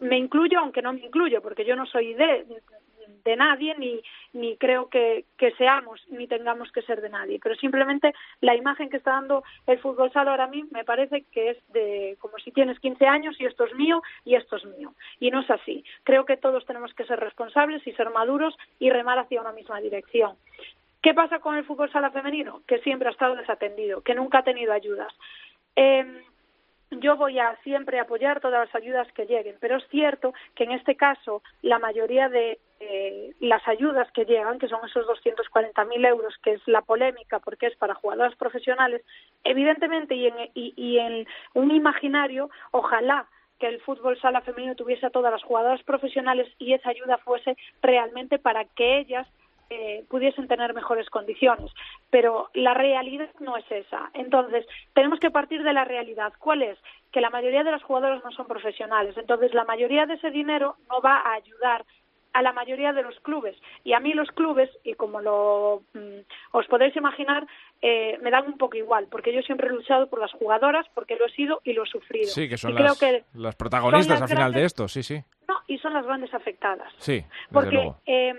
me 0.00 0.18
incluyo 0.18 0.58
aunque 0.58 0.82
no 0.82 0.92
me 0.92 1.00
incluyo 1.00 1.40
porque 1.40 1.64
yo 1.64 1.76
no 1.76 1.86
soy 1.86 2.14
de 2.14 2.44
de 3.24 3.36
nadie 3.36 3.74
ni, 3.78 4.00
ni 4.32 4.56
creo 4.56 4.88
que, 4.88 5.24
que, 5.36 5.52
seamos 5.52 6.00
ni 6.08 6.26
tengamos 6.26 6.70
que 6.72 6.82
ser 6.82 7.00
de 7.00 7.08
nadie. 7.08 7.38
Pero 7.42 7.54
simplemente 7.56 8.14
la 8.40 8.54
imagen 8.54 8.90
que 8.90 8.98
está 8.98 9.12
dando 9.12 9.44
el 9.66 9.78
fútbol 9.78 10.12
sala 10.12 10.32
ahora 10.32 10.46
mí 10.46 10.64
me 10.70 10.84
parece 10.84 11.24
que 11.32 11.50
es 11.50 11.72
de 11.72 12.16
como 12.20 12.38
si 12.38 12.50
tienes 12.50 12.78
15 12.80 13.06
años 13.06 13.36
y 13.40 13.46
esto 13.46 13.64
es 13.64 13.74
mío 13.74 14.02
y 14.24 14.34
esto 14.34 14.56
es 14.56 14.64
mío. 14.64 14.94
Y 15.20 15.30
no 15.30 15.40
es 15.40 15.50
así. 15.50 15.84
Creo 16.02 16.24
que 16.24 16.36
todos 16.36 16.64
tenemos 16.66 16.92
que 16.94 17.04
ser 17.04 17.20
responsables 17.20 17.86
y 17.86 17.92
ser 17.92 18.10
maduros 18.10 18.56
y 18.78 18.90
remar 18.90 19.18
hacia 19.18 19.40
una 19.40 19.52
misma 19.52 19.80
dirección. 19.80 20.36
¿Qué 21.02 21.12
pasa 21.12 21.38
con 21.38 21.56
el 21.56 21.64
fútbol 21.64 21.92
sala 21.92 22.10
femenino? 22.10 22.62
Que 22.66 22.78
siempre 22.78 23.08
ha 23.08 23.12
estado 23.12 23.36
desatendido, 23.36 24.00
que 24.00 24.14
nunca 24.14 24.38
ha 24.38 24.42
tenido 24.42 24.72
ayudas. 24.72 25.12
Eh, 25.76 26.22
yo 27.00 27.16
voy 27.16 27.38
a 27.38 27.56
siempre 27.62 27.98
apoyar 27.98 28.40
todas 28.40 28.66
las 28.66 28.74
ayudas 28.74 29.10
que 29.12 29.26
lleguen, 29.26 29.56
pero 29.60 29.76
es 29.76 29.88
cierto 29.88 30.32
que 30.54 30.64
en 30.64 30.72
este 30.72 30.96
caso 30.96 31.42
la 31.62 31.78
mayoría 31.78 32.28
de 32.28 32.58
eh, 32.80 33.32
las 33.40 33.66
ayudas 33.68 34.10
que 34.12 34.24
llegan, 34.24 34.58
que 34.58 34.68
son 34.68 34.80
esos 34.84 35.06
240.000 35.06 36.06
euros, 36.06 36.34
que 36.42 36.52
es 36.52 36.62
la 36.66 36.82
polémica 36.82 37.38
porque 37.38 37.66
es 37.66 37.76
para 37.76 37.94
jugadoras 37.94 38.34
profesionales, 38.36 39.02
evidentemente 39.44 40.14
y 40.14 40.26
en, 40.26 40.34
y 40.54 40.98
en 40.98 41.26
un 41.54 41.70
imaginario, 41.70 42.50
ojalá 42.72 43.26
que 43.58 43.68
el 43.68 43.80
fútbol 43.80 44.20
sala 44.20 44.40
femenino 44.40 44.74
tuviese 44.74 45.06
a 45.06 45.10
todas 45.10 45.32
las 45.32 45.42
jugadoras 45.42 45.82
profesionales 45.84 46.48
y 46.58 46.72
esa 46.72 46.90
ayuda 46.90 47.18
fuese 47.18 47.56
realmente 47.82 48.38
para 48.38 48.64
que 48.64 48.98
ellas 48.98 49.26
eh, 49.70 50.04
pudiesen 50.10 50.46
tener 50.46 50.74
mejores 50.74 51.08
condiciones. 51.08 51.70
Pero 52.10 52.50
la 52.54 52.74
realidad 52.74 53.30
no 53.40 53.56
es 53.56 53.64
esa. 53.70 54.10
Entonces, 54.12 54.66
tenemos 54.92 55.18
que 55.20 55.30
partir 55.30 55.62
de 55.62 55.72
la 55.72 55.84
realidad. 55.84 56.32
¿Cuál 56.38 56.62
es? 56.62 56.78
Que 57.12 57.20
la 57.20 57.30
mayoría 57.30 57.64
de 57.64 57.70
las 57.70 57.82
jugadoras 57.82 58.22
no 58.24 58.30
son 58.32 58.46
profesionales. 58.46 59.16
Entonces, 59.16 59.54
la 59.54 59.64
mayoría 59.64 60.06
de 60.06 60.14
ese 60.14 60.30
dinero 60.30 60.76
no 60.90 61.00
va 61.00 61.16
a 61.16 61.34
ayudar 61.34 61.84
a 62.34 62.42
la 62.42 62.52
mayoría 62.52 62.92
de 62.92 63.02
los 63.02 63.18
clubes. 63.20 63.56
Y 63.84 63.94
a 63.94 64.00
mí 64.00 64.12
los 64.12 64.28
clubes, 64.32 64.68
y 64.82 64.94
como 64.94 65.20
lo 65.20 65.82
mm, 65.94 66.20
os 66.52 66.66
podéis 66.66 66.94
imaginar, 66.96 67.46
eh, 67.80 68.18
me 68.22 68.30
dan 68.30 68.46
un 68.46 68.58
poco 68.58 68.76
igual, 68.76 69.06
porque 69.10 69.32
yo 69.32 69.40
siempre 69.42 69.68
he 69.68 69.70
luchado 69.70 70.08
por 70.08 70.20
las 70.20 70.32
jugadoras, 70.32 70.86
porque 70.94 71.16
lo 71.16 71.26
he 71.26 71.30
sido 71.30 71.60
y 71.64 71.72
lo 71.72 71.84
he 71.84 71.86
sufrido. 71.86 72.26
Sí, 72.26 72.48
que 72.48 72.58
son 72.58 72.74
las, 72.74 73.00
las 73.34 73.56
protagonistas 73.56 74.20
al 74.20 74.28
final 74.28 74.52
de 74.52 74.64
esto, 74.64 74.88
sí, 74.88 75.02
sí. 75.02 75.22
No, 75.48 75.54
y 75.68 75.78
son 75.78 75.94
las 75.94 76.04
grandes 76.04 76.34
afectadas. 76.34 76.92
Sí, 76.98 77.24
porque 77.52 77.92
Eh, 78.06 78.34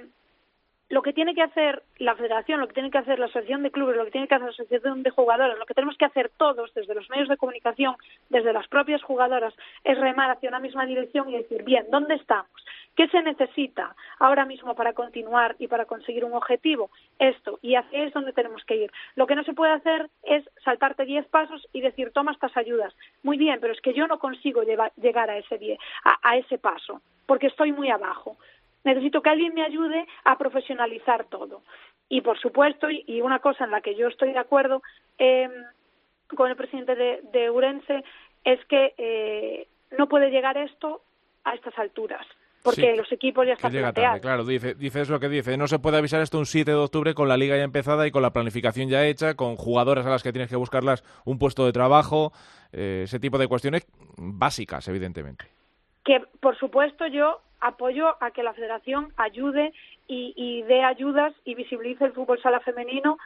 lo 0.89 1.01
que 1.01 1.13
tiene 1.13 1.33
que 1.33 1.41
hacer 1.41 1.81
la 1.97 2.15
federación, 2.15 2.59
lo 2.59 2.67
que 2.67 2.73
tiene 2.73 2.91
que 2.91 2.99
hacer 2.99 3.17
la 3.17 3.25
asociación 3.25 3.63
de 3.63 3.71
clubes, 3.71 3.97
lo 3.97 4.05
que 4.05 4.11
tiene 4.11 4.27
que 4.27 4.35
hacer 4.35 4.45
la 4.45 4.51
asociación 4.51 5.01
de 5.03 5.09
jugadoras, 5.09 5.57
lo 5.57 5.65
que 5.65 5.73
tenemos 5.73 5.97
que 5.97 6.05
hacer 6.05 6.31
todos 6.37 6.73
desde 6.73 6.93
los 6.93 7.09
medios 7.09 7.27
de 7.27 7.37
comunicación, 7.37 7.95
desde 8.29 8.53
las 8.53 8.67
propias 8.67 9.01
jugadoras, 9.01 9.53
es 9.83 9.97
remar 9.97 10.29
hacia 10.29 10.49
una 10.49 10.59
misma 10.59 10.85
dirección 10.85 11.29
y 11.29 11.37
decir, 11.37 11.63
bien, 11.63 11.87
¿dónde 11.89 12.15
estamos? 12.15 12.49
¿Qué 12.95 13.07
se 13.09 13.21
necesita 13.21 13.95
ahora 14.19 14.45
mismo 14.45 14.75
para 14.75 14.93
continuar 14.93 15.55
y 15.59 15.67
para 15.67 15.85
conseguir 15.85 16.23
un 16.23 16.33
objetivo? 16.33 16.91
Esto, 17.19 17.59
y 17.61 17.75
hacia 17.75 18.05
es 18.05 18.13
donde 18.13 18.31
tenemos 18.31 18.63
que 18.65 18.75
ir. 18.75 18.91
Lo 19.15 19.27
que 19.27 19.35
no 19.35 19.43
se 19.43 19.53
puede 19.53 19.73
hacer 19.73 20.09
es 20.23 20.43
saltarte 20.63 21.05
diez 21.05 21.25
pasos 21.27 21.67
y 21.73 21.81
decir, 21.81 22.11
toma 22.11 22.31
estas 22.31 22.55
ayudas. 22.55 22.93
Muy 23.23 23.37
bien, 23.37 23.59
pero 23.59 23.73
es 23.73 23.81
que 23.81 23.93
yo 23.93 24.07
no 24.07 24.19
consigo 24.19 24.61
llegar 24.63 25.29
a 25.29 25.37
ese, 25.37 25.77
a 26.03 26.37
ese 26.37 26.57
paso, 26.57 27.01
porque 27.25 27.47
estoy 27.47 27.71
muy 27.71 27.89
abajo 27.89 28.37
necesito 28.85 29.21
que 29.21 29.29
alguien 29.29 29.53
me 29.53 29.63
ayude 29.63 30.07
a 30.23 30.37
profesionalizar 30.37 31.25
todo. 31.25 31.63
Y 32.07 32.21
por 32.21 32.39
supuesto, 32.39 32.87
y 32.89 33.19
una 33.21 33.39
cosa 33.39 33.65
en 33.65 33.71
la 33.71 33.81
que 33.81 33.95
yo 33.95 34.07
estoy 34.07 34.31
de 34.31 34.39
acuerdo 34.39 34.81
eh, 35.17 35.49
con 36.35 36.49
el 36.49 36.55
presidente 36.55 36.95
de, 36.95 37.21
de 37.33 37.49
Urense, 37.49 38.03
es 38.43 38.63
que 38.65 38.93
eh, 38.97 39.67
no 39.97 40.07
puede 40.07 40.29
llegar 40.29 40.57
esto 40.57 41.01
a 41.43 41.55
estas 41.55 41.77
alturas 41.77 42.25
porque 42.65 42.95
los 42.95 43.11
equipos 43.11 43.45
ya 43.45 43.53
están 43.53 43.71
llega 43.71 43.93
tarde, 43.93 44.19
claro, 44.19 44.43
dice, 44.43 44.73
dice 44.73 45.01
es 45.01 45.09
lo 45.09 45.19
que 45.19 45.29
dice, 45.29 45.55
no 45.55 45.67
se 45.67 45.79
puede 45.79 45.97
avisar 45.97 46.21
esto 46.21 46.39
un 46.39 46.47
7 46.47 46.71
de 46.71 46.77
octubre 46.77 47.13
con 47.13 47.29
la 47.29 47.37
liga 47.37 47.55
ya 47.55 47.63
empezada 47.63 48.07
y 48.07 48.11
con 48.11 48.23
la 48.23 48.33
planificación 48.33 48.89
ya 48.89 49.05
hecha, 49.05 49.35
con 49.35 49.55
jugadoras 49.55 50.05
a 50.05 50.09
las 50.09 50.23
que 50.23 50.31
tienes 50.31 50.49
que 50.49 50.55
buscarlas 50.55 51.03
un 51.25 51.37
puesto 51.37 51.65
de 51.65 51.71
trabajo, 51.71 52.33
eh, 52.73 53.01
ese 53.03 53.19
tipo 53.19 53.37
de 53.37 53.47
cuestiones 53.47 53.87
básicas, 54.17 54.87
evidentemente. 54.87 55.45
Que, 56.03 56.21
por 56.39 56.57
supuesto, 56.57 57.05
yo 57.07 57.41
apoyo 57.59 58.15
a 58.21 58.31
que 58.31 58.43
la 58.43 58.53
federación 58.53 59.13
ayude 59.17 59.73
y, 60.07 60.61
dé 60.63 60.83
ayudas 60.83 61.33
y 61.45 61.55
visibilice 61.55 62.05
el 62.05 62.13
fútbol 62.13 62.41
sala 62.41 62.59
femenino. 62.59 63.17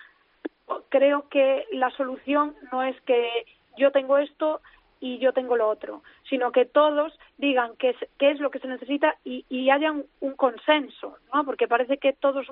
Creo 0.90 1.28
que 1.30 1.66
la 1.72 1.90
solución 1.92 2.56
no 2.72 2.84
es 2.84 3.00
que 3.02 3.46
yo 3.78 3.92
tengo 3.92 4.18
esto 4.18 4.62
y 5.02 5.18
yo 5.20 5.32
tengo 5.32 5.56
lo 5.56 5.70
otro, 5.70 6.04
sino 6.30 6.52
que 6.52 6.66
todos 6.66 7.18
digan 7.38 7.72
qué 7.78 7.92
es, 7.92 7.98
qué 8.18 8.32
es 8.32 8.40
lo 8.40 8.52
que 8.52 8.60
se 8.60 8.68
necesita 8.68 9.16
y, 9.24 9.46
y 9.50 9.70
haya 9.70 9.92
un, 9.92 10.06
un, 10.20 10.36
consenso, 10.36 11.18
¿no? 11.34 11.46
Porque 11.46 11.70
parece 11.70 11.98
que 11.98 12.12
todos 12.12 12.46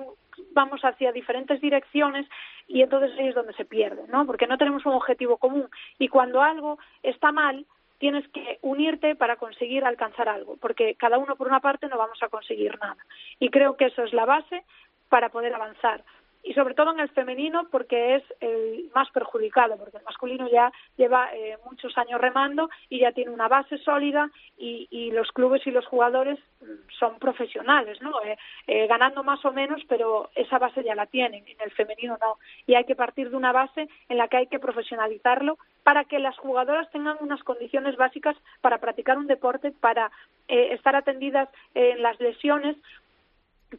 vamos 0.52 0.80
hacia 0.82 1.12
diferentes 1.12 1.60
direcciones 1.60 2.26
y 2.66 2.80
entonces 2.80 3.12
ahí 3.18 3.28
es 3.28 3.34
donde 3.34 3.52
se 3.52 3.66
pierde, 3.66 4.04
¿no? 4.08 4.24
Porque 4.24 4.46
no 4.46 4.56
tenemos 4.56 4.86
un 4.86 4.94
objetivo 4.94 5.36
común 5.36 5.68
y 5.98 6.08
cuando 6.08 6.40
algo 6.40 6.78
está 7.02 7.32
mal, 7.32 7.66
tienes 7.98 8.26
que 8.28 8.58
unirte 8.62 9.14
para 9.16 9.36
conseguir 9.36 9.84
alcanzar 9.84 10.28
algo, 10.28 10.56
porque 10.56 10.94
cada 10.94 11.18
uno 11.18 11.36
por 11.36 11.48
una 11.48 11.60
parte 11.60 11.88
no 11.88 11.98
vamos 11.98 12.22
a 12.22 12.28
conseguir 12.28 12.78
nada. 12.80 12.96
Y 13.38 13.50
creo 13.50 13.76
que 13.76 13.86
eso 13.86 14.02
es 14.04 14.12
la 14.12 14.24
base 14.24 14.64
para 15.08 15.30
poder 15.30 15.54
avanzar 15.54 16.04
y 16.42 16.54
sobre 16.54 16.74
todo 16.74 16.92
en 16.92 17.00
el 17.00 17.08
femenino 17.10 17.68
porque 17.70 18.16
es 18.16 18.22
el 18.40 18.90
más 18.94 19.10
perjudicado, 19.10 19.76
porque 19.76 19.98
el 19.98 20.04
masculino 20.04 20.48
ya 20.48 20.72
lleva 20.96 21.34
eh, 21.34 21.58
muchos 21.64 21.96
años 21.98 22.20
remando 22.20 22.70
y 22.88 23.00
ya 23.00 23.12
tiene 23.12 23.30
una 23.30 23.48
base 23.48 23.78
sólida 23.78 24.30
y, 24.56 24.88
y 24.90 25.10
los 25.10 25.30
clubes 25.32 25.66
y 25.66 25.70
los 25.70 25.86
jugadores 25.86 26.38
mm, 26.60 26.90
son 26.98 27.18
profesionales, 27.18 28.00
¿no? 28.00 28.22
Eh, 28.22 28.36
eh, 28.66 28.86
ganando 28.86 29.22
más 29.24 29.44
o 29.44 29.52
menos, 29.52 29.82
pero 29.88 30.30
esa 30.34 30.58
base 30.58 30.82
ya 30.82 30.94
la 30.94 31.06
tienen, 31.06 31.46
en 31.46 31.60
el 31.60 31.70
femenino 31.72 32.16
no. 32.20 32.38
Y 32.66 32.74
hay 32.74 32.84
que 32.84 32.96
partir 32.96 33.30
de 33.30 33.36
una 33.36 33.52
base 33.52 33.88
en 34.08 34.16
la 34.16 34.28
que 34.28 34.38
hay 34.38 34.46
que 34.46 34.58
profesionalizarlo 34.58 35.58
para 35.82 36.04
que 36.04 36.18
las 36.18 36.36
jugadoras 36.38 36.90
tengan 36.90 37.16
unas 37.20 37.42
condiciones 37.42 37.96
básicas 37.96 38.36
para 38.60 38.78
practicar 38.78 39.18
un 39.18 39.26
deporte, 39.26 39.72
para 39.72 40.10
eh, 40.48 40.72
estar 40.72 40.94
atendidas 40.96 41.48
en 41.74 42.02
las 42.02 42.18
lesiones 42.20 42.76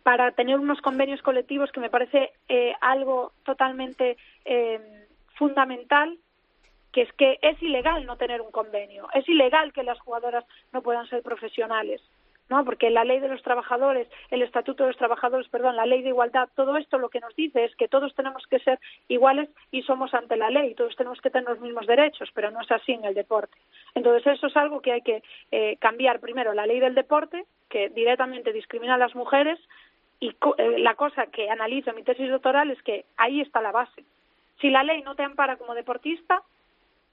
para 0.04 0.32
tener 0.32 0.60
unos 0.60 0.82
convenios 0.82 1.22
colectivos 1.22 1.72
que 1.72 1.80
me 1.80 1.90
parece 1.90 2.32
eh, 2.48 2.74
algo 2.82 3.32
totalmente 3.44 4.18
eh, 4.46 5.08
fundamental 5.36 6.18
que 6.92 7.04
es 7.04 7.14
que 7.14 7.38
es 7.42 7.62
ilegal 7.62 8.06
no 8.06 8.18
tener 8.18 8.42
un 8.42 8.52
convenio, 8.52 9.08
es 9.14 9.28
ilegal 9.30 9.74
que 9.74 9.84
las 9.84 10.00
jugadoras 10.00 10.46
no 10.74 10.82
puedan 10.82 11.08
ser 11.08 11.22
profesionales, 11.22 12.02
¿no? 12.50 12.66
Porque 12.66 12.90
la 12.90 13.04
ley 13.04 13.20
de 13.20 13.28
los 13.28 13.44
trabajadores, 13.44 14.08
el 14.32 14.42
estatuto 14.42 14.84
de 14.84 14.90
los 14.90 14.98
trabajadores, 14.98 15.48
perdón, 15.50 15.76
la 15.76 15.86
ley 15.86 16.02
de 16.02 16.10
igualdad, 16.10 16.50
todo 16.56 16.78
esto 16.78 16.98
lo 16.98 17.10
que 17.10 17.20
nos 17.20 17.36
dice 17.36 17.64
es 17.64 17.76
que 17.76 17.88
todos 17.88 18.16
tenemos 18.16 18.46
que 18.48 18.60
ser 18.60 18.80
iguales 19.08 19.50
y 19.72 19.84
somos 19.84 20.14
ante 20.14 20.36
la 20.36 20.50
ley, 20.50 20.74
todos 20.74 20.96
tenemos 20.96 21.22
que 21.22 21.30
tener 21.30 21.48
los 21.48 21.60
mismos 21.60 21.86
derechos, 21.86 22.30
pero 22.34 22.50
no 22.50 22.62
es 22.62 22.72
así 22.72 22.94
en 22.94 23.06
el 23.06 23.14
deporte. 23.14 23.58
Entonces 23.96 24.26
eso 24.28 24.48
es 24.48 24.58
algo 24.58 24.82
que 24.82 24.92
hay 24.92 25.02
que 25.02 25.24
eh, 25.52 25.78
cambiar 25.78 26.20
primero 26.20 26.54
la 26.54 26.66
ley 26.66 26.80
del 26.80 26.96
deporte, 26.96 27.46
que 27.70 27.90
directamente 27.90 28.54
discrimina 28.54 28.96
a 28.96 28.98
las 29.00 29.16
mujeres, 29.16 29.60
y 30.20 30.30
eh, 30.30 30.80
la 30.80 30.96
cosa 30.96 31.28
que 31.28 31.50
analizo 31.50 31.92
en 31.92 31.96
mi 31.96 32.04
tesis 32.04 32.30
doctoral 32.30 32.72
es 32.72 32.82
que 32.84 33.06
ahí 33.18 33.42
está 33.42 33.62
la 33.62 33.72
base. 33.72 34.04
Si 34.60 34.70
la 34.70 34.84
ley 34.84 35.02
no 35.02 35.16
te 35.16 35.24
ampara 35.24 35.56
como 35.56 35.74
deportista, 35.74 36.44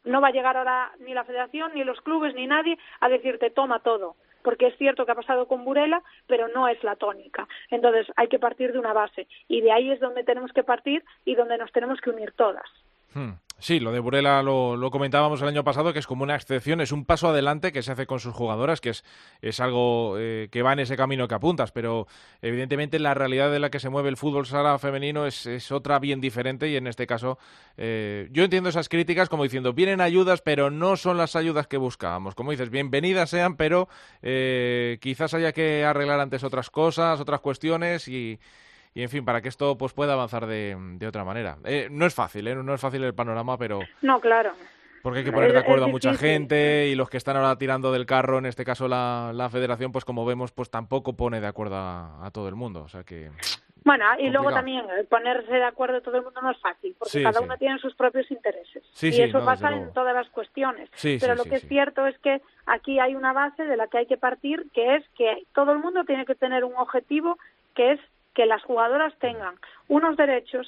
no 0.04 0.20
va 0.20 0.28
a 0.28 0.32
llegar 0.32 0.56
ahora 0.56 0.92
ni 1.00 1.14
la 1.14 1.24
federación, 1.24 1.72
ni 1.74 1.84
los 1.84 2.00
clubes, 2.00 2.34
ni 2.34 2.46
nadie 2.46 2.78
a 3.00 3.08
decirte 3.08 3.50
toma 3.50 3.80
todo, 3.80 4.16
porque 4.42 4.66
es 4.68 4.76
cierto 4.76 5.04
que 5.04 5.12
ha 5.12 5.16
pasado 5.16 5.46
con 5.46 5.64
Burela, 5.64 6.02
pero 6.26 6.48
no 6.48 6.68
es 6.68 6.82
la 6.82 6.96
tónica. 6.96 7.46
Entonces 7.70 8.06
hay 8.16 8.28
que 8.28 8.38
partir 8.38 8.72
de 8.72 8.78
una 8.78 8.92
base 8.92 9.26
y 9.48 9.60
de 9.60 9.72
ahí 9.72 9.90
es 9.90 10.00
donde 10.00 10.24
tenemos 10.24 10.52
que 10.52 10.64
partir 10.64 11.04
y 11.24 11.34
donde 11.34 11.58
nos 11.58 11.72
tenemos 11.72 12.00
que 12.00 12.10
unir 12.10 12.32
todas. 12.32 12.68
Hmm. 13.14 13.34
Sí, 13.58 13.80
lo 13.80 13.90
de 13.90 14.00
Burela 14.00 14.42
lo, 14.42 14.76
lo, 14.76 14.90
comentábamos 14.90 15.40
el 15.40 15.48
año 15.48 15.64
pasado, 15.64 15.94
que 15.94 15.98
es 15.98 16.06
como 16.06 16.22
una 16.22 16.34
excepción, 16.34 16.82
es 16.82 16.92
un 16.92 17.06
paso 17.06 17.28
adelante 17.28 17.72
que 17.72 17.82
se 17.82 17.90
hace 17.90 18.06
con 18.06 18.20
sus 18.20 18.34
jugadoras, 18.34 18.82
que 18.82 18.90
es, 18.90 19.02
es 19.40 19.60
algo 19.60 20.16
eh, 20.18 20.48
que 20.52 20.60
va 20.60 20.74
en 20.74 20.80
ese 20.80 20.94
camino 20.94 21.26
que 21.26 21.36
apuntas, 21.36 21.72
pero 21.72 22.06
evidentemente 22.42 22.98
la 22.98 23.14
realidad 23.14 23.50
de 23.50 23.58
la 23.58 23.70
que 23.70 23.80
se 23.80 23.88
mueve 23.88 24.10
el 24.10 24.18
fútbol 24.18 24.46
sala 24.46 24.78
femenino 24.78 25.24
es, 25.26 25.46
es 25.46 25.72
otra 25.72 25.98
bien 25.98 26.20
diferente 26.20 26.68
y 26.68 26.76
en 26.76 26.86
este 26.86 27.06
caso 27.06 27.38
eh, 27.78 28.28
yo 28.30 28.44
entiendo 28.44 28.68
esas 28.68 28.90
críticas 28.90 29.30
como 29.30 29.44
diciendo, 29.44 29.72
vienen 29.72 30.02
ayudas, 30.02 30.42
pero 30.42 30.70
no 30.70 30.98
son 30.98 31.16
las 31.16 31.34
ayudas 31.34 31.66
que 31.66 31.78
buscábamos. 31.78 32.34
Como 32.34 32.50
dices, 32.50 32.68
bienvenidas 32.68 33.30
sean, 33.30 33.56
pero 33.56 33.88
eh, 34.20 34.98
quizás 35.00 35.32
haya 35.32 35.52
que 35.52 35.82
arreglar 35.82 36.20
antes 36.20 36.44
otras 36.44 36.68
cosas, 36.68 37.20
otras 37.20 37.40
cuestiones 37.40 38.06
y 38.06 38.38
y 38.96 39.02
en 39.02 39.10
fin, 39.10 39.26
para 39.26 39.42
que 39.42 39.50
esto 39.50 39.76
pues 39.76 39.92
pueda 39.92 40.14
avanzar 40.14 40.46
de, 40.46 40.74
de 40.94 41.06
otra 41.06 41.22
manera. 41.22 41.58
Eh, 41.64 41.88
no 41.90 42.06
es 42.06 42.14
fácil, 42.14 42.48
¿eh? 42.48 42.54
no 42.54 42.72
es 42.72 42.80
fácil 42.80 43.04
el 43.04 43.14
panorama, 43.14 43.58
pero... 43.58 43.80
No, 44.00 44.20
claro. 44.20 44.52
Porque 45.02 45.18
hay 45.18 45.24
que 45.26 45.32
poner 45.32 45.52
de 45.52 45.58
acuerdo 45.58 45.84
a 45.84 45.88
mucha 45.88 46.14
gente 46.14 46.86
y 46.86 46.94
los 46.94 47.10
que 47.10 47.18
están 47.18 47.36
ahora 47.36 47.58
tirando 47.58 47.92
del 47.92 48.06
carro, 48.06 48.38
en 48.38 48.46
este 48.46 48.64
caso 48.64 48.88
la, 48.88 49.32
la 49.34 49.50
federación, 49.50 49.92
pues 49.92 50.06
como 50.06 50.24
vemos, 50.24 50.50
pues 50.50 50.70
tampoco 50.70 51.14
pone 51.14 51.42
de 51.42 51.46
acuerdo 51.46 51.76
a, 51.76 52.24
a 52.24 52.30
todo 52.30 52.48
el 52.48 52.54
mundo. 52.54 52.84
O 52.84 52.88
sea 52.88 53.04
que... 53.04 53.30
Bueno, 53.84 54.06
y 54.18 54.30
luego 54.30 54.50
también 54.50 54.86
eh, 54.98 55.04
ponerse 55.04 55.52
de 55.52 55.64
acuerdo 55.64 56.00
todo 56.00 56.16
el 56.16 56.24
mundo 56.24 56.40
no 56.40 56.50
es 56.50 56.58
fácil, 56.58 56.96
porque 56.98 57.18
sí, 57.18 57.22
cada 57.22 57.38
sí. 57.38 57.44
uno 57.44 57.56
tiene 57.58 57.78
sus 57.78 57.94
propios 57.96 58.30
intereses. 58.30 58.82
Sí, 58.92 59.08
y 59.08 59.12
sí, 59.12 59.22
eso 59.22 59.40
no, 59.40 59.44
pasa 59.44 59.70
en 59.72 59.92
todas 59.92 60.14
las 60.14 60.28
cuestiones. 60.30 60.88
Sí, 60.94 61.18
Pero 61.20 61.34
lo 61.34 61.44
que 61.44 61.56
es 61.56 61.68
cierto 61.68 62.06
es 62.06 62.18
que 62.20 62.40
aquí 62.64 62.98
hay 62.98 63.14
una 63.14 63.34
base 63.34 63.62
de 63.62 63.76
la 63.76 63.88
que 63.88 63.98
hay 63.98 64.06
que 64.06 64.16
partir, 64.16 64.66
que 64.72 64.96
es 64.96 65.04
que 65.16 65.44
todo 65.54 65.72
el 65.72 65.80
mundo 65.80 66.02
tiene 66.04 66.24
que 66.24 66.34
tener 66.34 66.64
un 66.64 66.74
objetivo, 66.76 67.38
que 67.74 67.92
es 67.92 68.00
que 68.36 68.46
las 68.46 68.62
jugadoras 68.62 69.12
tengan 69.18 69.54
unos 69.88 70.16
derechos 70.16 70.66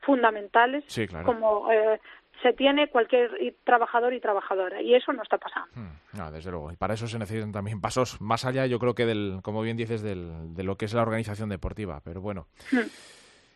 fundamentales 0.00 0.84
Sí, 0.86 1.06
claro. 1.06 1.26
como 1.26 1.70
eh, 1.70 2.00
se 2.42 2.52
tiene 2.52 2.88
cualquier 2.88 3.30
trabajador 3.64 4.14
y 4.14 4.20
trabajadora 4.20 4.80
y 4.80 4.94
eso 4.94 5.12
no 5.12 5.22
está 5.22 5.36
pasando. 5.38 5.68
Hmm, 5.74 6.16
no, 6.16 6.30
desde 6.32 6.50
luego. 6.50 6.72
Y 6.72 6.76
para 6.76 6.94
eso 6.94 7.06
se 7.06 7.18
necesitan 7.18 7.52
también 7.52 7.80
pasos 7.80 8.20
más 8.20 8.44
allá, 8.44 8.66
yo 8.66 8.78
creo 8.78 8.94
que 8.94 9.04
del, 9.04 9.40
como 9.42 9.62
bien 9.62 9.76
dices, 9.76 10.00
del, 10.02 10.54
de 10.54 10.62
lo 10.62 10.76
que 10.76 10.86
es 10.86 10.94
la 10.94 11.02
organización 11.02 11.48
deportiva. 11.48 12.00
Pero 12.04 12.20
bueno. 12.20 12.46
Hmm. 12.70 12.88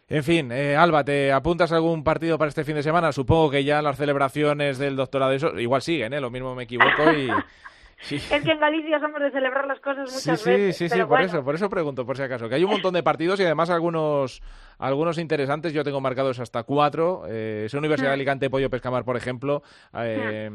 En 0.08 0.22
fin, 0.22 0.52
eh, 0.52 0.76
Alba, 0.76 1.02
¿te 1.02 1.32
apuntas 1.32 1.72
a 1.72 1.76
algún 1.76 2.04
partido 2.04 2.38
para 2.38 2.48
este 2.48 2.62
fin 2.62 2.76
de 2.76 2.82
semana? 2.84 3.10
Supongo 3.10 3.50
que 3.50 3.64
ya 3.64 3.82
las 3.82 3.96
celebraciones 3.96 4.78
del 4.78 4.94
doctorado, 4.94 5.32
eso, 5.32 5.58
igual 5.58 5.82
siguen, 5.82 6.12
¿eh? 6.12 6.20
Lo 6.20 6.30
mismo 6.30 6.54
me 6.54 6.64
equivoco 6.64 7.12
y... 7.12 7.28
Sí. 7.98 8.16
Es 8.30 8.42
que 8.42 8.50
en 8.52 8.60
Galicia 8.60 9.00
somos 9.00 9.20
de 9.20 9.30
celebrar 9.30 9.66
las 9.66 9.80
cosas 9.80 10.10
Sí, 10.10 10.16
muchas 10.28 10.40
sí, 10.40 10.50
veces. 10.50 10.76
sí, 10.76 10.88
sí, 10.88 10.94
pero 10.94 11.08
por 11.08 11.18
bueno. 11.18 11.26
eso, 11.32 11.44
por 11.44 11.54
eso 11.54 11.70
pregunto, 11.70 12.04
por 12.06 12.16
si 12.16 12.22
acaso. 12.22 12.48
Que 12.48 12.56
hay 12.56 12.64
un 12.64 12.70
montón 12.70 12.92
de 12.94 13.02
partidos 13.02 13.40
y 13.40 13.44
además 13.44 13.70
algunos, 13.70 14.42
algunos 14.78 15.16
interesantes. 15.18 15.72
Yo 15.72 15.82
tengo 15.82 16.00
marcados 16.00 16.38
hasta 16.38 16.62
cuatro. 16.64 17.24
Eh, 17.28 17.64
es 17.66 17.74
Universidad 17.74 18.08
de 18.10 18.16
Mm. 18.16 18.20
Alicante, 18.20 18.50
Pollo 18.50 18.68
Pescamar, 18.70 19.04
por 19.04 19.16
ejemplo. 19.16 19.62
eh, 19.94 20.50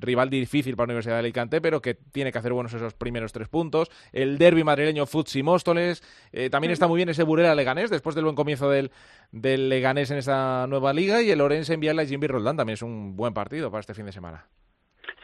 rival 0.00 0.30
difícil 0.30 0.76
para 0.76 0.86
la 0.88 0.92
Universidad 0.92 1.14
de 1.14 1.20
Alicante, 1.20 1.60
pero 1.60 1.80
que 1.80 1.94
tiene 1.94 2.32
que 2.32 2.38
hacer 2.38 2.52
buenos 2.52 2.72
esos 2.74 2.94
primeros 2.94 3.32
tres 3.32 3.48
puntos. 3.48 3.88
El 4.12 4.36
derby 4.38 4.64
madrileño 4.64 5.06
Futsi 5.06 5.42
Móstoles. 5.42 6.02
Eh, 6.32 6.50
también 6.50 6.72
está 6.72 6.86
muy 6.88 6.96
bien 6.96 7.08
ese 7.08 7.22
Burela 7.22 7.54
Leganés, 7.54 7.90
después 7.90 8.14
del 8.16 8.24
buen 8.24 8.36
comienzo 8.36 8.68
del, 8.68 8.90
del 9.30 9.68
Leganés 9.68 10.10
en 10.10 10.18
esta 10.18 10.66
nueva 10.66 10.92
liga. 10.92 11.22
Y 11.22 11.30
el 11.30 11.40
Orense 11.40 11.74
en 11.74 11.80
Viala 11.80 12.02
y 12.02 12.08
Jimmy 12.08 12.26
Roldán 12.26 12.56
también 12.56 12.74
es 12.74 12.82
un 12.82 13.16
buen 13.16 13.32
partido 13.32 13.70
para 13.70 13.80
este 13.80 13.94
fin 13.94 14.06
de 14.06 14.12
semana. 14.12 14.46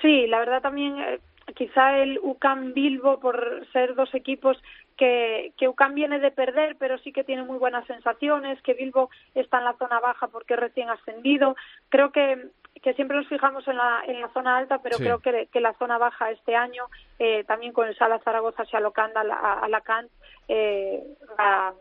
Sí, 0.04 0.26
la 0.26 0.38
verdad 0.38 0.60
también 0.60 0.98
eh, 0.98 1.18
quizá 1.56 1.96
el 1.96 2.18
UCAM 2.22 2.74
Bilbo 2.74 3.20
por 3.20 3.66
ser 3.72 3.94
dos 3.94 4.14
equipos 4.14 4.62
que, 4.98 5.54
que 5.56 5.66
UCAM 5.66 5.94
viene 5.94 6.18
de 6.20 6.30
perder, 6.30 6.76
pero 6.78 6.98
sí 6.98 7.10
que 7.10 7.24
tiene 7.24 7.42
muy 7.42 7.56
buenas 7.56 7.86
sensaciones, 7.86 8.60
que 8.60 8.74
Bilbo 8.74 9.08
está 9.34 9.60
en 9.60 9.64
la 9.64 9.78
zona 9.78 10.00
baja 10.00 10.28
porque 10.28 10.56
recién 10.56 10.90
ascendido. 10.90 11.56
Creo 11.88 12.12
que 12.12 12.48
que 12.82 12.92
siempre 12.92 13.16
nos 13.16 13.28
fijamos 13.28 13.66
en 13.66 13.78
la, 13.78 14.02
en 14.06 14.20
la 14.20 14.28
zona 14.34 14.58
alta, 14.58 14.78
pero 14.82 14.98
Sí. 14.98 15.04
creo 15.04 15.20
que, 15.20 15.46
que 15.50 15.60
la 15.60 15.72
zona 15.78 15.96
baja 15.96 16.30
este 16.30 16.54
año, 16.54 16.84
eh, 17.18 17.42
también 17.44 17.72
con 17.72 17.88
el 17.88 17.96
Sala 17.96 18.18
Zaragoza, 18.18 18.66
Xalocanda, 18.66 19.22
a 19.22 19.60
Alacant, 19.60 20.10
eh, 20.48 21.02
va, 21.40 21.72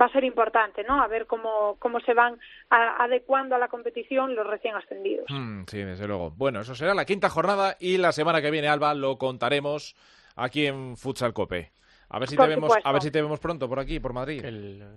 va 0.00 0.06
a 0.06 0.12
ser 0.12 0.24
importante, 0.24 0.82
¿no? 0.84 1.02
A 1.02 1.06
ver 1.06 1.26
cómo, 1.26 1.76
cómo 1.78 2.00
se 2.00 2.14
van 2.14 2.38
a- 2.70 3.02
adecuando 3.04 3.54
a 3.54 3.58
la 3.58 3.68
competición 3.68 4.34
los 4.34 4.46
recién 4.46 4.74
ascendidos. 4.74 5.26
Mm, 5.30 5.62
sí, 5.68 5.78
desde 5.82 6.06
luego. 6.08 6.30
Bueno, 6.32 6.60
eso 6.60 6.74
será 6.74 6.94
la 6.94 7.04
quinta 7.04 7.28
jornada 7.30 7.76
y 7.78 7.96
la 7.98 8.12
semana 8.12 8.42
que 8.42 8.50
viene, 8.50 8.68
Alba, 8.68 8.94
lo 8.94 9.18
contaremos 9.18 9.94
aquí 10.36 10.66
en 10.66 10.96
Futsal 10.96 11.32
Cope. 11.32 11.70
A 12.10 12.18
ver 12.18 12.28
si 12.28 12.36
Por 12.36 12.46
te 12.46 12.54
vemos, 12.54 12.72
a 12.84 12.92
ver 12.92 13.02
si 13.02 13.10
te 13.10 13.20
vemos 13.22 13.40
pronto 13.40 13.68
por 13.68 13.80
aquí, 13.80 13.98
por 13.98 14.12
Madrid. 14.12 14.44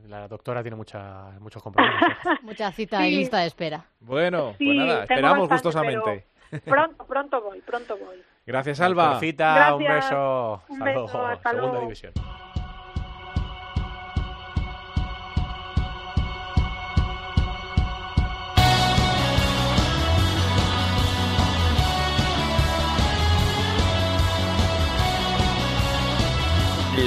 la 0.07 0.27
doctora 0.27 0.61
tiene 0.61 0.75
mucha, 0.75 1.31
muchos 1.39 1.63
compromisos. 1.63 1.99
Mucha 2.43 2.71
cita 2.71 2.99
Sí. 2.99 3.07
y 3.07 3.15
lista 3.17 3.39
de 3.39 3.47
espera. 3.47 3.85
Bueno, 4.01 4.53
Sí, 4.57 4.65
pues 4.65 4.77
nada, 4.77 5.01
esperamos 5.03 5.49
bastante, 5.49 5.87
gustosamente. 5.87 6.27
Pronto, 6.65 7.05
pronto 7.07 7.41
voy, 7.41 7.61
pronto 7.61 7.97
voy. 7.97 8.21
Gracias, 8.45 8.79
Alba. 8.81 9.03
Doctorcita, 9.05 9.75
un 9.75 9.83
Gracias. 9.83 10.05
beso. 10.11 10.61
Un 10.69 10.81
Hasta 10.81 10.93
luego. 10.93 11.25
hasta 11.27 11.51
Segunda 11.51 11.79
división. 11.81 12.13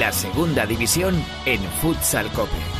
La 0.01 0.11
segunda 0.11 0.65
división 0.65 1.23
en 1.45 1.61
Futsal 1.79 2.27
Cope. 2.31 2.70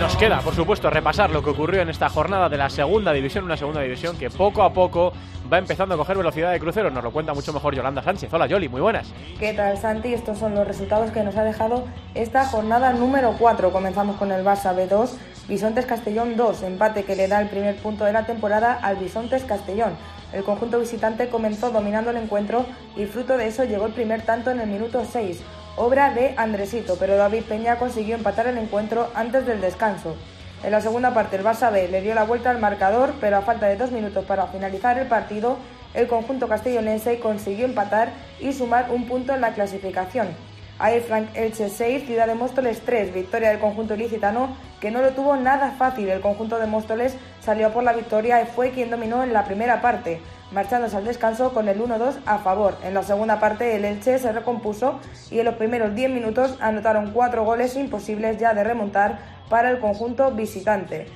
Nos 0.00 0.16
queda, 0.16 0.40
por 0.40 0.54
supuesto, 0.54 0.88
repasar 0.88 1.28
lo 1.28 1.42
que 1.42 1.50
ocurrió 1.50 1.82
en 1.82 1.90
esta 1.90 2.08
jornada 2.08 2.48
de 2.48 2.56
la 2.56 2.70
segunda 2.70 3.12
división, 3.12 3.44
una 3.44 3.58
segunda 3.58 3.82
división 3.82 4.16
que 4.16 4.30
poco 4.30 4.62
a 4.62 4.72
poco 4.72 5.12
va 5.52 5.58
empezando 5.58 5.94
a 5.94 5.98
coger 5.98 6.16
velocidad 6.16 6.52
de 6.52 6.58
crucero. 6.58 6.90
Nos 6.90 7.04
lo 7.04 7.10
cuenta 7.10 7.34
mucho 7.34 7.52
mejor 7.52 7.74
Yolanda 7.74 8.02
Sánchez. 8.02 8.32
Hola 8.32 8.46
Yoli, 8.46 8.70
muy 8.70 8.80
buenas. 8.80 9.12
¿Qué 9.38 9.52
tal 9.52 9.76
Santi? 9.76 10.14
Estos 10.14 10.38
son 10.38 10.54
los 10.54 10.66
resultados 10.66 11.10
que 11.10 11.22
nos 11.22 11.36
ha 11.36 11.44
dejado 11.44 11.84
esta 12.14 12.46
jornada 12.46 12.94
número 12.94 13.34
4. 13.38 13.72
Comenzamos 13.72 14.16
con 14.16 14.32
el 14.32 14.42
Barça 14.42 14.74
B2, 14.74 15.10
Bisontes 15.48 15.84
Castellón 15.84 16.34
2, 16.34 16.62
empate 16.62 17.04
que 17.04 17.14
le 17.14 17.28
da 17.28 17.38
el 17.42 17.50
primer 17.50 17.76
punto 17.76 18.06
de 18.06 18.14
la 18.14 18.24
temporada 18.24 18.72
al 18.72 18.96
Bisontes 18.96 19.44
Castellón. 19.44 19.92
El 20.32 20.44
conjunto 20.44 20.80
visitante 20.80 21.28
comenzó 21.28 21.72
dominando 21.72 22.10
el 22.10 22.16
encuentro 22.16 22.64
y 22.96 23.04
fruto 23.04 23.36
de 23.36 23.48
eso 23.48 23.64
llegó 23.64 23.84
el 23.84 23.92
primer 23.92 24.22
tanto 24.22 24.50
en 24.50 24.60
el 24.60 24.68
minuto 24.68 25.04
6 25.04 25.42
obra 25.76 26.12
de 26.12 26.34
Andresito, 26.36 26.96
pero 26.98 27.16
David 27.16 27.44
Peña 27.44 27.78
consiguió 27.78 28.14
empatar 28.14 28.46
el 28.46 28.58
encuentro 28.58 29.10
antes 29.14 29.46
del 29.46 29.60
descanso. 29.60 30.16
En 30.62 30.72
la 30.72 30.80
segunda 30.80 31.14
parte 31.14 31.36
el 31.36 31.44
Barça 31.44 31.72
B 31.72 31.88
le 31.88 32.02
dio 32.02 32.14
la 32.14 32.24
vuelta 32.24 32.50
al 32.50 32.58
marcador, 32.58 33.14
pero 33.20 33.38
a 33.38 33.42
falta 33.42 33.66
de 33.66 33.76
dos 33.76 33.90
minutos 33.90 34.24
para 34.26 34.46
finalizar 34.48 34.98
el 34.98 35.06
partido, 35.06 35.56
el 35.94 36.06
conjunto 36.06 36.48
castellonense 36.48 37.18
consiguió 37.18 37.64
empatar 37.64 38.12
y 38.40 38.52
sumar 38.52 38.90
un 38.90 39.06
punto 39.06 39.34
en 39.34 39.40
la 39.40 39.54
clasificación. 39.54 40.28
Air 40.82 41.02
Frank 41.02 41.28
Elche 41.34 41.68
6, 41.68 42.06
Ciudad 42.06 42.26
de 42.26 42.34
Móstoles 42.34 42.80
3, 42.80 43.12
victoria 43.12 43.50
del 43.50 43.58
conjunto 43.58 43.94
ilicitano 43.94 44.56
que 44.80 44.90
no 44.90 45.02
lo 45.02 45.10
tuvo 45.10 45.36
nada 45.36 45.72
fácil. 45.72 46.08
El 46.08 46.20
conjunto 46.20 46.58
de 46.58 46.66
Móstoles 46.66 47.16
salió 47.40 47.70
por 47.72 47.84
la 47.84 47.92
victoria 47.92 48.40
y 48.42 48.46
fue 48.46 48.70
quien 48.70 48.90
dominó 48.90 49.22
en 49.22 49.32
la 49.32 49.44
primera 49.44 49.82
parte 49.82 50.20
marchándose 50.52 50.96
al 50.96 51.04
descanso 51.04 51.52
con 51.52 51.68
el 51.68 51.80
1-2 51.80 52.20
a 52.26 52.38
favor. 52.38 52.76
En 52.82 52.94
la 52.94 53.02
segunda 53.02 53.40
parte 53.40 53.76
el 53.76 53.84
Elche 53.84 54.18
se 54.18 54.32
recompuso 54.32 55.00
y 55.30 55.38
en 55.38 55.44
los 55.44 55.54
primeros 55.54 55.94
10 55.94 56.10
minutos 56.10 56.56
anotaron 56.60 57.12
cuatro 57.12 57.44
goles 57.44 57.76
imposibles 57.76 58.38
ya 58.38 58.54
de 58.54 58.64
remontar 58.64 59.18
para 59.48 59.70
el 59.70 59.78
conjunto 59.78 60.30
visitante. 60.32 61.06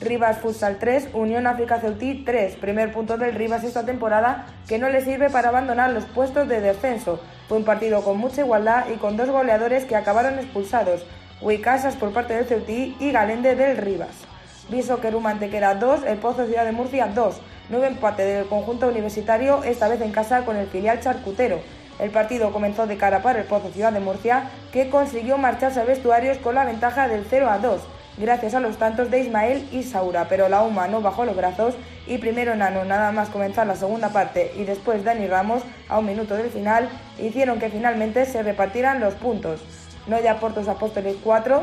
Rivas 0.00 0.38
Futsal 0.38 0.78
3, 0.78 1.10
Unión 1.12 1.46
África 1.46 1.78
Ceutí 1.78 2.22
3, 2.24 2.56
primer 2.56 2.92
punto 2.92 3.18
del 3.18 3.34
Rivas 3.34 3.64
esta 3.64 3.84
temporada 3.84 4.46
que 4.66 4.78
no 4.78 4.88
le 4.88 5.04
sirve 5.04 5.30
para 5.30 5.48
abandonar 5.48 5.90
los 5.90 6.04
puestos 6.06 6.48
de 6.48 6.60
descenso. 6.60 7.20
Fue 7.48 7.58
un 7.58 7.64
partido 7.64 8.02
con 8.02 8.16
mucha 8.16 8.42
igualdad 8.42 8.86
y 8.94 8.96
con 8.96 9.16
dos 9.16 9.28
goleadores 9.28 9.84
que 9.84 9.96
acabaron 9.96 10.38
expulsados, 10.38 11.04
Huicasas 11.42 11.96
por 11.96 12.12
parte 12.12 12.34
del 12.34 12.44
Ceutí 12.44 12.96
y 13.00 13.12
Galende 13.12 13.54
del 13.54 13.78
Rivas. 13.78 14.26
Viso 14.70 15.00
Queruma 15.00 15.30
Antequera 15.30 15.74
2, 15.74 16.04
El 16.04 16.18
Pozo 16.18 16.46
Ciudad 16.46 16.64
de 16.64 16.72
Murcia 16.72 17.06
2, 17.06 17.40
Nuevo 17.70 17.86
empate 17.86 18.24
del 18.24 18.46
conjunto 18.46 18.88
universitario, 18.88 19.62
esta 19.62 19.86
vez 19.86 20.00
en 20.00 20.10
casa 20.10 20.44
con 20.44 20.56
el 20.56 20.66
filial 20.66 20.98
charcutero. 20.98 21.60
El 22.00 22.10
partido 22.10 22.50
comenzó 22.52 22.88
de 22.88 22.96
cara 22.96 23.22
para 23.22 23.38
el 23.38 23.44
Pozo 23.44 23.70
Ciudad 23.70 23.92
de 23.92 24.00
Murcia, 24.00 24.50
que 24.72 24.90
consiguió 24.90 25.38
marcharse 25.38 25.78
a 25.78 25.84
vestuarios 25.84 26.38
con 26.38 26.56
la 26.56 26.64
ventaja 26.64 27.06
del 27.06 27.24
0 27.30 27.48
a 27.48 27.58
2, 27.58 27.80
gracias 28.18 28.54
a 28.54 28.60
los 28.60 28.76
tantos 28.76 29.08
de 29.12 29.20
Ismael 29.20 29.68
y 29.70 29.84
Saura, 29.84 30.26
pero 30.28 30.48
la 30.48 30.64
UMA 30.64 30.88
no 30.88 31.00
bajó 31.00 31.24
los 31.24 31.36
brazos 31.36 31.76
y 32.08 32.18
primero 32.18 32.56
Nano, 32.56 32.84
nada 32.84 33.12
más 33.12 33.28
comenzar 33.28 33.68
la 33.68 33.76
segunda 33.76 34.08
parte, 34.08 34.50
y 34.56 34.64
después 34.64 35.04
Dani 35.04 35.28
Ramos, 35.28 35.62
a 35.88 36.00
un 36.00 36.06
minuto 36.06 36.34
del 36.34 36.50
final, 36.50 36.88
hicieron 37.20 37.60
que 37.60 37.70
finalmente 37.70 38.26
se 38.26 38.42
repartieran 38.42 38.98
los 38.98 39.14
puntos. 39.14 39.60
Noya 40.08 40.40
Portos 40.40 40.66
Apóstoles 40.66 41.14
4, 41.22 41.62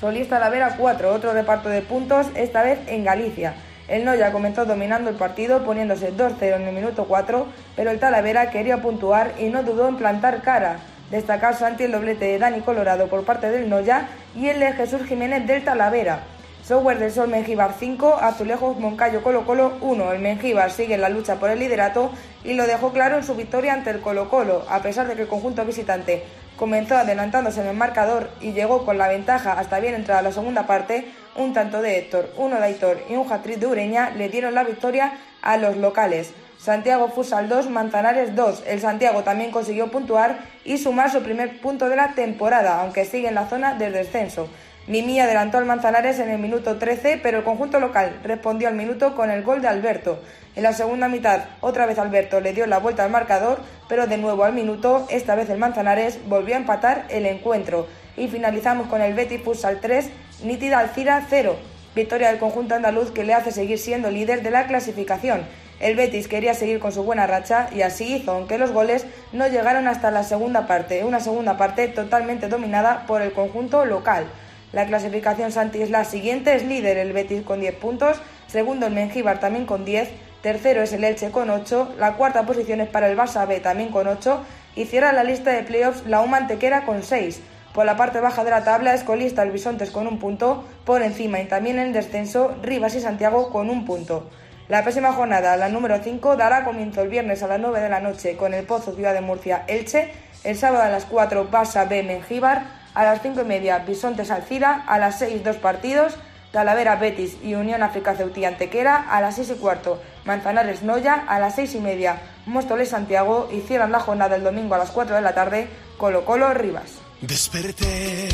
Solista 0.00 0.38
Lavera 0.38 0.76
4, 0.78 1.12
otro 1.12 1.34
reparto 1.34 1.68
de 1.68 1.82
puntos, 1.82 2.28
esta 2.34 2.62
vez 2.62 2.78
en 2.86 3.04
Galicia. 3.04 3.52
El 3.88 4.04
Noya 4.04 4.32
comenzó 4.32 4.66
dominando 4.66 5.08
el 5.08 5.16
partido 5.16 5.64
poniéndose 5.64 6.14
2-0 6.14 6.56
en 6.56 6.68
el 6.68 6.74
minuto 6.74 7.06
4, 7.06 7.46
pero 7.74 7.90
el 7.90 7.98
Talavera 7.98 8.50
quería 8.50 8.82
puntuar 8.82 9.32
y 9.38 9.44
no 9.44 9.62
dudó 9.62 9.88
en 9.88 9.96
plantar 9.96 10.42
cara. 10.42 10.80
Destacar 11.10 11.56
Santi 11.56 11.84
el 11.84 11.92
doblete 11.92 12.26
de 12.26 12.38
Dani 12.38 12.60
Colorado 12.60 13.08
por 13.08 13.24
parte 13.24 13.50
del 13.50 13.70
Noya 13.70 14.08
y 14.36 14.48
el 14.48 14.60
de 14.60 14.74
Jesús 14.74 15.06
Jiménez 15.06 15.46
del 15.46 15.64
Talavera. 15.64 16.20
Software 16.62 16.98
del 16.98 17.10
Sol 17.10 17.28
Mengíbar 17.28 17.76
5, 17.78 18.18
Azulejos 18.20 18.78
Moncayo 18.78 19.22
Colo 19.22 19.46
Colo 19.46 19.78
1. 19.80 20.12
El 20.12 20.18
Mengíbar 20.18 20.70
sigue 20.70 20.96
en 20.96 21.00
la 21.00 21.08
lucha 21.08 21.36
por 21.36 21.48
el 21.48 21.58
liderato 21.58 22.12
y 22.44 22.52
lo 22.52 22.66
dejó 22.66 22.92
claro 22.92 23.16
en 23.16 23.24
su 23.24 23.34
victoria 23.36 23.72
ante 23.72 23.88
el 23.88 24.00
Colo 24.00 24.28
Colo, 24.28 24.66
a 24.68 24.82
pesar 24.82 25.08
de 25.08 25.14
que 25.14 25.22
el 25.22 25.28
conjunto 25.28 25.64
visitante 25.64 26.24
comenzó 26.58 26.96
adelantándose 26.96 27.60
en 27.60 27.68
el 27.68 27.76
marcador 27.76 28.28
y 28.40 28.52
llegó 28.52 28.84
con 28.84 28.98
la 28.98 29.08
ventaja 29.08 29.52
hasta 29.52 29.80
bien 29.80 29.94
entrada 29.94 30.20
la 30.20 30.32
segunda 30.32 30.66
parte, 30.66 31.06
un 31.36 31.54
tanto 31.54 31.80
de 31.80 31.98
Héctor, 31.98 32.30
uno 32.36 32.56
de 32.56 32.64
Aitor 32.64 33.00
y 33.08 33.14
un 33.14 33.32
hat 33.32 33.44
de 33.44 33.66
Ureña 33.66 34.10
le 34.10 34.28
dieron 34.28 34.54
la 34.54 34.64
victoria 34.64 35.12
a 35.40 35.56
los 35.56 35.76
locales. 35.76 36.34
Santiago 36.58 37.08
Fusal 37.08 37.48
2, 37.48 37.70
Manzanares 37.70 38.34
2. 38.34 38.64
El 38.66 38.80
Santiago 38.80 39.22
también 39.22 39.52
consiguió 39.52 39.92
puntuar 39.92 40.40
y 40.64 40.78
sumar 40.78 41.10
su 41.10 41.22
primer 41.22 41.60
punto 41.60 41.88
de 41.88 41.94
la 41.94 42.14
temporada, 42.14 42.82
aunque 42.82 43.04
sigue 43.04 43.28
en 43.28 43.36
la 43.36 43.48
zona 43.48 43.74
del 43.74 43.92
descenso. 43.92 44.48
Mimi 44.88 45.20
adelantó 45.20 45.58
al 45.58 45.66
Manzanares 45.66 46.18
en 46.18 46.30
el 46.30 46.38
minuto 46.38 46.78
13, 46.78 47.20
pero 47.22 47.36
el 47.36 47.44
conjunto 47.44 47.78
local 47.78 48.20
respondió 48.24 48.68
al 48.68 48.74
minuto 48.74 49.14
con 49.14 49.30
el 49.30 49.42
gol 49.42 49.60
de 49.60 49.68
Alberto. 49.68 50.22
En 50.56 50.62
la 50.62 50.72
segunda 50.72 51.08
mitad, 51.08 51.42
otra 51.60 51.84
vez 51.84 51.98
Alberto 51.98 52.40
le 52.40 52.54
dio 52.54 52.66
la 52.66 52.78
vuelta 52.78 53.04
al 53.04 53.10
marcador, 53.10 53.60
pero 53.86 54.06
de 54.06 54.16
nuevo 54.16 54.44
al 54.44 54.54
minuto, 54.54 55.06
esta 55.10 55.34
vez 55.34 55.50
el 55.50 55.58
Manzanares 55.58 56.18
volvió 56.26 56.54
a 56.54 56.58
empatar 56.58 57.04
el 57.10 57.26
encuentro. 57.26 57.86
Y 58.16 58.28
finalizamos 58.28 58.86
con 58.86 59.02
el 59.02 59.12
Betis 59.12 59.42
Futsal 59.42 59.78
3, 59.82 60.08
Nítida 60.44 60.78
Alcira 60.78 61.22
0. 61.28 61.54
Victoria 61.94 62.30
del 62.30 62.38
conjunto 62.38 62.74
andaluz 62.74 63.10
que 63.10 63.24
le 63.24 63.34
hace 63.34 63.52
seguir 63.52 63.78
siendo 63.78 64.10
líder 64.10 64.42
de 64.42 64.50
la 64.50 64.66
clasificación. 64.68 65.42
El 65.80 65.96
Betis 65.96 66.28
quería 66.28 66.54
seguir 66.54 66.80
con 66.80 66.92
su 66.92 67.02
buena 67.02 67.26
racha 67.26 67.68
y 67.74 67.82
así 67.82 68.16
hizo, 68.16 68.32
aunque 68.32 68.56
los 68.56 68.72
goles 68.72 69.04
no 69.34 69.48
llegaron 69.48 69.86
hasta 69.86 70.10
la 70.10 70.24
segunda 70.24 70.66
parte, 70.66 71.04
una 71.04 71.20
segunda 71.20 71.58
parte 71.58 71.88
totalmente 71.88 72.48
dominada 72.48 73.04
por 73.06 73.20
el 73.20 73.32
conjunto 73.32 73.84
local. 73.84 74.24
La 74.72 74.86
clasificación 74.86 75.50
Santi 75.50 75.80
es 75.80 75.90
la 75.90 76.04
siguiente, 76.04 76.54
es 76.54 76.64
líder 76.64 76.98
el 76.98 77.12
Betis 77.12 77.42
con 77.42 77.60
10 77.60 77.74
puntos, 77.76 78.20
segundo 78.48 78.86
el 78.86 78.92
Mengíbar 78.92 79.40
también 79.40 79.64
con 79.64 79.84
10, 79.84 80.10
tercero 80.42 80.82
es 80.82 80.92
el 80.92 81.04
Elche 81.04 81.30
con 81.30 81.48
8, 81.48 81.94
la 81.98 82.14
cuarta 82.14 82.44
posición 82.44 82.80
es 82.80 82.88
para 82.88 83.08
el 83.08 83.16
Barça 83.16 83.46
B 83.46 83.60
también 83.60 83.90
con 83.90 84.06
8 84.06 84.44
y 84.76 84.84
cierra 84.84 85.12
la 85.12 85.24
lista 85.24 85.52
de 85.52 85.62
playoffs 85.62 86.06
la 86.06 86.20
Humantequera 86.20 86.84
con 86.84 87.02
6. 87.02 87.40
Por 87.72 87.86
la 87.86 87.96
parte 87.96 88.20
baja 88.20 88.44
de 88.44 88.50
la 88.50 88.64
tabla 88.64 88.94
es 88.94 89.04
colista 89.04 89.42
el 89.42 89.52
Bisontes 89.52 89.90
con 89.90 90.06
un 90.06 90.18
punto, 90.18 90.64
por 90.84 91.02
encima 91.02 91.40
y 91.40 91.46
también 91.46 91.78
en 91.78 91.92
descenso 91.92 92.54
Rivas 92.62 92.94
y 92.94 93.00
Santiago 93.00 93.50
con 93.50 93.70
un 93.70 93.84
punto. 93.86 94.30
La 94.68 94.82
próxima 94.82 95.12
jornada, 95.12 95.56
la 95.56 95.70
número 95.70 95.98
5, 96.02 96.36
dará 96.36 96.64
comienzo 96.64 97.00
el 97.00 97.08
viernes 97.08 97.42
a 97.42 97.46
las 97.46 97.58
9 97.58 97.80
de 97.80 97.88
la 97.88 98.00
noche 98.00 98.36
con 98.36 98.52
el 98.52 98.66
Pozo 98.66 98.94
Ciudad 98.94 99.14
de 99.14 99.22
Murcia 99.22 99.64
Elche, 99.66 100.12
el 100.44 100.56
sábado 100.56 100.82
a 100.82 100.90
las 100.90 101.06
4 101.06 101.50
Barça 101.50 101.88
B 101.88 102.02
Mengíbar, 102.02 102.77
a 102.98 103.04
las 103.04 103.22
5 103.22 103.42
y 103.42 103.44
media 103.44 103.78
Bisontes 103.78 104.28
Alcira, 104.32 104.82
a 104.88 104.98
las 104.98 105.20
6 105.20 105.44
dos 105.44 105.56
partidos, 105.56 106.14
Talavera 106.50 106.96
Betis 106.96 107.36
y 107.44 107.54
Unión 107.54 107.84
África 107.84 108.16
Ceutí 108.16 108.44
Antequera, 108.44 108.96
a 109.08 109.20
las 109.20 109.36
6 109.36 109.50
y 109.50 109.54
cuarto 109.54 110.02
Manzanares 110.24 110.82
Noya, 110.82 111.14
a 111.28 111.38
las 111.38 111.54
6 111.54 111.76
y 111.76 111.78
media 111.78 112.20
Móstoles 112.46 112.88
Santiago 112.88 113.48
y 113.52 113.60
cierran 113.60 113.92
la 113.92 114.00
jornada 114.00 114.34
el 114.34 114.42
domingo 114.42 114.74
a 114.74 114.78
las 114.78 114.90
4 114.90 115.14
de 115.14 115.22
la 115.22 115.32
tarde 115.32 115.68
Colo 115.96 116.24
Colo 116.24 116.52
Rivas. 116.54 116.90
Desperté 117.20 118.30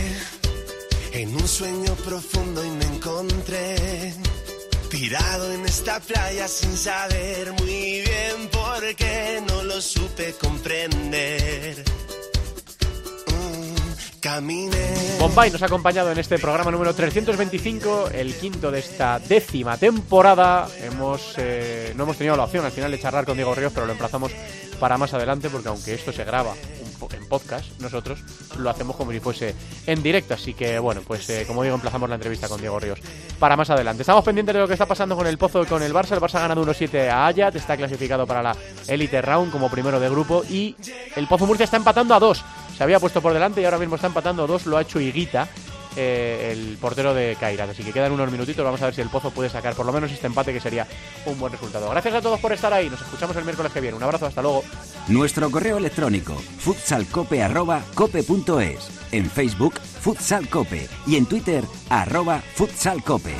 en 1.12 1.34
un 1.34 1.46
sueño 1.46 1.94
profundo 1.96 2.64
y 2.64 2.70
me 2.70 2.84
encontré 2.86 4.14
tirado 4.88 5.52
en 5.52 5.66
esta 5.66 6.00
playa 6.00 6.48
sin 6.48 6.74
saber 6.74 7.52
muy 7.52 8.00
bien 8.00 8.48
por 8.50 8.94
qué 8.96 9.42
no 9.46 9.62
lo 9.62 9.78
supe 9.82 10.32
comprender. 10.40 11.84
Bombay 15.18 15.50
nos 15.50 15.60
ha 15.60 15.66
acompañado 15.66 16.10
en 16.10 16.18
este 16.18 16.38
programa 16.38 16.70
número 16.70 16.94
325, 16.94 18.08
el 18.08 18.34
quinto 18.34 18.70
de 18.70 18.78
esta 18.78 19.18
décima 19.18 19.76
temporada. 19.76 20.66
Hemos, 20.80 21.34
eh, 21.36 21.92
no 21.94 22.04
hemos 22.04 22.16
tenido 22.16 22.34
la 22.34 22.44
opción 22.44 22.64
al 22.64 22.72
final 22.72 22.90
de 22.90 22.98
charlar 22.98 23.26
con 23.26 23.36
Diego 23.36 23.54
Ríos, 23.54 23.72
pero 23.74 23.84
lo 23.84 23.92
emplazamos 23.92 24.32
para 24.80 24.96
más 24.96 25.12
adelante 25.12 25.50
porque 25.50 25.68
aunque 25.68 25.92
esto 25.92 26.10
se 26.10 26.24
graba 26.24 26.54
en 27.12 27.28
podcast, 27.28 27.78
nosotros 27.80 28.20
lo 28.56 28.70
hacemos 28.70 28.96
como 28.96 29.12
si 29.12 29.20
fuese 29.20 29.54
en 29.86 30.02
directo. 30.02 30.32
Así 30.32 30.54
que 30.54 30.78
bueno, 30.78 31.02
pues 31.06 31.28
eh, 31.28 31.44
como 31.46 31.62
digo, 31.62 31.74
emplazamos 31.74 32.08
la 32.08 32.14
entrevista 32.14 32.48
con 32.48 32.62
Diego 32.62 32.80
Ríos 32.80 33.00
para 33.38 33.56
más 33.58 33.68
adelante. 33.68 34.04
Estamos 34.04 34.24
pendientes 34.24 34.54
de 34.54 34.60
lo 34.60 34.66
que 34.66 34.72
está 34.72 34.86
pasando 34.86 35.16
con 35.16 35.26
el 35.26 35.36
Pozo 35.36 35.64
y 35.64 35.66
con 35.66 35.82
el 35.82 35.92
Barça. 35.92 36.12
El 36.12 36.20
Barça 36.20 36.36
ha 36.36 36.48
ganado 36.48 36.64
1-7 36.64 37.10
a 37.10 37.26
Ayat, 37.26 37.56
está 37.56 37.76
clasificado 37.76 38.26
para 38.26 38.42
la 38.42 38.56
Elite 38.88 39.20
Round 39.20 39.52
como 39.52 39.68
primero 39.68 40.00
de 40.00 40.08
grupo 40.08 40.42
y 40.48 40.74
el 41.14 41.28
Pozo 41.28 41.44
Murcia 41.44 41.64
está 41.64 41.76
empatando 41.76 42.14
a 42.14 42.18
2 42.18 42.44
se 42.76 42.82
había 42.82 43.00
puesto 43.00 43.22
por 43.22 43.32
delante 43.32 43.60
y 43.60 43.64
ahora 43.64 43.78
mismo 43.78 43.96
está 43.96 44.08
empatando 44.08 44.46
dos, 44.46 44.66
lo 44.66 44.76
ha 44.76 44.82
hecho 44.82 45.00
Higuita, 45.00 45.48
eh, 45.96 46.50
el 46.52 46.76
portero 46.78 47.14
de 47.14 47.36
Caira. 47.38 47.64
Así 47.64 47.84
que 47.84 47.92
quedan 47.92 48.12
unos 48.12 48.30
minutitos, 48.30 48.64
vamos 48.64 48.80
a 48.82 48.86
ver 48.86 48.94
si 48.94 49.00
el 49.00 49.08
Pozo 49.08 49.30
puede 49.30 49.48
sacar 49.48 49.74
por 49.74 49.86
lo 49.86 49.92
menos 49.92 50.10
este 50.10 50.26
empate 50.26 50.52
que 50.52 50.60
sería 50.60 50.86
un 51.26 51.38
buen 51.38 51.52
resultado. 51.52 51.88
Gracias 51.90 52.14
a 52.14 52.22
todos 52.22 52.40
por 52.40 52.52
estar 52.52 52.72
ahí, 52.72 52.90
nos 52.90 53.00
escuchamos 53.00 53.36
el 53.36 53.44
miércoles 53.44 53.70
que 53.72 53.80
viene. 53.80 53.96
Un 53.96 54.02
abrazo, 54.02 54.26
hasta 54.26 54.42
luego. 54.42 54.64
Nuestro 55.08 55.50
correo 55.50 55.78
electrónico 55.78 56.34
futsalcope.cope.es 56.58 58.90
En 59.12 59.30
Facebook, 59.30 59.78
futsalcope 59.78 60.88
y 61.06 61.16
en 61.16 61.26
Twitter, 61.26 61.62
arroba 61.90 62.42
futsalcope. 62.54 63.34